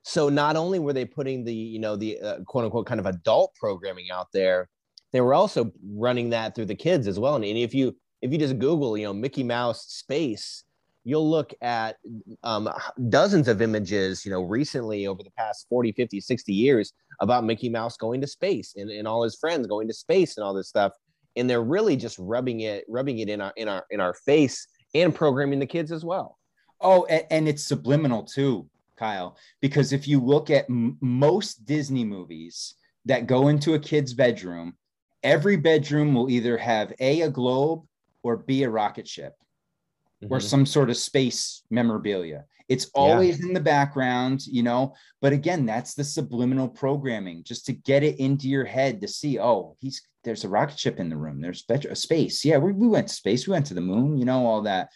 So 0.08 0.30
not 0.30 0.56
only 0.56 0.78
were 0.78 0.94
they 0.94 1.04
putting 1.04 1.44
the, 1.44 1.52
you 1.52 1.78
know, 1.78 1.94
the 1.94 2.18
uh, 2.18 2.38
quote 2.46 2.64
unquote 2.64 2.86
kind 2.86 2.98
of 2.98 3.04
adult 3.04 3.54
programming 3.56 4.10
out 4.10 4.28
there, 4.32 4.70
they 5.12 5.20
were 5.20 5.34
also 5.34 5.70
running 5.86 6.30
that 6.30 6.54
through 6.54 6.64
the 6.64 6.74
kids 6.74 7.06
as 7.06 7.18
well. 7.18 7.36
And, 7.36 7.44
if 7.44 7.74
you 7.74 7.94
if 8.22 8.32
you 8.32 8.38
just 8.38 8.58
Google, 8.58 8.96
you 8.96 9.04
know, 9.04 9.12
Mickey 9.12 9.42
Mouse 9.42 9.84
space, 9.92 10.64
you'll 11.04 11.28
look 11.28 11.52
at 11.60 11.98
um, 12.42 12.70
dozens 13.10 13.48
of 13.48 13.60
images, 13.60 14.24
you 14.24 14.30
know, 14.30 14.40
recently 14.40 15.06
over 15.06 15.22
the 15.22 15.30
past 15.32 15.66
40, 15.68 15.92
50, 15.92 16.20
60 16.22 16.54
years 16.54 16.94
about 17.20 17.44
Mickey 17.44 17.68
Mouse 17.68 17.98
going 17.98 18.22
to 18.22 18.26
space 18.26 18.76
and, 18.78 18.90
and 18.90 19.06
all 19.06 19.22
his 19.22 19.36
friends 19.36 19.66
going 19.66 19.88
to 19.88 19.94
space 19.94 20.38
and 20.38 20.44
all 20.44 20.54
this 20.54 20.70
stuff. 20.70 20.92
And 21.36 21.50
they're 21.50 21.62
really 21.62 21.96
just 21.96 22.18
rubbing 22.18 22.60
it, 22.60 22.86
rubbing 22.88 23.18
it 23.18 23.28
in 23.28 23.42
our 23.42 23.52
in 23.58 23.68
our 23.68 23.84
in 23.90 24.00
our 24.00 24.14
face 24.14 24.68
and 24.94 25.14
programming 25.14 25.58
the 25.58 25.66
kids 25.66 25.92
as 25.92 26.02
well. 26.02 26.38
Oh, 26.80 27.04
and, 27.10 27.24
and 27.30 27.48
it's 27.48 27.62
subliminal 27.62 28.22
too, 28.22 28.66
Kyle, 28.98 29.36
because 29.60 29.92
if 29.92 30.08
you 30.08 30.20
look 30.20 30.50
at 30.50 30.68
m- 30.68 30.96
most 31.00 31.64
Disney 31.64 32.04
movies 32.04 32.74
that 33.04 33.26
go 33.26 33.48
into 33.48 33.74
a 33.74 33.78
kid's 33.78 34.12
bedroom, 34.12 34.76
every 35.22 35.56
bedroom 35.56 36.14
will 36.14 36.28
either 36.28 36.58
have 36.58 36.92
A, 37.00 37.22
a 37.22 37.30
globe 37.30 37.86
or 38.22 38.36
B, 38.36 38.64
a 38.64 38.70
rocket 38.70 39.06
ship 39.06 39.34
or 40.30 40.38
Mhm. 40.38 40.42
some 40.42 40.66
sort 40.66 40.90
of 40.90 40.96
space 40.96 41.62
memorabilia. 41.70 42.44
It's 42.68 42.90
always 42.94 43.40
in 43.42 43.54
the 43.54 43.60
background, 43.60 44.46
you 44.46 44.62
know. 44.62 44.94
But 45.22 45.32
again, 45.32 45.64
that's 45.64 45.94
the 45.94 46.04
subliminal 46.04 46.68
programming, 46.68 47.44
just 47.44 47.64
to 47.66 47.72
get 47.72 48.02
it 48.02 48.18
into 48.18 48.48
your 48.48 48.64
head 48.64 49.00
to 49.00 49.08
see. 49.08 49.38
Oh, 49.38 49.76
he's 49.80 50.02
there's 50.24 50.44
a 50.44 50.48
rocket 50.48 50.78
ship 50.78 50.98
in 51.00 51.08
the 51.08 51.16
room. 51.16 51.40
There's 51.40 51.64
a 51.70 51.96
space. 51.96 52.44
Yeah, 52.44 52.58
we, 52.58 52.72
we 52.72 52.88
went 52.88 53.08
to 53.08 53.14
space. 53.14 53.46
We 53.46 53.52
went 53.52 53.66
to 53.66 53.74
the 53.74 53.80
moon. 53.80 54.18
You 54.18 54.26
know 54.26 54.44
all 54.44 54.62
that. 54.62 54.90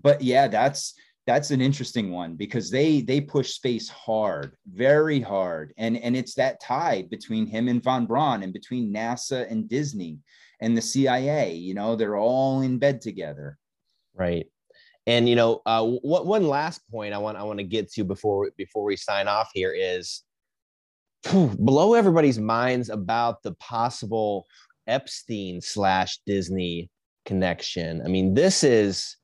But 0.00 0.22
yeah, 0.22 0.48
that's 0.48 0.94
that's 1.28 1.50
an 1.50 1.60
interesting 1.60 2.10
one 2.10 2.36
because 2.36 2.70
they 2.70 3.02
they 3.02 3.20
push 3.20 3.50
space 3.50 3.86
hard, 3.90 4.56
very 4.66 5.20
hard, 5.20 5.74
and 5.76 5.98
and 5.98 6.16
it's 6.16 6.32
that 6.36 6.58
tie 6.58 7.02
between 7.10 7.46
him 7.46 7.68
and 7.68 7.84
von 7.84 8.06
Braun 8.06 8.42
and 8.42 8.50
between 8.50 8.94
NASA 8.94 9.48
and 9.50 9.68
Disney 9.68 10.20
and 10.62 10.74
the 10.74 10.80
CIA. 10.80 11.52
You 11.52 11.74
know, 11.74 11.96
they're 11.96 12.16
all 12.16 12.62
in 12.62 12.78
bed 12.78 13.02
together. 13.02 13.58
Right. 14.14 14.46
And 15.06 15.28
you 15.28 15.36
know, 15.36 15.60
uh, 15.66 15.84
what 15.84 16.24
one 16.24 16.48
last 16.48 16.80
point 16.90 17.12
I 17.12 17.18
want 17.18 17.36
I 17.36 17.42
want 17.42 17.58
to 17.58 17.64
get 17.64 17.92
to 17.92 18.04
before 18.04 18.50
before 18.56 18.84
we 18.84 18.96
sign 18.96 19.28
off 19.28 19.50
here 19.52 19.74
is 19.76 20.22
blow 21.30 21.92
everybody's 21.92 22.38
minds 22.38 22.88
about 22.88 23.42
the 23.42 23.52
possible 23.56 24.46
Epstein 24.86 25.60
slash 25.60 26.20
Disney 26.26 26.88
connection. 27.26 28.00
I 28.02 28.08
mean, 28.08 28.32
this 28.32 28.64
is 28.64 29.17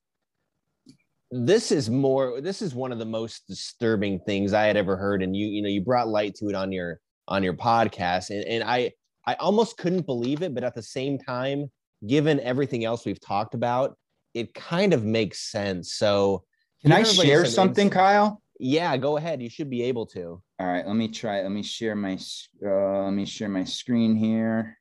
this 1.35 1.71
is 1.71 1.89
more 1.89 2.39
this 2.39 2.61
is 2.61 2.73
one 2.73 2.91
of 2.91 2.99
the 2.99 3.05
most 3.05 3.47
disturbing 3.47 4.19
things 4.19 4.53
I 4.53 4.65
had 4.65 4.77
ever 4.77 4.95
heard. 4.95 5.21
And 5.21 5.35
you, 5.35 5.47
you 5.47 5.61
know, 5.61 5.69
you 5.69 5.81
brought 5.81 6.07
light 6.07 6.35
to 6.35 6.47
it 6.47 6.55
on 6.55 6.71
your 6.71 6.99
on 7.27 7.43
your 7.43 7.53
podcast. 7.53 8.29
And, 8.29 8.45
and 8.45 8.63
I 8.63 8.91
I 9.27 9.33
almost 9.35 9.77
couldn't 9.77 10.05
believe 10.05 10.41
it, 10.43 10.53
but 10.53 10.63
at 10.63 10.75
the 10.75 10.83
same 10.83 11.17
time, 11.17 11.71
given 12.07 12.39
everything 12.39 12.85
else 12.85 13.05
we've 13.05 13.19
talked 13.19 13.53
about, 13.53 13.97
it 14.33 14.53
kind 14.53 14.93
of 14.93 15.03
makes 15.03 15.51
sense. 15.51 15.93
So 15.93 16.43
Can 16.81 16.91
I 16.91 17.03
share 17.03 17.45
some 17.45 17.53
something, 17.53 17.87
insight. 17.87 17.99
Kyle? 17.99 18.41
Yeah, 18.59 18.95
go 18.97 19.17
ahead. 19.17 19.41
You 19.41 19.49
should 19.49 19.69
be 19.69 19.83
able 19.83 20.05
to. 20.07 20.41
All 20.59 20.67
right, 20.67 20.87
let 20.87 20.95
me 20.95 21.09
try. 21.09 21.41
Let 21.41 21.51
me 21.51 21.63
share 21.63 21.95
my. 21.95 22.17
Uh, 22.65 23.03
let 23.05 23.13
me 23.13 23.25
share 23.25 23.49
my 23.49 23.63
screen 23.65 24.15
here. 24.15 24.77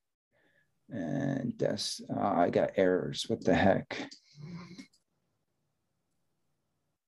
And 0.91 1.55
that's, 1.59 2.01
uh, 2.15 2.21
I 2.21 2.51
got 2.51 2.73
errors. 2.77 3.25
What 3.27 3.43
the 3.43 3.55
heck? 3.55 4.09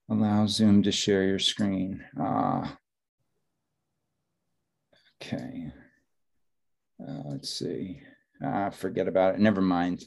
Allow 0.09 0.46
Zoom 0.46 0.82
to 0.84 0.92
share 0.92 1.24
your 1.24 1.38
screen. 1.38 2.04
Uh, 2.20 2.68
okay. 5.20 5.72
Uh, 7.00 7.22
let's 7.24 7.50
see. 7.50 8.00
Uh, 8.44 8.70
forget 8.70 9.09
about 9.09 9.34
it. 9.34 9.40
Never 9.40 9.61
mind. 9.61 10.04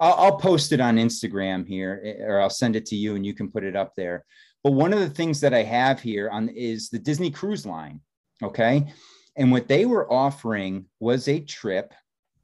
I'll, 0.00 0.14
I'll 0.14 0.36
post 0.38 0.72
it 0.72 0.80
on 0.80 0.96
Instagram 0.96 1.66
here, 1.66 2.02
eh, 2.04 2.22
or 2.24 2.40
I'll 2.40 2.50
send 2.50 2.74
it 2.74 2.86
to 2.86 2.96
you 2.96 3.14
and 3.14 3.24
you 3.24 3.34
can 3.34 3.50
put 3.50 3.64
it 3.64 3.76
up 3.76 3.94
there. 3.96 4.24
But 4.64 4.72
one 4.72 4.92
of 4.92 5.00
the 5.00 5.10
things 5.10 5.40
that 5.40 5.54
I 5.54 5.62
have 5.62 6.00
here 6.00 6.28
on 6.30 6.48
is 6.48 6.88
the 6.88 6.98
Disney 6.98 7.30
Cruise 7.30 7.64
Line. 7.64 8.00
Okay. 8.42 8.92
And 9.36 9.52
what 9.52 9.68
they 9.68 9.86
were 9.86 10.12
offering 10.12 10.86
was 10.98 11.28
a 11.28 11.40
trip 11.40 11.94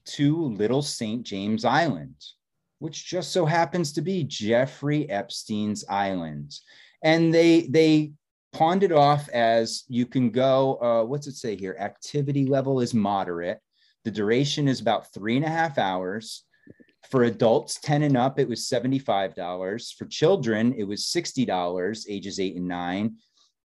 to 0.06 0.44
Little 0.44 0.82
St. 0.82 1.24
James 1.24 1.64
Island, 1.64 2.14
which 2.78 3.06
just 3.06 3.32
so 3.32 3.46
happens 3.46 3.92
to 3.92 4.02
be 4.02 4.24
Jeffrey 4.24 5.08
Epstein's 5.08 5.84
island. 5.88 6.54
And 7.02 7.32
they 7.32 7.62
they 7.62 8.12
pawned 8.52 8.82
it 8.82 8.92
off 8.92 9.28
as 9.30 9.84
you 9.88 10.06
can 10.06 10.30
go, 10.30 10.78
uh, 10.80 11.04
what's 11.04 11.26
it 11.26 11.36
say 11.36 11.56
here? 11.56 11.76
Activity 11.78 12.46
level 12.46 12.80
is 12.80 12.94
moderate. 12.94 13.60
The 14.04 14.10
duration 14.10 14.68
is 14.68 14.80
about 14.80 15.12
three 15.12 15.36
and 15.36 15.44
a 15.44 15.48
half 15.48 15.78
hours. 15.78 16.44
For 17.10 17.24
adults 17.24 17.78
10 17.80 18.02
and 18.02 18.16
up, 18.16 18.40
it 18.40 18.48
was 18.48 18.68
$75. 18.68 19.94
For 19.96 20.06
children, 20.06 20.74
it 20.76 20.84
was 20.84 21.04
$60, 21.04 22.06
ages 22.08 22.40
eight 22.40 22.56
and 22.56 22.66
nine. 22.66 23.16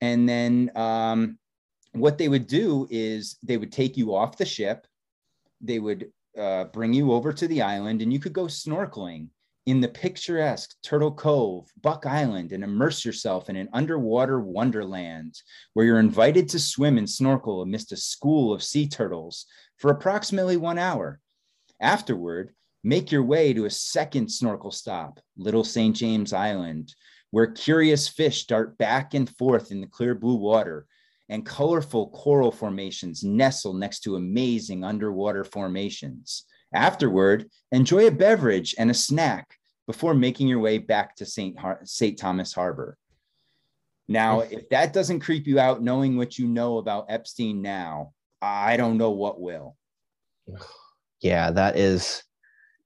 And 0.01 0.28
then 0.28 0.72
um, 0.76 1.38
what 1.93 2.18
they 2.18 2.28
would 2.28 2.47
do 2.47 2.88
is 2.89 3.38
they 3.43 3.57
would 3.57 3.72
take 3.72 3.95
you 3.95 4.16
off 4.16 4.38
the 4.38 4.45
ship, 4.45 4.88
they 5.62 5.80
would 5.80 6.12
uh, 6.38 6.65
bring 6.65 6.93
you 6.93 7.11
over 7.11 7.34
to 7.34 7.47
the 7.47 7.61
island, 7.61 8.01
and 8.01 8.11
you 8.11 8.19
could 8.19 8.34
go 8.34 8.45
snorkeling 8.45 9.30
in 9.65 9.82
the 9.82 9.88
picturesque 9.88 10.75
Turtle 10.82 11.11
Cove, 11.11 11.69
Buck 11.82 12.05
Island, 12.05 12.51
and 12.51 12.63
immerse 12.63 13.05
yourself 13.05 13.49
in 13.49 13.55
an 13.55 13.69
underwater 13.71 14.39
wonderland 14.39 15.36
where 15.73 15.86
you're 15.86 15.99
invited 15.99 16.49
to 16.49 16.59
swim 16.59 16.97
and 16.97 17.09
snorkel 17.09 17.61
amidst 17.61 17.91
a 17.91 17.97
school 17.97 18.51
of 18.53 18.63
sea 18.63 18.88
turtles 18.88 19.45
for 19.77 19.91
approximately 19.91 20.57
one 20.57 20.77
hour. 20.77 21.19
Afterward, 21.80 22.53
make 22.84 23.11
your 23.11 23.23
way 23.23 23.53
to 23.53 23.65
a 23.65 23.69
second 23.69 24.30
snorkel 24.30 24.71
stop, 24.71 25.19
Little 25.38 25.63
St. 25.63 25.95
James 25.95 26.34
Island, 26.34 26.93
where 27.32 27.47
curious 27.47 28.07
fish 28.07 28.47
dart 28.47 28.77
back 28.77 29.13
and 29.13 29.30
forth 29.38 29.71
in 29.71 29.82
the 29.82 29.88
clear 29.88 30.15
blue 30.15 30.38
water 30.38 30.88
and 31.30 31.45
colorful 31.45 32.09
coral 32.09 32.51
formations 32.51 33.23
nestle 33.23 33.73
next 33.73 34.01
to 34.01 34.15
amazing 34.15 34.84
underwater 34.84 35.43
formations. 35.43 36.45
Afterward, 36.73 37.47
enjoy 37.71 38.07
a 38.07 38.11
beverage 38.11 38.75
and 38.77 38.91
a 38.91 38.95
snack 38.95 39.55
before 39.88 40.13
making 40.13 40.47
your 40.47 40.59
way 40.59 40.77
back 40.77 41.15
to 41.15 41.25
St. 41.25 41.57
Har- 41.57 41.82
St. 41.84 42.17
Thomas 42.17 42.53
Harbor. 42.53 42.97
Now, 44.07 44.39
if 44.41 44.67
that 44.69 44.91
doesn't 44.91 45.19
creep 45.19 45.45
you 45.45 45.59
out, 45.59 45.84
knowing 45.84 46.17
what 46.17 46.38
you 46.39 46.47
know 46.47 46.80
about 46.80 47.05
Epstein 47.09 47.61
now, 47.61 48.13
I 48.41 48.75
don't 48.75 48.97
know 48.97 49.11
what 49.11 49.39
will. 49.39 49.75
Yeah, 51.21 51.51
that 51.51 51.77
is 51.77 52.23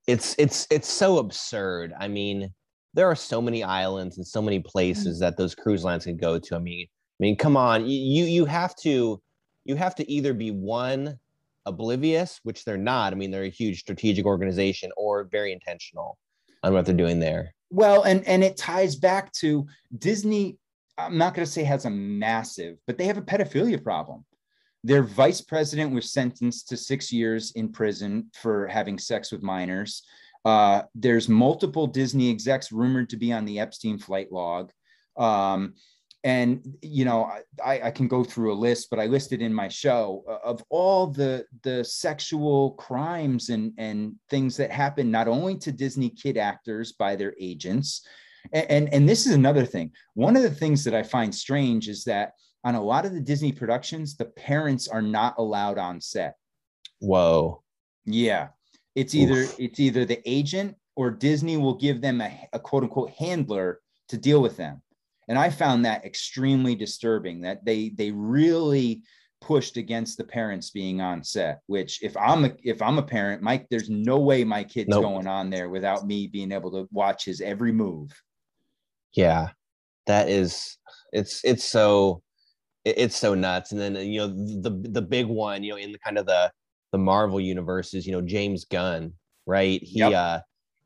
it's 0.07 0.35
it's 0.37 0.67
it's 0.69 0.87
so 0.87 1.19
absurd. 1.19 1.93
I 1.97 2.07
mean, 2.07 2.53
there 2.93 3.07
are 3.09 3.15
so 3.15 3.41
many 3.41 3.63
islands 3.63 4.17
and 4.17 4.27
so 4.27 4.41
many 4.41 4.59
mm. 4.59 4.65
places 4.65 5.19
that 5.19 5.37
those 5.37 5.55
cruise 5.55 5.83
lines 5.83 6.05
can 6.05 6.17
go 6.17 6.39
to. 6.39 6.55
I 6.55 6.59
mean, 6.59 6.87
mean, 7.24 7.38
come 7.38 7.55
on, 7.55 7.86
you 7.88 8.26
you 8.26 8.45
have 8.45 8.76
to 8.78 9.21
you 9.63 9.76
have 9.76 9.95
to 9.95 10.11
either 10.11 10.34
be 10.34 10.51
one 10.51 11.17
oblivious, 11.65 12.41
which 12.43 12.65
they're 12.65 12.78
not. 12.78 13.13
I 13.13 13.15
mean, 13.15 13.32
they're 13.32 13.43
a 13.43 13.49
huge 13.49 13.80
strategic 13.80 14.26
organization, 14.26 14.91
or 14.97 15.24
very 15.24 15.53
intentional 15.53 16.17
on 16.63 16.74
what 16.74 16.86
they're 16.86 16.93
doing 16.93 17.19
there. 17.19 17.55
Well, 17.69 18.03
and 18.03 18.28
and 18.28 18.43
it 18.43 18.57
ties 18.57 18.95
back 18.97 19.32
to 19.34 19.65
Disney. 19.97 20.57
I'm 20.97 21.17
not 21.17 21.34
going 21.34 21.45
to 21.45 21.51
say 21.51 21.63
has 21.63 21.86
a 21.86 21.89
massive, 21.89 22.78
but 22.86 22.97
they 22.97 23.05
have 23.05 23.17
a 23.17 23.21
pedophilia 23.21 23.82
problem. 23.82 24.26
Their 24.84 25.01
vice 25.01 25.39
president 25.39 25.93
was 25.93 26.11
sentenced 26.11 26.67
to 26.69 26.78
six 26.78 27.11
years 27.11 27.51
in 27.51 27.71
prison 27.71 28.30
for 28.34 28.67
having 28.67 28.99
sex 28.99 29.32
with 29.32 29.41
minors. 29.41 30.03
Uh, 30.43 30.82
there's 30.93 31.30
multiple 31.30 31.88
Disney 31.88 32.30
execs 32.30 32.74
rumored 32.74 33.09
to 33.11 33.17
be 33.17 33.32
on 33.32 33.45
the 33.45 33.59
Epstein 33.59 33.97
flight 33.97 34.30
log. 34.30 34.71
Um, 35.15 35.76
and 36.24 36.78
you 36.82 37.03
know 37.03 37.30
I, 37.63 37.82
I 37.82 37.91
can 37.91 38.07
go 38.07 38.24
through 38.24 38.53
a 38.53 38.55
list 38.55 38.89
but 38.89 38.99
i 38.99 39.05
listed 39.05 39.41
in 39.41 39.53
my 39.53 39.67
show 39.67 40.24
uh, 40.30 40.38
of 40.43 40.63
all 40.69 41.07
the 41.07 41.45
the 41.63 41.84
sexual 41.84 42.71
crimes 42.71 43.49
and 43.49 43.74
and 43.78 44.15
things 44.30 44.55
that 44.57 44.71
happen 44.71 45.11
not 45.11 45.28
only 45.28 45.57
to 45.59 45.71
disney 45.71 46.09
kid 46.09 46.38
actors 46.38 46.93
by 46.93 47.15
their 47.15 47.34
agents. 47.39 48.05
And, 48.51 48.65
and 48.69 48.93
and 48.93 49.09
this 49.09 49.26
is 49.26 49.34
another 49.34 49.65
thing. 49.65 49.91
One 50.15 50.36
of 50.36 50.43
the 50.43 50.51
things 50.51 50.84
that 50.84 50.93
i 50.93 51.03
find 51.03 51.34
strange 51.34 51.88
is 51.88 52.03
that 52.05 52.34
on 52.63 52.76
a 52.76 52.82
lot 52.82 53.05
of 53.05 53.13
the 53.13 53.21
disney 53.21 53.51
productions 53.51 54.15
the 54.15 54.26
parents 54.26 54.88
are 54.88 55.01
not 55.01 55.36
allowed 55.38 55.78
on 55.78 55.99
set. 56.01 56.36
Whoa. 56.99 57.63
Yeah. 58.05 58.49
It's 58.95 59.15
either 59.15 59.41
Oof. 59.41 59.59
it's 59.59 59.80
either 59.80 60.05
the 60.05 60.21
agent 60.26 60.76
or 60.95 61.09
disney 61.09 61.57
will 61.57 61.76
give 61.76 62.01
them 62.01 62.21
a, 62.21 62.47
a 62.53 62.59
quote 62.59 62.84
unquote 62.84 63.11
handler 63.11 63.80
to 64.09 64.17
deal 64.17 64.41
with 64.41 64.57
them 64.57 64.82
and 65.28 65.38
i 65.38 65.49
found 65.49 65.86
that 65.86 66.05
extremely 66.05 66.76
disturbing 66.76 67.41
that 67.41 67.63
they 67.65 67.89
they 67.89 68.11
really 68.11 69.01
pushed 69.41 69.76
against 69.76 70.17
the 70.17 70.24
parents 70.24 70.69
being 70.69 71.01
on 71.01 71.24
set 71.24 71.59
which 71.67 72.01
if 72.01 72.15
i'm 72.15 72.45
a 72.45 72.51
if 72.63 72.82
i'm 72.82 72.97
a 72.97 73.03
parent 73.03 73.41
mike 73.41 73.67
there's 73.69 73.89
no 73.89 74.17
way 74.17 74.43
my 74.43 74.63
kid's 74.63 74.89
nope. 74.89 75.03
going 75.03 75.28
on 75.28 75.49
there 75.49 75.69
without 75.69 76.07
me 76.07 76.28
being 76.28 76.51
able 76.51 76.71
to 76.71 76.88
watch 76.91 77.26
his 77.26 77.41
every 77.41 77.71
move 77.71 78.09
yeah 79.13 79.49
that 80.07 80.30
is 80.30 80.78
it's 81.11 81.43
it's 81.43 81.65
so 81.65 82.21
it's 82.86 83.15
so 83.15 83.34
nuts 83.34 83.71
and 83.71 83.80
then 83.80 83.95
you 83.95 84.19
know 84.19 84.28
the 84.28 84.89
the 84.89 85.01
big 85.01 85.26
one 85.26 85.63
you 85.63 85.71
know 85.71 85.78
in 85.78 85.91
the 85.91 85.99
kind 85.99 86.17
of 86.17 86.26
the 86.26 86.51
the 86.91 86.97
marvel 86.97 87.39
universe 87.39 87.93
is 87.93 88.05
you 88.05 88.11
know 88.11 88.21
james 88.21 88.65
gunn 88.65 89.13
right 89.45 89.82
he 89.84 89.99
yep. 89.99 90.13
uh 90.13 90.39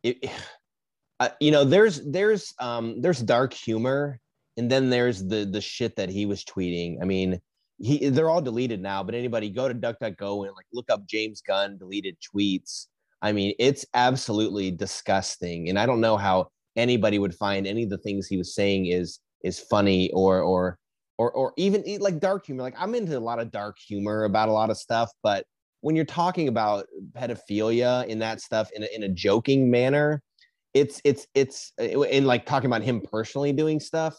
it, 0.03 0.29
uh, 1.19 1.29
you 1.39 1.51
know 1.51 1.63
there's 1.63 2.01
there's 2.05 2.53
um 2.59 3.01
there's 3.01 3.19
dark 3.19 3.53
humor 3.53 4.19
and 4.57 4.69
then 4.69 4.89
there's 4.89 5.23
the 5.25 5.45
the 5.45 5.61
shit 5.61 5.95
that 5.95 6.09
he 6.09 6.25
was 6.25 6.43
tweeting. 6.43 6.97
I 7.01 7.05
mean, 7.05 7.39
he 7.77 8.09
they're 8.09 8.29
all 8.29 8.41
deleted 8.41 8.81
now, 8.81 9.03
but 9.03 9.15
anybody 9.15 9.49
go 9.49 9.67
to 9.67 9.75
DuckDuckGo 9.75 10.47
and 10.47 10.55
like 10.55 10.65
look 10.73 10.89
up 10.89 11.05
James 11.05 11.41
Gunn 11.41 11.77
deleted 11.77 12.17
tweets. 12.19 12.87
I 13.21 13.31
mean, 13.31 13.53
it's 13.59 13.85
absolutely 13.93 14.71
disgusting, 14.71 15.69
and 15.69 15.79
I 15.79 15.85
don't 15.85 16.01
know 16.01 16.17
how 16.17 16.49
anybody 16.75 17.19
would 17.19 17.35
find 17.35 17.65
any 17.65 17.83
of 17.83 17.89
the 17.89 17.97
things 17.99 18.27
he 18.27 18.37
was 18.37 18.53
saying 18.53 18.87
is 18.87 19.19
is 19.43 19.59
funny 19.59 20.11
or 20.11 20.41
or 20.41 20.79
or 21.17 21.31
or 21.31 21.53
even 21.57 21.83
like 21.99 22.19
dark 22.19 22.47
humor. 22.47 22.63
Like 22.63 22.75
I'm 22.77 22.95
into 22.95 23.17
a 23.17 23.19
lot 23.19 23.39
of 23.39 23.51
dark 23.51 23.77
humor 23.79 24.23
about 24.23 24.49
a 24.49 24.53
lot 24.53 24.71
of 24.71 24.77
stuff, 24.77 25.11
but 25.21 25.45
when 25.81 25.95
you're 25.95 26.05
talking 26.05 26.47
about 26.47 26.87
pedophilia 27.13 28.07
in 28.07 28.19
that 28.19 28.41
stuff 28.41 28.69
in 28.75 28.83
a, 28.83 28.87
in 28.95 29.03
a 29.03 29.09
joking 29.09 29.69
manner, 29.69 30.21
it's 30.73 30.99
it's 31.03 31.27
it's 31.35 31.73
in 31.77 32.25
like 32.25 32.45
talking 32.47 32.67
about 32.67 32.81
him 32.81 33.01
personally 33.01 33.53
doing 33.53 33.79
stuff 33.79 34.15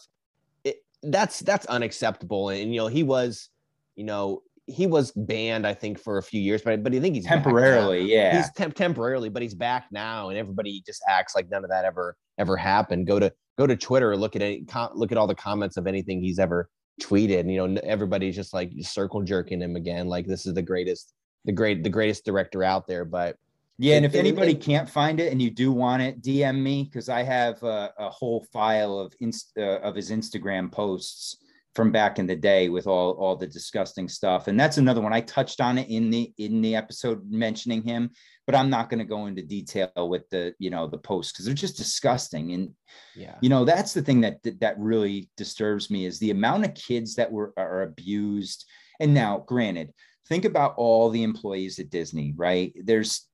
that's 1.03 1.39
that's 1.39 1.65
unacceptable. 1.67 2.49
And 2.49 2.73
you 2.73 2.79
know, 2.79 2.87
he 2.87 3.03
was, 3.03 3.49
you 3.95 4.03
know, 4.03 4.43
he 4.67 4.85
was 4.85 5.11
banned, 5.11 5.65
I 5.65 5.73
think, 5.73 5.99
for 5.99 6.17
a 6.17 6.23
few 6.23 6.41
years, 6.41 6.61
but 6.61 6.83
but 6.83 6.93
I 6.93 6.99
think 6.99 7.15
he's 7.15 7.25
temporarily, 7.25 8.01
yeah, 8.01 8.37
he's 8.37 8.51
temp- 8.53 8.75
temporarily, 8.75 9.29
but 9.29 9.41
he's 9.41 9.55
back 9.55 9.87
now, 9.91 10.29
and 10.29 10.37
everybody 10.37 10.83
just 10.85 11.01
acts 11.07 11.35
like 11.35 11.49
none 11.49 11.63
of 11.63 11.69
that 11.69 11.85
ever 11.85 12.15
ever 12.37 12.55
happened. 12.55 13.07
Go 13.07 13.19
to 13.19 13.33
go 13.57 13.65
to 13.65 13.75
Twitter, 13.75 14.15
look 14.15 14.35
at 14.35 14.41
any 14.41 14.65
look 14.93 15.11
at 15.11 15.17
all 15.17 15.27
the 15.27 15.35
comments 15.35 15.77
of 15.77 15.87
anything 15.87 16.21
he's 16.21 16.39
ever 16.39 16.69
tweeted, 17.01 17.39
and 17.41 17.51
you 17.51 17.67
know, 17.67 17.81
everybody's 17.83 18.35
just 18.35 18.53
like 18.53 18.71
circle 18.81 19.23
jerking 19.23 19.61
him 19.61 19.75
again, 19.75 20.07
like 20.07 20.27
this 20.27 20.45
is 20.45 20.53
the 20.53 20.61
greatest, 20.61 21.13
the 21.45 21.51
great, 21.51 21.83
the 21.83 21.89
greatest 21.89 22.25
director 22.25 22.63
out 22.63 22.87
there. 22.87 23.05
But 23.05 23.37
yeah, 23.81 23.95
and 23.95 24.05
if 24.05 24.13
anybody 24.13 24.55
can't 24.55 24.89
find 24.89 25.21
it 25.21 25.31
and 25.31 25.41
you 25.41 25.49
do 25.49 25.71
want 25.71 26.01
it, 26.01 26.21
DM 26.21 26.61
me 26.61 26.83
because 26.83 27.07
I 27.07 27.23
have 27.23 27.63
a, 27.63 27.93
a, 27.97 28.09
whole 28.09 28.45
file 28.51 28.99
of 28.99 29.13
inst- 29.21 29.57
uh, 29.57 29.79
of 29.79 29.95
his 29.95 30.11
Instagram 30.11 30.69
posts 30.69 31.37
from 31.75 31.89
back 31.89 32.19
in 32.19 32.27
the 32.27 32.35
day 32.35 32.67
with 32.67 32.87
all 32.87 33.11
all 33.13 33.37
the 33.37 33.47
disgusting 33.47 34.09
stuff. 34.09 34.49
And 34.49 34.59
that's 34.59 34.77
another 34.77 34.99
one 34.99 35.13
I 35.13 35.21
touched 35.21 35.61
on 35.61 35.77
it 35.77 35.89
in 35.89 36.09
the 36.09 36.33
in 36.37 36.61
the 36.61 36.75
episode 36.75 37.31
mentioning 37.31 37.81
him, 37.81 38.11
but 38.45 38.53
I'm 38.53 38.69
not 38.69 38.89
going 38.89 38.99
to 38.99 39.05
go 39.05 39.27
into 39.27 39.43
detail 39.43 39.89
with 39.95 40.29
the 40.29 40.53
you 40.59 40.71
know 40.71 40.85
the 40.87 40.97
posts 40.97 41.31
because 41.31 41.45
they're 41.45 41.53
just 41.53 41.77
disgusting. 41.77 42.51
And 42.51 42.71
yeah, 43.15 43.35
you 43.39 43.47
know 43.47 43.63
that's 43.63 43.93
the 43.93 44.01
thing 44.01 44.19
that 44.21 44.39
that 44.59 44.77
really 44.77 45.29
disturbs 45.37 45.89
me 45.89 46.05
is 46.05 46.19
the 46.19 46.31
amount 46.31 46.65
of 46.65 46.73
kids 46.73 47.15
that 47.15 47.31
were 47.31 47.53
are 47.55 47.83
abused. 47.83 48.65
And 48.99 49.13
now, 49.13 49.45
granted, 49.47 49.93
think 50.27 50.43
about 50.43 50.73
all 50.75 51.09
the 51.09 51.23
employees 51.23 51.79
at 51.79 51.89
Disney, 51.89 52.33
right? 52.35 52.73
There's 52.75 53.28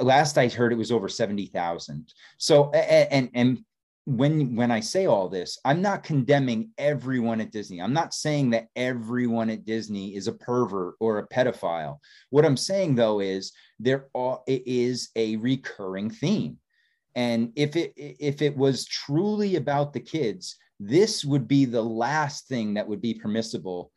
last 0.00 0.38
I 0.38 0.48
heard 0.48 0.72
it 0.72 0.78
was 0.78 0.92
over 0.92 1.08
70,000. 1.08 2.12
So, 2.38 2.70
and, 2.70 3.30
and, 3.34 3.64
when 4.06 4.54
when 4.54 4.70
I 4.70 4.80
say 4.80 5.06
all 5.06 5.28
this, 5.28 5.58
I'm 5.64 5.82
not 5.82 6.04
condemning 6.04 6.70
everyone 6.78 7.40
at 7.40 7.50
Disney. 7.50 7.82
I'm 7.82 7.92
not 7.92 8.14
saying 8.14 8.50
that 8.50 8.68
everyone 8.76 9.50
at 9.50 9.64
Disney 9.64 10.14
is 10.14 10.28
a 10.28 10.32
pervert 10.32 10.94
or 11.00 11.18
a 11.18 11.26
pedophile. 11.26 11.98
What 12.30 12.44
I'm 12.44 12.56
saying 12.56 12.94
though 12.94 13.18
is 13.18 13.52
there 13.80 14.06
are, 14.14 14.40
is 14.46 15.10
a 15.16 15.36
recurring 15.36 16.10
theme. 16.10 16.58
And 17.16 17.52
if 17.56 17.74
it 17.74 17.94
if 17.96 18.42
it 18.42 18.56
was 18.56 18.84
truly 18.84 19.56
about 19.56 19.92
the 19.92 20.00
kids, 20.00 20.56
this 20.78 21.24
would 21.24 21.48
be 21.48 21.64
the 21.64 21.82
last 21.82 22.46
thing 22.46 22.74
that 22.74 22.86
would 22.86 23.00
be 23.00 23.14
permissible 23.14 23.90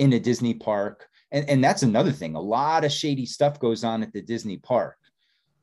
in 0.00 0.12
a 0.12 0.18
Disney 0.18 0.54
park. 0.54 1.06
And, 1.32 1.48
and 1.48 1.64
that's 1.64 1.82
another 1.82 2.12
thing. 2.12 2.34
A 2.34 2.40
lot 2.40 2.84
of 2.84 2.92
shady 2.92 3.26
stuff 3.26 3.60
goes 3.60 3.84
on 3.84 4.02
at 4.02 4.12
the 4.12 4.22
Disney 4.22 4.56
park. 4.56 4.96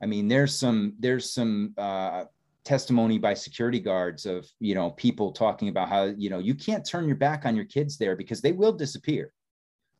I 0.02 0.06
mean, 0.06 0.28
there's 0.28 0.54
some 0.54 0.94
there's 0.98 1.32
some 1.32 1.74
uh, 1.76 2.24
testimony 2.68 3.16
by 3.16 3.32
security 3.32 3.80
guards 3.80 4.26
of 4.26 4.46
you 4.60 4.74
know 4.74 4.90
people 4.90 5.32
talking 5.32 5.70
about 5.70 5.88
how 5.88 6.04
you 6.04 6.28
know 6.28 6.38
you 6.38 6.54
can't 6.54 6.84
turn 6.84 7.06
your 7.06 7.16
back 7.16 7.46
on 7.46 7.56
your 7.56 7.64
kids 7.64 7.96
there 7.96 8.14
because 8.14 8.42
they 8.42 8.52
will 8.52 8.72
disappear 8.72 9.32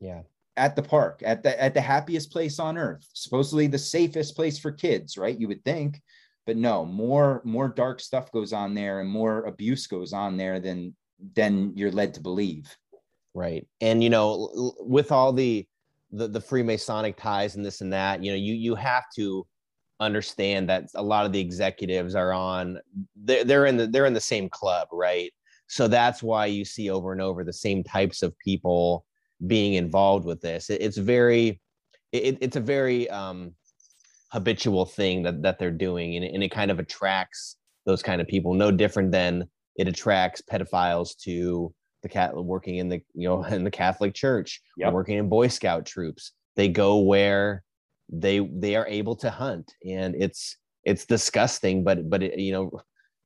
yeah 0.00 0.20
at 0.58 0.76
the 0.76 0.82
park 0.82 1.22
at 1.24 1.42
the 1.42 1.58
at 1.58 1.72
the 1.72 1.80
happiest 1.80 2.30
place 2.30 2.58
on 2.58 2.76
earth 2.76 3.08
supposedly 3.14 3.66
the 3.66 3.78
safest 3.78 4.36
place 4.36 4.58
for 4.58 4.70
kids 4.70 5.16
right 5.16 5.40
you 5.40 5.48
would 5.48 5.64
think 5.64 6.02
but 6.46 6.58
no 6.58 6.84
more 6.84 7.40
more 7.42 7.68
dark 7.68 8.00
stuff 8.00 8.30
goes 8.32 8.52
on 8.52 8.74
there 8.74 9.00
and 9.00 9.08
more 9.08 9.44
abuse 9.44 9.86
goes 9.86 10.12
on 10.12 10.36
there 10.36 10.60
than 10.60 10.94
than 11.34 11.72
you're 11.74 11.90
led 11.90 12.12
to 12.12 12.20
believe 12.20 12.76
right? 13.38 13.66
And 13.80 14.02
you 14.02 14.10
know 14.10 14.74
with 14.80 15.12
all 15.12 15.32
the 15.32 15.66
the, 16.10 16.28
the 16.28 16.40
freemasonic 16.40 17.16
ties 17.16 17.56
and 17.56 17.64
this 17.64 17.80
and 17.80 17.92
that 17.92 18.22
you 18.22 18.30
know 18.30 18.36
you 18.36 18.54
you 18.54 18.74
have 18.74 19.04
to 19.16 19.46
understand 20.00 20.68
that 20.68 20.84
a 20.94 21.02
lot 21.02 21.26
of 21.26 21.32
the 21.32 21.40
executives 21.40 22.14
are 22.14 22.32
on 22.32 22.78
they're, 23.16 23.44
they're 23.44 23.66
in 23.66 23.76
the 23.76 23.86
they're 23.86 24.06
in 24.06 24.14
the 24.14 24.20
same 24.20 24.48
club 24.48 24.88
right? 24.92 25.32
So 25.66 25.86
that's 25.86 26.22
why 26.22 26.46
you 26.46 26.64
see 26.64 26.90
over 26.90 27.12
and 27.12 27.20
over 27.20 27.44
the 27.44 27.52
same 27.52 27.84
types 27.84 28.22
of 28.22 28.38
people 28.38 29.04
being 29.46 29.74
involved 29.74 30.24
with 30.24 30.40
this. 30.40 30.70
It, 30.70 30.80
it's 30.80 30.96
very 30.96 31.60
it, 32.12 32.38
it's 32.40 32.56
a 32.56 32.60
very 32.60 33.08
um 33.10 33.54
habitual 34.30 34.84
thing 34.84 35.22
that 35.22 35.42
that 35.42 35.58
they're 35.58 35.70
doing 35.70 36.16
and, 36.16 36.24
and 36.24 36.42
it 36.42 36.50
kind 36.50 36.70
of 36.70 36.78
attracts 36.78 37.56
those 37.86 38.02
kind 38.02 38.20
of 38.20 38.28
people 38.28 38.52
no 38.52 38.70
different 38.70 39.10
than 39.10 39.48
it 39.76 39.88
attracts 39.88 40.42
pedophiles 40.42 41.16
to 41.16 41.72
the 42.02 42.08
cat 42.08 42.34
working 42.34 42.76
in 42.76 42.88
the 42.88 43.00
you 43.14 43.28
know 43.28 43.42
in 43.50 43.64
the 43.64 43.70
catholic 43.70 44.14
church 44.14 44.60
yep. 44.76 44.92
working 44.92 45.18
in 45.18 45.28
boy 45.28 45.48
scout 45.48 45.86
troops. 45.86 46.32
They 46.56 46.68
go 46.68 46.98
where 46.98 47.62
they 48.10 48.40
they 48.40 48.74
are 48.74 48.86
able 48.86 49.14
to 49.16 49.30
hunt 49.30 49.72
and 49.86 50.14
it's 50.16 50.56
it's 50.84 51.04
disgusting 51.04 51.84
but 51.84 52.08
but 52.08 52.22
it, 52.22 52.38
you 52.38 52.52
know 52.52 52.70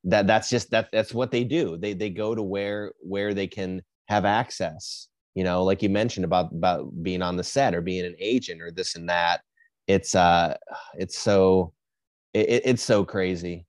that 0.05 0.27
that's 0.27 0.51
just 0.51 0.71
that 0.71 0.89
that's 0.93 1.15
what 1.15 1.31
they 1.31 1.45
do. 1.45 1.77
They 1.77 1.95
they 1.95 2.11
go 2.11 2.35
to 2.35 2.43
where 2.43 2.93
where 3.01 3.35
they 3.35 3.47
can 3.47 3.83
have 4.07 4.25
access. 4.25 5.09
You 5.35 5.45
know 5.45 5.63
like 5.63 5.83
you 5.83 5.89
mentioned 5.89 6.25
about 6.25 6.53
about 6.53 6.91
being 7.03 7.23
on 7.23 7.37
the 7.37 7.45
set 7.45 7.75
or 7.75 7.81
being 7.81 8.05
an 8.05 8.17
agent 8.19 8.61
or 8.61 8.71
this 8.71 8.97
and 8.97 9.09
that. 9.09 9.43
It's 9.87 10.15
uh 10.15 10.57
it's 10.99 11.19
so 11.19 11.73
it, 12.35 12.63
it's 12.65 12.83
so 12.83 13.05
crazy 13.05 13.67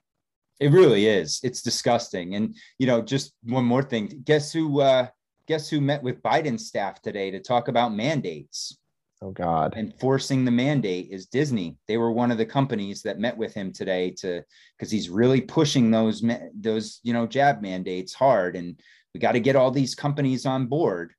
it 0.59 0.71
really 0.71 1.07
is 1.07 1.39
it's 1.43 1.61
disgusting 1.61 2.35
and 2.35 2.55
you 2.79 2.87
know 2.87 3.01
just 3.01 3.33
one 3.43 3.65
more 3.65 3.83
thing 3.83 4.21
guess 4.23 4.51
who 4.51 4.81
uh 4.81 5.07
guess 5.47 5.69
who 5.69 5.81
met 5.81 6.01
with 6.03 6.21
biden's 6.21 6.67
staff 6.67 7.01
today 7.01 7.31
to 7.31 7.39
talk 7.39 7.67
about 7.67 7.93
mandates 7.93 8.77
Oh 9.23 9.31
God. 9.31 9.73
Enforcing 9.77 10.43
the 10.43 10.51
mandate 10.51 11.07
is 11.09 11.27
Disney. 11.27 11.77
They 11.87 11.95
were 11.95 12.11
one 12.11 12.29
of 12.29 12.37
the 12.37 12.45
companies 12.45 13.01
that 13.03 13.19
met 13.19 13.37
with 13.37 13.53
him 13.53 13.71
today 13.71 14.11
to 14.17 14.43
because 14.77 14.91
he's 14.91 15.09
really 15.09 15.39
pushing 15.39 15.89
those 15.89 16.21
those 16.53 16.99
you 17.03 17.13
know 17.13 17.25
jab 17.25 17.61
mandates 17.61 18.13
hard, 18.13 18.57
and 18.57 18.77
we 19.13 19.21
got 19.21 19.31
to 19.31 19.39
get 19.39 19.55
all 19.55 19.71
these 19.71 19.95
companies 19.95 20.45
on 20.45 20.65
board. 20.65 21.13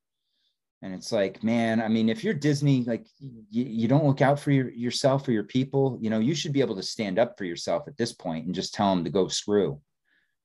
And 0.85 0.95
it's 0.95 1.11
like, 1.13 1.43
man, 1.43 1.81
I 1.81 1.89
mean, 1.89 2.11
if 2.11 2.23
you're 2.23 2.35
Disney, 2.35 2.85
like 2.85 3.07
you, 3.19 3.65
you 3.65 3.89
don't 3.89 4.05
look 4.05 4.21
out 4.21 4.39
for 4.39 4.51
your, 4.51 4.69
yourself 4.69 5.27
or 5.27 5.33
your 5.33 5.45
people, 5.45 5.97
you 5.99 6.11
know, 6.11 6.19
you 6.19 6.35
should 6.35 6.53
be 6.53 6.61
able 6.61 6.77
to 6.77 6.83
stand 6.83 7.19
up 7.19 7.39
for 7.39 7.47
yourself 7.47 7.89
at 7.89 7.97
this 7.97 8.13
point 8.13 8.45
and 8.45 8.55
just 8.55 8.75
tell 8.75 8.95
them 8.95 9.03
to 9.03 9.09
go 9.09 9.27
screw. 9.27 9.81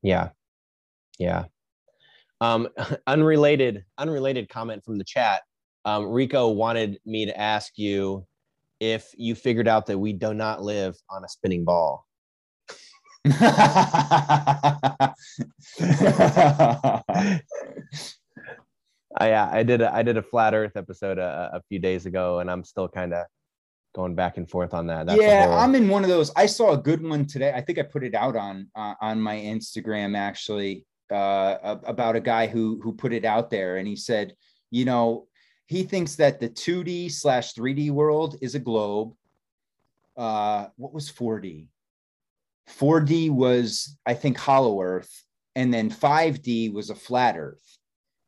Yeah. 0.02 0.30
Yeah. 1.18 1.44
Um, 2.40 2.70
unrelated, 3.08 3.84
unrelated 3.98 4.48
comment 4.48 4.86
from 4.86 4.98
the 4.98 5.04
chat 5.04 5.42
um, 5.84 6.06
Rico 6.06 6.48
wanted 6.50 7.00
me 7.06 7.26
to 7.26 7.38
ask 7.38 7.78
you 7.78 8.26
if 8.80 9.14
you 9.18 9.36
figured 9.36 9.68
out 9.68 9.88
that 9.88 10.00
we 10.00 10.14
do 10.14 10.34
not 10.34 10.62
live 10.62 10.96
on 11.10 11.26
a 11.26 11.28
spinning 11.28 11.66
ball. 11.66 12.06
I 19.18 19.30
yeah, 19.30 19.50
I 19.52 19.64
did 19.64 19.82
a, 19.82 19.94
I 19.94 20.04
did 20.04 20.18
a 20.18 20.22
flat 20.22 20.54
Earth 20.54 20.76
episode 20.76 21.18
a, 21.18 21.52
a 21.54 21.62
few 21.68 21.80
days 21.80 22.06
ago, 22.06 22.40
and 22.40 22.50
I'm 22.50 22.64
still 22.64 22.88
kind 22.88 23.14
of 23.14 23.26
going 23.96 24.16
back 24.16 24.38
and 24.38 24.50
forth 24.50 24.74
on 24.74 24.88
that. 24.88 25.08
That's 25.08 25.22
yeah, 25.22 25.48
whole... 25.48 25.56
I'm 25.56 25.76
in 25.76 25.90
one 25.90 26.04
of 26.04 26.10
those. 26.10 26.32
I 26.36 26.46
saw 26.46 26.74
a 26.74 26.78
good 26.78 27.02
one 27.02 27.26
today. 27.26 27.52
I 27.54 27.62
think 27.62 27.80
I 27.80 27.84
put 27.84 28.04
it 28.04 28.14
out 28.14 28.36
on 28.36 28.68
uh, 28.76 28.94
on 29.02 29.20
my 29.20 29.36
Instagram 29.36 30.18
actually 30.18 30.86
uh, 31.12 31.78
about 31.86 32.16
a 32.16 32.22
guy 32.22 32.48
who 32.48 32.80
who 32.84 32.94
put 32.94 33.14
it 33.14 33.26
out 33.26 33.50
there, 33.50 33.78
and 33.78 33.88
he 33.88 33.96
said, 33.96 34.36
you 34.70 34.86
know, 34.86 35.28
he 35.66 35.84
thinks 35.84 36.16
that 36.16 36.40
the 36.40 36.50
2D 36.50 37.12
slash 37.12 37.54
3D 37.54 37.92
world 37.92 38.36
is 38.42 38.56
a 38.56 38.60
globe. 38.60 39.14
Uh, 40.18 40.68
what 40.76 40.94
was 40.94 41.12
4D? 41.12 41.68
4D 42.70 43.32
was, 43.32 43.98
I 44.06 44.14
think, 44.14 44.38
Hollow 44.38 44.82
Earth, 44.82 45.24
and 45.56 45.74
then 45.74 45.90
5D 45.90 46.74
was 46.74 46.90
a 46.90 46.96
flat 46.96 47.38
Earth. 47.38 47.79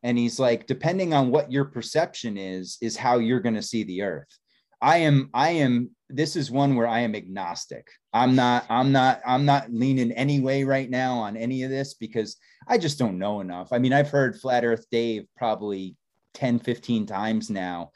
And 0.04 0.18
he's 0.18 0.40
like, 0.40 0.68
depending 0.68 1.14
on 1.14 1.30
what 1.30 1.52
your 1.52 1.66
perception 1.66 2.38
is, 2.38 2.78
is 2.82 2.98
how 2.98 3.20
you're 3.20 3.40
going 3.40 3.56
to 3.56 3.62
see 3.62 3.84
the 3.84 4.02
Earth. 4.02 4.38
I 4.82 4.98
am, 4.98 5.30
I 5.34 5.52
am. 5.52 5.92
This 6.10 6.36
is 6.36 6.50
one 6.50 6.76
where 6.76 6.88
I 6.88 7.02
am 7.02 7.16
agnostic. 7.16 7.88
I'm 8.14 8.36
not, 8.36 8.66
I'm 8.70 8.92
not, 8.92 9.22
I'm 9.26 9.46
not 9.46 9.72
leaning 9.72 10.12
any 10.14 10.40
way 10.40 10.64
right 10.64 10.90
now 10.90 11.20
on 11.20 11.38
any 11.38 11.64
of 11.64 11.70
this 11.70 11.94
because 11.94 12.38
I 12.68 12.78
just 12.78 12.98
don't 12.98 13.20
know 13.20 13.42
enough. 13.42 13.72
I 13.72 13.78
mean, 13.78 13.94
I've 13.94 14.10
heard 14.10 14.40
Flat 14.40 14.66
Earth 14.66 14.86
Dave 14.92 15.26
probably 15.38 15.96
10, 16.34 16.60
15 16.60 17.06
times 17.06 17.50
now. 17.50 17.92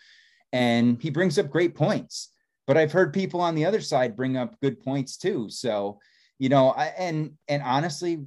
And 0.54 1.02
he 1.02 1.10
brings 1.10 1.40
up 1.40 1.50
great 1.50 1.76
points. 1.76 2.30
But 2.68 2.78
I've 2.78 2.92
heard 2.92 3.14
people 3.14 3.42
on 3.42 3.56
the 3.56 3.66
other 3.66 3.82
side 3.82 4.16
bring 4.16 4.38
up 4.38 4.60
good 4.60 4.80
points 4.80 5.18
too. 5.18 5.50
So, 5.50 6.00
you 6.40 6.50
know, 6.50 6.70
I, 6.70 6.86
and 6.98 7.34
and 7.48 7.62
honestly, 7.62 8.26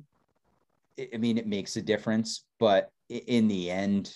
I 1.13 1.17
mean, 1.17 1.39
it 1.39 1.47
makes 1.47 1.77
a 1.77 1.83
difference, 1.83 2.45
but 2.59 2.91
in 3.09 3.49
the 3.49 3.71
end, 3.71 4.13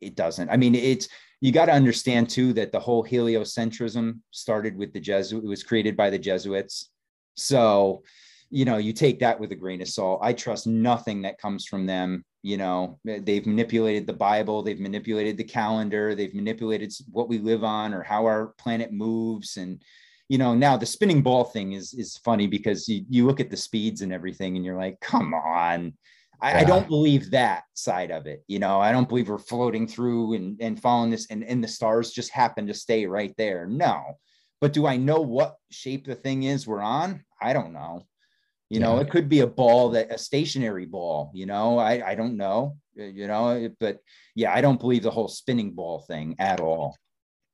it 0.00 0.14
doesn't. 0.14 0.50
I 0.50 0.56
mean, 0.56 0.74
it's 0.74 1.08
you 1.40 1.52
got 1.52 1.66
to 1.66 1.72
understand 1.72 2.30
too 2.30 2.52
that 2.54 2.72
the 2.72 2.80
whole 2.80 3.04
heliocentrism 3.04 4.20
started 4.30 4.76
with 4.76 4.92
the 4.92 5.00
Jesuit. 5.00 5.44
It 5.44 5.48
was 5.48 5.62
created 5.62 5.96
by 5.96 6.10
the 6.10 6.18
Jesuits. 6.18 6.90
So, 7.34 8.02
you 8.50 8.64
know, 8.64 8.76
you 8.76 8.92
take 8.92 9.20
that 9.20 9.40
with 9.40 9.52
a 9.52 9.56
grain 9.56 9.82
of 9.82 9.88
salt. 9.88 10.20
I 10.22 10.32
trust 10.32 10.66
nothing 10.66 11.22
that 11.22 11.38
comes 11.38 11.66
from 11.66 11.86
them 11.86 12.24
you 12.42 12.56
know 12.56 12.98
they've 13.04 13.46
manipulated 13.46 14.06
the 14.06 14.12
bible 14.12 14.62
they've 14.62 14.80
manipulated 14.80 15.36
the 15.36 15.44
calendar 15.44 16.14
they've 16.14 16.34
manipulated 16.34 16.92
what 17.10 17.28
we 17.28 17.38
live 17.38 17.64
on 17.64 17.94
or 17.94 18.02
how 18.02 18.24
our 18.24 18.48
planet 18.58 18.92
moves 18.92 19.56
and 19.56 19.80
you 20.28 20.38
know 20.38 20.54
now 20.54 20.76
the 20.76 20.84
spinning 20.84 21.22
ball 21.22 21.44
thing 21.44 21.72
is 21.72 21.94
is 21.94 22.18
funny 22.18 22.46
because 22.46 22.88
you, 22.88 23.04
you 23.08 23.26
look 23.26 23.40
at 23.40 23.50
the 23.50 23.56
speeds 23.56 24.02
and 24.02 24.12
everything 24.12 24.56
and 24.56 24.64
you're 24.64 24.76
like 24.76 24.98
come 25.00 25.32
on 25.32 25.92
I, 26.42 26.50
yeah. 26.50 26.58
I, 26.58 26.64
don't 26.64 26.88
believe 26.88 27.30
that 27.30 27.62
side 27.74 28.10
of 28.10 28.26
it 28.26 28.42
you 28.48 28.58
know 28.58 28.80
i 28.80 28.90
don't 28.92 29.08
believe 29.08 29.28
we're 29.28 29.38
floating 29.38 29.86
through 29.86 30.34
and 30.34 30.60
and 30.60 30.80
following 30.80 31.10
this 31.10 31.28
and, 31.30 31.44
and 31.44 31.62
the 31.62 31.68
stars 31.68 32.10
just 32.10 32.30
happen 32.30 32.66
to 32.66 32.74
stay 32.74 33.06
right 33.06 33.32
there 33.38 33.66
no 33.66 34.02
but 34.60 34.72
do 34.72 34.86
i 34.86 34.96
know 34.96 35.20
what 35.20 35.56
shape 35.70 36.04
the 36.04 36.14
thing 36.14 36.42
is 36.42 36.66
we're 36.66 36.82
on 36.82 37.24
i 37.40 37.52
don't 37.52 37.72
know 37.72 38.04
you 38.72 38.80
know, 38.80 39.00
it 39.00 39.10
could 39.10 39.28
be 39.28 39.40
a 39.40 39.46
ball 39.46 39.90
that 39.90 40.10
a 40.10 40.16
stationary 40.16 40.86
ball, 40.86 41.30
you 41.34 41.44
know, 41.44 41.76
I, 41.76 42.12
I 42.12 42.14
don't 42.14 42.38
know, 42.38 42.78
uh, 42.98 43.02
you 43.02 43.26
know, 43.26 43.68
but 43.78 43.98
yeah, 44.34 44.50
I 44.54 44.62
don't 44.62 44.80
believe 44.80 45.02
the 45.02 45.10
whole 45.10 45.28
spinning 45.28 45.72
ball 45.72 46.00
thing 46.08 46.36
at 46.38 46.58
all. 46.58 46.96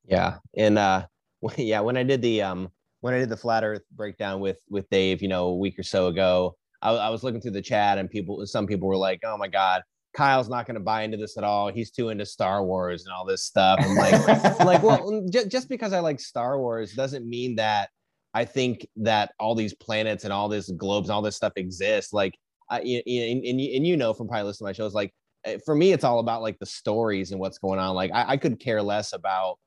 Yeah. 0.06 0.36
And 0.56 0.78
uh 0.78 1.06
yeah, 1.56 1.81
when 1.81 1.97
I 1.97 2.05
did 2.05 2.23
the 2.23 2.43
um 2.43 2.70
when 3.01 3.15
I 3.15 3.19
did 3.19 3.31
the 3.31 3.36
flat 3.36 3.65
earth 3.65 3.82
breakdown 3.90 4.39
with 4.39 4.60
with 4.70 4.89
Dave, 4.90 5.20
you 5.20 5.27
know, 5.27 5.47
a 5.47 5.56
week 5.56 5.77
or 5.77 5.82
so 5.82 6.06
ago, 6.06 6.56
I, 6.83 6.91
I 6.91 7.11
was 7.11 7.23
looking 7.23 7.41
through 7.41 7.53
the 7.53 7.63
chat 7.63 7.99
and 7.99 8.11
people 8.11 8.45
some 8.47 8.67
people 8.67 8.89
were 8.89 8.97
like, 8.97 9.21
Oh 9.25 9.37
my 9.37 9.49
God, 9.49 9.83
Kyle's 10.17 10.49
not 10.49 10.67
going 10.67 10.75
to 10.75 10.81
buy 10.81 11.03
into 11.03 11.17
this 11.17 11.37
at 11.37 11.45
all. 11.45 11.71
He's 11.71 11.91
too 11.91 12.09
into 12.09 12.27
Star 12.27 12.65
Wars 12.65 13.05
and 13.05 13.13
all 13.13 13.25
this 13.25 13.45
stuff. 13.45 13.79
I'm 13.81 13.95
like, 13.95 14.59
like, 14.61 14.83
well, 14.83 15.27
j- 15.31 15.47
just 15.47 15.69
because 15.69 15.93
I 15.93 16.01
like 16.01 16.21
Star 16.21 16.59
Wars 16.59 16.93
doesn't 16.93 17.29
mean 17.29 17.57
that 17.57 17.91
I 18.35 18.45
think 18.45 18.87
that 18.97 19.33
all 19.39 19.55
these 19.55 19.75
planets 19.75 20.25
and 20.25 20.33
all 20.33 20.49
this 20.49 20.71
globes 20.73 21.09
and 21.09 21.15
all 21.15 21.23
this 21.23 21.37
stuff 21.37 21.53
exists. 21.57 22.13
Like, 22.13 22.35
I, 22.71 22.81
and, 22.81 23.03
and, 23.07 23.61
and 23.61 23.87
you 23.87 23.97
know 23.97 24.13
from 24.13 24.29
probably 24.29 24.45
listening 24.45 24.67
to 24.67 24.69
my 24.71 24.85
shows, 24.85 24.95
like 24.95 25.13
eh, 25.45 25.59
for 25.65 25.75
me, 25.75 25.93
it's 25.93 26.05
all 26.05 26.19
about 26.19 26.43
like 26.43 26.59
the 26.59 26.67
stories 26.67 27.31
and 27.31 27.41
what's 27.41 27.59
going 27.59 27.79
on. 27.79 27.95
Like, 27.95 28.11
I, 28.13 28.31
I 28.31 28.37
could 28.37 28.61
care 28.61 28.83
less 28.83 29.13
about 29.13 29.59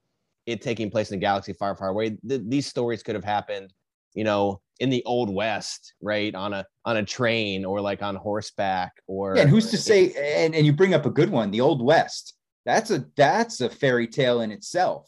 it 0.45 0.61
taking 0.61 0.89
place 0.89 1.11
in 1.11 1.17
a 1.17 1.21
galaxy 1.21 1.53
far, 1.53 1.75
far 1.75 1.89
away. 1.89 2.17
Th- 2.27 2.41
these 2.45 2.67
stories 2.67 3.03
could 3.03 3.15
have 3.15 3.23
happened 3.23 3.73
you 4.13 4.23
know, 4.23 4.61
in 4.79 4.89
the 4.89 5.03
old 5.05 5.33
west, 5.33 5.93
right? 6.01 6.33
On 6.33 6.53
a 6.53 6.65
on 6.85 6.97
a 6.97 7.05
train 7.05 7.65
or 7.65 7.81
like 7.81 8.01
on 8.01 8.15
horseback 8.15 8.93
or 9.07 9.35
yeah, 9.35 9.43
and 9.43 9.49
who's 9.49 9.69
to 9.71 9.77
say 9.77 10.13
and, 10.13 10.55
and 10.55 10.65
you 10.65 10.73
bring 10.73 10.93
up 10.93 11.05
a 11.05 11.11
good 11.11 11.29
one, 11.29 11.51
the 11.51 11.61
old 11.61 11.81
west. 11.81 12.33
That's 12.65 12.91
a 12.91 13.05
that's 13.15 13.61
a 13.61 13.69
fairy 13.69 14.07
tale 14.07 14.41
in 14.41 14.51
itself. 14.51 15.07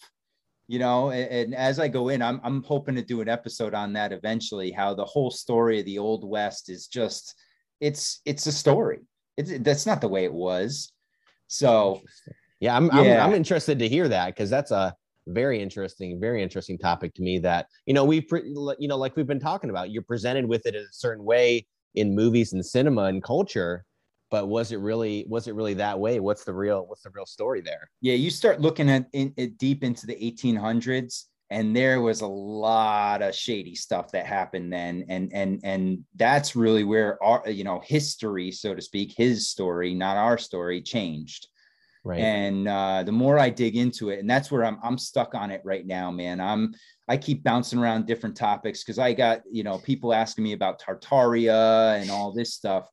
You 0.67 0.79
know, 0.79 1.11
and, 1.11 1.29
and 1.29 1.55
as 1.55 1.79
I 1.79 1.87
go 1.87 2.09
in, 2.09 2.21
I'm 2.21 2.39
I'm 2.43 2.63
hoping 2.63 2.95
to 2.95 3.01
do 3.01 3.21
an 3.21 3.29
episode 3.29 3.73
on 3.73 3.93
that 3.93 4.13
eventually, 4.13 4.71
how 4.71 4.93
the 4.93 5.05
whole 5.05 5.31
story 5.31 5.79
of 5.79 5.85
the 5.85 5.99
old 5.99 6.23
west 6.23 6.69
is 6.69 6.87
just 6.87 7.35
it's 7.81 8.21
it's 8.25 8.45
a 8.45 8.51
story. 8.51 8.99
It's 9.37 9.51
that's 9.59 9.85
not 9.85 10.01
the 10.01 10.07
way 10.07 10.23
it 10.23 10.33
was. 10.33 10.91
So 11.47 12.01
yeah, 12.59 12.77
I'm, 12.77 12.85
yeah. 12.85 13.23
I'm, 13.23 13.31
I'm 13.31 13.35
interested 13.35 13.79
to 13.79 13.89
hear 13.89 14.07
that 14.07 14.27
because 14.27 14.49
that's 14.49 14.71
a 14.71 14.95
very 15.27 15.61
interesting, 15.61 16.19
very 16.19 16.43
interesting 16.43 16.77
topic 16.77 17.13
to 17.15 17.21
me. 17.21 17.39
That 17.39 17.67
you 17.85 17.93
know 17.93 18.05
we've 18.05 18.25
you 18.31 18.87
know 18.87 18.97
like 18.97 19.15
we've 19.15 19.27
been 19.27 19.39
talking 19.39 19.69
about, 19.69 19.91
you're 19.91 20.03
presented 20.03 20.45
with 20.45 20.65
it 20.65 20.75
in 20.75 20.81
a 20.81 20.93
certain 20.93 21.23
way 21.23 21.65
in 21.95 22.15
movies 22.15 22.53
and 22.53 22.65
cinema 22.65 23.03
and 23.03 23.23
culture, 23.23 23.85
but 24.31 24.47
was 24.47 24.71
it 24.71 24.77
really 24.77 25.25
was 25.29 25.47
it 25.47 25.55
really 25.55 25.75
that 25.75 25.99
way? 25.99 26.19
What's 26.19 26.43
the 26.43 26.53
real 26.53 26.85
what's 26.87 27.03
the 27.03 27.11
real 27.13 27.25
story 27.25 27.61
there? 27.61 27.89
Yeah, 28.01 28.15
you 28.15 28.29
start 28.29 28.61
looking 28.61 28.89
at 28.89 29.07
it 29.13 29.57
deep 29.57 29.83
into 29.83 30.05
the 30.05 30.15
1800s 30.15 31.25
and 31.53 31.75
there 31.75 32.01
was 32.01 32.21
a 32.21 32.27
lot 32.27 33.21
of 33.21 33.35
shady 33.35 33.75
stuff 33.75 34.11
that 34.11 34.25
happened 34.25 34.73
then 34.73 35.05
and 35.07 35.31
and 35.33 35.59
and 35.63 36.03
that's 36.15 36.55
really 36.55 36.83
where 36.83 37.21
our 37.23 37.47
you 37.47 37.63
know 37.63 37.79
history 37.85 38.51
so 38.51 38.73
to 38.73 38.81
speak 38.81 39.13
his 39.15 39.49
story 39.49 39.93
not 39.93 40.17
our 40.17 40.37
story 40.37 40.81
changed 40.81 41.47
right. 42.03 42.19
And 42.19 42.67
uh 42.67 43.03
the 43.03 43.11
more 43.11 43.39
i 43.39 43.49
dig 43.49 43.75
into 43.75 44.09
it 44.09 44.19
and 44.19 44.29
that's 44.29 44.51
where 44.51 44.65
i'm 44.65 44.77
i'm 44.83 44.97
stuck 44.97 45.35
on 45.35 45.51
it 45.51 45.61
right 45.63 45.85
now 45.85 46.11
man. 46.11 46.39
I'm 46.39 46.73
i 47.07 47.17
keep 47.17 47.43
bouncing 47.43 47.79
around 47.79 48.05
different 48.05 48.35
topics 48.35 48.83
because 48.83 48.99
i 48.99 49.13
got 49.13 49.41
you 49.51 49.63
know 49.63 49.77
people 49.79 50.13
asking 50.13 50.43
me 50.43 50.53
about 50.53 50.81
tartaria 50.81 51.99
and 52.01 52.09
all 52.11 52.31
this 52.31 52.53
stuff. 52.53 52.87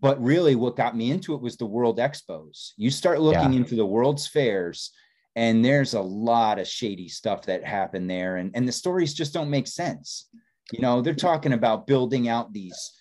But 0.00 0.22
really 0.22 0.54
what 0.54 0.76
got 0.76 0.96
me 0.96 1.10
into 1.10 1.34
it 1.34 1.40
was 1.40 1.56
the 1.56 1.66
world 1.66 1.98
expos. 1.98 2.72
You 2.76 2.90
start 2.90 3.20
looking 3.20 3.52
yeah. 3.52 3.58
into 3.60 3.74
the 3.74 3.86
world's 3.86 4.26
fairs 4.26 4.90
and 5.34 5.64
there's 5.64 5.94
a 5.94 6.00
lot 6.00 6.58
of 6.58 6.66
shady 6.66 7.08
stuff 7.08 7.46
that 7.46 7.64
happened 7.64 8.10
there 8.10 8.36
and, 8.36 8.50
and 8.54 8.68
the 8.68 8.72
stories 8.72 9.14
just 9.14 9.32
don't 9.32 9.50
make 9.50 9.66
sense. 9.66 10.28
You 10.72 10.80
know 10.80 11.00
they're 11.00 11.14
talking 11.14 11.54
about 11.54 11.86
building 11.86 12.28
out 12.28 12.52
these 12.52 12.92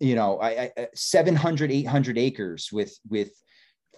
you 0.00 0.14
know 0.14 0.38
I, 0.38 0.72
I, 0.76 0.88
700 0.94 1.70
800 1.70 2.18
acres 2.18 2.70
with 2.72 2.98
with 3.08 3.30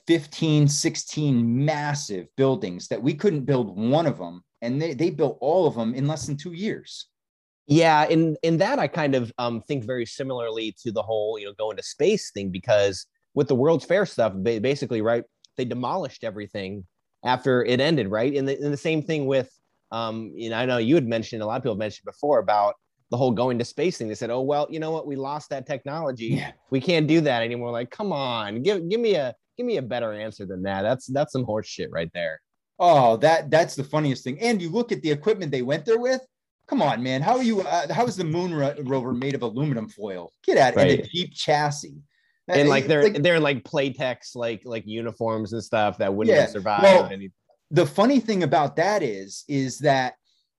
15 0.09 0.66
16 0.66 1.64
massive 1.64 2.26
buildings 2.36 2.89
that 2.89 3.01
we 3.01 3.14
couldn't 3.14 3.44
build 3.44 3.78
one 3.78 4.06
of 4.06 4.18
them 4.18 4.43
and 4.62 4.82
they, 4.82 4.93
they 4.94 5.10
built 5.10 5.39
all 5.40 5.68
of 5.68 5.76
them 5.76 5.94
in 5.94 6.09
less 6.09 6.26
than 6.26 6.36
two 6.36 6.52
years 6.52 7.06
yeah 7.68 8.05
in 8.06 8.36
in 8.43 8.59
that 8.59 8.80
i 8.80 8.89
kind 8.89 9.14
of 9.14 9.30
um, 9.39 9.62
think 9.68 9.85
very 9.85 10.05
similarly 10.05 10.74
to 10.82 10.90
the 10.90 11.02
whole 11.02 11.39
you 11.39 11.47
know 11.47 11.52
going 11.56 11.76
to 11.76 11.82
space 11.82 12.32
thing 12.32 12.51
because 12.51 13.06
with 13.35 13.47
the 13.47 13.55
world's 13.55 13.85
fair 13.85 14.05
stuff 14.05 14.32
basically 14.43 15.01
right 15.01 15.22
they 15.56 15.64
demolished 15.64 16.24
everything 16.24 16.85
after 17.24 17.64
it 17.64 17.80
ended, 17.80 18.09
right? 18.09 18.35
And 18.35 18.48
the, 18.48 18.56
and 18.62 18.72
the 18.72 18.78
same 18.78 19.02
thing 19.02 19.26
with, 19.26 19.51
um, 19.90 20.32
you 20.35 20.51
know, 20.51 20.56
I 20.56 20.66
know 20.66 20.78
you 20.78 20.94
had 20.94 21.06
mentioned, 21.06 21.43
a 21.43 21.47
lot 21.47 21.56
of 21.56 21.62
people 21.62 21.76
mentioned 21.76 22.05
before 22.05 22.39
about 22.39 22.74
the 23.10 23.16
whole 23.16 23.32
going 23.32 23.59
to 23.59 23.64
space 23.64 23.98
thing. 23.98 24.09
They 24.09 24.14
said, 24.14 24.30
oh, 24.30 24.43
well, 24.43 24.66
you 24.70 24.80
know 24.80 24.90
what? 24.90 25.06
We 25.06 25.16
lost 25.16 25.51
that 25.51 25.66
technology. 25.66 26.26
Yeah. 26.26 26.52
We 26.70 26.80
can't 26.80 27.06
do 27.06 27.20
that 27.22 27.43
anymore. 27.43 27.70
Like, 27.70 27.90
come 27.90 28.12
on, 28.12 28.62
give, 28.62 28.89
give 28.89 29.01
me 29.01 29.14
a, 29.14 29.35
give 29.59 29.66
me 29.66 29.76
a 29.76 29.82
better 29.82 30.14
answer 30.14 30.47
than 30.47 30.62
that. 30.62 30.82
That's, 30.82 31.06
that's 31.06 31.32
some 31.32 31.44
horse 31.44 31.66
shit 31.66 31.90
right 31.93 32.10
there. 32.14 32.40
Oh, 32.78 33.18
that, 33.18 33.51
that's 33.51 33.74
the 33.74 33.85
funniest 33.85 34.24
thing. 34.24 34.40
And 34.40 34.62
you 34.62 34.70
look 34.70 34.93
at 34.93 35.02
the 35.02 35.10
equipment 35.10 35.52
they 35.52 35.62
went 35.62 35.85
there 35.85 35.98
with. 35.98 36.22
Come 36.68 36.80
on, 36.80 37.02
man. 37.02 37.22
How 37.22 37.36
are 37.36 37.43
you? 37.43 37.62
Uh, 37.62 37.93
how 37.93 38.06
is 38.06 38.16
the 38.16 38.24
moon 38.24 38.55
ro- 38.55 38.74
rover 38.85 39.12
made 39.12 39.35
of 39.35 39.43
aluminum 39.43 39.89
foil? 39.89 40.32
Get 40.44 40.59
out 40.59 40.76
right. 40.76 40.90
and 40.90 41.01
a 41.01 41.02
Jeep 41.02 41.32
chassis 41.35 42.02
and 42.48 42.68
like 42.68 42.86
they're 42.86 43.02
like, 43.02 43.22
they're 43.22 43.40
like 43.40 43.62
playtex 43.64 44.35
like 44.35 44.62
like 44.64 44.85
uniforms 44.86 45.52
and 45.52 45.62
stuff 45.62 45.98
that 45.98 46.12
wouldn't 46.12 46.35
yeah. 46.35 46.43
have 46.43 46.51
survived 46.51 46.82
well, 46.82 47.06
any... 47.06 47.30
the 47.70 47.86
funny 47.86 48.20
thing 48.20 48.43
about 48.43 48.76
that 48.76 49.02
is 49.02 49.44
is 49.48 49.78
that 49.80 50.14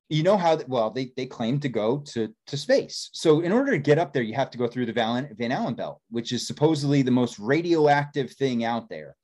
you 0.10 0.24
know 0.24 0.38
how 0.38 0.60
well 0.68 0.90
they 0.90 1.12
they 1.16 1.28
claim 1.28 1.60
to 1.60 1.70
go 1.70 2.00
to 2.00 2.34
to 2.48 2.58
space. 2.58 3.10
So 3.14 3.42
in 3.42 3.52
order 3.52 3.72
to 3.72 3.78
get 3.78 4.00
up 4.00 4.12
there 4.12 4.24
you 4.24 4.34
have 4.34 4.50
to 4.52 4.58
go 4.58 4.68
through 4.68 4.88
the 4.88 4.94
van, 4.94 5.30
van 5.38 5.52
allen 5.52 5.76
belt 5.76 6.02
which 6.10 6.34
is 6.34 6.46
supposedly 6.46 7.02
the 7.02 7.12
most 7.12 7.40
radioactive 7.40 8.32
thing 8.32 8.64
out 8.64 8.90
there. 8.90 9.16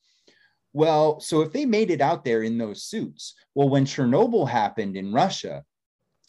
Well 0.74 1.20
so 1.20 1.42
if 1.42 1.52
they 1.52 1.66
made 1.66 1.90
it 1.90 2.02
out 2.02 2.24
there 2.24 2.44
in 2.44 2.58
those 2.58 2.84
suits 2.84 3.34
well 3.56 3.70
when 3.70 3.86
chernobyl 3.86 4.48
happened 4.48 4.96
in 4.96 5.12
russia 5.12 5.64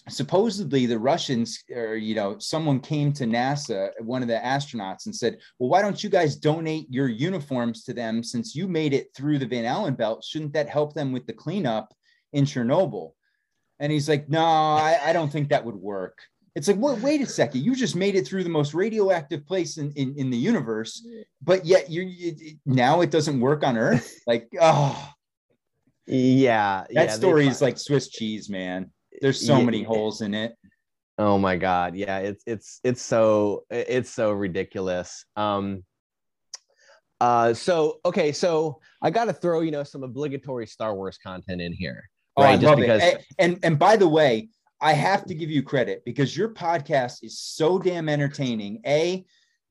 supposedly 0.08 0.86
the 0.86 0.98
Russians 0.98 1.64
or 1.74 1.96
you 1.96 2.14
know 2.14 2.38
someone 2.38 2.78
came 2.78 3.12
to 3.12 3.24
NASA 3.24 3.90
one 4.00 4.22
of 4.22 4.28
the 4.28 4.34
astronauts 4.34 5.06
and 5.06 5.14
said 5.14 5.36
well 5.58 5.68
why 5.68 5.82
don't 5.82 6.02
you 6.02 6.08
guys 6.08 6.36
donate 6.36 6.86
your 6.88 7.08
uniforms 7.08 7.82
to 7.84 7.92
them? 7.92 8.22
Since 8.22 8.54
you 8.54 8.68
made 8.68 8.94
it 8.94 9.08
through 9.16 9.38
the 9.38 9.46
Van 9.46 9.64
Allen 9.64 9.94
belt 9.94 10.24
shouldn't 10.24 10.52
that 10.52 10.68
help 10.68 10.94
them 10.94 11.12
with 11.12 11.26
the 11.26 11.32
cleanup 11.32 11.92
in 12.32 12.44
Chernobyl 12.44 13.15
and 13.80 13.92
he's 13.92 14.08
like 14.08 14.28
no 14.28 14.44
I, 14.44 14.98
I 15.06 15.12
don't 15.12 15.30
think 15.30 15.48
that 15.50 15.64
would 15.64 15.76
work. 15.76 16.18
It's 16.54 16.68
like 16.68 16.78
wait, 16.78 17.00
wait 17.00 17.20
a 17.20 17.26
second. 17.26 17.62
You 17.62 17.74
just 17.74 17.96
made 17.96 18.14
it 18.14 18.26
through 18.26 18.44
the 18.44 18.50
most 18.50 18.72
radioactive 18.72 19.46
place 19.46 19.76
in, 19.76 19.92
in, 19.92 20.14
in 20.16 20.30
the 20.30 20.38
universe 20.38 21.06
but 21.42 21.64
yet 21.64 21.90
you, 21.90 22.02
you 22.02 22.56
now 22.64 23.00
it 23.00 23.10
doesn't 23.10 23.40
work 23.40 23.64
on 23.64 23.76
earth? 23.76 24.12
Like 24.26 24.48
oh. 24.60 25.12
Yeah 26.06 26.84
that 26.94 27.08
yeah, 27.08 27.12
story 27.12 27.46
is 27.46 27.60
like 27.60 27.78
swiss 27.78 28.08
cheese 28.08 28.48
man. 28.48 28.90
There's 29.20 29.44
so 29.44 29.58
yeah, 29.58 29.64
many 29.64 29.82
holes 29.82 30.20
in 30.20 30.34
it. 30.34 30.56
Oh 31.18 31.38
my 31.38 31.56
god, 31.56 31.96
yeah, 31.96 32.18
it's 32.18 32.42
it's 32.46 32.80
it's 32.84 33.02
so 33.02 33.64
it's 33.70 34.10
so 34.10 34.32
ridiculous. 34.32 35.24
Um 35.34 35.82
uh 37.20 37.54
so 37.54 38.00
okay, 38.04 38.32
so 38.32 38.80
I 39.00 39.10
got 39.10 39.26
to 39.26 39.32
throw, 39.32 39.60
you 39.60 39.70
know, 39.70 39.82
some 39.82 40.02
obligatory 40.02 40.66
Star 40.66 40.94
Wars 40.94 41.18
content 41.18 41.60
in 41.60 41.72
here. 41.72 42.08
Oh, 42.36 42.42
right? 42.42 42.50
I 42.50 42.56
Just 42.56 42.64
love 42.64 42.78
because 42.78 43.02
it. 43.02 43.24
And 43.38 43.58
and 43.62 43.78
by 43.78 43.96
the 43.96 44.08
way, 44.08 44.48
I 44.80 44.92
have 44.92 45.24
to 45.26 45.34
give 45.34 45.50
you 45.50 45.62
credit 45.62 46.04
because 46.04 46.36
your 46.36 46.50
podcast 46.50 47.24
is 47.24 47.38
so 47.38 47.78
damn 47.78 48.08
entertaining. 48.08 48.80
A 48.86 49.24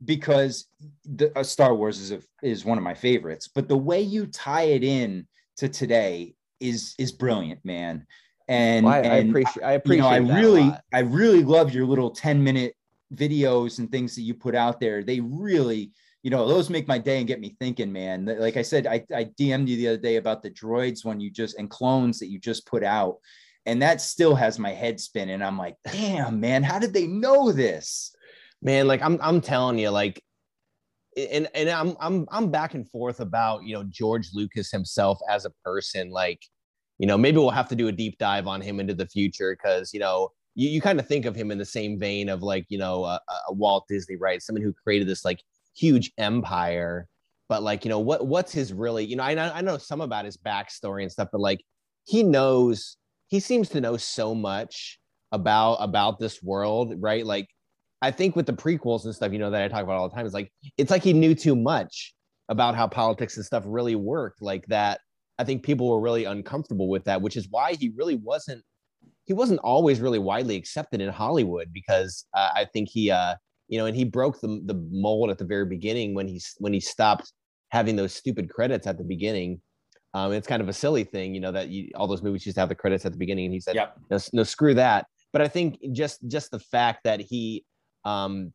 because 0.03 0.67
the 1.05 1.37
uh, 1.37 1.43
Star 1.43 1.73
Wars 1.73 1.99
is 1.99 2.11
a, 2.11 2.21
is 2.41 2.65
one 2.65 2.77
of 2.77 2.83
my 2.83 2.93
favorites, 2.93 3.47
but 3.53 3.67
the 3.67 3.77
way 3.77 4.01
you 4.01 4.25
tie 4.27 4.63
it 4.63 4.83
in 4.83 5.27
to 5.57 5.69
today 5.69 6.35
is 6.59 6.95
is 6.97 7.11
brilliant, 7.11 7.63
man. 7.63 8.05
And, 8.47 8.85
well, 8.85 8.93
I, 8.93 8.99
and 8.99 9.13
I, 9.13 9.15
appreciate 9.17 9.63
I 9.63 9.71
appreciate 9.73 9.97
you 9.97 10.21
know, 10.21 10.33
I 10.33 10.39
really 10.39 10.71
I 10.93 10.99
really 10.99 11.43
love 11.43 11.73
your 11.73 11.85
little 11.85 12.11
10 12.11 12.43
minute 12.43 12.75
videos 13.13 13.79
and 13.79 13.91
things 13.91 14.15
that 14.15 14.21
you 14.21 14.33
put 14.33 14.55
out 14.55 14.79
there. 14.79 15.03
They 15.03 15.19
really, 15.19 15.91
you 16.25 16.31
know, 16.31 16.47
those 16.47 16.71
make 16.71 16.87
my 16.87 16.97
day 16.97 17.19
and 17.19 17.27
get 17.27 17.39
me 17.39 17.55
thinking, 17.59 17.93
man. 17.93 18.25
Like 18.39 18.57
I 18.57 18.63
said, 18.63 18.87
I, 18.87 19.05
I 19.15 19.25
DM'd 19.39 19.69
you 19.69 19.77
the 19.77 19.89
other 19.89 19.97
day 19.97 20.15
about 20.15 20.41
the 20.41 20.49
droids 20.49 21.05
when 21.05 21.19
you 21.19 21.29
just 21.29 21.55
and 21.59 21.69
clones 21.69 22.17
that 22.17 22.31
you 22.31 22.39
just 22.39 22.65
put 22.65 22.83
out. 22.83 23.17
And 23.67 23.79
that 23.83 24.01
still 24.01 24.33
has 24.33 24.57
my 24.57 24.71
head 24.71 24.99
spinning. 24.99 25.43
I'm 25.43 25.55
like, 25.55 25.75
damn, 25.83 26.39
man, 26.39 26.63
how 26.63 26.79
did 26.79 26.95
they 26.95 27.05
know 27.05 27.51
this? 27.51 28.15
Man, 28.63 28.87
like 28.87 29.03
I'm 29.03 29.19
I'm 29.21 29.39
telling 29.39 29.77
you, 29.77 29.91
like 29.91 30.19
and 31.15 31.47
and 31.53 31.69
I'm 31.69 31.95
I'm 31.99 32.25
I'm 32.31 32.49
back 32.49 32.73
and 32.73 32.89
forth 32.89 33.19
about 33.19 33.63
you 33.63 33.75
know 33.75 33.83
George 33.83 34.29
Lucas 34.33 34.71
himself 34.71 35.19
as 35.29 35.45
a 35.45 35.51
person. 35.63 36.09
Like 36.09 36.41
you 36.97 37.05
know, 37.05 37.19
maybe 37.19 37.37
we'll 37.37 37.51
have 37.51 37.69
to 37.69 37.75
do 37.75 37.87
a 37.87 37.91
deep 37.91 38.17
dive 38.17 38.47
on 38.47 38.61
him 38.61 38.79
into 38.79 38.95
the 38.95 39.05
future 39.05 39.55
because, 39.55 39.93
you 39.93 39.99
know, 39.99 40.29
you, 40.55 40.69
you 40.69 40.81
kind 40.81 40.99
of 40.99 41.07
think 41.07 41.25
of 41.25 41.35
him 41.35 41.51
in 41.51 41.57
the 41.57 41.65
same 41.65 41.99
vein 41.99 42.29
of 42.29 42.41
like, 42.41 42.65
you 42.69 42.77
know, 42.77 43.03
a 43.03 43.19
Walt 43.49 43.85
Disney, 43.89 44.15
right? 44.15 44.41
Someone 44.41 44.63
who 44.63 44.73
created 44.73 45.07
this 45.07 45.25
like 45.25 45.41
huge 45.75 46.11
empire. 46.17 47.07
But 47.47 47.63
like, 47.63 47.85
you 47.85 47.89
know, 47.89 47.99
what 47.99 48.25
what's 48.25 48.51
his 48.51 48.73
really, 48.73 49.05
you 49.05 49.15
know, 49.15 49.23
I, 49.23 49.57
I 49.57 49.61
know 49.61 49.77
some 49.77 50.01
about 50.01 50.25
his 50.25 50.37
backstory 50.37 51.03
and 51.03 51.11
stuff, 51.11 51.29
but 51.31 51.41
like 51.41 51.61
he 52.05 52.23
knows, 52.23 52.97
he 53.27 53.39
seems 53.39 53.69
to 53.69 53.81
know 53.81 53.97
so 53.97 54.33
much 54.33 54.99
about 55.31 55.75
about 55.75 56.19
this 56.19 56.41
world, 56.41 56.93
right? 56.97 57.25
Like 57.25 57.47
I 58.01 58.11
think 58.11 58.35
with 58.35 58.45
the 58.45 58.53
prequels 58.53 59.05
and 59.05 59.13
stuff, 59.13 59.31
you 59.31 59.39
know, 59.39 59.51
that 59.51 59.61
I 59.61 59.67
talk 59.67 59.83
about 59.83 59.97
all 59.97 60.09
the 60.09 60.15
time, 60.15 60.25
it's 60.25 60.33
like 60.33 60.51
it's 60.77 60.91
like 60.91 61.03
he 61.03 61.13
knew 61.13 61.35
too 61.35 61.55
much 61.55 62.13
about 62.49 62.75
how 62.75 62.87
politics 62.87 63.37
and 63.37 63.45
stuff 63.45 63.63
really 63.65 63.95
worked, 63.95 64.41
like 64.41 64.65
that 64.67 64.99
I 65.37 65.43
think 65.43 65.63
people 65.63 65.89
were 65.89 65.99
really 65.99 66.25
uncomfortable 66.25 66.89
with 66.89 67.03
that, 67.05 67.21
which 67.21 67.35
is 67.35 67.47
why 67.49 67.73
he 67.73 67.91
really 67.95 68.15
wasn't 68.15 68.63
he 69.25 69.33
wasn't 69.33 69.59
always 69.61 69.99
really 69.99 70.19
widely 70.19 70.55
accepted 70.55 71.01
in 71.01 71.09
Hollywood 71.09 71.73
because 71.73 72.25
uh, 72.33 72.49
I 72.55 72.65
think 72.65 72.89
he 72.89 73.11
uh 73.11 73.35
you 73.67 73.77
know 73.77 73.85
and 73.85 73.95
he 73.95 74.03
broke 74.03 74.39
the 74.41 74.61
the 74.65 74.75
mold 74.91 75.29
at 75.29 75.37
the 75.37 75.45
very 75.45 75.65
beginning 75.65 76.13
when 76.13 76.27
he 76.27 76.41
when 76.59 76.73
he 76.73 76.79
stopped 76.79 77.31
having 77.69 77.95
those 77.95 78.13
stupid 78.13 78.49
credits 78.49 78.87
at 78.87 78.97
the 78.97 79.03
beginning. 79.03 79.61
Um, 80.13 80.31
it's 80.31 80.47
kind 80.47 80.61
of 80.61 80.69
a 80.69 80.73
silly 80.73 81.03
thing, 81.03 81.35
you 81.35 81.41
know, 81.41 81.51
that 81.51 81.67
you, 81.67 81.89
all 81.95 82.07
those 82.07 82.23
movies 82.23 82.45
used 82.45 82.55
to 82.55 82.61
have 82.61 82.69
the 82.69 82.75
credits 82.75 83.05
at 83.05 83.11
the 83.11 83.17
beginning, 83.17 83.45
and 83.45 83.53
he 83.53 83.59
said, 83.59 83.75
yep. 83.75 83.97
no, 84.09 84.17
no, 84.31 84.43
screw 84.43 84.73
that." 84.75 85.07
But 85.33 85.41
I 85.41 85.49
think 85.49 85.77
just 85.91 86.25
just 86.27 86.51
the 86.51 86.59
fact 86.59 87.03
that 87.03 87.19
he 87.19 87.65
um, 88.05 88.53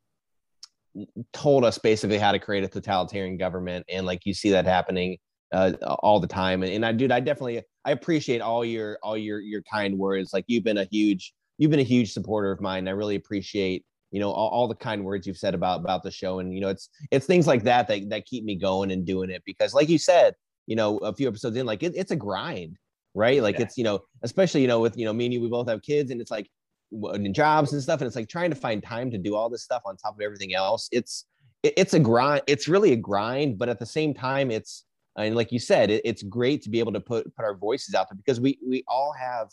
told 1.35 1.65
us 1.66 1.77
basically 1.77 2.16
how 2.16 2.32
to 2.32 2.39
create 2.39 2.65
a 2.65 2.69
totalitarian 2.69 3.37
government, 3.37 3.85
and 3.91 4.07
like 4.07 4.24
you 4.24 4.32
see 4.32 4.51
that 4.51 4.65
happening 4.65 5.19
uh, 5.53 5.73
all 5.82 6.19
the 6.19 6.27
time. 6.27 6.62
And, 6.62 6.73
and 6.73 6.87
I, 6.87 6.93
dude, 6.93 7.12
I 7.12 7.20
definitely 7.20 7.62
I 7.85 7.91
appreciate 7.91 8.41
all 8.41 8.65
your 8.65 8.99
all 9.03 9.19
your 9.19 9.41
your 9.41 9.62
kind 9.70 9.99
words. 9.99 10.32
Like 10.32 10.45
you've 10.47 10.65
been 10.65 10.78
a 10.78 10.89
huge 10.91 11.35
you've 11.59 11.70
been 11.70 11.81
a 11.81 11.85
huge 11.85 12.12
supporter 12.12 12.51
of 12.53 12.61
mine. 12.61 12.89
I 12.89 12.93
really 12.93 13.16
appreciate 13.16 13.85
you 14.11 14.20
know 14.20 14.31
all, 14.31 14.49
all, 14.49 14.69
the 14.69 14.74
kind 14.74 15.05
words 15.05 15.27
you've 15.27 15.37
said 15.37 15.55
about 15.55 15.81
about 15.81 16.03
the 16.03 16.11
show. 16.11 16.39
And 16.41 16.55
you 16.55 16.61
know 16.61 16.69
it's 16.69 16.89
it's 17.11 17.27
things 17.27 17.47
like 17.47 17.65
that 17.65 17.89
that, 17.89 18.09
that 18.11 18.27
keep 18.27 18.45
me 18.45 18.57
going 18.57 18.91
and 18.91 19.07
doing 19.07 19.31
it 19.31 19.43
because 19.45 19.74
like 19.74 19.89
you 19.89 19.99
said 19.99 20.35
you 20.66 20.77
know 20.77 20.99
a 20.99 21.15
few 21.15 21.28
episodes 21.28 21.57
in 21.57 21.66
like 21.66 21.82
it, 21.82 21.93
it's 21.97 22.11
a 22.11 22.16
grind 22.16 22.77
right? 23.15 23.43
Like 23.43 23.57
yeah. 23.57 23.62
it's 23.62 23.77
you 23.77 23.85
know 23.85 24.01
especially 24.23 24.62
you 24.62 24.69
know 24.69 24.81
with 24.81 24.97
you 24.97 25.05
know 25.05 25.12
me 25.12 25.27
and 25.27 25.35
you 25.35 25.41
we 25.41 25.49
both 25.49 25.69
have 25.69 25.82
kids 25.82 26.11
and 26.11 26.20
it's 26.20 26.31
like 26.31 26.49
in 26.93 27.32
jobs 27.35 27.73
and 27.73 27.82
stuff. 27.82 28.01
And 28.01 28.07
it's 28.07 28.16
like 28.16 28.28
trying 28.28 28.51
to 28.51 28.57
find 28.57 28.82
time 28.82 29.11
to 29.11 29.19
do 29.19 29.35
all 29.35 29.49
this 29.49 29.62
stuff 29.62 29.82
on 29.85 29.97
top 29.97 30.15
of 30.15 30.20
everything 30.20 30.55
else. 30.55 30.89
It's 30.93 31.27
it, 31.62 31.74
it's 31.77 31.95
a 31.95 32.01
grind 32.01 32.43
it's 32.47 32.69
really 32.69 32.93
a 32.93 32.97
grind 32.97 33.59
but 33.59 33.69
at 33.69 33.78
the 33.78 33.87
same 33.87 34.15
time 34.15 34.51
it's 34.51 34.85
and 35.19 35.35
like 35.35 35.53
you 35.53 35.59
said 35.59 35.91
it, 35.91 36.01
it's 36.05 36.23
great 36.23 36.62
to 36.62 36.70
be 36.70 36.78
able 36.78 36.93
to 36.93 37.01
put 37.01 37.35
put 37.37 37.45
our 37.45 37.55
voices 37.55 37.95
out 37.95 38.09
there 38.09 38.16
because 38.16 38.41
we 38.41 38.59
we 38.66 38.85
all 38.89 39.12
have 39.12 39.49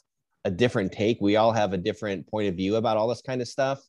a 0.45 0.51
different 0.51 0.91
take. 0.91 1.17
We 1.19 1.35
all 1.35 1.51
have 1.51 1.73
a 1.73 1.77
different 1.77 2.25
point 2.27 2.47
of 2.47 2.55
view 2.55 2.77
about 2.77 2.95
all 2.95 3.07
this 3.07 3.21
kind 3.21 3.41
of 3.41 3.47
stuff 3.47 3.81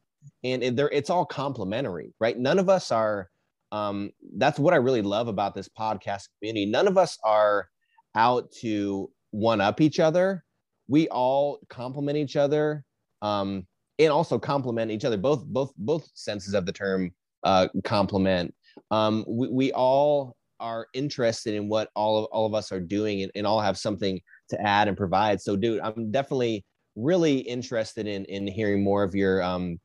and 0.44 0.62
it, 0.62 0.78
it's 0.92 1.10
all 1.10 1.24
complementary 1.24 2.12
right? 2.20 2.38
None 2.38 2.58
of 2.58 2.68
us 2.68 2.90
are 2.90 3.28
um 3.70 4.10
that's 4.38 4.58
what 4.58 4.72
i 4.72 4.78
really 4.78 5.02
love 5.02 5.28
about 5.28 5.54
this 5.54 5.68
podcast 5.68 6.28
community. 6.38 6.66
None 6.66 6.88
of 6.88 6.96
us 6.96 7.18
are 7.24 7.68
out 8.14 8.50
to 8.60 9.10
one 9.30 9.60
up 9.60 9.80
each 9.80 10.00
other. 10.00 10.42
We 10.88 11.08
all 11.08 11.58
complement 11.68 12.16
each 12.16 12.36
other 12.36 12.84
um 13.22 13.66
and 13.98 14.12
also 14.12 14.38
complement 14.38 14.90
each 14.90 15.04
other. 15.04 15.16
Both 15.16 15.44
both 15.46 15.72
both 15.76 16.08
senses 16.14 16.54
of 16.54 16.66
the 16.66 16.72
term 16.72 17.10
uh 17.44 17.68
complement 17.84 18.54
um 18.90 19.24
we, 19.28 19.48
we 19.48 19.72
all 19.72 20.34
are 20.60 20.88
interested 20.92 21.54
in 21.54 21.68
what 21.68 21.90
all 21.94 22.18
of 22.18 22.24
all 22.26 22.46
of 22.46 22.54
us 22.54 22.72
are 22.72 22.80
doing 22.80 23.22
and, 23.22 23.30
and 23.34 23.46
all 23.46 23.60
have 23.60 23.78
something 23.78 24.20
to 24.50 24.60
add 24.60 24.88
and 24.88 24.96
provide. 24.96 25.40
So 25.40 25.56
dude 25.56 25.80
i'm 25.80 26.10
definitely 26.10 26.64
really 26.96 27.38
interested 27.38 28.06
in 28.06 28.24
in 28.24 28.46
hearing 28.46 28.82
more 28.82 29.02
of 29.02 29.14
your 29.14 29.42
um 29.42 29.78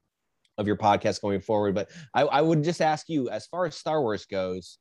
of 0.57 0.67
your 0.67 0.77
podcast 0.77 1.21
going 1.21 1.41
forward. 1.41 1.75
But 1.75 1.89
I, 2.13 2.23
I 2.23 2.41
would 2.41 2.63
just 2.63 2.81
ask 2.81 3.09
you, 3.09 3.29
as 3.29 3.47
far 3.47 3.65
as 3.65 3.75
Star 3.75 4.01
Wars 4.01 4.25
goes, 4.25 4.77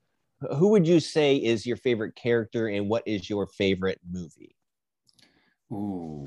who 0.57 0.69
would 0.69 0.87
you 0.87 1.01
say 1.01 1.37
is 1.37 1.67
your 1.67 1.77
favorite 1.77 2.17
character, 2.17 2.69
and 2.69 2.89
what 2.89 3.03
is 3.07 3.31
your 3.31 3.47
favorite 3.47 4.01
movie? 4.11 4.57
Ooh, 5.73 6.25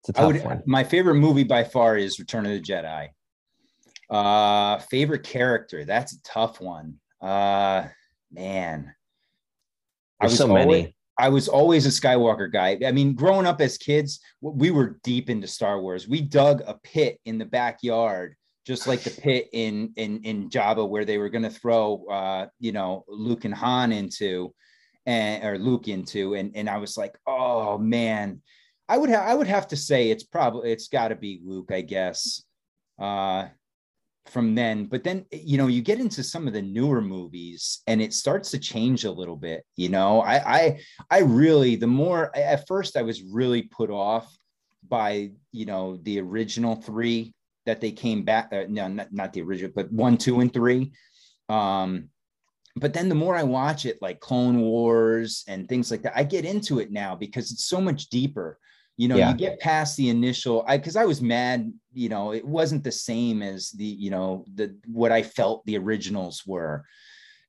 it's 0.00 0.10
a 0.10 0.12
tough 0.12 0.32
would, 0.32 0.44
one. 0.44 0.62
My 0.66 0.84
favorite 0.84 1.14
movie 1.14 1.44
by 1.44 1.64
far 1.64 1.96
is 1.96 2.18
Return 2.18 2.46
of 2.46 2.52
the 2.52 2.60
Jedi. 2.60 3.08
Uh, 4.10 4.78
favorite 4.78 5.22
character? 5.22 5.84
That's 5.84 6.12
a 6.12 6.22
tough 6.22 6.60
one. 6.60 6.98
Uh, 7.20 7.86
man, 8.30 8.94
There's 10.20 10.36
so 10.36 10.46
many. 10.46 10.94
I 11.22 11.28
was 11.28 11.46
always 11.46 11.86
a 11.86 11.88
Skywalker 11.88 12.52
guy. 12.52 12.76
I 12.84 12.90
mean, 12.90 13.14
growing 13.14 13.46
up 13.46 13.60
as 13.60 13.78
kids, 13.78 14.18
we 14.40 14.72
were 14.72 14.98
deep 15.04 15.30
into 15.30 15.46
Star 15.46 15.80
Wars. 15.80 16.08
We 16.08 16.20
dug 16.20 16.62
a 16.66 16.74
pit 16.82 17.20
in 17.24 17.38
the 17.38 17.44
backyard, 17.44 18.34
just 18.66 18.88
like 18.88 19.02
the 19.02 19.10
pit 19.10 19.48
in 19.52 19.92
in 19.94 20.24
in 20.24 20.50
Jabba, 20.50 20.88
where 20.88 21.04
they 21.04 21.18
were 21.18 21.28
going 21.28 21.44
to 21.44 21.50
throw, 21.50 22.04
uh, 22.10 22.48
you 22.58 22.72
know, 22.72 23.04
Luke 23.06 23.44
and 23.44 23.54
Han 23.54 23.92
into, 23.92 24.52
and 25.06 25.44
or 25.44 25.58
Luke 25.58 25.86
into, 25.86 26.34
and 26.34 26.56
and 26.56 26.68
I 26.68 26.78
was 26.78 26.96
like, 26.96 27.16
oh 27.24 27.78
man, 27.78 28.42
I 28.88 28.98
would 28.98 29.10
have 29.10 29.22
I 29.22 29.34
would 29.36 29.46
have 29.46 29.68
to 29.68 29.76
say 29.76 30.10
it's 30.10 30.24
probably 30.24 30.72
it's 30.72 30.88
got 30.88 31.08
to 31.08 31.14
be 31.14 31.40
Luke, 31.44 31.70
I 31.70 31.82
guess. 31.82 32.42
Uh, 32.98 33.46
from 34.26 34.54
then 34.54 34.86
but 34.86 35.02
then 35.02 35.24
you 35.32 35.58
know 35.58 35.66
you 35.66 35.82
get 35.82 35.98
into 35.98 36.22
some 36.22 36.46
of 36.46 36.52
the 36.52 36.62
newer 36.62 37.00
movies 37.00 37.82
and 37.88 38.00
it 38.00 38.14
starts 38.14 38.50
to 38.50 38.58
change 38.58 39.04
a 39.04 39.10
little 39.10 39.36
bit 39.36 39.64
you 39.76 39.88
know? 39.88 40.20
I 40.20 40.58
i 40.58 40.80
i 41.10 41.18
really 41.20 41.76
the 41.76 41.88
more 41.88 42.34
at 42.36 42.66
first 42.68 42.96
i 42.96 43.02
was 43.02 43.22
really 43.22 43.62
put 43.62 43.90
off 43.90 44.32
by 44.88 45.32
you 45.50 45.66
know 45.66 45.96
the 46.02 46.20
original 46.20 46.76
three 46.76 47.34
that 47.66 47.80
they 47.80 47.90
came 47.90 48.22
back 48.22 48.52
uh, 48.52 48.64
no 48.68 48.86
not, 48.88 49.12
not 49.12 49.32
the 49.32 49.42
original 49.42 49.72
but 49.74 49.92
one 49.92 50.16
two 50.16 50.40
and 50.40 50.52
three. 50.52 50.92
Um 51.48 52.08
but 52.76 52.94
then 52.94 53.08
the 53.08 53.14
more 53.14 53.36
i 53.36 53.42
watch 53.42 53.86
it 53.86 54.00
like 54.00 54.20
clone 54.20 54.60
wars 54.60 55.44
and 55.48 55.68
things 55.68 55.90
like 55.90 56.02
that 56.02 56.16
i 56.16 56.22
get 56.22 56.44
into 56.44 56.78
it 56.78 56.90
now 56.90 57.14
because 57.14 57.50
it's 57.52 57.64
so 57.64 57.80
much 57.80 58.08
deeper 58.08 58.58
you 58.96 59.08
know 59.08 59.16
yeah. 59.16 59.30
you 59.30 59.36
get 59.36 59.60
past 59.60 59.96
the 59.96 60.08
initial 60.08 60.64
i 60.66 60.76
because 60.76 60.96
i 60.96 61.04
was 61.04 61.22
mad 61.22 61.72
you 61.92 62.08
know 62.08 62.32
it 62.32 62.44
wasn't 62.44 62.84
the 62.84 62.92
same 62.92 63.42
as 63.42 63.70
the 63.70 63.84
you 63.84 64.10
know 64.10 64.44
the 64.54 64.76
what 64.86 65.12
i 65.12 65.22
felt 65.22 65.64
the 65.66 65.76
originals 65.76 66.42
were. 66.46 66.84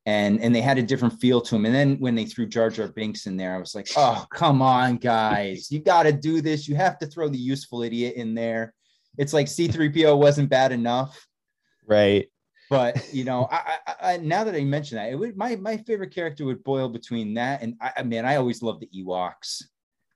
And 0.06 0.42
and 0.42 0.54
they 0.54 0.60
had 0.60 0.78
a 0.78 0.84
different 0.84 1.22
feel 1.22 1.40
to 1.40 1.56
them 1.56 1.66
and 1.66 1.74
then 1.74 1.96
when 1.96 2.14
they 2.14 2.26
threw 2.26 2.46
jar 2.46 2.70
jar 2.70 2.90
binks 2.90 3.26
in 3.26 3.38
there 3.38 3.56
i 3.56 3.58
was 3.58 3.74
like 3.74 3.88
oh 3.96 4.26
come 4.34 4.62
on 4.62 4.98
guys. 4.98 5.72
You 5.72 5.80
got 5.80 6.04
to 6.04 6.12
do 6.12 6.42
this. 6.42 6.68
You 6.68 6.76
have 6.76 7.00
to 7.00 7.08
throw 7.08 7.30
the 7.30 7.38
useful 7.38 7.84
idiot 7.84 8.16
in 8.16 8.36
there. 8.36 8.74
It's 9.18 9.32
like 9.32 9.48
c3po 9.48 10.18
wasn't 10.18 10.50
bad 10.50 10.74
enough. 10.74 11.26
Right. 11.88 12.28
But 12.70 13.14
you 13.14 13.24
know 13.24 13.48
I, 13.50 13.78
I, 13.88 14.14
I 14.14 14.18
now 14.18 14.44
that 14.44 14.56
i 14.56 14.64
mentioned 14.66 15.00
that 15.00 15.10
it 15.10 15.16
would 15.16 15.38
my 15.38 15.56
my 15.56 15.78
favorite 15.78 16.14
character 16.14 16.44
would 16.44 16.66
boil 16.66 16.90
between 16.90 17.36
that 17.36 17.62
and 17.62 17.76
i, 17.80 17.92
I 17.98 18.04
mean 18.04 18.26
i 18.26 18.36
always 18.36 18.62
loved 18.62 18.82
the 18.82 18.90
ewoks 18.98 19.62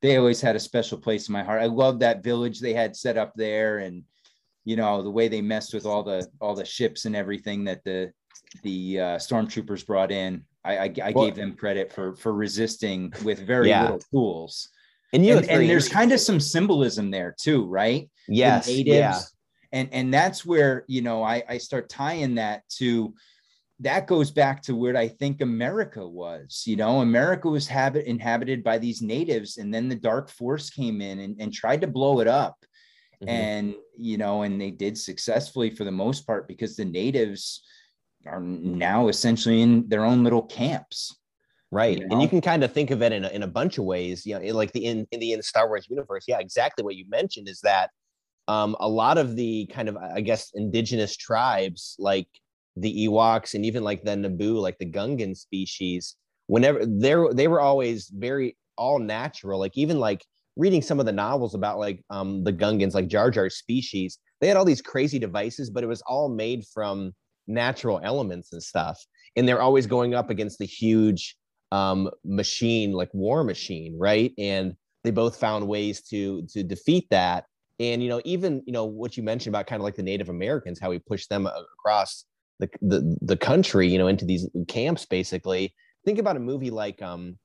they 0.01 0.17
always 0.17 0.41
had 0.41 0.55
a 0.55 0.59
special 0.59 0.97
place 0.97 1.27
in 1.27 1.33
my 1.33 1.43
heart. 1.43 1.61
I 1.61 1.65
love 1.65 1.99
that 1.99 2.23
village 2.23 2.59
they 2.59 2.73
had 2.73 2.95
set 2.95 3.17
up 3.17 3.33
there, 3.35 3.79
and 3.79 4.03
you 4.65 4.75
know 4.75 5.01
the 5.01 5.11
way 5.11 5.27
they 5.27 5.41
messed 5.41 5.73
with 5.73 5.85
all 5.85 6.03
the 6.03 6.27
all 6.39 6.55
the 6.55 6.65
ships 6.65 7.05
and 7.05 7.15
everything 7.15 7.63
that 7.65 7.83
the 7.83 8.11
the 8.63 8.99
uh, 8.99 9.17
stormtroopers 9.17 9.85
brought 9.85 10.11
in. 10.11 10.43
I, 10.63 10.77
I, 10.77 10.93
I 11.03 11.11
well, 11.15 11.25
gave 11.25 11.35
them 11.35 11.53
credit 11.53 11.91
for 11.91 12.15
for 12.15 12.33
resisting 12.33 13.13
with 13.23 13.39
very 13.39 13.69
yeah. 13.69 13.83
little 13.83 14.01
tools. 14.11 14.69
And 15.13 15.25
you 15.25 15.37
and, 15.37 15.49
and 15.49 15.69
there's 15.69 15.87
kind 15.87 16.11
of 16.11 16.19
some 16.19 16.39
symbolism 16.39 17.11
there 17.11 17.33
too, 17.39 17.65
right? 17.65 18.09
Yes, 18.27 18.65
the 18.65 18.83
natives, 18.83 18.91
yeah. 18.91 19.19
and 19.71 19.89
and 19.93 20.13
that's 20.13 20.45
where 20.45 20.83
you 20.87 21.01
know 21.01 21.23
I 21.23 21.43
I 21.47 21.57
start 21.57 21.89
tying 21.89 22.35
that 22.35 22.67
to 22.77 23.13
that 23.79 24.07
goes 24.07 24.31
back 24.31 24.61
to 24.63 24.75
where 24.75 24.97
I 24.97 25.07
think 25.07 25.41
America 25.41 26.07
was. 26.07 26.63
You 26.65 26.75
know, 26.75 27.01
America 27.01 27.47
was 27.47 27.67
habit 27.67 28.05
inhabited 28.05 28.63
by 28.63 28.77
these 28.77 29.01
natives, 29.01 29.57
and 29.57 29.73
then 29.73 29.87
the 29.87 29.95
dark 29.95 30.29
force 30.29 30.69
came 30.69 31.01
in 31.01 31.19
and, 31.19 31.39
and 31.39 31.53
tried 31.53 31.81
to 31.81 31.87
blow 31.87 32.19
it 32.19 32.27
up. 32.27 32.57
Mm-hmm. 33.21 33.29
And 33.29 33.75
you 33.97 34.17
know, 34.17 34.43
and 34.43 34.59
they 34.59 34.71
did 34.71 34.97
successfully 34.97 35.69
for 35.69 35.83
the 35.83 35.91
most 35.91 36.25
part 36.25 36.47
because 36.47 36.75
the 36.75 36.85
natives 36.85 37.63
are 38.25 38.41
now 38.41 39.07
essentially 39.07 39.61
in 39.61 39.87
their 39.87 40.05
own 40.05 40.23
little 40.23 40.43
camps. 40.43 41.15
Right. 41.71 41.97
You 41.97 42.07
know? 42.07 42.13
And 42.13 42.21
you 42.21 42.29
can 42.29 42.41
kind 42.41 42.63
of 42.63 42.71
think 42.71 42.91
of 42.91 43.01
it 43.01 43.11
in 43.11 43.25
a, 43.25 43.29
in 43.29 43.43
a 43.43 43.47
bunch 43.47 43.77
of 43.77 43.83
ways, 43.83 44.25
you 44.25 44.39
know, 44.39 44.53
like 44.53 44.71
the 44.71 44.85
in, 44.85 44.99
the 44.99 45.07
in 45.11 45.19
the 45.19 45.33
in 45.33 45.41
Star 45.41 45.67
Wars 45.67 45.87
universe. 45.89 46.23
Yeah, 46.27 46.39
exactly 46.39 46.83
what 46.83 46.95
you 46.95 47.05
mentioned 47.09 47.49
is 47.49 47.59
that 47.61 47.89
um, 48.47 48.75
a 48.79 48.87
lot 48.87 49.17
of 49.17 49.35
the 49.35 49.65
kind 49.67 49.89
of, 49.89 49.97
I 49.97 50.21
guess, 50.21 50.51
indigenous 50.55 51.17
tribes, 51.17 51.95
like 51.99 52.27
the 52.79 53.07
Ewoks 53.07 53.53
and 53.53 53.65
even 53.65 53.83
like 53.83 54.03
the 54.03 54.11
Naboo, 54.11 54.61
like 54.61 54.77
the 54.77 54.89
Gungan 54.89 55.35
species, 55.35 56.15
whenever 56.47 56.85
they're 56.85 57.33
they 57.33 57.47
were 57.47 57.61
always 57.61 58.09
very 58.09 58.57
all 58.77 58.99
natural. 58.99 59.59
Like 59.59 59.77
even 59.77 59.99
like 59.99 60.23
reading 60.55 60.81
some 60.81 60.99
of 60.99 61.05
the 61.05 61.11
novels 61.11 61.53
about 61.55 61.79
like 61.79 62.03
um 62.09 62.43
the 62.43 62.53
Gungans, 62.53 62.93
like 62.93 63.07
Jar 63.07 63.31
Jar 63.31 63.49
species, 63.49 64.19
they 64.41 64.47
had 64.47 64.57
all 64.57 64.65
these 64.65 64.81
crazy 64.81 65.19
devices, 65.19 65.69
but 65.69 65.83
it 65.83 65.87
was 65.87 66.01
all 66.07 66.29
made 66.29 66.65
from 66.73 67.13
natural 67.47 67.99
elements 68.03 68.53
and 68.53 68.61
stuff. 68.61 68.99
And 69.35 69.47
they're 69.47 69.61
always 69.61 69.87
going 69.87 70.13
up 70.13 70.29
against 70.29 70.59
the 70.59 70.65
huge 70.65 71.35
um 71.71 72.09
machine, 72.23 72.91
like 72.91 73.09
war 73.13 73.43
machine, 73.43 73.97
right? 73.97 74.33
And 74.37 74.75
they 75.03 75.11
both 75.11 75.37
found 75.37 75.67
ways 75.67 76.01
to 76.03 76.45
to 76.53 76.63
defeat 76.63 77.07
that. 77.11 77.45
And 77.79 78.01
you 78.01 78.09
know, 78.09 78.21
even 78.25 78.63
you 78.65 78.73
know 78.73 78.85
what 78.85 79.17
you 79.17 79.23
mentioned 79.23 79.53
about 79.53 79.67
kind 79.67 79.79
of 79.79 79.83
like 79.83 79.95
the 79.95 80.03
Native 80.03 80.29
Americans, 80.29 80.79
how 80.79 80.89
we 80.89 80.99
pushed 80.99 81.29
them 81.29 81.47
across 81.47 82.25
the, 82.59 82.69
the 82.81 83.17
the 83.21 83.37
country, 83.37 83.87
you 83.87 83.97
know, 83.97 84.07
into 84.07 84.25
these 84.25 84.47
camps 84.67 85.05
basically. 85.05 85.73
Think 86.05 86.19
about 86.19 86.37
a 86.37 86.41
movie 86.41 86.71
like 86.71 87.01
um 87.01 87.37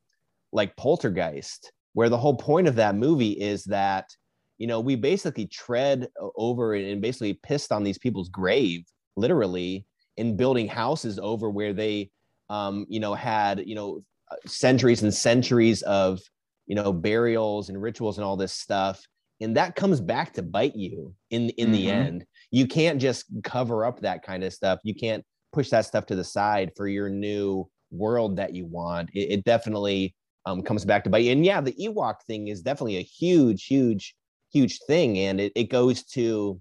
like 0.53 0.77
Poltergeist, 0.77 1.73
where 1.95 2.09
the 2.09 2.19
whole 2.19 2.37
point 2.37 2.69
of 2.69 2.77
that 2.77 2.95
movie 2.95 3.33
is 3.33 3.65
that 3.65 4.11
you 4.59 4.67
know 4.67 4.81
we 4.81 4.97
basically 4.97 5.47
tread 5.47 6.09
over 6.37 6.75
and 6.75 7.01
basically 7.01 7.35
pissed 7.35 7.73
on 7.73 7.85
these 7.85 7.99
people's 7.99 8.29
grave, 8.29 8.85
literally, 9.17 9.87
in 10.17 10.37
building 10.37 10.69
houses 10.69 11.19
over 11.19 11.51
where 11.51 11.73
they 11.73 12.11
um 12.51 12.87
you 12.89 13.01
know 13.01 13.15
had 13.15 13.67
you 13.67 13.75
know 13.75 14.03
centuries 14.47 15.03
and 15.03 15.13
centuries 15.13 15.83
of 15.83 16.21
you 16.67 16.75
know 16.75 16.93
burials 16.93 17.69
and 17.69 17.81
rituals 17.81 18.19
and 18.19 18.25
all 18.25 18.37
this 18.37 18.53
stuff 18.53 19.05
and 19.41 19.57
that 19.57 19.75
comes 19.75 20.01
back 20.01 20.33
to 20.33 20.43
bite 20.43 20.77
you 20.77 21.15
in 21.31 21.51
in 21.51 21.67
mm-hmm. 21.67 21.73
the 21.73 21.91
end 21.91 22.27
you 22.53 22.67
can't 22.67 23.01
just 23.01 23.25
cover 23.43 23.85
up 23.85 24.01
that 24.01 24.23
kind 24.23 24.45
of 24.45 24.53
stuff. 24.53 24.79
You 24.85 24.95
can't 24.95 25.25
push 25.53 25.71
that 25.71 25.87
stuff 25.87 26.07
to 26.07 26.15
the 26.15 26.23
side 26.23 26.71
for 26.77 26.87
your 26.87 27.09
new 27.09 27.69
world 27.91 28.37
that 28.37 28.55
you 28.55 28.67
want. 28.67 29.11
It, 29.15 29.33
it 29.33 29.45
definitely 29.45 30.15
um, 30.45 30.63
comes 30.63 30.85
back 30.85 31.03
to 31.05 31.11
bite 31.11 31.25
you. 31.25 31.33
And 31.33 31.45
yeah, 31.45 31.63
the 31.63 31.73
Ewok 31.73 32.17
thing 32.27 32.49
is 32.49 32.61
definitely 32.61 32.99
a 32.99 33.03
huge, 33.03 33.65
huge, 33.65 34.15
huge 34.53 34.79
thing. 34.87 35.19
And 35.19 35.41
it, 35.41 35.53
it 35.57 35.71
goes 35.71 36.05
to, 36.13 36.61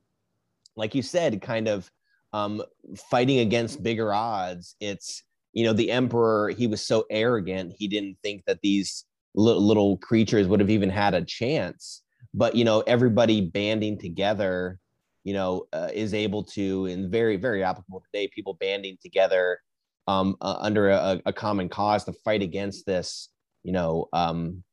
like 0.78 0.96
you 0.96 1.02
said, 1.02 1.42
kind 1.42 1.68
of 1.68 1.92
um, 2.32 2.64
fighting 3.10 3.40
against 3.40 3.84
bigger 3.84 4.14
odds. 4.14 4.78
It's, 4.80 5.24
you 5.52 5.66
know, 5.66 5.74
the 5.74 5.92
Emperor, 5.92 6.50
he 6.50 6.68
was 6.68 6.82
so 6.82 7.06
arrogant, 7.10 7.74
he 7.78 7.90
didn't 7.90 8.18
think 8.24 8.44
that 8.48 8.62
these 8.64 9.04
little, 9.36 9.62
little 9.62 9.98
creatures 9.98 10.48
would 10.48 10.62
have 10.62 10.70
even 10.70 10.90
had 10.90 11.14
a 11.14 11.26
chance 11.26 12.02
but 12.34 12.56
you 12.56 12.64
know 12.64 12.82
everybody 12.88 13.42
banding 13.42 13.98
together 13.98 14.80
you 15.24 15.34
know 15.34 15.66
uh, 15.74 15.90
is 15.94 16.14
able 16.14 16.44
to 16.44 16.86
and 16.86 17.12
very 17.12 17.38
very 17.38 17.64
applicable 17.64 18.02
today 18.12 18.30
people 18.34 18.54
banding 18.56 18.98
together 19.02 19.60
um, 20.08 20.36
uh, 20.42 20.58
under 20.60 20.90
a, 20.90 21.22
a, 21.28 21.34
common 21.34 21.70
cause 21.70 22.04
to 22.04 22.14
fight 22.26 22.42
against 22.42 22.86
this 22.86 23.30
you 23.64 23.72
know 23.72 24.08
um, 24.14 24.64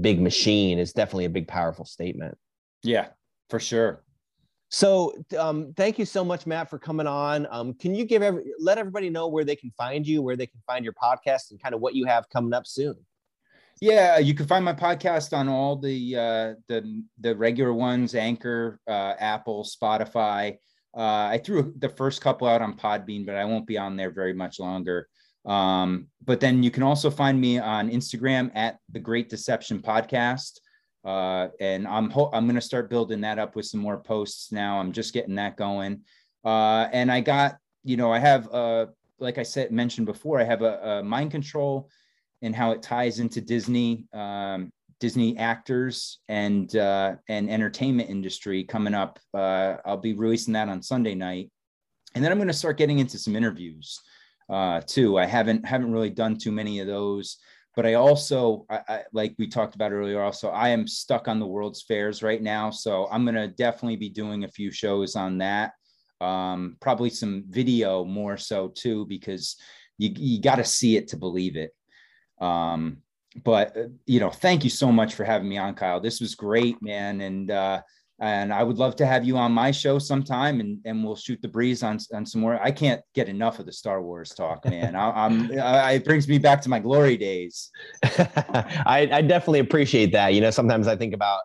big 0.00 0.20
machine 0.20 0.78
is 0.78 0.92
definitely 0.92 1.24
a 1.24 1.30
big 1.30 1.48
powerful 1.48 1.84
statement. 1.84 2.36
Yeah 2.82 3.08
for 3.52 3.60
sure. 3.60 4.02
So 4.70 5.12
um, 5.38 5.74
thank 5.76 5.98
you 5.98 6.06
so 6.06 6.24
much 6.24 6.46
matt 6.46 6.70
for 6.70 6.78
coming 6.78 7.06
on. 7.06 7.46
Um, 7.50 7.74
can 7.74 7.94
you 7.94 8.06
give 8.06 8.22
every 8.22 8.44
let 8.58 8.78
everybody 8.78 9.10
know 9.10 9.28
where 9.28 9.44
they 9.44 9.56
can 9.56 9.70
find 9.76 10.06
you 10.06 10.22
where 10.22 10.36
they 10.36 10.46
can 10.46 10.60
find 10.66 10.82
your 10.82 10.94
podcast 10.94 11.50
and 11.50 11.62
kind 11.62 11.74
of 11.74 11.82
what 11.82 11.94
you 11.94 12.06
have 12.06 12.28
coming 12.30 12.54
up 12.54 12.66
soon 12.66 12.96
yeah, 13.80 14.18
you 14.18 14.34
can 14.34 14.46
find 14.46 14.64
my 14.64 14.74
podcast 14.74 15.36
on 15.36 15.48
all 15.48 15.76
the 15.76 16.16
uh, 16.16 16.54
the 16.68 17.02
the 17.20 17.36
regular 17.36 17.72
ones: 17.72 18.14
Anchor, 18.14 18.78
uh, 18.86 19.14
Apple, 19.18 19.64
Spotify. 19.64 20.58
Uh, 20.94 21.30
I 21.32 21.40
threw 21.42 21.72
the 21.78 21.88
first 21.88 22.20
couple 22.20 22.46
out 22.46 22.62
on 22.62 22.76
Podbean, 22.76 23.24
but 23.24 23.36
I 23.36 23.44
won't 23.44 23.66
be 23.66 23.78
on 23.78 23.96
there 23.96 24.10
very 24.10 24.34
much 24.34 24.60
longer. 24.60 25.08
Um, 25.44 26.08
but 26.24 26.38
then 26.38 26.62
you 26.62 26.70
can 26.70 26.82
also 26.82 27.10
find 27.10 27.40
me 27.40 27.58
on 27.58 27.90
Instagram 27.90 28.50
at 28.54 28.78
the 28.90 29.00
Great 29.00 29.28
Deception 29.28 29.80
Podcast. 29.80 30.60
Uh, 31.04 31.48
and 31.60 31.88
I'm 31.88 32.10
ho- 32.10 32.30
I'm 32.32 32.44
going 32.44 32.54
to 32.54 32.60
start 32.60 32.90
building 32.90 33.22
that 33.22 33.38
up 33.38 33.56
with 33.56 33.66
some 33.66 33.80
more 33.80 33.98
posts 33.98 34.52
now. 34.52 34.78
I'm 34.78 34.92
just 34.92 35.14
getting 35.14 35.34
that 35.36 35.56
going. 35.56 36.02
Uh, 36.44 36.88
and 36.92 37.10
I 37.10 37.20
got, 37.20 37.56
you 37.82 37.96
know, 37.96 38.12
I 38.12 38.18
have, 38.18 38.48
uh, 38.52 38.86
like 39.18 39.38
I 39.38 39.42
said, 39.42 39.72
mentioned 39.72 40.06
before, 40.06 40.40
I 40.40 40.44
have 40.44 40.62
a, 40.62 40.98
a 40.98 41.02
mind 41.02 41.32
control 41.32 41.88
and 42.42 42.54
how 42.54 42.72
it 42.72 42.82
ties 42.82 43.18
into 43.18 43.40
Disney, 43.40 44.06
um, 44.12 44.70
Disney 45.00 45.36
actors 45.38 46.20
and 46.28 46.74
uh, 46.76 47.14
and 47.28 47.50
entertainment 47.50 48.10
industry 48.10 48.64
coming 48.64 48.94
up. 48.94 49.18
Uh, 49.34 49.76
I'll 49.84 49.96
be 49.96 50.14
releasing 50.14 50.54
that 50.54 50.68
on 50.68 50.82
Sunday 50.82 51.14
night, 51.14 51.50
and 52.14 52.24
then 52.24 52.30
I'm 52.30 52.38
going 52.38 52.48
to 52.48 52.54
start 52.54 52.78
getting 52.78 52.98
into 52.98 53.18
some 53.18 53.34
interviews 53.34 54.00
uh, 54.50 54.80
too. 54.86 55.18
I 55.18 55.26
haven't 55.26 55.66
haven't 55.66 55.92
really 55.92 56.10
done 56.10 56.36
too 56.36 56.52
many 56.52 56.80
of 56.80 56.86
those, 56.86 57.38
but 57.74 57.86
I 57.86 57.94
also, 57.94 58.66
I, 58.68 58.80
I, 58.88 59.02
like 59.12 59.34
we 59.38 59.46
talked 59.48 59.74
about 59.74 59.92
earlier, 59.92 60.22
also 60.22 60.50
I 60.50 60.68
am 60.68 60.86
stuck 60.86 61.26
on 61.26 61.40
the 61.40 61.46
World's 61.46 61.82
Fairs 61.82 62.22
right 62.22 62.42
now, 62.42 62.70
so 62.70 63.08
I'm 63.10 63.24
going 63.24 63.34
to 63.34 63.48
definitely 63.48 63.96
be 63.96 64.10
doing 64.10 64.44
a 64.44 64.48
few 64.48 64.70
shows 64.70 65.16
on 65.16 65.38
that. 65.38 65.72
Um, 66.20 66.76
probably 66.80 67.10
some 67.10 67.44
video 67.48 68.04
more 68.04 68.36
so 68.36 68.68
too, 68.68 69.06
because 69.06 69.56
you 69.98 70.12
you 70.14 70.40
got 70.40 70.56
to 70.56 70.64
see 70.64 70.96
it 70.96 71.08
to 71.08 71.16
believe 71.16 71.56
it. 71.56 71.72
Um, 72.40 72.98
but 73.44 73.76
uh, 73.76 73.88
you 74.06 74.20
know, 74.20 74.30
thank 74.30 74.64
you 74.64 74.70
so 74.70 74.92
much 74.92 75.14
for 75.14 75.24
having 75.24 75.48
me 75.48 75.58
on, 75.58 75.74
Kyle. 75.74 76.00
This 76.00 76.20
was 76.20 76.34
great, 76.34 76.80
man, 76.82 77.20
and 77.20 77.50
uh, 77.50 77.82
and 78.20 78.52
I 78.52 78.62
would 78.62 78.78
love 78.78 78.94
to 78.96 79.06
have 79.06 79.24
you 79.24 79.36
on 79.36 79.52
my 79.52 79.70
show 79.70 79.98
sometime, 79.98 80.60
and 80.60 80.78
and 80.84 81.04
we'll 81.04 81.16
shoot 81.16 81.40
the 81.42 81.48
breeze 81.48 81.82
on 81.82 81.98
on 82.12 82.26
some 82.26 82.40
more. 82.40 82.60
I 82.62 82.70
can't 82.70 83.02
get 83.14 83.28
enough 83.28 83.58
of 83.58 83.66
the 83.66 83.72
Star 83.72 84.02
Wars 84.02 84.30
talk, 84.30 84.64
man. 84.68 84.94
I, 84.94 85.26
am 85.26 85.50
I, 85.58 85.92
it 85.92 86.04
brings 86.04 86.28
me 86.28 86.38
back 86.38 86.60
to 86.62 86.68
my 86.68 86.78
glory 86.78 87.16
days. 87.16 87.70
I, 88.04 89.08
I 89.10 89.22
definitely 89.22 89.60
appreciate 89.60 90.12
that. 90.12 90.34
You 90.34 90.40
know, 90.40 90.50
sometimes 90.50 90.88
I 90.88 90.96
think 90.96 91.14
about 91.14 91.40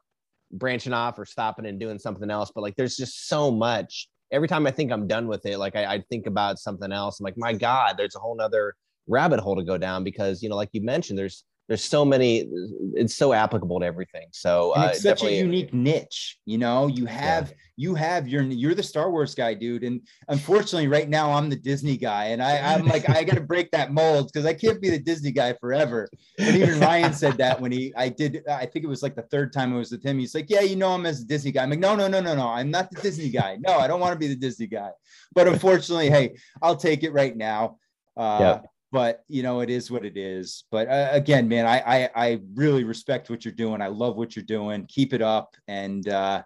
branching 0.51 0.93
off 0.93 1.19
or 1.19 1.26
stopping 1.26 1.65
and 1.65 1.80
doing 1.80 1.99
something 1.99 2.30
else, 2.30 2.51
but 2.53 2.61
like, 2.61 2.76
there's 2.76 2.97
just 2.97 3.27
so 3.27 3.51
much. 3.51 4.07
Every 4.30 4.49
time 4.49 4.68
I 4.68 4.72
think 4.72 4.91
I'm 4.91 5.07
done 5.07 5.27
with 5.27 5.45
it, 5.45 5.57
like 5.57 5.77
I, 5.77 5.85
I 5.85 6.03
think 6.09 6.27
about 6.27 6.59
something 6.59 6.91
else. 6.91 7.19
I'm 7.19 7.23
like, 7.23 7.38
my 7.38 7.53
God, 7.53 7.95
there's 7.97 8.15
a 8.15 8.19
whole 8.19 8.35
nother 8.35 8.76
rabbit 9.07 9.39
hole 9.39 9.55
to 9.55 9.63
go 9.63 9.77
down 9.77 10.03
because 10.03 10.41
you 10.41 10.49
know 10.49 10.55
like 10.55 10.69
you 10.73 10.81
mentioned 10.81 11.17
there's 11.17 11.43
there's 11.67 11.84
so 11.84 12.05
many 12.05 12.47
it's 12.93 13.15
so 13.15 13.34
applicable 13.34 13.79
to 13.79 13.85
everything. 13.85 14.27
So 14.31 14.73
and 14.73 14.85
it's 14.85 15.05
uh, 15.05 15.15
such 15.15 15.23
a 15.23 15.34
unique 15.34 15.73
niche 15.73 16.38
you 16.45 16.57
know? 16.57 16.88
You 16.88 17.05
have 17.05 17.49
yeah. 17.49 17.55
you 17.75 17.95
have 17.95 18.27
your 18.27 18.43
you're 18.43 18.73
the 18.73 18.84
star 18.84 19.11
wars 19.11 19.35
guy 19.35 19.53
dude 19.53 19.84
and 19.84 20.01
unfortunately 20.29 20.88
right 20.88 21.09
now 21.09 21.31
i'm 21.31 21.49
the 21.49 21.55
disney 21.55 21.97
guy 21.97 22.25
and 22.25 22.41
i 22.41 22.57
i'm 22.73 22.85
like 22.85 23.09
i 23.09 23.23
gotta 23.23 23.41
break 23.53 23.69
that 23.71 23.91
mold 23.91 24.29
because 24.31 24.45
i 24.45 24.53
can't 24.53 24.81
be 24.81 24.89
the 24.89 24.99
disney 24.99 25.31
guy 25.31 25.53
forever. 25.53 26.09
And 26.39 26.55
even 26.55 26.79
ryan 26.79 27.13
said 27.13 27.38
that 27.38 27.59
when 27.59 27.71
he 27.71 27.93
i 27.95 28.07
did 28.09 28.43
i 28.49 28.65
think 28.65 28.85
it 28.85 28.89
was 28.89 29.03
like 29.03 29.15
the 29.15 29.23
third 29.23 29.51
time 29.51 29.73
i 29.73 29.77
was 29.77 29.91
with 29.91 30.03
him 30.03 30.19
he's 30.19 30.34
like 30.34 30.49
yeah 30.49 30.61
you 30.61 30.75
know 30.75 30.91
i'm 30.91 31.05
as 31.05 31.21
a 31.21 31.25
disney 31.25 31.51
guy. 31.51 31.63
I'm 31.63 31.69
like 31.69 31.79
no 31.79 31.95
no 31.95 32.07
no 32.07 32.21
no 32.21 32.34
no 32.35 32.47
i'm 32.47 32.71
not 32.71 32.89
the 32.91 33.01
disney 33.01 33.29
guy. 33.29 33.57
No 33.59 33.77
i 33.77 33.88
don't 33.88 33.99
want 33.99 34.13
to 34.13 34.19
be 34.19 34.27
the 34.27 34.35
disney 34.35 34.67
guy. 34.67 34.91
But 35.34 35.47
unfortunately 35.47 36.09
hey 36.09 36.35
i'll 36.61 36.77
take 36.77 37.03
it 37.03 37.11
right 37.11 37.35
now. 37.35 37.77
Uh, 38.15 38.38
yeah 38.39 38.61
but 38.91 39.23
you 39.27 39.43
know 39.43 39.59
it 39.61 39.69
is 39.69 39.91
what 39.91 40.05
it 40.05 40.18
is. 40.18 40.64
But 40.72 40.88
uh, 40.88 41.09
again 41.11 41.47
man 41.47 41.65
I, 41.65 41.80
I, 41.80 42.09
I 42.15 42.39
really 42.53 42.84
respect 42.84 43.30
what 43.30 43.45
you're 43.45 43.53
doing. 43.53 43.81
I 43.81 43.88
love 43.88 44.15
what 44.15 44.35
you're 44.35 44.45
doing. 44.45 44.85
Keep 44.88 45.14
it 45.14 45.22
up 45.22 45.55
and 45.68 46.07
uh 46.07 46.43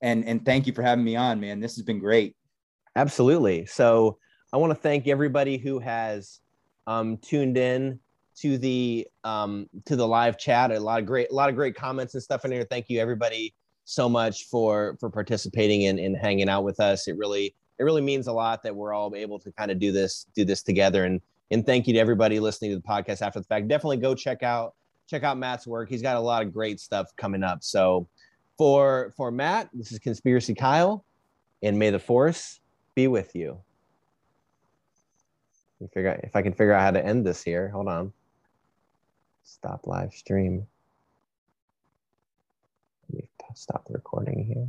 and 0.00 0.24
and 0.24 0.44
thank 0.44 0.66
you 0.66 0.72
for 0.72 0.82
having 0.82 1.04
me 1.04 1.16
on 1.16 1.40
man. 1.40 1.60
This 1.60 1.76
has 1.76 1.84
been 1.84 1.98
great. 1.98 2.36
Absolutely. 2.96 3.66
So 3.66 4.18
i 4.52 4.58
want 4.58 4.70
to 4.70 4.78
thank 4.78 5.08
everybody 5.08 5.56
who 5.56 5.78
has 5.78 6.40
um 6.86 7.16
tuned 7.18 7.56
in 7.56 7.98
to 8.36 8.58
the 8.58 9.06
um 9.24 9.68
to 9.86 9.96
the 9.96 10.06
live 10.06 10.38
chat. 10.38 10.70
A 10.70 10.78
lot 10.78 11.00
of 11.00 11.06
great 11.06 11.30
a 11.30 11.34
lot 11.34 11.48
of 11.48 11.54
great 11.54 11.74
comments 11.74 12.14
and 12.14 12.22
stuff 12.22 12.44
in 12.44 12.52
here. 12.52 12.66
Thank 12.68 12.88
you 12.88 13.00
everybody 13.00 13.54
so 13.84 14.08
much 14.08 14.44
for 14.44 14.96
for 15.00 15.10
participating 15.10 15.86
and, 15.86 15.98
and 15.98 16.16
hanging 16.16 16.48
out 16.48 16.64
with 16.64 16.80
us. 16.80 17.08
It 17.08 17.16
really 17.16 17.54
it 17.78 17.84
really 17.84 18.00
means 18.00 18.26
a 18.26 18.32
lot 18.32 18.62
that 18.62 18.74
we're 18.74 18.92
all 18.92 19.12
able 19.14 19.38
to 19.40 19.50
kind 19.52 19.70
of 19.70 19.78
do 19.78 19.92
this 19.92 20.26
do 20.34 20.44
this 20.44 20.62
together 20.62 21.04
and 21.04 21.20
and 21.52 21.64
thank 21.66 21.86
you 21.86 21.92
to 21.92 21.98
everybody 21.98 22.40
listening 22.40 22.70
to 22.70 22.76
the 22.76 22.82
podcast 22.82 23.22
after 23.22 23.38
the 23.38 23.44
fact. 23.44 23.68
Definitely 23.68 23.98
go 23.98 24.14
check 24.14 24.42
out 24.42 24.74
check 25.06 25.22
out 25.22 25.36
Matt's 25.36 25.66
work. 25.66 25.88
He's 25.88 26.02
got 26.02 26.16
a 26.16 26.20
lot 26.20 26.42
of 26.42 26.52
great 26.52 26.80
stuff 26.80 27.14
coming 27.16 27.42
up. 27.44 27.62
So 27.62 28.08
for 28.56 29.12
for 29.16 29.30
Matt, 29.30 29.68
this 29.74 29.92
is 29.92 29.98
Conspiracy 29.98 30.54
Kyle, 30.54 31.04
and 31.62 31.78
may 31.78 31.90
the 31.90 31.98
force 31.98 32.60
be 32.94 33.06
with 33.06 33.36
you. 33.36 33.58
Figure 35.92 36.10
out 36.10 36.20
if 36.22 36.36
I 36.36 36.42
can 36.42 36.52
figure 36.52 36.72
out 36.72 36.80
how 36.80 36.90
to 36.92 37.04
end 37.04 37.26
this 37.26 37.42
here. 37.42 37.68
Hold 37.68 37.88
on. 37.88 38.12
Stop 39.42 39.86
live 39.86 40.12
stream. 40.12 40.66
Stop 43.54 43.84
the 43.86 43.92
recording 43.92 44.44
here. 44.46 44.68